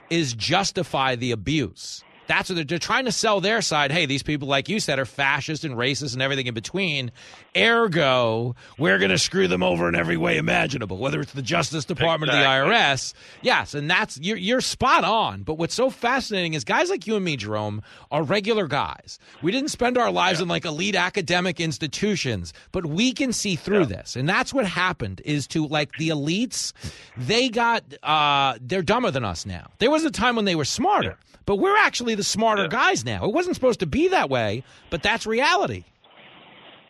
is 0.09 0.33
justify 0.33 1.15
the 1.15 1.31
abuse 1.31 2.03
That's 2.29 2.47
what 2.49 2.55
they're, 2.55 2.63
they're 2.63 2.79
trying 2.79 3.05
to 3.05 3.11
sell 3.11 3.41
their 3.41 3.61
side. 3.61 3.91
Hey, 3.91 4.05
these 4.05 4.23
people, 4.23 4.47
like 4.47 4.69
you 4.69 4.79
said, 4.79 4.99
are 4.99 5.05
fascist 5.05 5.65
and 5.65 5.75
racist 5.75 6.13
and 6.13 6.21
everything 6.21 6.47
in 6.47 6.53
between. 6.53 7.11
Ergo, 7.57 8.55
we're 8.77 8.99
going 8.99 9.11
to 9.11 9.17
screw 9.17 9.47
them 9.47 9.63
over 9.63 9.89
in 9.89 9.95
every 9.95 10.15
way 10.15 10.37
imaginable, 10.37 10.97
whether 10.97 11.19
it's 11.19 11.33
the 11.33 11.41
Justice 11.41 11.85
Department 11.85 12.29
Exactly. 12.31 12.69
or 12.69 12.69
the 12.69 12.75
IRS. 12.75 13.13
Yes, 13.41 13.73
and 13.73 13.89
that's 13.89 14.17
you're, 14.19 14.37
you're 14.37 14.61
spot 14.61 15.03
on. 15.03 15.43
But 15.43 15.55
what's 15.55 15.73
so 15.73 15.89
fascinating 15.89 16.53
is 16.53 16.63
guys 16.63 16.89
like 16.89 17.07
you 17.07 17.15
and 17.15 17.25
me, 17.25 17.35
Jerome, 17.35 17.81
are 18.11 18.23
regular 18.23 18.67
guys. 18.67 19.19
We 19.41 19.51
didn't 19.51 19.69
spend 19.69 19.97
our 19.97 20.11
lives 20.11 20.39
in 20.39 20.47
like 20.47 20.65
elite 20.65 20.95
academic 20.95 21.59
institutions, 21.59 22.53
but 22.71 22.85
we 22.85 23.11
can 23.11 23.33
see 23.33 23.55
through 23.55 23.87
this, 23.87 24.15
and 24.15 24.29
that's 24.29 24.53
what 24.53 24.65
happened. 24.65 25.21
Is 25.25 25.47
to 25.47 25.65
like 25.67 25.93
the 25.97 26.09
elites, 26.09 26.73
they 27.17 27.49
got 27.49 27.83
uh, 28.03 28.57
they're 28.61 28.81
dumber 28.83 29.11
than 29.11 29.25
us 29.25 29.45
now. 29.45 29.71
There 29.79 29.91
was 29.91 30.05
a 30.05 30.11
time 30.11 30.35
when 30.35 30.45
they 30.45 30.55
were 30.55 30.65
smarter, 30.65 31.17
but 31.45 31.55
we're 31.57 31.77
actually 31.77 32.15
the 32.19 32.23
smarter 32.23 32.67
guys 32.67 33.03
now. 33.05 33.25
It 33.25 33.33
wasn't 33.33 33.55
supposed 33.55 33.79
to 33.79 33.85
be 33.85 34.09
that 34.09 34.29
way, 34.29 34.63
but 34.89 35.01
that's 35.01 35.25
reality. 35.25 35.83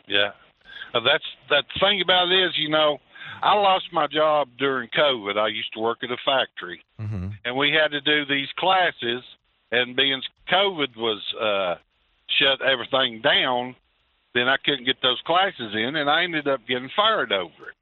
Yeah, 0.08 0.32
uh, 0.94 1.00
that's 1.02 1.24
that 1.50 1.66
thing 1.80 2.02
about 2.02 2.32
it 2.32 2.44
is, 2.46 2.58
you 2.58 2.70
know, 2.70 2.98
I 3.42 3.54
lost 3.54 3.86
my 3.94 4.08
job 4.08 4.50
during 4.58 4.90
COVID. 4.90 5.38
I 5.38 5.48
used 5.50 5.72
to 5.74 5.80
work 5.80 6.00
at 6.04 6.10
a 6.12 6.18
factory, 6.26 6.82
Mm-hmm. 7.00 7.28
and 7.46 7.56
we 7.56 7.72
had 7.72 7.92
to 7.92 8.02
do 8.02 8.26
these 8.26 8.50
classes. 8.58 9.24
And 9.72 9.96
being 9.96 10.20
COVID 10.52 10.98
was 10.98 11.22
uh, 11.40 11.76
shut 12.40 12.60
everything 12.68 13.22
down, 13.22 13.76
then 14.34 14.48
I 14.50 14.58
couldn't 14.66 14.86
get 14.86 15.00
those 15.04 15.22
classes 15.28 15.74
in, 15.76 15.96
and 15.96 16.10
I 16.10 16.24
ended 16.24 16.48
up 16.48 16.62
getting 16.68 16.90
fired 16.96 17.32
over 17.32 17.70
it. 17.70 17.76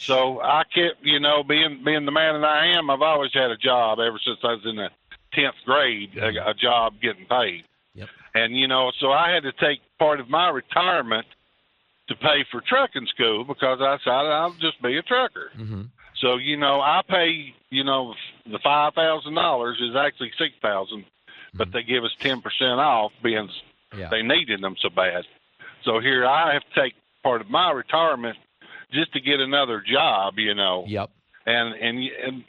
So 0.00 0.40
I 0.40 0.62
kept, 0.64 1.02
you 1.04 1.20
know, 1.20 1.42
being 1.42 1.82
being 1.84 2.06
the 2.06 2.10
man 2.12 2.40
that 2.40 2.46
I 2.46 2.68
am, 2.78 2.88
I've 2.88 3.02
always 3.02 3.32
had 3.34 3.50
a 3.50 3.56
job 3.58 3.98
ever 3.98 4.18
since 4.24 4.38
I 4.42 4.52
was 4.54 4.62
in 4.64 4.76
the 4.76 4.88
tenth 5.32 5.54
grade, 5.64 6.16
a, 6.16 6.50
a 6.50 6.54
job 6.54 6.94
getting 7.00 7.26
paid. 7.26 7.64
Yep. 7.94 8.08
And 8.34 8.56
you 8.56 8.68
know, 8.68 8.92
so 9.00 9.10
I 9.10 9.30
had 9.32 9.42
to 9.44 9.52
take 9.52 9.80
part 9.98 10.20
of 10.20 10.28
my 10.28 10.48
retirement 10.48 11.26
to 12.08 12.14
pay 12.16 12.44
for 12.50 12.60
trucking 12.60 13.06
school 13.06 13.44
because 13.44 13.80
I 13.80 13.96
decided 13.96 14.30
I'll 14.30 14.52
just 14.52 14.82
be 14.82 14.96
a 14.96 15.02
trucker. 15.02 15.50
Mm-hmm. 15.56 15.82
So 16.20 16.36
you 16.36 16.56
know, 16.56 16.80
I 16.80 17.02
pay 17.08 17.54
you 17.70 17.84
know 17.84 18.14
the 18.46 18.58
five 18.62 18.94
thousand 18.94 19.34
dollars 19.34 19.80
is 19.80 19.96
actually 19.96 20.32
six 20.38 20.54
thousand, 20.60 21.04
but 21.54 21.72
they 21.72 21.82
give 21.82 22.04
us 22.04 22.14
ten 22.20 22.40
percent 22.40 22.80
off 22.80 23.12
being 23.22 23.48
Yeah. 23.96 24.08
they 24.10 24.22
needed 24.22 24.60
them 24.60 24.76
so 24.80 24.90
bad. 24.90 25.24
So 25.84 26.00
here 26.00 26.26
I 26.26 26.52
have 26.54 26.62
to 26.62 26.80
take 26.80 26.94
part 27.22 27.40
of 27.40 27.50
my 27.50 27.70
retirement 27.70 28.36
just 28.92 29.12
to 29.12 29.20
get 29.20 29.40
another 29.40 29.82
job, 29.86 30.34
you 30.38 30.54
know. 30.54 30.84
Yep. 30.86 31.10
And 31.46 31.74
and 31.74 31.98
and 32.24 32.44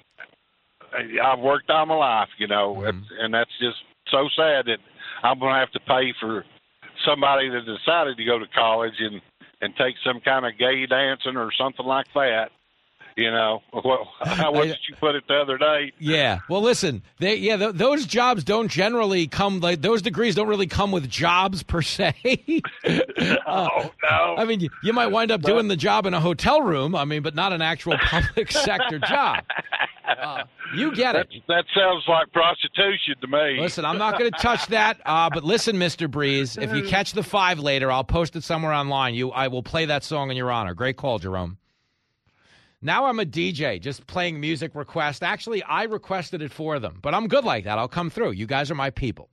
I've 0.94 1.40
worked 1.40 1.70
all 1.70 1.86
my 1.86 1.96
life, 1.96 2.30
you 2.38 2.48
know, 2.48 2.76
Mm-hmm. 2.78 3.00
and 3.20 3.34
that's 3.34 3.52
just 3.60 3.78
so 4.10 4.28
sad 4.36 4.66
that 4.66 4.78
I'm 5.24 5.40
going 5.40 5.54
to 5.54 5.60
have 5.60 5.72
to 5.72 5.80
pay 5.82 6.14
for 6.20 6.44
somebody 7.06 7.50
that 7.50 7.62
decided 7.66 8.18
to 8.18 8.26
go 8.26 8.40
to 8.40 8.46
college 8.54 8.94
and 9.00 9.22
and 9.62 9.76
take 9.78 9.96
some 10.04 10.20
kind 10.22 10.46
of 10.46 10.58
gay 10.58 10.86
dancing 10.88 11.38
or 11.38 11.52
something 11.56 11.86
like 11.86 12.08
that. 12.16 12.50
You 13.18 13.32
know, 13.32 13.62
well, 13.74 14.10
what 14.52 14.66
did 14.66 14.78
you 14.88 14.96
put 15.00 15.16
it 15.16 15.24
the 15.28 15.36
other 15.36 15.58
day? 15.58 15.92
Yeah. 16.00 16.40
Well, 16.50 16.62
listen. 16.62 17.04
They, 17.20 17.36
yeah, 17.36 17.58
th- 17.58 17.76
those 17.76 18.06
jobs 18.06 18.44
don't 18.44 18.70
generally 18.70 19.28
come 19.28 19.60
like 19.60 19.82
those 19.82 20.02
degrees 20.02 20.36
don't 20.36 20.48
really 20.48 20.68
come 20.68 20.92
with 20.92 21.10
jobs 21.10 21.64
per 21.64 21.82
se. 21.82 22.14
oh 23.48 23.92
no. 24.04 24.36
I 24.38 24.46
mean, 24.46 24.62
you, 24.62 24.70
you 24.84 24.94
might 24.94 25.08
wind 25.08 25.32
up 25.32 25.42
doing 25.42 25.68
the 25.68 25.76
job 25.76 26.06
in 26.06 26.14
a 26.14 26.20
hotel 26.20 26.62
room. 26.62 26.96
I 26.96 27.06
mean, 27.06 27.22
but 27.22 27.36
not 27.36 27.54
an 27.54 27.62
actual 27.62 27.98
public 27.98 28.52
sector 28.52 29.00
job. 29.00 29.44
Uh, 30.08 30.44
you 30.76 30.94
get 30.94 31.16
it. 31.16 31.28
That 31.48 31.66
sounds 31.76 32.04
like 32.08 32.32
prostitution 32.32 33.16
to 33.22 33.28
me. 33.28 33.60
Listen, 33.60 33.86
I'm 33.86 33.98
not 33.98 34.18
going 34.18 34.32
to 34.32 34.38
touch 34.38 34.68
that. 34.68 35.00
Uh, 35.06 35.30
but 35.30 35.44
listen, 35.44 35.76
Mr. 35.78 36.10
Breeze, 36.10 36.58
if 36.58 36.74
you 36.74 36.84
catch 36.84 37.14
the 37.14 37.24
five 37.24 37.60
later, 37.60 37.92
I'll 37.92 38.04
post 38.04 38.36
it 38.36 38.44
somewhere 38.44 38.74
online. 38.74 39.16
You, 39.16 39.32
I 39.32 39.48
will 39.48 39.64
play 39.64 39.86
that 39.86 40.04
song 40.04 40.32
in 40.32 40.38
your 40.38 40.52
honor. 40.52 40.74
Great 40.74 40.98
call, 40.98 41.20
Jerome. 41.20 41.58
Now 42.84 43.06
I'm 43.06 43.20
a 43.20 43.26
DJ, 43.26 43.80
just 43.80 44.08
playing 44.08 44.40
music 44.40 44.74
request. 44.74 45.22
Actually, 45.22 45.62
I 45.62 45.84
requested 45.84 46.42
it 46.42 46.52
for 46.52 46.80
them, 46.80 46.98
but 47.00 47.14
I'm 47.14 47.28
good 47.28 47.44
like 47.44 47.66
that. 47.66 47.78
I'll 47.78 47.88
come 47.88 48.10
through. 48.10 48.32
You 48.32 48.48
guys 48.48 48.72
are 48.72 48.76
my 48.76 48.90
people. 48.90 49.30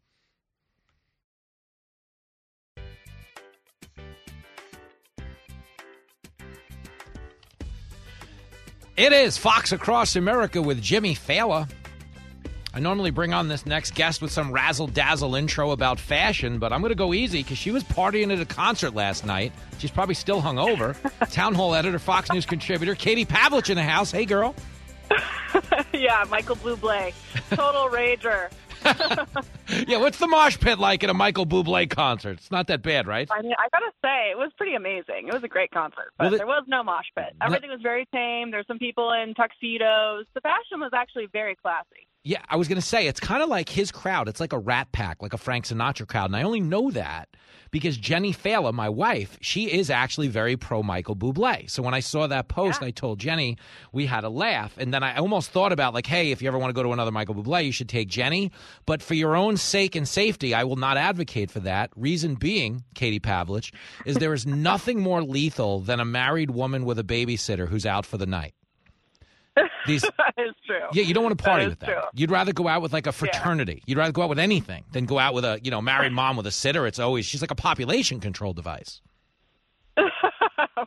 It 8.98 9.12
is 9.12 9.38
Fox 9.38 9.72
Across 9.72 10.16
America 10.16 10.60
with 10.60 10.82
Jimmy 10.82 11.14
Failla. 11.14 11.70
I 12.78 12.80
normally 12.80 13.10
bring 13.10 13.34
on 13.34 13.48
this 13.48 13.66
next 13.66 13.96
guest 13.96 14.22
with 14.22 14.30
some 14.30 14.52
razzle 14.52 14.86
dazzle 14.86 15.34
intro 15.34 15.72
about 15.72 15.98
fashion, 15.98 16.60
but 16.60 16.72
I'm 16.72 16.80
going 16.80 16.92
to 16.92 16.94
go 16.94 17.12
easy 17.12 17.42
because 17.42 17.58
she 17.58 17.72
was 17.72 17.82
partying 17.82 18.32
at 18.32 18.40
a 18.40 18.44
concert 18.44 18.94
last 18.94 19.26
night. 19.26 19.52
She's 19.78 19.90
probably 19.90 20.14
still 20.14 20.40
hungover. 20.40 20.94
Townhall 21.32 21.74
editor, 21.74 21.98
Fox 21.98 22.30
News 22.30 22.46
contributor, 22.46 22.94
Katie 22.94 23.26
Pavlich 23.26 23.68
in 23.68 23.74
the 23.74 23.82
house. 23.82 24.12
Hey, 24.12 24.24
girl. 24.24 24.54
yeah, 25.92 26.24
Michael 26.30 26.54
Bublé, 26.54 27.12
total 27.50 27.88
rager. 27.92 28.48
Yeah, 29.88 29.98
what's 29.98 30.18
the 30.18 30.28
mosh 30.28 30.56
pit 30.60 30.78
like 30.78 31.02
at 31.02 31.10
a 31.10 31.14
Michael 31.14 31.46
Bublé 31.46 31.90
concert? 31.90 32.38
It's 32.38 32.52
not 32.52 32.68
that 32.68 32.82
bad, 32.82 33.08
right? 33.08 33.28
I 33.28 33.42
mean, 33.42 33.54
I 33.58 33.68
gotta 33.72 33.90
say, 34.04 34.30
it 34.30 34.38
was 34.38 34.52
pretty 34.56 34.76
amazing. 34.76 35.26
It 35.26 35.34
was 35.34 35.42
a 35.42 35.48
great 35.48 35.72
concert, 35.72 36.12
but 36.16 36.30
Well, 36.30 36.38
there 36.38 36.46
was 36.46 36.62
no 36.68 36.84
mosh 36.84 37.06
pit. 37.16 37.34
Everything 37.42 37.70
was 37.70 37.80
very 37.82 38.06
tame. 38.14 38.52
There's 38.52 38.68
some 38.68 38.78
people 38.78 39.10
in 39.12 39.34
tuxedos. 39.34 40.26
The 40.34 40.40
fashion 40.42 40.78
was 40.78 40.92
actually 40.94 41.26
very 41.32 41.56
classy. 41.56 42.06
Yeah, 42.24 42.42
I 42.48 42.56
was 42.56 42.68
going 42.68 42.80
to 42.80 42.86
say 42.86 43.06
it's 43.06 43.20
kind 43.20 43.42
of 43.42 43.48
like 43.48 43.68
his 43.68 43.90
crowd. 43.90 44.28
It's 44.28 44.40
like 44.40 44.52
a 44.52 44.58
Rat 44.58 44.92
Pack, 44.92 45.22
like 45.22 45.32
a 45.32 45.38
Frank 45.38 45.66
Sinatra 45.66 46.06
crowd, 46.06 46.26
and 46.26 46.36
I 46.36 46.42
only 46.42 46.60
know 46.60 46.90
that 46.90 47.28
because 47.70 47.96
Jenny 47.96 48.32
Failla, 48.32 48.72
my 48.72 48.88
wife, 48.88 49.38
she 49.40 49.70
is 49.70 49.90
actually 49.90 50.28
very 50.28 50.56
pro 50.56 50.82
Michael 50.82 51.16
Bublé. 51.16 51.70
So 51.70 51.82
when 51.82 51.94
I 51.94 52.00
saw 52.00 52.26
that 52.26 52.48
post, 52.48 52.82
I 52.82 52.90
told 52.90 53.18
Jenny 53.18 53.56
we 53.92 54.06
had 54.06 54.24
a 54.24 54.28
laugh, 54.28 54.76
and 54.78 54.92
then 54.92 55.02
I 55.02 55.16
almost 55.16 55.50
thought 55.50 55.72
about 55.72 55.94
like, 55.94 56.06
hey, 56.06 56.30
if 56.30 56.42
you 56.42 56.48
ever 56.48 56.58
want 56.58 56.70
to 56.70 56.74
go 56.74 56.82
to 56.82 56.92
another 56.92 57.12
Michael 57.12 57.34
Bublé, 57.34 57.64
you 57.64 57.72
should 57.72 57.88
take 57.88 58.08
Jenny. 58.08 58.50
But 58.86 59.02
for 59.02 59.14
your 59.14 59.36
own 59.36 59.56
sake 59.56 59.94
and 59.96 60.06
safety, 60.06 60.54
I 60.54 60.64
will 60.64 60.76
not 60.76 60.96
advocate 60.96 61.50
for 61.50 61.60
that. 61.60 61.90
Reason 61.96 62.34
being, 62.34 62.84
Katie 62.94 63.20
Pavlich, 63.20 63.72
is 64.04 64.16
there 64.16 64.34
is 64.34 64.46
nothing 64.46 65.00
more 65.00 65.22
lethal 65.22 65.80
than 65.80 66.00
a 66.00 66.04
married 66.04 66.50
woman 66.50 66.84
with 66.84 66.98
a 66.98 67.04
babysitter 67.04 67.68
who's 67.68 67.86
out 67.86 68.06
for 68.06 68.18
the 68.18 68.26
night. 68.26 68.54
These 69.86 70.02
that 70.18 70.34
is 70.38 70.54
true. 70.66 70.80
yeah, 70.92 71.02
you 71.02 71.14
don't 71.14 71.24
want 71.24 71.36
to 71.38 71.42
party 71.42 71.64
is 71.64 71.70
with 71.70 71.80
that. 71.80 71.86
true. 71.86 72.00
You'd 72.14 72.30
rather 72.30 72.52
go 72.52 72.68
out 72.68 72.82
with 72.82 72.92
like 72.92 73.06
a 73.06 73.12
fraternity. 73.12 73.82
You'd 73.86 73.98
rather 73.98 74.12
go 74.12 74.22
out 74.22 74.28
with 74.28 74.38
anything 74.38 74.84
than 74.92 75.06
go 75.06 75.18
out 75.18 75.34
with 75.34 75.44
a 75.44 75.60
you 75.62 75.70
know 75.70 75.80
married 75.80 76.12
mom 76.12 76.36
with 76.36 76.46
a 76.46 76.50
sitter. 76.50 76.86
It's 76.86 76.98
always 76.98 77.26
she's 77.26 77.40
like 77.40 77.50
a 77.50 77.56
population 77.56 78.20
control 78.20 78.52
device. 78.52 79.00
oh 79.98 80.04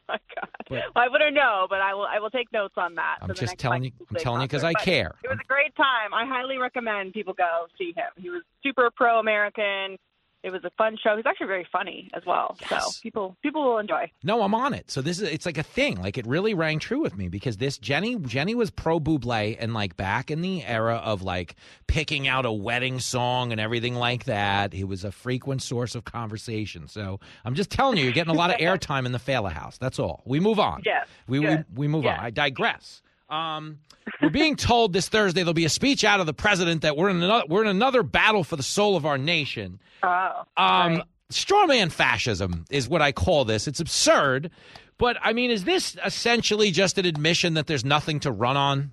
my 0.08 0.18
god! 0.36 0.50
Well, 0.70 0.82
I 0.96 1.08
wouldn't 1.10 1.36
know, 1.36 1.68
but 1.70 1.82
I 1.82 1.94
will. 1.94 2.06
I 2.06 2.20
will 2.20 2.30
take 2.30 2.52
notes 2.54 2.76
on 2.78 2.96
that. 2.96 3.18
I'm 3.22 3.34
just 3.36 3.58
telling 3.58 3.84
you. 3.84 3.92
I'm 4.10 4.16
telling 4.18 4.42
you 4.42 4.48
because. 4.48 4.64
I 4.64 4.74
care. 4.74 5.16
It 5.24 5.30
was 5.30 5.40
a 5.42 5.48
great 5.48 5.76
time. 5.76 6.14
I 6.14 6.26
highly 6.26 6.58
recommend 6.58 7.14
people 7.14 7.34
go 7.34 7.66
see 7.78 7.94
him. 7.96 8.06
He 8.16 8.30
was 8.30 8.44
super 8.64 8.90
pro-American. 8.96 9.98
It 10.44 10.52
was 10.52 10.64
a 10.64 10.72
fun 10.72 10.98
show. 11.04 11.16
He's 11.16 11.26
actually 11.28 11.48
very 11.48 11.68
funny 11.72 12.10
as 12.16 12.24
well. 12.26 12.58
So 12.68 12.80
people 13.04 13.38
people 13.44 13.64
will 13.64 13.78
enjoy. 13.78 14.10
No, 14.24 14.42
I'm 14.42 14.56
on 14.56 14.74
it. 14.74 14.90
So 14.90 15.02
this 15.02 15.22
is 15.22 15.30
it's 15.30 15.46
like 15.46 15.60
a 15.60 15.64
thing. 15.64 16.02
Like 16.02 16.18
it 16.18 16.26
really 16.26 16.54
rang 16.56 16.80
true 16.80 17.00
with 17.00 17.16
me 17.16 17.28
because 17.28 17.58
this 17.58 17.78
Jenny 17.78 18.16
Jenny 18.18 18.56
was 18.56 18.72
pro 18.72 19.00
Bublé 19.00 19.56
and 19.60 19.74
like 19.76 19.96
back 19.98 20.32
in 20.32 20.42
the 20.42 20.66
era 20.66 20.96
of 20.96 21.22
like 21.22 21.56
picking 21.88 22.28
out 22.28 22.46
a 22.48 22.52
wedding 22.52 23.00
song 23.00 23.52
and 23.52 23.62
everything 23.62 23.94
like 23.96 24.24
that. 24.26 24.74
He 24.74 24.84
was 24.84 25.04
a 25.04 25.12
frequent 25.12 25.62
source 25.62 25.94
of 25.94 26.06
conversation. 26.06 26.88
So 26.88 27.20
I'm 27.46 27.54
just 27.54 27.70
telling 27.70 27.98
you, 27.98 28.04
you're 28.06 28.14
getting 28.14 28.34
a 28.34 28.38
lot 28.38 28.50
of 28.50 28.58
airtime 28.60 29.06
in 29.06 29.12
the 29.12 29.20
Failla 29.20 29.52
house. 29.52 29.78
That's 29.78 30.00
all. 30.00 30.24
We 30.26 30.40
move 30.40 30.60
on. 30.60 30.82
Yes, 30.86 31.08
We 31.28 31.40
we, 31.40 31.58
we 31.76 31.88
move 31.88 32.04
Yes. 32.06 32.18
on. 32.20 32.26
I 32.26 32.30
digress. 32.32 33.04
Um, 33.32 33.80
we're 34.22 34.30
being 34.30 34.56
told 34.56 34.94
this 34.94 35.08
Thursday 35.10 35.42
there'll 35.42 35.54
be 35.54 35.66
a 35.66 35.70
speech 35.70 36.04
out 36.04 36.20
of 36.20 36.26
the 36.26 36.34
president 36.34 36.82
that 36.82 36.98
we're 36.98 37.10
in 37.10 37.24
another 37.24 37.46
we're 37.48 37.62
in 37.64 37.70
another 37.70 38.04
battle 38.04 38.44
for 38.44 38.58
the 38.58 38.64
soul 38.64 38.96
of 38.96 39.06
our 39.06 39.18
nation. 39.18 39.80
Oh, 40.04 40.44
Um, 40.58 41.04
strawman 41.32 41.92
fascism 41.92 42.66
is 42.70 42.90
what 42.90 43.02
I 43.02 43.12
call 43.12 43.46
this. 43.46 43.68
It's 43.68 43.80
absurd, 43.80 44.52
but 44.98 45.18
I 45.22 45.34
mean, 45.34 45.50
is 45.50 45.64
this 45.64 45.96
essentially 46.06 46.72
just 46.72 46.98
an 46.98 47.06
admission 47.06 47.54
that 47.54 47.68
there's 47.68 47.86
nothing 47.86 48.20
to 48.22 48.32
run 48.32 48.58
on? 48.58 48.92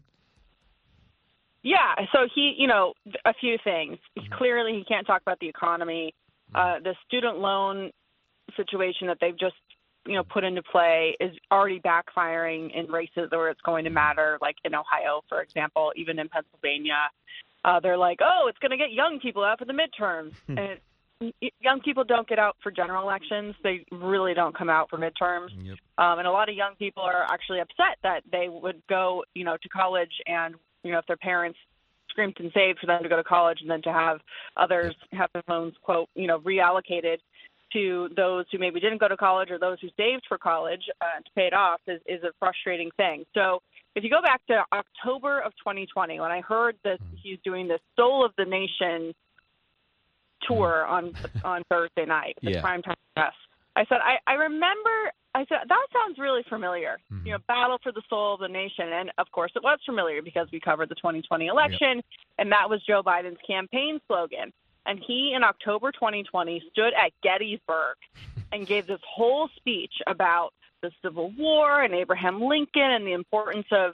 Yeah, 1.62 1.96
so 2.12 2.20
he, 2.34 2.54
you 2.56 2.68
know, 2.68 2.94
a 3.24 3.34
few 3.34 3.58
things. 3.62 3.98
Mm-hmm. 4.16 4.32
Clearly, 4.34 4.72
he 4.74 4.84
can't 4.84 5.06
talk 5.06 5.20
about 5.20 5.40
the 5.40 5.48
economy. 5.48 6.14
Uh, 6.54 6.78
the 6.82 6.94
student 7.06 7.38
loan 7.38 7.90
situation 8.56 9.08
that 9.08 9.18
they've 9.20 9.38
just, 9.38 9.56
you 10.08 10.14
know, 10.14 10.24
put 10.24 10.42
into 10.42 10.62
play 10.62 11.14
is 11.20 11.32
already 11.52 11.80
backfiring 11.80 12.74
in 12.74 12.90
races 12.90 13.28
where 13.30 13.50
it's 13.50 13.60
going 13.60 13.84
to 13.84 13.90
matter, 13.90 14.38
like 14.40 14.56
in 14.64 14.74
Ohio, 14.74 15.22
for 15.28 15.42
example, 15.42 15.92
even 15.96 16.18
in 16.18 16.28
Pennsylvania. 16.28 17.10
Uh, 17.64 17.78
they're 17.80 17.98
like, 17.98 18.18
oh, 18.22 18.46
it's 18.48 18.58
going 18.58 18.70
to 18.70 18.76
get 18.76 18.92
young 18.92 19.20
people 19.20 19.44
out 19.44 19.58
for 19.58 19.66
the 19.66 19.72
midterms. 19.72 20.32
and 20.48 20.78
it, 21.20 21.52
young 21.60 21.80
people 21.80 22.04
don't 22.04 22.26
get 22.26 22.38
out 22.38 22.56
for 22.62 22.70
general 22.70 23.02
elections. 23.02 23.54
They 23.62 23.84
really 23.92 24.32
don't 24.32 24.56
come 24.56 24.70
out 24.70 24.88
for 24.88 24.98
midterms. 24.98 25.50
Um, 25.98 26.18
and 26.18 26.26
a 26.26 26.30
lot 26.30 26.48
of 26.48 26.54
young 26.54 26.74
people 26.78 27.02
are 27.02 27.24
actually 27.28 27.60
upset 27.60 27.98
that 28.02 28.22
they 28.32 28.48
would 28.48 28.80
go, 28.88 29.24
you 29.34 29.44
know, 29.44 29.56
to 29.62 29.68
college 29.68 30.12
and, 30.26 30.54
you 30.84 30.92
know, 30.92 30.98
if 30.98 31.06
their 31.06 31.16
parents 31.18 31.58
screamed 32.10 32.36
and 32.38 32.50
saved 32.52 32.78
for 32.78 32.86
them 32.86 33.02
to 33.02 33.08
go 33.08 33.16
to 33.16 33.24
college, 33.24 33.58
and 33.60 33.70
then 33.70 33.82
to 33.82 33.92
have 33.92 34.18
others 34.56 34.94
have 35.12 35.30
their 35.32 35.42
loans 35.48 35.74
quote 35.82 36.08
you 36.14 36.26
know 36.26 36.40
reallocated 36.40 37.18
to 37.72 38.08
those 38.16 38.44
who 38.50 38.58
maybe 38.58 38.80
didn't 38.80 38.98
go 38.98 39.08
to 39.08 39.16
college 39.16 39.50
or 39.50 39.58
those 39.58 39.78
who 39.80 39.88
saved 39.96 40.24
for 40.28 40.38
college 40.38 40.82
uh, 41.00 41.20
to 41.24 41.30
pay 41.34 41.46
it 41.46 41.54
off 41.54 41.80
is, 41.86 42.00
is 42.06 42.22
a 42.22 42.30
frustrating 42.38 42.90
thing. 42.96 43.24
So 43.34 43.60
if 43.94 44.04
you 44.04 44.10
go 44.10 44.22
back 44.22 44.40
to 44.46 44.64
October 44.72 45.40
of 45.40 45.52
2020, 45.58 46.20
when 46.20 46.30
I 46.30 46.40
heard 46.40 46.76
that 46.84 46.98
hmm. 47.00 47.16
he's 47.22 47.38
doing 47.44 47.68
this 47.68 47.80
Soul 47.96 48.24
of 48.24 48.32
the 48.38 48.44
Nation 48.44 49.14
tour 50.46 50.84
hmm. 50.86 50.94
on 50.94 51.12
on 51.44 51.62
Thursday 51.70 52.06
night, 52.06 52.36
the 52.42 52.52
Yeah. 52.52 52.62
primetime 52.62 52.94
press, 53.16 53.34
I 53.76 53.84
said 53.88 53.98
I, 54.02 54.18
I 54.26 54.34
remember. 54.34 55.12
I 55.34 55.44
said 55.48 55.58
that 55.68 55.86
sounds 55.92 56.18
really 56.18 56.42
familiar. 56.48 56.98
Hmm. 57.10 57.26
You 57.26 57.32
know, 57.32 57.38
Battle 57.46 57.78
for 57.82 57.92
the 57.92 58.02
Soul 58.08 58.34
of 58.34 58.40
the 58.40 58.48
Nation, 58.48 58.92
and 58.92 59.10
of 59.18 59.30
course 59.30 59.52
it 59.54 59.62
was 59.62 59.78
familiar 59.84 60.22
because 60.22 60.48
we 60.52 60.60
covered 60.60 60.88
the 60.88 60.94
2020 60.94 61.46
election, 61.46 62.02
and 62.38 62.50
that 62.52 62.70
was 62.70 62.80
Joe 62.86 63.02
Biden's 63.02 63.38
campaign 63.46 64.00
slogan. 64.06 64.52
And 64.88 64.98
he, 65.06 65.34
in 65.36 65.44
October 65.44 65.92
2020, 65.92 66.62
stood 66.72 66.94
at 66.94 67.12
Gettysburg 67.22 67.96
and 68.50 68.66
gave 68.66 68.86
this 68.86 69.00
whole 69.06 69.50
speech 69.54 69.92
about 70.06 70.54
the 70.80 70.90
Civil 71.02 71.30
War 71.36 71.82
and 71.82 71.94
Abraham 71.94 72.40
Lincoln 72.40 72.82
and 72.82 73.06
the 73.06 73.12
importance 73.12 73.66
of 73.70 73.92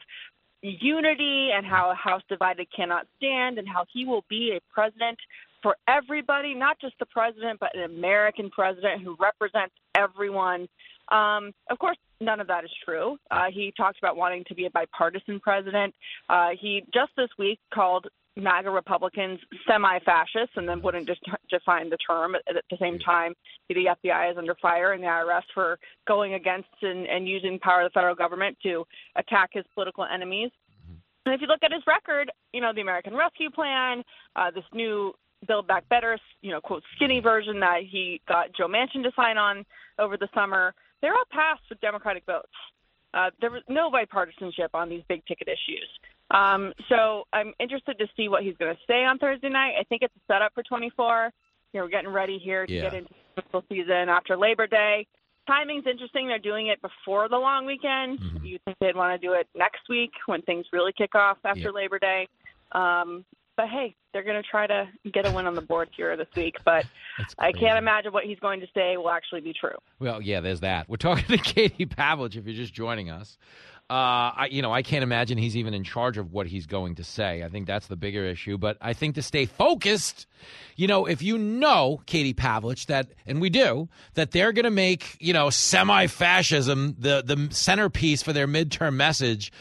unity 0.63 1.51
and 1.53 1.67
how 1.67 1.91
a 1.91 1.95
house 1.95 2.23
divided 2.29 2.69
cannot 2.75 3.07
stand 3.17 3.59
and 3.59 3.69
how 3.69 3.85
he 3.93 4.05
will 4.05 4.25
be 4.31 4.57
a 4.57 4.61
president 4.73 5.19
for 5.63 5.77
everybody, 5.89 6.55
not 6.55 6.79
just 6.81 6.95
the 7.01 7.07
president, 7.07 7.59
but 7.59 7.75
an 7.75 7.83
American 7.83 8.51
president 8.51 9.03
who 9.03 9.17
represents 9.19 9.75
everyone. 9.97 10.69
Um, 11.09 11.53
of 11.71 11.79
course, 11.79 11.97
none 12.21 12.41
of 12.41 12.47
that 12.47 12.65
is 12.65 12.71
true. 12.85 13.19
Uh, 13.31 13.47
he 13.53 13.73
talked 13.77 13.99
about 13.99 14.17
wanting 14.17 14.45
to 14.49 14.55
be 14.55 14.67
a 14.67 14.71
bipartisan 14.71 15.41
president. 15.41 15.95
Uh, 16.29 16.51
he 16.59 16.85
just 16.95 17.13
this 17.17 17.31
week 17.37 17.59
called 17.73 18.07
MAGA 18.37 18.71
Republicans 18.71 19.39
semi-fascists, 19.69 20.57
and 20.57 20.69
then 20.69 20.83
wouldn't 20.83 21.07
just 21.07 21.21
define 21.49 21.89
the 21.89 21.99
term. 21.99 22.35
At, 22.35 22.43
the 22.71 22.77
same 22.81 22.99
time, 22.99 23.35
the 23.69 23.75
FBI 24.05 24.33
is 24.33 24.39
under 24.39 24.55
fire, 24.61 24.93
and 24.93 25.03
the 25.03 25.07
IRS 25.07 25.43
for 25.53 25.79
going 26.07 26.35
against 26.35 26.69
and, 26.83 27.07
and 27.07 27.29
using 27.29 27.59
power 27.61 27.83
of 27.83 27.93
the 27.93 27.95
federal 27.95 28.15
government 28.15 28.57
to 28.65 28.85
attack 29.17 29.51
his 29.53 29.65
political 29.75 30.05
enemies. 30.05 30.51
And 31.27 31.35
if 31.35 31.41
you 31.41 31.47
look 31.47 31.63
at 31.63 31.73
his 31.73 31.83
record, 31.87 32.31
you 32.53 32.61
know, 32.61 32.73
the 32.75 32.83
American 32.83 33.15
Rescue 33.15 33.51
Plan, 33.51 34.03
uh, 34.37 34.51
this 34.51 34.65
new 34.75 35.15
Build 35.47 35.67
Back 35.67 35.89
Better, 35.89 36.19
you 36.43 36.51
know, 36.51 36.61
quote, 36.61 36.83
skinny 36.97 37.21
version 37.21 37.61
that 37.61 37.81
he 37.89 38.21
got 38.29 38.53
Joe 38.57 38.69
Manchin 38.69 39.03
to 39.05 39.13
sign 39.17 39.39
on 39.39 39.65
over 39.99 40.17
the 40.17 40.29
summer, 40.35 40.75
they're 41.01 41.15
all 41.15 41.25
passed 41.31 41.63
with 41.69 41.81
Democratic 41.81 42.25
votes. 42.27 42.49
Uh, 43.15 43.31
there 43.41 43.51
was 43.51 43.63
no 43.69 43.91
bipartisanship 43.91 44.71
on 44.75 44.89
these 44.89 45.03
big 45.09 45.25
ticket 45.27 45.49
issues. 45.49 45.89
Um, 46.31 46.73
so 46.89 47.25
I'm 47.33 47.53
interested 47.61 47.99
to 47.99 48.07
see 48.17 48.29
what 48.29 48.43
he's 48.43 48.57
going 48.57 48.75
to 48.75 48.81
say 48.87 49.05
on 49.05 49.19
Thursday 49.19 49.49
night. 49.51 49.75
I 49.79 49.85
think 49.85 50.03
it's 50.03 50.15
a 50.17 50.33
setup 50.33 50.53
for 50.55 50.63
24. 50.63 51.31
You 51.73 51.81
know, 51.81 51.85
we're 51.85 51.91
getting 51.91 52.11
ready 52.11 52.39
here 52.39 52.67
to 52.67 52.73
Yeah. 52.73 52.83
get 52.83 52.95
into 52.95 53.11
the 53.37 53.43
football 53.43 53.65
season 53.69 54.09
after 54.09 54.37
Labor 54.37 54.67
Day. 54.67 55.07
Timing's 55.47 55.87
interesting. 55.87 56.27
They're 56.29 56.39
doing 56.39 56.69
it 56.69 56.81
before 56.81 57.29
the 57.29 57.37
long 57.37 57.67
weekend. 57.67 58.19
You 58.43 58.59
think 58.65 58.79
they'd 58.81 58.97
want 58.97 59.21
to 59.21 59.27
do 59.27 59.35
it 59.35 59.47
next 59.55 59.83
week 59.91 60.13
when 60.27 60.41
things 60.43 60.67
really 60.73 60.93
kick 60.97 61.15
off 61.15 61.37
after 61.45 61.61
Yeah. 61.61 61.71
Labor 61.71 61.99
Day. 61.99 62.27
Um, 62.73 63.25
but 63.57 63.69
hey, 63.69 63.95
they're 64.13 64.23
going 64.25 64.43
to 64.43 64.49
try 64.49 64.67
to 64.67 64.89
get 65.13 65.27
a 65.27 65.31
win 65.31 65.47
on 65.47 65.55
the 65.55 65.61
board 65.61 65.89
here 65.97 66.17
this 66.17 66.27
week. 66.35 66.57
But 66.65 66.87
I 67.39 67.53
can't 67.53 67.77
imagine 67.79 68.13
what 68.13 68.25
he's 68.25 68.39
going 68.41 68.61
to 68.61 68.67
say 68.75 68.97
will 68.97 69.11
actually 69.11 69.43
be 69.43 69.53
true. 69.53 69.77
Well, 70.01 70.23
yeah, 70.23 70.41
there's 70.41 70.61
that. 70.61 70.89
We're 70.89 70.97
talking 70.97 71.25
to 71.37 71.39
Katie 71.39 71.87
Pavlich. 71.87 72.37
If 72.37 72.47
you're 72.47 72.57
just 72.57 72.73
joining 72.75 73.11
us, 73.11 73.37
Uh, 73.91 74.33
I, 74.37 74.49
you 74.51 74.63
know, 74.63 74.73
I 74.73 74.83
can't 74.83 75.03
imagine 75.03 75.37
he's 75.37 75.59
even 75.59 75.75
in 75.75 75.85
charge 75.85 76.17
of 76.17 76.33
what 76.33 76.47
he's 76.47 76.67
going 76.67 76.95
to 76.95 77.05
say. 77.05 77.43
I 77.43 77.51
think 77.51 77.67
that's 77.67 77.87
the 77.87 77.97
bigger 77.97 78.25
issue. 78.25 78.57
But 78.57 78.79
I 78.81 78.95
think 78.95 79.15
to 79.17 79.23
stay 79.23 79.45
focused, 79.45 80.27
you 80.75 80.87
know, 80.87 81.05
if 81.05 81.21
you 81.21 81.37
know 81.37 82.01
Katie 82.07 82.33
Pavlich 82.33 82.87
that, 82.87 83.09
and 83.27 83.43
we 83.43 83.51
do, 83.51 83.91
that 84.15 84.31
they're 84.31 84.53
going 84.53 84.65
to 84.65 84.71
make 84.71 85.19
you 85.21 85.35
know 85.35 85.51
semi-fascism 85.51 86.97
the 86.99 87.23
the 87.27 87.55
centerpiece 87.55 88.23
for 88.23 88.33
their 88.33 88.49
midterm 88.49 88.95
message. 88.95 89.53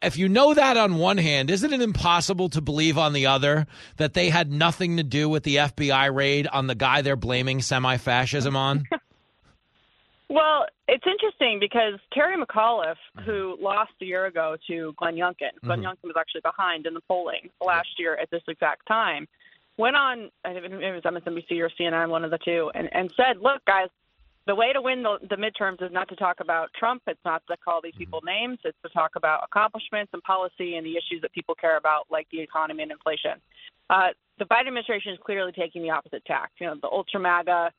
If 0.00 0.16
you 0.16 0.28
know 0.28 0.54
that 0.54 0.76
on 0.78 0.96
one 0.96 1.18
hand, 1.18 1.50
isn't 1.50 1.72
it 1.72 1.82
impossible 1.82 2.48
to 2.50 2.62
believe 2.62 2.96
on 2.96 3.12
the 3.12 3.26
other 3.26 3.66
that 3.96 4.14
they 4.14 4.30
had 4.30 4.50
nothing 4.50 4.96
to 4.96 5.02
do 5.02 5.28
with 5.28 5.42
the 5.42 5.56
FBI 5.56 6.14
raid 6.14 6.46
on 6.46 6.68
the 6.68 6.76
guy 6.76 7.02
they're 7.02 7.16
blaming 7.16 7.60
semi-fascism 7.60 8.56
on? 8.56 8.84
Well, 10.28 10.66
it's 10.88 11.04
interesting 11.06 11.58
because 11.58 11.94
Terry 12.12 12.36
McAuliffe, 12.36 12.96
Mm-hmm. 13.16 13.30
who 13.30 13.56
lost 13.60 13.92
a 14.02 14.04
year 14.04 14.26
ago 14.26 14.56
to 14.66 14.92
Glenn 14.98 15.16
Youngkin, 15.16 15.58
Glenn 15.64 15.80
Mhm. 15.80 15.84
Youngkin 15.84 16.04
was 16.04 16.16
actually 16.18 16.42
behind 16.42 16.86
in 16.86 16.94
the 16.94 17.00
polling 17.02 17.50
last 17.64 17.98
year 17.98 18.16
at 18.16 18.30
this 18.30 18.42
exact 18.46 18.86
time, 18.86 19.26
went 19.78 19.96
on, 19.96 20.30
I 20.44 20.52
think 20.52 20.66
it 20.66 20.92
was 20.92 21.04
MSNBC 21.04 21.60
or 21.60 21.70
CNN, 21.70 22.10
one 22.10 22.24
of 22.24 22.30
the 22.30 22.38
two, 22.38 22.70
and, 22.74 22.92
and 22.92 23.12
said, 23.16 23.38
look, 23.40 23.64
guys, 23.64 23.88
the 24.46 24.54
way 24.54 24.72
to 24.72 24.80
win 24.82 25.02
the, 25.02 25.18
the 25.28 25.36
midterms 25.36 25.82
is 25.82 25.92
not 25.92 26.08
to 26.08 26.16
talk 26.16 26.40
about 26.40 26.72
Trump. 26.74 27.02
It's 27.06 27.24
not 27.24 27.42
to 27.48 27.56
call 27.58 27.80
these 27.82 27.94
people 27.96 28.20
names. 28.24 28.58
It's 28.64 28.78
to 28.82 28.88
talk 28.90 29.12
about 29.14 29.44
accomplishments 29.44 30.10
and 30.14 30.22
policy 30.22 30.76
and 30.76 30.86
the 30.86 30.96
issues 30.96 31.20
that 31.22 31.32
people 31.32 31.54
care 31.54 31.76
about, 31.76 32.06
like 32.10 32.26
the 32.32 32.40
economy 32.40 32.82
and 32.82 32.92
inflation. 32.92 33.40
Uh, 33.90 34.08
the 34.38 34.46
Biden 34.46 34.68
administration 34.68 35.12
is 35.12 35.18
clearly 35.24 35.52
taking 35.52 35.82
the 35.82 35.90
opposite 35.90 36.24
tack. 36.24 36.50
You 36.60 36.68
know, 36.68 36.74
the 36.80 36.88
ultra 36.88 37.20
MAGA, 37.20 37.72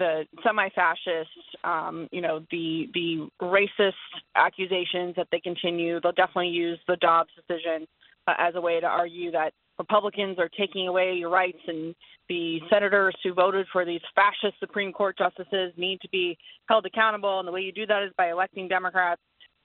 the 0.00 0.24
semi-fascist, 0.42 1.30
um, 1.62 2.08
you 2.10 2.22
know, 2.22 2.40
the 2.50 2.88
the 2.94 3.28
racist 3.40 3.92
accusations 4.34 5.14
that 5.16 5.28
they 5.30 5.40
continue. 5.40 6.00
They'll 6.00 6.12
definitely 6.12 6.48
use 6.48 6.80
the 6.88 6.96
Dobbs 6.96 7.30
decision 7.36 7.86
uh, 8.26 8.34
as 8.38 8.54
a 8.56 8.60
way 8.60 8.80
to 8.80 8.86
argue 8.86 9.30
that 9.30 9.52
Republicans 9.78 10.38
are 10.38 10.48
taking 10.48 10.88
away 10.88 11.12
your 11.12 11.30
rights, 11.30 11.62
and 11.68 11.94
the 12.28 12.60
senators 12.70 13.14
who 13.22 13.34
voted 13.34 13.66
for 13.72 13.84
these 13.84 14.00
fascist 14.14 14.58
Supreme 14.58 14.92
Court 14.92 15.16
justices 15.18 15.72
need 15.76 16.00
to 16.00 16.08
be 16.08 16.36
held 16.68 16.86
accountable. 16.86 17.38
And 17.38 17.46
the 17.46 17.52
way 17.52 17.60
you 17.60 17.72
do 17.72 17.86
that 17.86 18.02
is 18.02 18.12
by 18.16 18.30
electing 18.30 18.66
Democrats. 18.68 19.20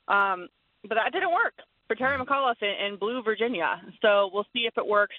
Um, 0.07 0.49
but 0.87 0.95
that 0.95 1.13
didn't 1.13 1.31
work 1.31 1.55
for 1.87 1.95
Terry 1.95 2.17
McAuliffe 2.23 2.61
in, 2.61 2.75
in 2.85 2.99
Blue 2.99 3.23
Virginia. 3.23 3.81
So 4.01 4.29
we'll 4.33 4.47
see 4.53 4.67
if 4.67 4.77
it 4.77 4.85
works 4.85 5.15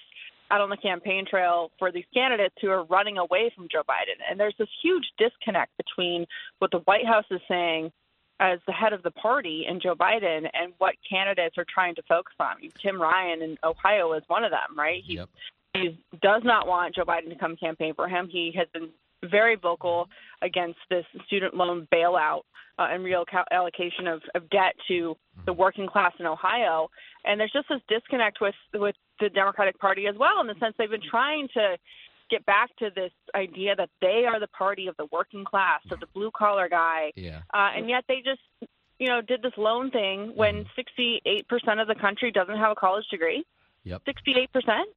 out 0.51 0.61
on 0.61 0.69
the 0.69 0.77
campaign 0.77 1.25
trail 1.29 1.71
for 1.77 1.91
these 1.91 2.05
candidates 2.13 2.55
who 2.61 2.69
are 2.69 2.83
running 2.85 3.17
away 3.17 3.51
from 3.55 3.67
Joe 3.71 3.83
Biden. 3.87 4.19
And 4.29 4.39
there's 4.39 4.55
this 4.57 4.69
huge 4.81 5.05
disconnect 5.17 5.71
between 5.77 6.25
what 6.59 6.71
the 6.71 6.79
White 6.79 7.05
House 7.05 7.25
is 7.31 7.41
saying 7.47 7.91
as 8.39 8.59
the 8.67 8.73
head 8.73 8.93
of 8.93 9.03
the 9.03 9.11
party 9.11 9.65
and 9.67 9.81
Joe 9.81 9.95
Biden 9.95 10.47
and 10.53 10.73
what 10.77 10.95
candidates 11.09 11.57
are 11.57 11.65
trying 11.71 11.95
to 11.95 12.03
focus 12.03 12.35
on. 12.39 12.55
Tim 12.81 13.01
Ryan 13.01 13.41
in 13.41 13.57
Ohio 13.63 14.13
is 14.13 14.23
one 14.27 14.43
of 14.43 14.51
them, 14.51 14.77
right? 14.77 15.01
He, 15.05 15.19
he 15.73 15.97
does 16.21 16.43
not 16.43 16.67
want 16.67 16.95
Joe 16.95 17.03
Biden 17.03 17.29
to 17.29 17.35
come 17.35 17.55
campaign 17.55 17.93
for 17.95 18.07
him. 18.07 18.29
He 18.31 18.53
has 18.55 18.67
been 18.73 18.89
very 19.25 19.55
vocal 19.55 20.07
against 20.41 20.79
this 20.89 21.05
student 21.25 21.53
loan 21.55 21.87
bailout 21.93 22.41
uh, 22.79 22.87
and 22.91 23.03
real 23.03 23.25
allocation 23.51 24.07
of, 24.07 24.21
of 24.35 24.49
debt 24.49 24.73
to 24.87 25.15
the 25.45 25.53
working 25.53 25.87
class 25.87 26.13
in 26.19 26.25
Ohio. 26.25 26.87
And 27.25 27.39
there's 27.39 27.51
just 27.51 27.67
this 27.69 27.81
disconnect 27.87 28.39
with 28.41 28.55
with 28.73 28.95
the 29.19 29.29
Democratic 29.29 29.79
Party 29.79 30.05
as 30.07 30.15
well, 30.17 30.39
in 30.41 30.47
the 30.47 30.55
sense 30.59 30.75
they've 30.77 30.89
been 30.89 31.01
trying 31.09 31.47
to 31.55 31.77
get 32.29 32.45
back 32.45 32.69
to 32.77 32.89
this 32.93 33.11
idea 33.35 33.75
that 33.75 33.89
they 34.01 34.25
are 34.27 34.39
the 34.39 34.47
party 34.49 34.87
of 34.87 34.95
the 34.97 35.07
working 35.11 35.45
class, 35.45 35.79
of 35.91 35.99
the 35.99 36.07
blue 36.13 36.29
collar 36.37 36.67
guy, 36.69 37.11
Yeah. 37.15 37.39
uh, 37.53 37.69
and 37.75 37.89
yet 37.89 38.03
they 38.07 38.17
just 38.23 38.41
you 38.99 39.07
know 39.07 39.21
did 39.21 39.41
this 39.41 39.53
loan 39.57 39.89
thing 39.91 40.33
when 40.35 40.65
68 40.75 41.47
percent 41.47 41.79
of 41.79 41.87
the 41.87 41.95
country 41.95 42.31
doesn't 42.31 42.57
have 42.57 42.71
a 42.71 42.75
college 42.75 43.05
degree. 43.09 43.43
Yep. 43.83 44.01
68 44.05 44.51
percent. 44.53 44.89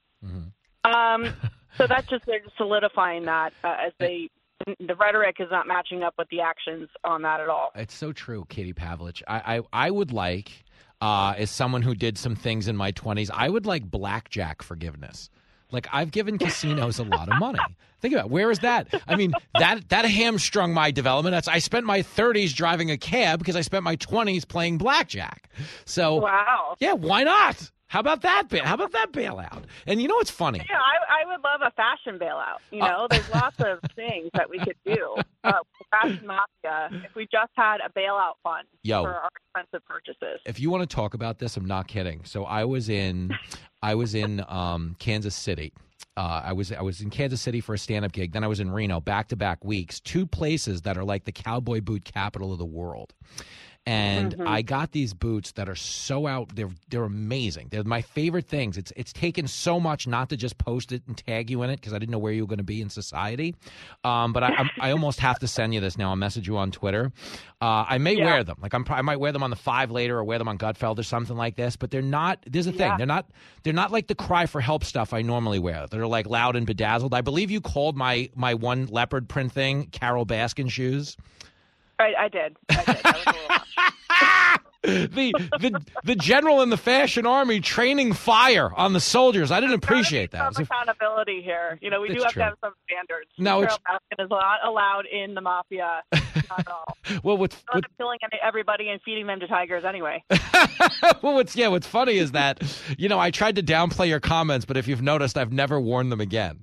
Um, 0.84 1.32
so 1.76 1.86
that's 1.86 2.06
just 2.08 2.26
they're 2.26 2.40
just 2.40 2.56
solidifying 2.56 3.24
that 3.26 3.52
uh, 3.64 3.76
as 3.86 3.92
they 3.98 4.30
the 4.78 4.94
rhetoric 4.94 5.36
is 5.40 5.48
not 5.50 5.66
matching 5.66 6.02
up 6.02 6.14
with 6.18 6.28
the 6.28 6.40
actions 6.40 6.88
on 7.04 7.22
that 7.22 7.40
at 7.40 7.48
all. 7.48 7.70
It's 7.74 7.94
so 7.94 8.12
true, 8.12 8.44
Katie 8.48 8.74
Pavlich. 8.74 9.22
I, 9.26 9.56
I, 9.56 9.86
I 9.86 9.90
would 9.90 10.12
like, 10.12 10.64
uh, 11.00 11.34
as 11.38 11.50
someone 11.50 11.82
who 11.82 11.94
did 11.94 12.18
some 12.18 12.36
things 12.36 12.68
in 12.68 12.76
my 12.76 12.92
20s, 12.92 13.30
I 13.32 13.48
would 13.48 13.64
like 13.64 13.90
blackjack 13.90 14.62
forgiveness. 14.62 15.30
Like 15.72 15.88
I've 15.92 16.10
given 16.10 16.36
casinos 16.38 16.98
a 16.98 17.04
lot 17.04 17.28
of 17.30 17.38
money. 17.38 17.60
Think 18.00 18.14
about 18.14 18.26
it. 18.26 18.30
where 18.30 18.50
is 18.50 18.60
that? 18.60 18.88
I 19.06 19.16
mean 19.16 19.32
that 19.58 19.88
that 19.90 20.04
hamstrung 20.04 20.74
my 20.74 20.90
development. 20.90 21.32
That's 21.32 21.48
I 21.48 21.58
spent 21.58 21.86
my 21.86 22.00
30s 22.00 22.54
driving 22.54 22.90
a 22.90 22.96
cab 22.96 23.38
because 23.38 23.56
I 23.56 23.60
spent 23.60 23.84
my 23.84 23.96
20s 23.96 24.48
playing 24.48 24.78
blackjack. 24.78 25.50
So 25.84 26.16
wow, 26.16 26.76
yeah, 26.80 26.94
why 26.94 27.24
not? 27.24 27.70
How 27.90 27.98
about 27.98 28.22
that? 28.22 28.44
ba- 28.48 28.64
How 28.64 28.74
about 28.74 28.92
that 28.92 29.10
bailout? 29.10 29.64
And 29.84 30.00
you 30.00 30.06
know 30.06 30.14
what's 30.14 30.30
funny? 30.30 30.64
Yeah, 30.70 30.76
I, 30.78 31.22
I 31.24 31.26
would 31.26 31.42
love 31.42 31.60
a 31.60 31.72
fashion 31.72 32.20
bailout. 32.20 32.58
You 32.70 32.78
know, 32.82 33.08
there's 33.10 33.28
lots 33.30 33.56
of 33.58 33.80
things 33.96 34.30
that 34.34 34.48
we 34.48 34.60
could 34.60 34.76
do. 34.86 35.16
Uh, 35.42 35.54
fashion 35.90 36.24
mafia. 36.24 37.02
If 37.04 37.16
we 37.16 37.24
just 37.32 37.50
had 37.56 37.78
a 37.84 37.90
bailout 37.98 38.34
fund 38.44 38.68
Yo. 38.84 39.02
for 39.02 39.10
our 39.12 39.28
expensive 39.56 39.84
purchases. 39.88 40.40
if 40.46 40.60
you 40.60 40.70
want 40.70 40.88
to 40.88 40.94
talk 40.94 41.14
about 41.14 41.40
this, 41.40 41.56
I'm 41.56 41.64
not 41.64 41.88
kidding. 41.88 42.24
So 42.24 42.44
I 42.44 42.64
was 42.64 42.88
in, 42.88 43.32
I 43.82 43.96
was 43.96 44.14
in 44.14 44.44
um, 44.46 44.94
Kansas 45.00 45.34
City. 45.34 45.72
Uh, 46.16 46.42
I 46.44 46.52
was 46.52 46.70
I 46.70 46.82
was 46.82 47.00
in 47.00 47.10
Kansas 47.10 47.40
City 47.40 47.60
for 47.60 47.74
a 47.74 47.78
stand 47.78 48.04
up 48.04 48.12
gig. 48.12 48.32
Then 48.32 48.44
I 48.44 48.46
was 48.46 48.60
in 48.60 48.70
Reno, 48.70 49.00
back 49.00 49.28
to 49.28 49.36
back 49.36 49.64
weeks. 49.64 49.98
Two 50.00 50.26
places 50.26 50.82
that 50.82 50.96
are 50.96 51.04
like 51.04 51.24
the 51.24 51.32
cowboy 51.32 51.80
boot 51.80 52.04
capital 52.04 52.52
of 52.52 52.58
the 52.58 52.66
world. 52.66 53.14
And 53.86 54.36
Mhm. 54.36 54.46
I 54.46 54.60
got 54.60 54.92
these 54.92 55.14
boots 55.14 55.52
that 55.52 55.66
are 55.68 55.74
so 55.74 56.26
out. 56.26 56.54
They're 56.54 56.68
they're 56.90 57.04
amazing. 57.04 57.68
They're 57.70 57.82
my 57.82 58.02
favorite 58.02 58.46
things. 58.46 58.76
It's 58.76 58.92
it's 58.94 59.12
taken 59.12 59.48
so 59.48 59.80
much 59.80 60.06
not 60.06 60.28
to 60.28 60.36
just 60.36 60.58
post 60.58 60.92
it 60.92 61.02
and 61.06 61.16
tag 61.16 61.50
you 61.50 61.62
in 61.62 61.70
it 61.70 61.76
because 61.80 61.94
I 61.94 61.98
didn't 61.98 62.12
know 62.12 62.18
where 62.18 62.32
you 62.32 62.42
were 62.42 62.48
going 62.48 62.58
to 62.58 62.62
be 62.64 62.82
in 62.82 62.90
society. 62.90 63.54
Um, 64.04 64.34
but 64.34 64.42
I 64.42 64.48
I'm, 64.54 64.70
I 64.78 64.90
almost 64.90 65.18
have 65.20 65.38
to 65.38 65.48
send 65.48 65.72
you 65.72 65.80
this 65.80 65.96
now. 65.96 66.10
I'll 66.10 66.16
message 66.16 66.46
you 66.46 66.58
on 66.58 66.70
Twitter. 66.70 67.10
Uh, 67.62 67.84
I 67.88 67.96
may 67.98 68.16
Yeah. 68.16 68.26
wear 68.26 68.44
them. 68.44 68.58
Like 68.60 68.74
I'm 68.74 68.84
I 68.90 69.00
might 69.00 69.18
wear 69.18 69.32
them 69.32 69.42
on 69.42 69.50
the 69.50 69.56
five 69.56 69.90
later 69.90 70.18
or 70.18 70.24
wear 70.24 70.38
them 70.38 70.48
on 70.48 70.58
Gutfeld 70.58 70.98
or 70.98 71.02
something 71.02 71.36
like 71.36 71.56
this. 71.56 71.76
But 71.76 71.90
they're 71.90 72.02
not. 72.02 72.38
There's 72.46 72.66
a 72.66 72.72
thing. 72.72 72.80
Yeah. 72.80 72.96
They're 72.98 73.06
not. 73.06 73.30
They're 73.62 73.72
not 73.72 73.90
like 73.92 74.08
the 74.08 74.14
cry 74.14 74.44
for 74.44 74.60
help 74.60 74.84
stuff 74.84 75.14
I 75.14 75.22
normally 75.22 75.58
wear. 75.58 75.86
They're 75.90 76.06
like 76.06 76.26
loud 76.26 76.54
and 76.54 76.66
bedazzled. 76.66 77.14
I 77.14 77.22
believe 77.22 77.50
you 77.50 77.62
called 77.62 77.96
my 77.96 78.28
my 78.34 78.52
one 78.52 78.86
leopard 78.86 79.26
print 79.28 79.52
thing 79.52 79.86
Carole 79.86 80.26
Baskin 80.26 80.70
shoes. 80.70 81.16
I, 82.00 82.24
I 82.24 82.28
did. 82.28 82.56
I 82.70 82.74
did. 82.84 82.86
That 82.86 83.14
was 83.14 83.26
a 83.26 83.30
little 83.30 83.66
the 84.82 85.32
the 85.60 85.84
the 86.04 86.14
general 86.16 86.62
in 86.62 86.70
the 86.70 86.76
fashion 86.76 87.26
army 87.26 87.60
training 87.60 88.12
fire 88.14 88.72
on 88.74 88.92
the 88.92 89.00
soldiers. 89.00 89.50
I 89.50 89.60
didn't 89.60 89.76
appreciate 89.76 90.30
that. 90.30 90.54
Some 90.54 90.64
accountability 90.64 91.42
here. 91.42 91.78
You 91.82 91.90
know, 91.90 92.00
we 92.00 92.08
do 92.08 92.22
have 92.22 92.32
true. 92.32 92.40
to 92.40 92.44
have 92.44 92.54
some 92.62 92.72
standards. 92.88 93.28
No, 93.38 93.60
Carole 93.60 93.64
it's- 93.64 93.78
Baskin 94.18 94.24
is 94.24 94.30
not 94.30 94.66
allowed 94.66 95.04
in 95.06 95.34
the 95.34 95.40
mafia. 95.40 96.02
Not 96.12 96.60
at 96.60 96.68
all. 96.68 96.96
Well, 97.24 97.36
what's 97.36 97.56
Not 97.66 97.76
what, 97.76 97.84
killing 97.98 98.18
everybody 98.42 98.88
and 98.88 99.00
feeding 99.02 99.26
them 99.26 99.40
to 99.40 99.48
tigers 99.48 99.84
anyway. 99.84 100.22
well, 101.22 101.34
what's 101.34 101.56
yeah, 101.56 101.68
what's 101.68 101.86
funny 101.86 102.18
is 102.18 102.32
that 102.32 102.62
you 102.98 103.08
know 103.08 103.18
I 103.18 103.30
tried 103.30 103.56
to 103.56 103.62
downplay 103.62 104.08
your 104.08 104.20
comments, 104.20 104.64
but 104.64 104.76
if 104.76 104.86
you've 104.86 105.02
noticed, 105.02 105.36
I've 105.36 105.52
never 105.52 105.80
worn 105.80 106.08
them 106.08 106.20
again. 106.20 106.60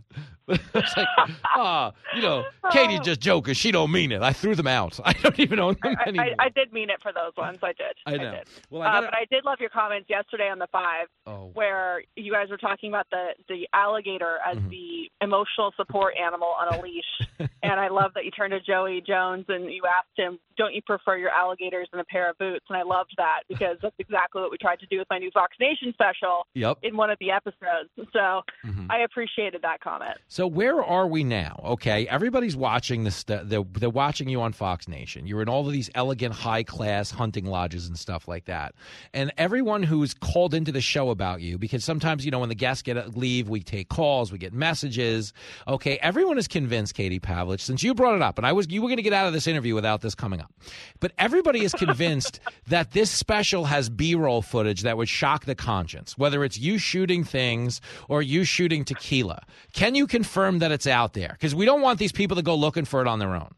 it's 0.74 0.98
like, 0.98 1.08
ah, 1.56 1.92
you 2.16 2.22
know, 2.22 2.46
Katie's 2.72 3.02
just 3.02 3.20
joking. 3.20 3.54
She 3.54 3.72
don't 3.72 3.92
mean 3.92 4.12
it. 4.12 4.22
I 4.22 4.32
threw 4.34 4.56
them 4.56 4.68
out. 4.68 5.00
I 5.06 5.14
don't 5.14 5.40
even 5.40 5.60
own 5.60 5.76
them 5.84 5.96
I, 6.00 6.08
anymore. 6.10 6.26
I, 6.40 6.46
I 6.46 6.50
did 6.50 6.72
mean 6.72 6.90
it 6.90 7.02
for 7.02 7.12
those 7.12 7.34
ones. 7.38 7.58
I 7.62 7.74
did. 7.74 7.86
I 8.06 8.18
know. 8.18 8.32
did. 8.32 8.48
Well, 8.70 8.82
I 8.82 8.86
uh, 8.86 8.92
gotta- 9.02 9.08
but 9.08 9.16
I 9.16 9.26
did 9.30 9.46
love 9.46 9.58
your 9.60 9.70
comments 9.70 10.10
yesterday 10.10 10.50
on 10.50 10.60
the 10.60 10.68
five, 10.72 11.08
Oh. 11.26 11.52
where 11.54 12.04
you 12.16 12.32
guys 12.32 12.50
were 12.50 12.58
talking 12.58 12.90
about 12.90 13.08
the 13.12 13.30
the 13.50 13.68
alligator 13.74 14.38
as 14.46 14.58
Mm-hmm. 14.58 14.70
the 14.70 15.12
emotional 15.22 15.72
support 15.76 16.14
animal 16.18 16.48
on 16.60 16.74
a 16.74 16.82
leash, 16.82 17.04
and 17.40 17.74
I 17.80 17.90
love 17.90 18.12
that 18.16 18.24
you 18.26 18.32
turned 18.32 18.52
to 18.52 18.60
Joey 18.62 19.04
Jones 19.06 19.46
and 19.50 19.66
you 19.72 19.84
asked 19.86 20.16
him, 20.18 20.40
"Don't 20.58 20.74
you 20.74 20.82
prefer 20.82 21.18
your 21.18 21.30
alligators 21.32 21.88
in 21.94 22.00
a 22.00 22.06
pair 22.06 22.30
of 22.30 22.38
boots?" 22.38 22.66
And 22.70 22.78
I 22.78 22.84
loved 22.84 23.14
that 23.18 23.42
because 23.50 23.78
that's 23.82 23.96
exactly 24.00 24.42
what 24.42 24.52
we 24.52 24.58
tried 24.58 24.80
to 24.80 24.86
do 24.88 24.98
with 25.00 25.08
my 25.10 25.18
new 25.20 25.32
Fox 25.32 25.56
Nation 25.60 25.92
special 25.94 26.48
Yep. 26.54 26.78
in 26.84 26.96
one 26.96 27.10
of 27.10 27.18
the 27.20 27.32
episodes. 27.32 27.90
So 28.14 28.42
Mhm. 28.66 28.88
I 28.90 29.00
appreciated 29.00 29.62
that 29.64 29.82
comment. 29.82 30.18
So 30.28 30.37
where 30.46 30.84
are 30.84 31.08
we 31.08 31.24
now? 31.24 31.60
Okay, 31.66 32.08
everybody's 32.08 32.56
watching 32.56 33.04
this. 33.06 33.24
They're, 33.24 33.44
they're 33.44 33.90
watching 33.90 34.30
you 34.30 34.40
on 34.42 34.54
Fox 34.54 34.88
Nation. 34.88 35.26
You're 35.26 35.42
in 35.42 35.50
all 35.50 35.66
of 35.66 35.74
these 35.74 35.90
elegant, 35.96 36.36
high 36.36 36.62
class 36.62 37.10
hunting 37.10 37.46
lodges 37.46 37.88
and 37.88 37.98
stuff 37.98 38.28
like 38.28 38.46
that. 38.46 38.76
And 39.16 39.34
everyone 39.40 39.82
who's 39.82 40.14
called 40.14 40.54
into 40.54 40.72
the 40.72 40.80
show 40.80 41.10
about 41.10 41.42
you, 41.42 41.58
because 41.58 41.84
sometimes 41.84 42.24
you 42.24 42.30
know 42.30 42.38
when 42.38 42.50
the 42.50 42.56
guests 42.56 42.84
get 42.84 42.98
uh, 42.98 43.06
leave, 43.16 43.50
we 43.50 43.62
take 43.62 43.90
calls, 43.90 44.32
we 44.32 44.38
get 44.38 44.54
messages. 44.54 45.34
Okay, 45.68 45.98
everyone 46.04 46.38
is 46.38 46.48
convinced, 46.48 46.94
Katie 46.94 47.20
Pavlich, 47.20 47.62
since 47.62 47.82
you 47.82 47.96
brought 47.96 48.16
it 48.16 48.22
up, 48.22 48.38
and 48.38 48.46
I 48.46 48.52
was 48.52 48.70
you 48.70 48.84
were 48.84 48.90
going 48.90 48.98
to 48.98 49.04
get 49.04 49.14
out 49.14 49.26
of 49.26 49.34
this 49.34 49.48
interview 49.48 49.74
without 49.74 50.02
this 50.02 50.14
coming 50.14 50.40
up, 50.40 50.54
but 51.00 51.14
everybody 51.18 51.64
is 51.64 51.74
convinced 51.74 52.40
that 52.68 52.92
this 52.92 53.10
special 53.10 53.66
has 53.66 53.90
B-roll 53.90 54.44
footage 54.44 54.84
that 54.84 54.98
would 54.98 55.10
shock 55.10 55.46
the 55.46 55.56
conscience, 55.56 56.16
whether 56.16 56.44
it's 56.44 56.60
you 56.60 56.78
shooting 56.78 57.24
things 57.24 57.82
or 58.08 58.22
you 58.22 58.44
shooting 58.44 58.86
tequila. 58.86 59.42
Can 59.74 59.96
you 59.96 60.06
confirm 60.06 60.27
that 60.60 60.72
it's 60.72 60.88
out 60.88 61.14
there? 61.14 61.30
Because 61.32 61.56
we 61.56 61.66
don't 61.66 61.82
want 61.82 62.00
these 62.00 62.12
people 62.12 62.36
to 62.38 62.44
go 62.44 62.56
looking 62.56 62.86
for 62.86 63.02
it 63.02 63.08
on 63.08 63.20
their 63.20 63.36
own. 63.36 63.54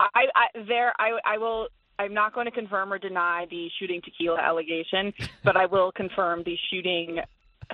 I, 0.00 0.26
I 0.34 0.46
there 0.66 0.92
I 0.98 1.18
I 1.24 1.38
will 1.38 1.68
I'm 1.98 2.12
not 2.12 2.34
going 2.34 2.46
to 2.46 2.50
confirm 2.50 2.92
or 2.92 2.98
deny 2.98 3.46
the 3.50 3.68
shooting 3.78 4.00
tequila 4.04 4.38
allegation, 4.38 5.12
but 5.44 5.56
I 5.56 5.66
will 5.66 5.92
confirm 5.92 6.42
the 6.44 6.56
shooting 6.70 7.20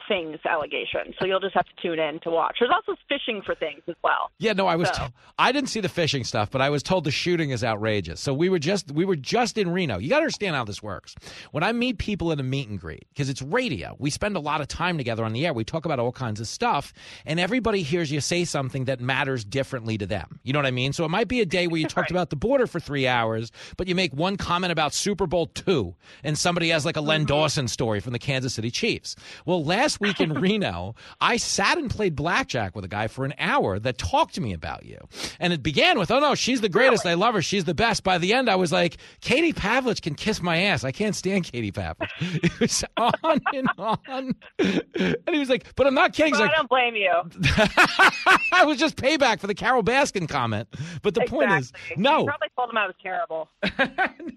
things 0.08 0.38
allegation. 0.48 1.14
So 1.18 1.26
you'll 1.26 1.40
just 1.40 1.54
have 1.54 1.66
to 1.66 1.82
tune 1.82 1.98
in 1.98 2.20
to 2.20 2.30
watch. 2.30 2.56
There's 2.60 2.72
also 2.72 2.98
fishing 3.08 3.42
for 3.44 3.54
things 3.54 3.82
as 3.88 3.96
well. 4.02 4.30
Yeah, 4.38 4.52
no, 4.52 4.66
I 4.66 4.76
was. 4.76 4.88
So- 4.88 4.94
to- 4.94 5.12
I 5.38 5.52
didn't 5.52 5.70
see 5.70 5.80
the 5.80 5.88
fishing 5.88 6.24
stuff, 6.24 6.50
but 6.50 6.60
I 6.60 6.68
was 6.68 6.82
told 6.82 7.04
the 7.04 7.10
shooting 7.10 7.48
is 7.48 7.64
outrageous. 7.64 8.20
So 8.20 8.34
we 8.34 8.50
were 8.50 8.58
just 8.58 8.92
we 8.92 9.06
were 9.06 9.16
just 9.16 9.56
in 9.56 9.70
Reno. 9.70 9.98
You 9.98 10.10
got 10.10 10.16
to 10.16 10.22
understand 10.22 10.54
how 10.54 10.64
this 10.64 10.82
works. 10.82 11.14
When 11.50 11.64
I 11.64 11.72
meet 11.72 11.96
people 11.96 12.30
at 12.30 12.38
a 12.38 12.42
meet 12.42 12.68
and 12.68 12.78
greet, 12.78 13.06
because 13.08 13.30
it's 13.30 13.40
radio, 13.40 13.96
we 13.98 14.10
spend 14.10 14.36
a 14.36 14.40
lot 14.40 14.60
of 14.60 14.68
time 14.68 14.98
together 14.98 15.24
on 15.24 15.32
the 15.32 15.46
air. 15.46 15.54
We 15.54 15.64
talk 15.64 15.86
about 15.86 15.98
all 15.98 16.12
kinds 16.12 16.40
of 16.40 16.48
stuff, 16.48 16.92
and 17.24 17.40
everybody 17.40 17.82
hears 17.82 18.12
you 18.12 18.20
say 18.20 18.44
something 18.44 18.84
that 18.84 19.00
matters 19.00 19.42
differently 19.42 19.96
to 19.96 20.06
them. 20.06 20.40
You 20.42 20.52
know 20.52 20.58
what 20.58 20.66
I 20.66 20.72
mean? 20.72 20.92
So 20.92 21.06
it 21.06 21.08
might 21.08 21.28
be 21.28 21.40
a 21.40 21.46
day 21.46 21.66
where 21.66 21.80
you 21.80 21.86
talked 21.88 22.10
about 22.10 22.28
the 22.28 22.36
border 22.36 22.66
for 22.66 22.78
three 22.78 23.06
hours, 23.06 23.50
but 23.78 23.88
you 23.88 23.94
make 23.94 24.12
one 24.12 24.36
comment 24.36 24.72
about 24.72 24.92
Super 24.92 25.26
Bowl 25.26 25.46
two, 25.46 25.94
and 26.22 26.36
somebody 26.36 26.68
has 26.68 26.84
like 26.84 26.96
a 26.96 27.00
mm-hmm. 27.00 27.08
Len 27.08 27.24
Dawson 27.24 27.66
story 27.66 28.00
from 28.00 28.12
the 28.12 28.18
Kansas 28.18 28.52
City 28.52 28.70
Chiefs. 28.70 29.16
Well, 29.46 29.64
last 29.64 29.80
week 30.01 30.20
in 30.20 30.32
Reno, 30.40 30.94
I 31.20 31.36
sat 31.36 31.78
and 31.78 31.90
played 31.90 32.15
blackjack 32.16 32.74
with 32.77 32.85
a 32.85 32.89
guy 32.89 33.07
for 33.07 33.24
an 33.24 33.35
hour 33.39 33.78
that 33.78 33.97
talked 33.98 34.35
to 34.35 34.40
me 34.40 34.52
about 34.52 34.85
you. 34.85 34.98
And 35.39 35.52
it 35.52 35.62
began 35.62 35.98
with, 35.98 36.11
oh 36.11 36.19
no, 36.20 36.35
she's 36.35 36.61
the 36.61 36.69
greatest. 36.69 37.07
I 37.07 37.15
love 37.15 37.35
her. 37.35 37.43
She's 37.43 37.65
the 37.65 37.74
best. 37.74 38.05
By 38.05 38.19
the 38.19 38.35
end, 38.35 38.48
I 38.51 38.57
was 38.57 38.73
like, 38.73 38.98
Katie 39.20 39.52
Pavlich 39.52 40.02
can 40.02 40.15
kiss 40.15 40.43
my 40.43 40.59
ass. 40.62 40.85
I 40.85 40.93
can't 40.93 41.15
stand 41.16 41.44
Katie 41.44 41.73
Pavlich. 41.73 42.09
It 42.51 42.59
was 42.61 42.85
on 42.97 43.40
and 43.55 43.69
on. 43.78 44.35
And 44.59 45.28
he 45.31 45.39
was 45.39 45.48
like, 45.48 45.74
but 45.77 45.86
I'm 45.86 45.94
not 45.94 46.12
kidding. 46.12 46.32
But 46.32 46.40
like, 46.40 46.51
I 46.51 46.55
don't 46.57 46.69
blame 46.69 46.94
you. 46.94 47.11
I 48.52 48.65
was 48.65 48.78
just 48.78 48.97
payback 48.97 49.40
for 49.40 49.47
the 49.47 49.55
Carole 49.55 49.82
Baskin 49.82 50.28
comment. 50.28 50.69
But 51.02 51.15
the 51.15 51.23
point 51.27 51.51
is, 51.52 51.73
no. 51.97 52.20
You 52.20 52.27
probably 52.27 52.48
told 52.57 52.70
him 52.70 52.77
I 52.78 52.86
was 52.86 52.97
terrible. 53.02 53.48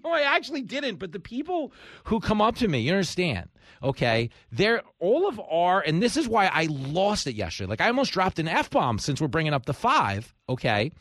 no, 0.04 0.10
I 0.12 0.22
actually 0.22 0.62
didn't. 0.62 0.96
But 0.96 1.12
the 1.12 1.20
people 1.20 1.72
who 2.04 2.20
come 2.20 2.40
up 2.40 2.56
to 2.56 2.68
me, 2.68 2.80
you 2.80 2.92
understand, 2.92 3.48
okay? 3.82 4.30
They're 4.52 4.82
all 4.98 5.28
of 5.28 5.33
our, 5.40 5.80
and 5.80 6.02
this 6.02 6.16
is 6.16 6.28
why 6.28 6.46
I 6.46 6.66
lost 6.70 7.26
it 7.26 7.34
yesterday. 7.34 7.68
Like 7.68 7.80
I 7.80 7.88
almost 7.88 8.12
dropped 8.12 8.38
an 8.38 8.48
f 8.48 8.70
bomb 8.70 8.98
since 8.98 9.20
we're 9.20 9.28
bringing 9.28 9.54
up 9.54 9.66
the 9.66 9.74
five. 9.74 10.34
Okay, 10.48 10.92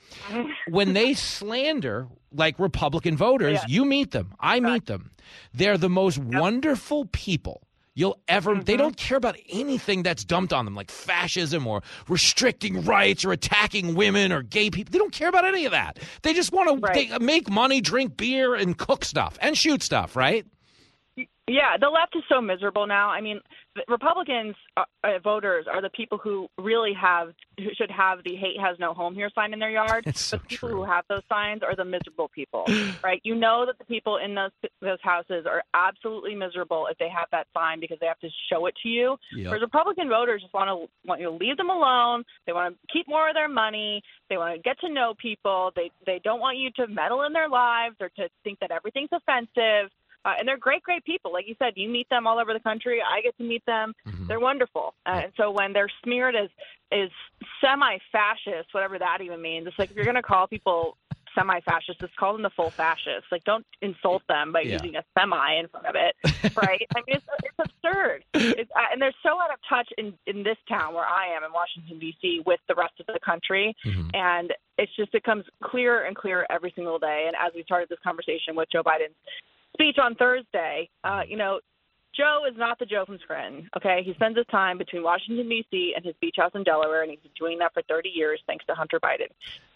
when 0.70 0.94
they 0.94 1.14
slander 1.14 2.08
like 2.32 2.58
Republican 2.60 3.18
voters, 3.18 3.60
Yeah. 3.62 3.66
you 3.68 3.86
meet 3.86 4.12
them. 4.12 4.34
I 4.40 4.60
meet 4.60 4.86
them. 4.86 5.12
They're 5.54 5.78
the 5.78 5.90
most 5.90 6.18
wonderful 6.18 7.06
people. 7.06 7.62
You'll 7.96 8.18
ever, 8.28 8.56
they 8.56 8.74
mm-hmm. 8.74 8.82
don't 8.82 8.98
care 8.98 9.18
about 9.18 9.38
anything 9.50 10.02
that's 10.02 10.26
dumped 10.26 10.52
on 10.52 10.66
them, 10.66 10.74
like 10.74 10.90
fascism 10.90 11.68
or 11.68 11.84
restricting 12.08 12.84
rights 12.86 13.24
or 13.24 13.32
attacking 13.32 13.94
women 13.94 14.32
or 14.32 14.42
gay 14.42 14.72
people. 14.72 14.92
They 14.92 14.98
don't 14.98 15.14
care 15.14 15.30
about 15.30 15.46
any 15.46 15.66
of 15.66 15.74
that. 15.74 16.00
They 16.24 16.34
just 16.34 16.52
want 16.52 16.84
to 16.84 17.20
make 17.20 17.52
money, 17.52 17.82
drink 17.82 18.18
beer, 18.18 18.56
and 18.56 18.76
cook 18.76 19.06
stuff 19.06 19.38
and 19.42 19.56
shoot 19.56 19.84
stuff, 19.84 20.16
right? 20.16 20.44
Yeah, 21.48 21.76
the 21.78 21.90
left 21.90 22.16
is 22.16 22.24
so 22.30 22.40
miserable 22.40 22.88
now. 22.88 23.10
I 23.10 23.20
mean, 23.20 23.42
the 23.76 23.84
Republicans 23.90 24.56
uh, 24.78 24.84
uh, 25.04 25.20
voters 25.22 25.66
are 25.70 25.82
the 25.82 25.90
people 25.90 26.18
who 26.18 26.48
really 26.58 26.94
have 26.94 27.34
who 27.58 27.68
should 27.76 27.92
have 27.92 28.20
the 28.24 28.36
"hate 28.36 28.58
has 28.62 28.80
no 28.80 28.94
home 28.94 29.14
here" 29.14 29.30
sign 29.36 29.52
in 29.52 29.60
their 29.60 29.70
yard. 29.70 30.06
It's 30.14 30.22
so 30.22 30.38
the 30.38 30.44
people 30.44 30.70
who 30.70 30.84
have 30.86 31.04
those 31.10 31.24
signs 31.28 31.62
are 31.62 31.76
the 31.76 31.84
miserable 31.84 32.30
people, 32.30 32.66
right? 33.04 33.20
You 33.26 33.36
know 33.36 33.66
that 33.66 33.78
the 33.78 33.84
people 33.84 34.18
in 34.24 34.36
those 34.36 34.52
those 34.82 35.00
houses 35.02 35.46
are 35.46 35.64
absolutely 35.74 36.34
miserable 36.34 36.88
if 36.90 36.98
they 36.98 37.10
have 37.10 37.28
that 37.32 37.48
sign 37.54 37.82
because 37.82 37.98
they 38.00 38.08
have 38.08 38.20
to 38.20 38.30
show 38.50 38.68
it 38.68 38.76
to 38.84 38.88
you. 38.88 39.18
Yep. 39.36 39.48
Whereas 39.48 39.62
Republican 39.62 40.08
voters 40.08 40.44
just 40.44 40.54
want 40.54 40.70
to 40.70 40.88
want 41.06 41.20
you 41.20 41.28
to 41.28 41.36
leave 41.36 41.58
them 41.58 41.70
alone. 41.70 42.24
They 42.48 42.54
want 42.54 42.74
to 42.74 42.94
keep 42.94 43.06
more 43.10 43.28
of 43.28 43.36
their 43.36 43.50
money. 43.50 44.02
They 44.30 44.38
want 44.38 44.56
to 44.56 44.62
get 44.62 44.80
to 44.80 44.90
know 44.90 45.14
people. 45.22 45.72
They 45.76 45.92
they 46.06 46.22
don't 46.24 46.40
want 46.40 46.58
you 46.58 46.72
to 46.78 46.88
meddle 46.88 47.24
in 47.24 47.34
their 47.34 47.50
lives 47.50 47.98
or 48.00 48.08
to 48.16 48.30
think 48.46 48.60
that 48.60 48.72
everything's 48.72 49.10
offensive. 49.12 49.92
Uh, 50.26 50.34
and 50.40 50.48
they're 50.48 50.58
great, 50.58 50.84
great 50.84 51.04
people. 51.04 51.32
Like 51.34 51.48
you 51.48 51.56
said, 51.60 51.74
you 51.76 51.90
meet 51.90 52.08
them 52.10 52.26
all 52.28 52.40
over 52.40 52.54
the 52.54 52.60
country. 52.60 53.02
I 53.02 53.22
get 53.22 53.38
to 53.38 53.44
meet 53.44 53.66
them. 53.66 53.94
They're 54.28 54.40
wonderful. 54.40 54.94
Uh, 55.06 55.22
and 55.26 55.34
so 55.36 55.52
when 55.52 55.74
they're 55.74 55.92
smeared 56.04 56.36
as 56.36 56.50
is 56.92 57.10
semi-fascist, 57.60 58.74
whatever 58.74 59.00
that 59.00 59.20
even 59.22 59.42
means, 59.42 59.68
it's 59.68 59.78
like 59.80 59.90
if 59.90 59.96
you're 59.96 60.06
going 60.06 60.16
to 60.16 60.22
call 60.22 60.48
people 60.48 60.98
semi-fascist, 61.36 62.00
just 62.00 62.16
call 62.16 62.34
them 62.34 62.44
the 62.44 62.52
full 62.52 62.70
fascist. 62.70 63.26
Like 63.32 63.44
don't 63.44 63.66
insult 63.82 64.22
them 64.28 64.52
by 64.52 64.62
Yeah. 64.62 64.74
using 64.76 64.96
a 64.96 65.04
semi 65.18 65.56
in 65.60 65.68
front 65.68 65.88
of 65.88 65.96
it, 65.96 66.16
right? 66.56 66.88
I 66.96 67.00
mean, 67.08 67.18
it's, 67.18 67.26
it's 67.44 67.56
absurd. 67.84 68.24
It's, 68.34 68.70
uh, 68.76 68.86
and 68.92 69.02
they're 69.02 69.14
so 69.24 69.42
out 69.42 69.52
of 69.52 69.58
touch 69.68 69.90
in 69.98 70.14
in 70.28 70.44
this 70.44 70.58
town 70.70 70.94
where 70.94 71.06
I 71.06 71.36
am 71.36 71.44
in 71.44 71.52
Washington 71.52 71.98
D.C. 72.00 72.44
with 72.46 72.60
the 72.68 72.76
rest 72.76 72.94
of 73.00 73.08
the 73.08 73.20
country, 73.26 73.76
and 74.14 74.54
it's 74.78 74.96
just 74.96 75.12
becomes 75.12 75.46
clearer 75.64 76.04
and 76.04 76.16
clearer 76.16 76.46
every 76.52 76.72
single 76.76 77.00
day. 77.00 77.24
And 77.28 77.36
as 77.36 77.52
we 77.56 77.64
started 77.64 77.90
this 77.90 78.00
conversation 78.04 78.56
with 78.56 78.70
Joe 78.72 78.84
Biden's 78.84 79.16
speech 79.74 79.98
on 80.02 80.16
Thursday, 80.16 80.90
uh, 81.04 81.22
you 81.28 81.38
know, 81.38 81.60
Joe 82.16 82.42
is 82.50 82.56
not 82.58 82.78
the 82.78 82.86
Joe 82.86 83.06
from 83.06 83.18
Scranton. 83.20 83.70
Okay, 83.76 84.02
he 84.06 84.14
spends 84.14 84.38
his 84.38 84.46
time 84.48 84.78
between 84.78 85.02
Washington 85.02 85.50
D.C. 85.50 85.94
and 85.96 86.06
his 86.06 86.14
beach 86.22 86.36
house 86.38 86.52
in 86.54 86.64
Delaware, 86.64 87.02
and 87.02 87.10
he's 87.10 87.20
been 87.20 87.32
doing 87.38 87.58
that 87.60 87.74
for 87.74 87.82
30 87.90 88.10
years 88.10 88.40
thanks 88.46 88.66
to 88.68 88.76
Hunter 88.76 89.00
Biden. 89.00 89.30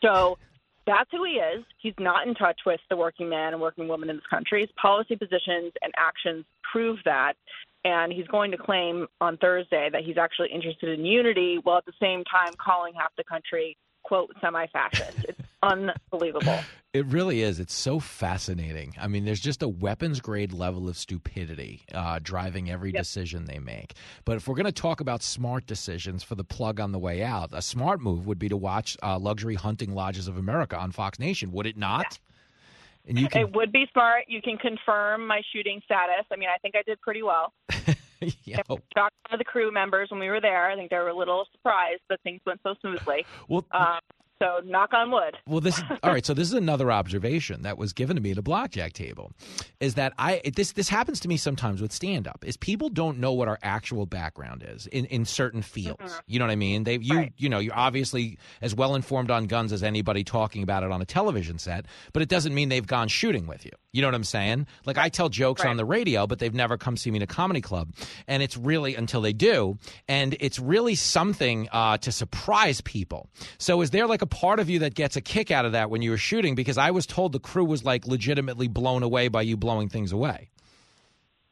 So 0.04 0.38
that's 0.86 1.10
who 1.12 1.24
he 1.26 1.34
is. 1.34 1.64
He's 1.80 1.96
not 2.00 2.28
in 2.28 2.36
touch 2.36 2.62
with 2.66 2.80
the 2.90 2.96
working 2.96 3.28
man 3.28 3.54
and 3.54 3.62
working 3.62 3.88
woman 3.88 4.10
in 4.10 4.18
this 4.18 4.26
country. 4.28 4.62
His 4.62 4.70
policy 4.80 5.16
positions 5.16 5.74
and 5.82 5.92
actions 5.98 6.46
prove 6.72 7.00
that. 7.06 7.34
And 7.84 8.12
he's 8.12 8.28
going 8.28 8.52
to 8.52 8.58
claim 8.58 9.08
on 9.22 9.38
Thursday 9.38 9.90
that 9.92 10.04
he's 10.04 10.18
actually 10.18 10.50
interested 10.52 10.98
in 10.98 11.06
unity 11.06 11.60
while 11.64 11.78
at 11.78 11.86
the 11.86 11.94
same 12.00 12.24
time 12.24 12.54
calling 12.58 12.94
half 12.94 13.16
the 13.18 13.24
country, 13.24 13.78
quote, 14.04 14.32
semi 14.42 14.68
fascist. 14.68 15.26
It's 15.28 15.40
unbelievable. 15.64 16.60
It 16.94 17.06
really 17.08 17.42
is. 17.42 17.60
It's 17.60 17.74
so 17.76 18.00
fascinating. 18.00 18.94
I 19.00 19.08
mean, 19.08 19.26
there's 19.26 19.40
just 19.40 19.62
a 19.62 19.68
weapons 19.68 20.20
grade 20.20 20.52
level 20.54 20.88
of 20.90 20.98
stupidity 20.98 21.84
uh, 21.94 22.20
driving 22.22 22.72
every 22.72 22.92
Yep. 22.92 23.02
decision 23.02 23.46
they 23.46 23.60
make. 23.60 23.94
But 24.26 24.38
if 24.38 24.48
we're 24.48 24.56
going 24.56 24.66
to 24.66 24.72
talk 24.72 25.00
about 25.00 25.22
smart 25.22 25.66
decisions 25.68 26.24
for 26.24 26.36
the 26.36 26.44
plug 26.44 26.80
on 26.80 26.92
the 26.92 27.00
way 27.00 27.24
out, 27.24 27.50
a 27.54 27.62
smart 27.62 28.00
move 28.02 28.26
would 28.26 28.40
be 28.40 28.50
to 28.50 28.58
watch 28.58 28.98
uh, 29.04 29.20
Luxury 29.20 29.56
Hunting 29.56 29.94
Lodges 29.94 30.28
of 30.28 30.38
America 30.38 30.78
on 30.78 30.92
Fox 30.92 31.20
Nation, 31.20 31.52
would 31.52 31.68
it 31.68 31.78
not? 31.78 32.20
And 33.08 33.20
you 33.20 33.28
can, 33.30 33.42
It 33.42 33.56
would 33.56 33.72
be 33.72 33.86
smart. 33.94 34.24
You 34.28 34.42
can 34.42 34.58
confirm 34.58 35.28
my 35.28 35.42
shooting 35.54 35.82
status. 35.86 36.26
I 36.32 36.36
mean, 36.36 36.50
I 36.50 36.58
think 36.60 36.76
I 36.76 36.82
did 36.86 37.00
pretty 37.02 37.22
well. 37.24 37.54
yeah. 38.44 38.58
Shocked 38.68 38.82
one 38.96 39.10
of 39.32 39.38
the 39.38 39.46
crew 39.46 39.72
members 39.72 40.10
when 40.10 40.20
we 40.20 40.30
were 40.30 40.42
there. 40.42 40.70
I 40.70 40.76
think 40.76 40.90
they 40.90 40.98
were 40.98 41.10
a 41.10 41.16
little 41.18 41.46
surprised 41.52 42.02
that 42.10 42.20
things 42.24 42.42
went 42.46 42.60
so 42.64 42.74
smoothly. 42.82 43.26
Well, 43.48 43.66
Um, 43.72 44.00
so 44.42 44.62
knock 44.66 44.94
on 44.94 45.12
wood. 45.12 45.38
Well, 45.48 45.62
this 45.62 45.82
all 46.04 46.12
right. 46.12 46.26
So 46.26 46.34
this 46.34 46.48
is 46.48 46.54
another 46.54 46.92
observation 46.92 47.64
that 47.64 47.78
was 47.78 47.94
given 47.94 48.16
to 48.16 48.22
me 48.22 48.32
at 48.32 48.38
a 48.38 48.42
blackjack 48.42 48.94
table, 48.94 49.32
is 49.80 49.96
that 49.96 50.14
I 50.18 50.42
this 50.56 50.74
this 50.74 50.90
happens 50.90 51.20
to 51.22 51.28
me 51.28 51.38
sometimes 51.38 51.82
with 51.82 51.92
stand 51.92 52.28
up. 52.28 52.44
Is 52.46 52.58
people 52.58 52.90
don't 52.90 53.20
know 53.20 53.34
what 53.34 53.48
our 53.48 53.60
actual 53.64 54.06
background 54.06 54.64
is 54.68 54.88
in, 54.88 55.06
in 55.06 55.26
certain 55.26 55.62
fields. 55.62 56.22
You 56.28 56.40
know 56.40 56.46
what 56.46 56.52
I 56.52 56.56
mean? 56.56 56.84
They 56.84 56.98
you 56.98 57.30
you 57.38 57.50
know 57.50 57.60
you're 57.60 57.76
obviously 57.76 58.38
as 58.62 58.76
well 58.76 58.96
informed 58.96 59.32
on 59.32 59.46
guns 59.46 59.74
as 59.74 59.84
anybody 59.84 60.24
talking 60.24 60.64
about 60.64 60.84
it 60.84 60.92
on 60.92 61.02
a 61.02 61.06
television 61.06 61.58
set, 61.58 61.86
but 62.14 62.22
it 62.22 62.30
doesn't 62.30 62.54
mean 62.54 62.70
they've 62.70 62.86
gone 62.86 63.08
shooting 63.08 63.48
with 63.48 63.66
you. 63.66 63.72
You 63.94 64.02
know 64.02 64.10
what 64.10 64.16
I'm 64.16 64.24
saying? 64.24 64.68
Like 64.86 64.98
I 64.98 65.10
tell 65.10 65.30
jokes 65.30 65.66
on 65.66 65.78
the 65.78 65.86
radio, 65.86 66.28
but 66.28 66.38
they've 66.40 66.54
never 66.54 66.78
come 66.78 66.98
see 66.98 67.10
me 67.10 67.18
in 67.18 67.24
a 67.24 67.28
comedy 67.28 67.62
club, 67.62 67.94
and 68.28 68.44
it's 68.44 68.56
really 68.56 68.94
until 68.94 69.22
they 69.22 69.34
do, 69.34 69.78
and 70.08 70.36
it's 70.40 70.60
really 70.60 70.94
something 70.94 71.68
uh, 71.72 71.98
to 71.98 72.12
surprise 72.12 72.82
people. 72.82 73.30
So 73.58 73.82
is 73.82 73.90
there 73.90 74.06
like 74.06 74.22
a 74.22 74.27
part 74.28 74.60
of 74.60 74.70
you 74.70 74.80
that 74.80 74.94
gets 74.96 75.16
a 75.16 75.22
kick 75.22 75.52
out 75.52 75.66
of 75.66 75.72
that 75.74 75.90
when 75.90 76.02
you 76.02 76.12
were 76.12 76.18
shooting? 76.18 76.56
Because 76.56 76.78
I 76.78 76.92
was 76.92 77.06
told 77.06 77.32
the 77.32 77.40
crew 77.40 77.66
was 77.66 77.84
like 77.84 78.06
legitimately 78.08 78.68
blown 78.68 79.04
away 79.04 79.28
by 79.28 79.42
you 79.42 79.58
blowing 79.58 79.90
things 79.90 80.12
away. 80.12 80.50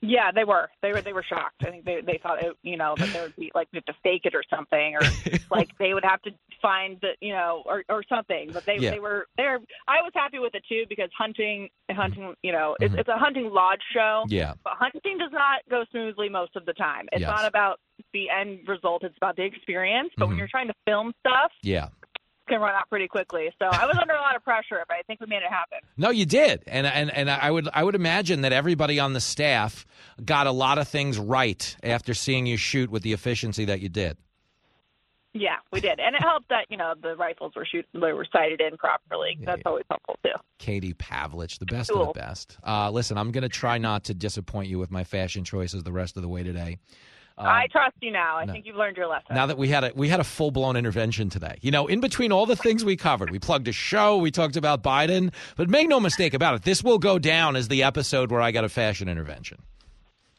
Yeah, 0.01 0.31
they 0.31 0.43
were. 0.43 0.69
They 0.83 0.91
were. 0.91 1.01
They 1.01 1.13
were 1.13 1.23
shocked. 1.23 1.63
I 1.65 1.71
think 1.71 1.83
they 1.85 2.01
they 2.01 2.19
thought 2.21 2.43
it, 2.43 2.55
you 2.61 2.77
know 2.77 2.93
that 2.97 3.11
there 3.11 3.23
would 3.23 3.35
be 3.37 3.51
like 3.55 3.67
we 3.73 3.77
have 3.77 3.85
to 3.85 3.95
fake 4.03 4.21
it 4.25 4.35
or 4.35 4.43
something, 4.55 4.95
or 4.95 4.99
like 5.51 5.69
they 5.79 5.95
would 5.95 6.03
have 6.05 6.21
to 6.23 6.31
find 6.61 6.99
the 7.01 7.13
you 7.21 7.33
know 7.33 7.63
or 7.65 7.83
or 7.89 8.03
something. 8.07 8.51
But 8.53 8.65
they 8.67 8.77
Yeah. 8.77 8.91
they 8.91 8.99
were 8.99 9.25
there. 9.35 9.59
I 9.87 10.01
was 10.03 10.11
happy 10.13 10.37
with 10.37 10.53
it 10.53 10.63
too 10.69 10.83
because 10.89 11.09
hunting 11.17 11.69
hunting 11.89 12.35
you 12.43 12.51
know 12.51 12.75
it's, 12.79 12.93
it's 12.93 13.09
a 13.09 13.17
hunting 13.17 13.49
lodge 13.51 13.81
show. 13.95 14.25
Yeah. 14.27 14.53
But 14.63 14.73
hunting 14.77 15.17
does 15.17 15.31
not 15.31 15.61
go 15.71 15.85
smoothly 15.89 16.29
most 16.29 16.55
of 16.55 16.65
the 16.67 16.73
time. 16.73 17.07
It's 17.11 17.21
Yes. 17.21 17.29
not 17.29 17.45
about 17.47 17.79
the 18.13 18.29
end 18.29 18.67
result. 18.67 19.03
It's 19.03 19.17
about 19.17 19.37
the 19.37 19.43
experience. 19.43 20.11
But 20.17 20.27
when 20.27 20.35
Mhm. 20.35 20.39
you're 20.39 20.47
trying 20.49 20.67
to 20.67 20.75
film 20.85 21.13
stuff, 21.21 21.51
Yeah. 21.63 21.87
Can 22.47 22.61
run 22.61 22.73
out 22.75 22.89
pretty 22.89 23.07
quickly. 23.07 23.49
So 23.59 23.65
I 23.65 23.85
was 23.85 23.97
under 23.99 24.13
a 24.13 24.21
lot 24.21 24.35
of 24.35 24.43
pressure, 24.43 24.83
but 24.87 24.95
I 24.95 25.01
think 25.03 25.19
we 25.19 25.27
made 25.27 25.37
it 25.37 25.49
happen. 25.49 25.79
No, 25.97 26.09
you 26.09 26.25
did, 26.25 26.63
and 26.67 26.87
and 26.87 27.11
and 27.11 27.29
I 27.29 27.51
would 27.51 27.67
I 27.73 27.83
would 27.83 27.95
imagine 27.95 28.41
that 28.41 28.53
everybody 28.53 28.99
on 28.99 29.13
the 29.13 29.21
staff 29.21 29.85
got 30.23 30.47
a 30.47 30.51
lot 30.51 30.77
of 30.77 30.87
things 30.87 31.17
right 31.17 31.75
after 31.83 32.13
seeing 32.13 32.45
you 32.45 32.57
shoot 32.57 32.89
with 32.89 33.03
the 33.03 33.13
efficiency 33.13 33.65
that 33.65 33.81
you 33.81 33.89
did. 33.89 34.17
Yeah, 35.37 35.57
we 35.69 35.81
did, 35.81 35.99
and 35.99 36.15
it 36.15 36.21
helped 36.21 36.47
that 36.47 36.65
you 36.69 36.77
know 36.77 36.93
the 37.01 37.15
rifles 37.17 37.51
were 37.57 37.65
shoot 37.65 37.85
they 37.93 38.13
were 38.13 38.25
sighted 38.31 38.61
in 38.61 38.77
properly. 38.77 39.37
That's 39.43 39.63
always 39.65 39.83
helpful 39.89 40.17
too. 40.23 40.31
Katie 40.59 40.93
Pavlich, 40.93 41.59
the 41.59 41.65
best 41.65 41.91
of 41.91 42.07
the 42.07 42.13
best. 42.13 42.57
Uh, 42.65 42.89
listen, 42.89 43.17
I'm 43.17 43.31
going 43.31 43.41
to 43.41 43.49
try 43.49 43.77
not 43.77 44.05
to 44.05 44.13
disappoint 44.13 44.69
you 44.69 44.79
with 44.79 44.91
my 44.91 45.03
fashion 45.03 45.43
choices 45.43 45.83
the 45.83 45.91
rest 45.91 46.15
of 46.15 46.21
the 46.21 46.29
way 46.29 46.43
today. 46.43 46.77
Um, 47.37 47.47
I 47.47 47.67
trust 47.67 47.95
you 48.01 48.11
now. 48.11 48.37
I 48.37 48.45
no. 48.45 48.53
think 48.53 48.65
you've 48.65 48.77
learned 48.77 48.95
your 48.95 49.07
lesson. 49.07 49.35
now 49.35 49.45
that 49.45 49.57
we 49.57 49.67
had 49.67 49.83
a 49.83 49.91
we 49.93 50.07
had 50.07 50.21
a 50.21 50.23
full 50.23 50.51
blown 50.51 50.77
intervention 50.77 51.29
today, 51.29 51.57
you 51.61 51.71
know, 51.71 51.87
in 51.87 51.99
between 51.99 52.31
all 52.31 52.45
the 52.45 52.55
things 52.55 52.85
we 52.85 52.95
covered, 52.95 53.29
we 53.29 53.39
plugged 53.39 53.67
a 53.67 53.73
show, 53.73 54.17
we 54.17 54.31
talked 54.31 54.55
about 54.55 54.83
Biden, 54.83 55.33
but 55.57 55.69
make 55.69 55.89
no 55.89 55.99
mistake 55.99 56.33
about 56.33 56.55
it, 56.55 56.63
this 56.63 56.83
will 56.83 56.99
go 56.99 57.19
down 57.19 57.55
as 57.55 57.67
the 57.67 57.83
episode 57.83 58.31
where 58.31 58.41
I 58.41 58.51
got 58.51 58.63
a 58.63 58.69
fashion 58.69 59.09
intervention. 59.09 59.57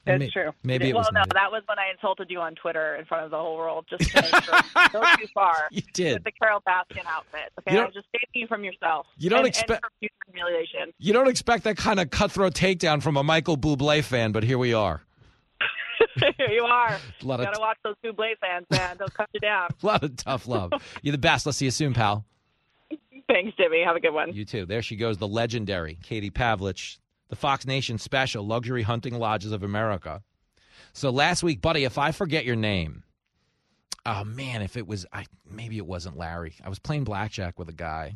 May- 0.06 0.31
true. 0.31 0.52
Maybe 0.62 0.89
it 0.89 0.94
well, 0.94 1.02
was 1.02 1.10
no, 1.12 1.23
that 1.35 1.51
was 1.51 1.62
when 1.66 1.78
I 1.78 1.90
insulted 1.90 2.31
you 2.31 2.40
on 2.40 2.55
Twitter 2.55 2.94
in 2.94 3.05
front 3.06 3.24
of 3.24 3.31
the 3.31 3.39
whole 3.39 3.56
world, 3.56 3.86
just 3.90 4.09
to 4.12 4.23
sure 4.43 4.90
go 4.93 5.02
too 5.18 5.27
far. 5.35 5.68
You 5.70 5.82
did. 5.93 6.14
with 6.14 6.24
the 6.24 6.32
Carole 6.32 6.62
Baskin 6.66 7.05
outfit. 7.06 7.52
Okay, 7.59 7.77
I 7.77 7.85
was 7.85 7.94
just 7.94 8.06
saving 8.12 8.28
you 8.35 8.47
from 8.47 8.62
yourself. 8.64 9.06
You 9.18 9.31
don't 9.31 9.40
and, 9.40 9.48
expect- 9.48 9.85
and 10.01 10.10
humiliation. 10.32 10.93
You 10.98 11.12
don't 11.12 11.28
expect 11.28 11.64
that 11.64 11.77
kind 11.77 11.98
of 11.98 12.10
cutthroat 12.10 12.55
takedown 12.55 13.02
from 13.02 13.16
a 13.16 13.23
Michael 13.24 13.56
Bublé 13.59 14.02
fan, 14.05 14.32
but 14.32 14.44
here 14.44 14.59
we 14.59 14.73
are. 14.73 15.02
you 16.51 16.62
are. 16.64 16.88
A 16.94 17.01
You 17.20 17.28
lot 17.28 17.40
of- 17.40 17.47
gotta 17.47 17.60
watch 17.60 17.78
those 17.84 17.94
Bublé 18.05 18.32
fans, 18.40 18.66
man. 18.70 18.97
They'll 18.98 19.09
cut 19.09 19.28
you 19.32 19.40
down. 19.40 19.68
A 19.82 19.86
lot 19.86 20.02
of 20.02 20.16
tough 20.16 20.47
love. 20.48 20.72
You're 21.02 21.12
the 21.12 21.18
best. 21.18 21.47
Let's 21.47 21.59
see 21.59 21.66
you 21.66 21.70
soon, 21.70 21.94
pal. 21.94 22.24
Thanks, 23.28 23.56
Jimmy. 23.56 23.82
Have 23.84 23.97
a 23.97 24.01
good 24.01 24.12
one. 24.14 24.32
You 24.32 24.44
too. 24.44 24.66
There 24.66 24.82
she 24.82 24.94
goes, 24.97 25.18
the 25.18 25.26
legendary 25.26 25.98
Katie 26.02 26.30
Pavlich, 26.30 26.98
the 27.28 27.34
Fox 27.36 27.66
Nation 27.66 27.98
special, 27.98 28.47
Luxury 28.47 28.82
Hunting 28.82 29.18
Lodges 29.18 29.51
of 29.52 29.62
America. 29.64 30.22
So 30.93 31.10
last 31.10 31.43
week, 31.43 31.60
buddy, 31.60 31.82
if 31.84 31.98
I 31.98 32.12
forget 32.12 32.44
your 32.44 32.55
name, 32.56 33.02
oh 34.06 34.22
man, 34.24 34.62
if 34.62 34.76
it 34.76 34.86
was, 34.86 35.05
I 35.12 35.26
maybe 35.51 35.76
it 35.76 35.86
wasn't 35.86 36.16
Larry. 36.16 36.55
I 36.64 36.68
was 36.68 36.78
playing 36.78 37.02
blackjack 37.05 37.59
with 37.59 37.68
a 37.68 37.72
guy 37.74 38.14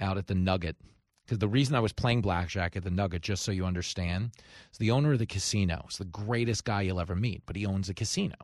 out 0.00 0.16
at 0.16 0.28
the 0.28 0.34
Nugget. 0.34 0.76
Because 1.24 1.38
the 1.38 1.48
reason 1.48 1.74
I 1.74 1.80
was 1.80 1.92
playing 1.92 2.20
blackjack 2.20 2.76
at 2.76 2.84
the 2.84 2.90
Nugget, 2.90 3.22
just 3.22 3.44
so 3.44 3.52
you 3.52 3.64
understand, 3.64 4.32
is 4.70 4.78
the 4.78 4.90
owner 4.90 5.12
of 5.12 5.18
the 5.18 5.26
casino. 5.26 5.82
It's 5.86 5.98
the 5.98 6.04
greatest 6.04 6.64
guy 6.64 6.82
you'll 6.82 7.00
ever 7.00 7.16
meet, 7.16 7.42
but 7.46 7.56
he 7.56 7.64
owns 7.64 7.88
a 7.88 7.94
casino. 7.94 8.36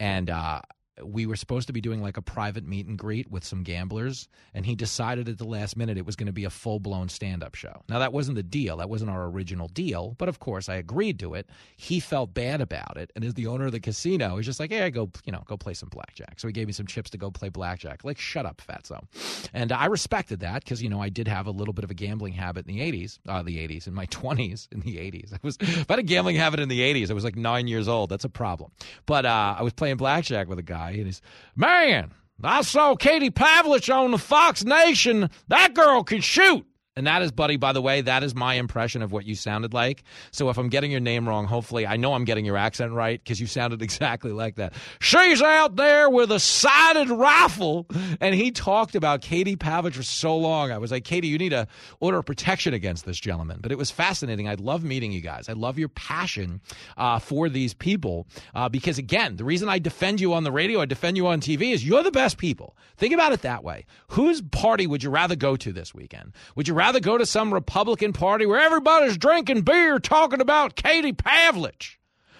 And 0.00 0.30
uh, 0.30 0.62
we 1.02 1.26
were 1.26 1.36
supposed 1.36 1.66
to 1.66 1.72
be 1.72 1.80
doing 1.80 2.02
like 2.02 2.16
a 2.16 2.22
private 2.22 2.66
meet 2.66 2.86
and 2.86 2.98
greet 2.98 3.30
with 3.30 3.44
some 3.44 3.62
gamblers, 3.62 4.28
and 4.54 4.64
he 4.64 4.74
decided 4.74 5.28
at 5.28 5.38
the 5.38 5.44
last 5.44 5.76
minute 5.76 5.98
it 5.98 6.06
was 6.06 6.16
going 6.16 6.26
to 6.26 6.32
be 6.32 6.44
a 6.44 6.50
full 6.50 6.80
blown 6.80 7.08
stand 7.08 7.42
up 7.42 7.54
show. 7.54 7.82
Now, 7.88 7.98
that 7.98 8.12
wasn't 8.12 8.36
the 8.36 8.42
deal. 8.42 8.78
That 8.78 8.88
wasn't 8.88 9.10
our 9.10 9.26
original 9.26 9.68
deal, 9.68 10.14
but 10.18 10.28
of 10.28 10.38
course, 10.38 10.68
I 10.68 10.76
agreed 10.76 11.18
to 11.20 11.34
it. 11.34 11.48
He 11.76 12.00
felt 12.00 12.32
bad 12.34 12.60
about 12.60 12.96
it, 12.96 13.10
and 13.14 13.24
as 13.24 13.34
the 13.34 13.46
owner 13.46 13.66
of 13.66 13.72
the 13.72 13.80
casino, 13.80 14.36
he's 14.36 14.46
just 14.46 14.60
like, 14.60 14.70
"Hey, 14.70 14.90
go, 14.90 15.10
you 15.24 15.32
know, 15.32 15.42
go 15.46 15.56
play 15.56 15.74
some 15.74 15.88
blackjack." 15.88 16.40
So 16.40 16.48
he 16.48 16.52
gave 16.52 16.66
me 16.66 16.72
some 16.72 16.86
chips 16.86 17.10
to 17.10 17.18
go 17.18 17.30
play 17.30 17.48
blackjack. 17.48 18.04
Like, 18.04 18.18
shut 18.18 18.46
up, 18.46 18.62
fatso. 18.66 19.04
And 19.52 19.72
I 19.72 19.86
respected 19.86 20.40
that 20.40 20.64
because 20.64 20.82
you 20.82 20.88
know 20.88 21.00
I 21.00 21.08
did 21.08 21.28
have 21.28 21.46
a 21.46 21.50
little 21.50 21.74
bit 21.74 21.84
of 21.84 21.90
a 21.90 21.94
gambling 21.94 22.32
habit 22.32 22.66
in 22.66 22.74
the 22.74 22.80
'80s, 22.80 23.18
uh, 23.28 23.42
the 23.42 23.58
'80s, 23.58 23.86
in 23.86 23.94
my 23.94 24.06
20s, 24.16 24.68
in 24.72 24.80
the 24.80 24.96
'80s. 24.96 25.34
I 25.34 25.38
was 25.42 25.56
if 25.60 25.90
I 25.90 25.94
had 25.94 25.98
a 26.00 26.02
gambling 26.02 26.36
habit 26.36 26.60
in 26.60 26.68
the 26.68 26.80
'80s, 26.80 27.10
I 27.10 27.14
was 27.14 27.24
like 27.24 27.36
nine 27.36 27.68
years 27.68 27.88
old. 27.88 28.10
That's 28.10 28.24
a 28.24 28.28
problem. 28.30 28.70
But 29.04 29.26
uh, 29.26 29.56
I 29.58 29.62
was 29.62 29.72
playing 29.72 29.96
blackjack 29.96 30.48
with 30.48 30.58
a 30.58 30.62
guy, 30.62 30.85
and 30.90 31.06
he's 31.06 31.22
man. 31.54 32.12
I 32.42 32.62
saw 32.62 32.96
Katie 32.96 33.30
Pavlich 33.30 33.94
on 33.94 34.10
the 34.10 34.18
Fox 34.18 34.64
Nation. 34.64 35.30
That 35.48 35.74
girl 35.74 36.04
can 36.04 36.20
shoot. 36.20 36.66
And 36.96 37.06
that 37.06 37.20
is, 37.20 37.30
buddy, 37.30 37.58
by 37.58 37.74
the 37.74 37.82
way, 37.82 38.00
that 38.00 38.22
is 38.22 38.34
my 38.34 38.54
impression 38.54 39.02
of 39.02 39.12
what 39.12 39.26
you 39.26 39.34
sounded 39.34 39.74
like. 39.74 40.02
So 40.30 40.48
if 40.48 40.56
I'm 40.56 40.70
getting 40.70 40.90
your 40.90 41.00
name 41.00 41.28
wrong, 41.28 41.46
hopefully 41.46 41.86
I 41.86 41.98
know 41.98 42.14
I'm 42.14 42.24
getting 42.24 42.46
your 42.46 42.56
accent 42.56 42.92
right 42.92 43.22
because 43.22 43.38
you 43.38 43.46
sounded 43.46 43.82
exactly 43.86 44.32
like 44.32 44.54
that. 44.54 44.72
She's 44.98 45.42
out 45.42 45.76
there 45.76 46.08
with 46.08 46.32
a 46.32 46.40
sighted 46.40 47.10
rifle. 47.10 47.86
And 48.20 48.34
he 48.34 48.50
talked 48.50 48.94
about 48.94 49.20
Katie 49.20 49.56
Pavlich 49.56 49.92
for 49.92 50.02
so 50.02 50.38
long. 50.38 50.72
I 50.72 50.78
was 50.78 50.90
like, 50.90 51.04
Katie, 51.04 51.28
you 51.28 51.36
need 51.36 51.52
a 51.52 51.68
order 52.00 52.22
protection 52.22 52.72
against 52.72 53.04
this 53.04 53.20
gentleman. 53.20 53.58
But 53.60 53.72
it 53.72 53.78
was 53.78 53.90
fascinating. 53.90 54.48
I 54.48 54.54
love 54.54 54.82
meeting 54.82 55.12
you 55.12 55.20
guys. 55.20 55.50
I 55.50 55.52
love 55.52 55.78
your 55.78 55.90
passion 55.90 56.62
uh, 56.96 57.18
for 57.18 57.50
these 57.50 57.74
people 57.74 58.26
uh, 58.54 58.70
because, 58.70 58.96
again, 58.96 59.36
the 59.36 59.44
reason 59.44 59.68
I 59.68 59.78
defend 59.78 60.18
you 60.18 60.32
on 60.32 60.44
the 60.44 60.52
radio, 60.52 60.80
I 60.80 60.86
defend 60.86 61.18
you 61.18 61.26
on 61.26 61.42
TV 61.42 61.72
is 61.72 61.86
you're 61.86 62.02
the 62.02 62.10
best 62.10 62.38
people. 62.38 62.74
Think 62.96 63.12
about 63.12 63.32
it 63.32 63.42
that 63.42 63.62
way. 63.62 63.84
Whose 64.08 64.40
party 64.40 64.86
would 64.86 65.02
you 65.02 65.10
rather 65.10 65.36
go 65.36 65.56
to 65.56 65.72
this 65.72 65.92
weekend? 65.92 66.32
Would 66.54 66.68
you 66.68 66.72
rather 66.72 66.85
go 66.94 67.18
to 67.18 67.26
some 67.26 67.52
Republican 67.52 68.12
party 68.12 68.46
where 68.46 68.60
everybody's 68.60 69.18
drinking 69.18 69.62
beer 69.62 69.98
talking 69.98 70.40
about 70.40 70.76
Katie 70.76 71.12
Pavlich? 71.12 71.96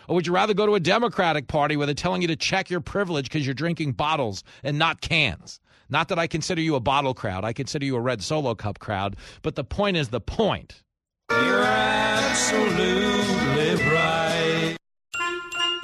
Or 0.09 0.15
would 0.15 0.27
you 0.27 0.33
rather 0.33 0.55
go 0.55 0.67
to 0.67 0.75
a 0.75 0.81
Democratic 0.81 1.49
party 1.49 1.77
where 1.77 1.87
they're 1.87 1.95
telling 1.95 2.23
you 2.23 2.29
to 2.29 2.37
check 2.37 2.71
your 2.71 2.81
privilege 2.81 3.27
because 3.27 3.45
you're 3.45 3.55
drinking 3.55 3.93
bottles 3.93 4.45
and 4.63 4.79
not 4.79 5.01
cans? 5.01 5.61
Not 5.89 6.09
that 6.09 6.19
I 6.19 6.27
consider 6.27 6.61
you 6.61 6.75
a 6.75 6.81
bottle 6.81 7.15
crowd, 7.15 7.45
I 7.45 7.53
consider 7.53 7.85
you 7.85 7.97
a 7.97 8.01
red 8.01 8.23
solo 8.23 8.55
cup 8.55 8.79
crowd, 8.79 9.17
but 9.43 9.55
the 9.55 9.65
point 9.65 9.97
is 9.97 10.09
the 10.09 10.21
point. 10.21 10.83
You're 11.31 11.63
absolutely 11.63 13.85
right. 13.91 14.77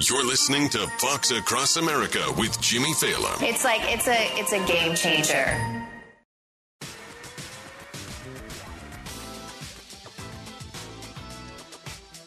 You're 0.09 0.25
listening 0.25 0.67
to 0.69 0.79
Fox 0.97 1.31
Across 1.31 1.77
America 1.77 2.21
with 2.37 2.59
Jimmy 2.59 2.93
Failla. 2.93 3.41
It's 3.41 3.63
like 3.63 3.81
it's 3.83 4.07
a 4.07 4.37
it's 4.37 4.51
a 4.51 4.65
game 4.65 4.95
changer. 4.95 5.82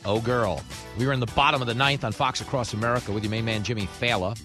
Oh, 0.07 0.21
girl. 0.21 0.63
We 0.97 1.05
were 1.05 1.13
in 1.13 1.19
the 1.19 1.27
bottom 1.27 1.61
of 1.61 1.67
the 1.67 1.75
ninth 1.75 2.05
on 2.05 2.13
Fox 2.13 2.41
Across 2.41 2.75
America 2.75 3.11
with 3.11 3.25
your 3.25 3.31
main 3.33 3.45
man, 3.45 3.65
Jimmy 3.65 3.89
Failla. 4.01 4.41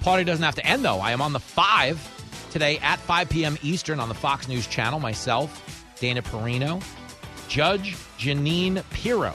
Party 0.00 0.22
doesn't 0.22 0.44
have 0.44 0.54
to 0.54 0.64
end, 0.64 0.84
though. 0.84 1.00
I 1.00 1.10
am 1.10 1.20
on 1.20 1.32
the 1.32 1.40
5 1.40 2.48
today 2.52 2.78
at 2.78 3.00
5 3.00 3.28
p.m. 3.28 3.58
Eastern 3.62 3.98
on 3.98 4.08
the 4.08 4.14
Fox 4.14 4.46
News 4.46 4.68
Channel. 4.68 5.00
Myself, 5.00 5.92
Dana 5.98 6.22
Perino, 6.22 6.80
Judge 7.48 7.96
Jeanine 8.18 8.84
Pirro 8.90 9.34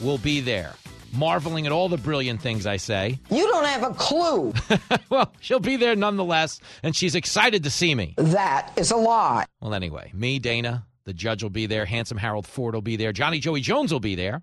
will 0.00 0.18
be 0.18 0.40
there. 0.40 0.72
marveling 1.12 1.66
at 1.66 1.72
all 1.72 1.88
the 1.88 1.96
brilliant 1.98 2.42
things 2.42 2.66
I 2.66 2.76
say. 2.76 3.20
You 3.30 3.46
don't 3.46 3.64
have 3.64 3.84
a 3.84 3.94
clue. 3.94 4.52
well, 5.08 5.32
she'll 5.38 5.60
be 5.60 5.76
there 5.76 5.94
nonetheless, 5.94 6.60
and 6.82 6.96
she's 6.96 7.14
excited 7.14 7.62
to 7.62 7.70
see 7.70 7.94
me. 7.94 8.14
That 8.16 8.72
is 8.76 8.90
a 8.90 8.96
lie. 8.96 9.44
Well, 9.60 9.72
anyway, 9.72 10.10
me, 10.12 10.40
Dana, 10.40 10.84
the 11.04 11.14
judge 11.14 11.44
will 11.44 11.50
be 11.50 11.66
there, 11.66 11.84
handsome 11.84 12.18
Harold 12.18 12.46
Ford 12.46 12.74
will 12.74 12.82
be 12.82 12.96
there, 12.96 13.12
Johnny 13.12 13.38
Joey 13.38 13.60
Jones 13.60 13.92
will 13.92 14.00
be 14.00 14.16
there. 14.16 14.42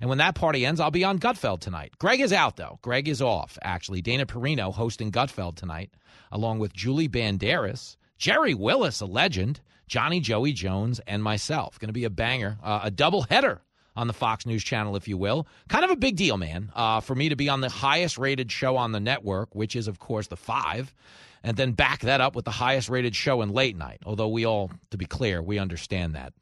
And 0.00 0.08
when 0.08 0.18
that 0.18 0.34
party 0.34 0.66
ends, 0.66 0.80
I'll 0.80 0.90
be 0.90 1.04
on 1.04 1.18
Gutfeld 1.18 1.60
tonight. 1.60 1.94
Greg 1.98 2.20
is 2.20 2.32
out, 2.32 2.56
though. 2.56 2.78
Greg 2.82 3.08
is 3.08 3.22
off, 3.22 3.58
actually. 3.62 4.02
Dana 4.02 4.26
Perino 4.26 4.72
hosting 4.72 5.10
Gutfeld 5.10 5.56
tonight, 5.56 5.90
along 6.30 6.58
with 6.58 6.72
Julie 6.72 7.08
Banderas, 7.08 7.96
Gerri 8.18 8.54
Willis, 8.54 9.00
a 9.00 9.06
legend, 9.06 9.60
Johnny 9.88 10.20
Joey 10.20 10.52
Jones, 10.52 11.00
and 11.06 11.22
myself. 11.22 11.78
Going 11.78 11.88
to 11.88 11.92
be 11.92 12.04
a 12.04 12.10
banger, 12.10 12.58
uh, 12.62 12.80
a 12.84 12.90
double 12.90 13.22
header 13.22 13.62
on 13.94 14.06
the 14.06 14.12
Fox 14.12 14.44
News 14.44 14.62
channel, 14.62 14.96
if 14.96 15.08
you 15.08 15.16
will. 15.16 15.46
Kind 15.68 15.84
of 15.84 15.90
a 15.90 15.96
big 15.96 16.16
deal, 16.16 16.36
man, 16.36 16.70
uh, 16.74 17.00
for 17.00 17.14
me 17.14 17.30
to 17.30 17.36
be 17.36 17.48
on 17.48 17.60
the 17.60 17.68
highest 17.68 18.18
rated 18.18 18.52
show 18.52 18.76
on 18.76 18.92
the 18.92 19.00
network, 19.00 19.54
which 19.54 19.74
is, 19.74 19.88
of 19.88 19.98
course, 19.98 20.26
The 20.26 20.36
Five, 20.36 20.94
and 21.42 21.56
then 21.56 21.72
back 21.72 22.00
that 22.00 22.20
up 22.20 22.36
with 22.36 22.44
the 22.44 22.50
highest 22.50 22.88
rated 22.88 23.14
show 23.16 23.40
in 23.40 23.50
late 23.50 23.76
night. 23.76 24.00
Although 24.04 24.28
we 24.28 24.44
all, 24.44 24.70
to 24.90 24.98
be 24.98 25.06
clear, 25.06 25.42
we 25.42 25.58
understand 25.58 26.14
that. 26.14 26.32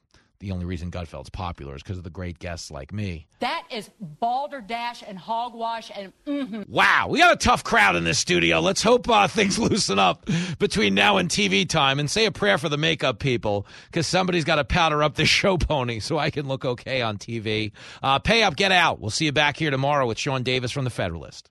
The 0.40 0.50
only 0.50 0.64
reason 0.64 0.90
Gutfeld's 0.90 1.30
popular 1.30 1.74
is 1.76 1.82
because 1.82 1.98
of 1.98 2.04
the 2.04 2.10
great 2.10 2.38
guests 2.38 2.70
like 2.70 2.92
me. 2.92 3.26
That 3.40 3.64
is 3.70 3.90
balderdash 4.00 5.02
and 5.06 5.18
hogwash 5.18 5.90
and 5.94 6.12
mm-hmm. 6.26 6.62
Wow, 6.68 7.08
we 7.08 7.18
got 7.18 7.32
a 7.32 7.36
tough 7.36 7.64
crowd 7.64 7.96
in 7.96 8.04
this 8.04 8.18
studio. 8.18 8.60
Let's 8.60 8.82
hope 8.82 9.08
uh, 9.08 9.28
things 9.28 9.58
loosen 9.58 9.98
up 9.98 10.28
between 10.58 10.94
now 10.94 11.16
and 11.16 11.28
TV 11.28 11.68
time 11.68 11.98
and 11.98 12.10
say 12.10 12.26
a 12.26 12.32
prayer 12.32 12.58
for 12.58 12.68
the 12.68 12.76
makeup 12.76 13.18
people 13.18 13.66
because 13.86 14.06
somebody's 14.06 14.44
got 14.44 14.56
to 14.56 14.64
powder 14.64 15.02
up 15.02 15.14
this 15.14 15.28
show 15.40 15.56
pony 15.56 16.00
so 16.00 16.18
I 16.18 16.30
can 16.30 16.48
look 16.48 16.64
okay 16.64 17.00
on 17.00 17.18
TV. 17.18 17.72
Uh, 18.02 18.18
pay 18.18 18.42
up, 18.42 18.56
get 18.56 18.72
out. 18.72 19.00
We'll 19.00 19.10
see 19.10 19.26
you 19.26 19.32
back 19.32 19.56
here 19.56 19.70
tomorrow 19.70 20.06
with 20.06 20.18
Sean 20.18 20.42
Davis 20.42 20.72
from 20.72 20.84
The 20.84 20.90
Federalist. 20.90 21.50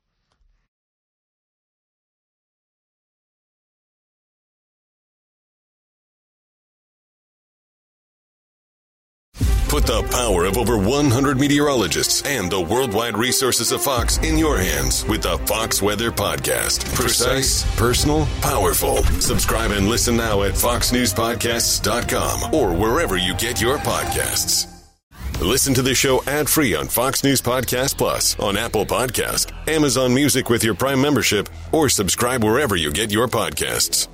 Put 9.73 9.87
the 9.87 10.05
power 10.11 10.45
of 10.45 10.59
over 10.59 10.77
100 10.77 11.39
meteorologists 11.39 12.21
and 12.27 12.47
the 12.47 12.61
worldwide 12.61 13.17
resources 13.17 13.71
of 13.71 13.81
Fox 13.81 14.19
in 14.19 14.37
your 14.37 14.59
hands 14.59 15.03
with 15.05 15.23
the 15.23 15.39
Fox 15.47 15.81
Weather 15.81 16.11
Podcast. 16.11 16.85
Precise, 16.93 17.65
personal, 17.75 18.27
powerful. 18.41 18.97
Subscribe 19.19 19.71
and 19.71 19.89
listen 19.89 20.15
now 20.15 20.43
at 20.43 20.51
foxnewspodcasts.com 20.51 22.53
or 22.53 22.71
wherever 22.71 23.17
you 23.17 23.33
get 23.33 23.59
your 23.59 23.79
podcasts. 23.79 24.67
Listen 25.41 25.73
to 25.73 25.81
the 25.81 25.95
show 25.95 26.21
ad-free 26.27 26.75
on 26.75 26.87
Fox 26.87 27.23
News 27.23 27.41
Podcast 27.41 27.97
Plus, 27.97 28.39
on 28.39 28.55
Apple 28.55 28.85
Podcast, 28.85 29.51
Amazon 29.67 30.13
Music 30.13 30.51
with 30.51 30.63
your 30.63 30.75
Prime 30.75 31.01
membership, 31.01 31.49
or 31.71 31.89
subscribe 31.89 32.43
wherever 32.43 32.75
you 32.75 32.91
get 32.91 33.11
your 33.11 33.27
podcasts. 33.27 34.07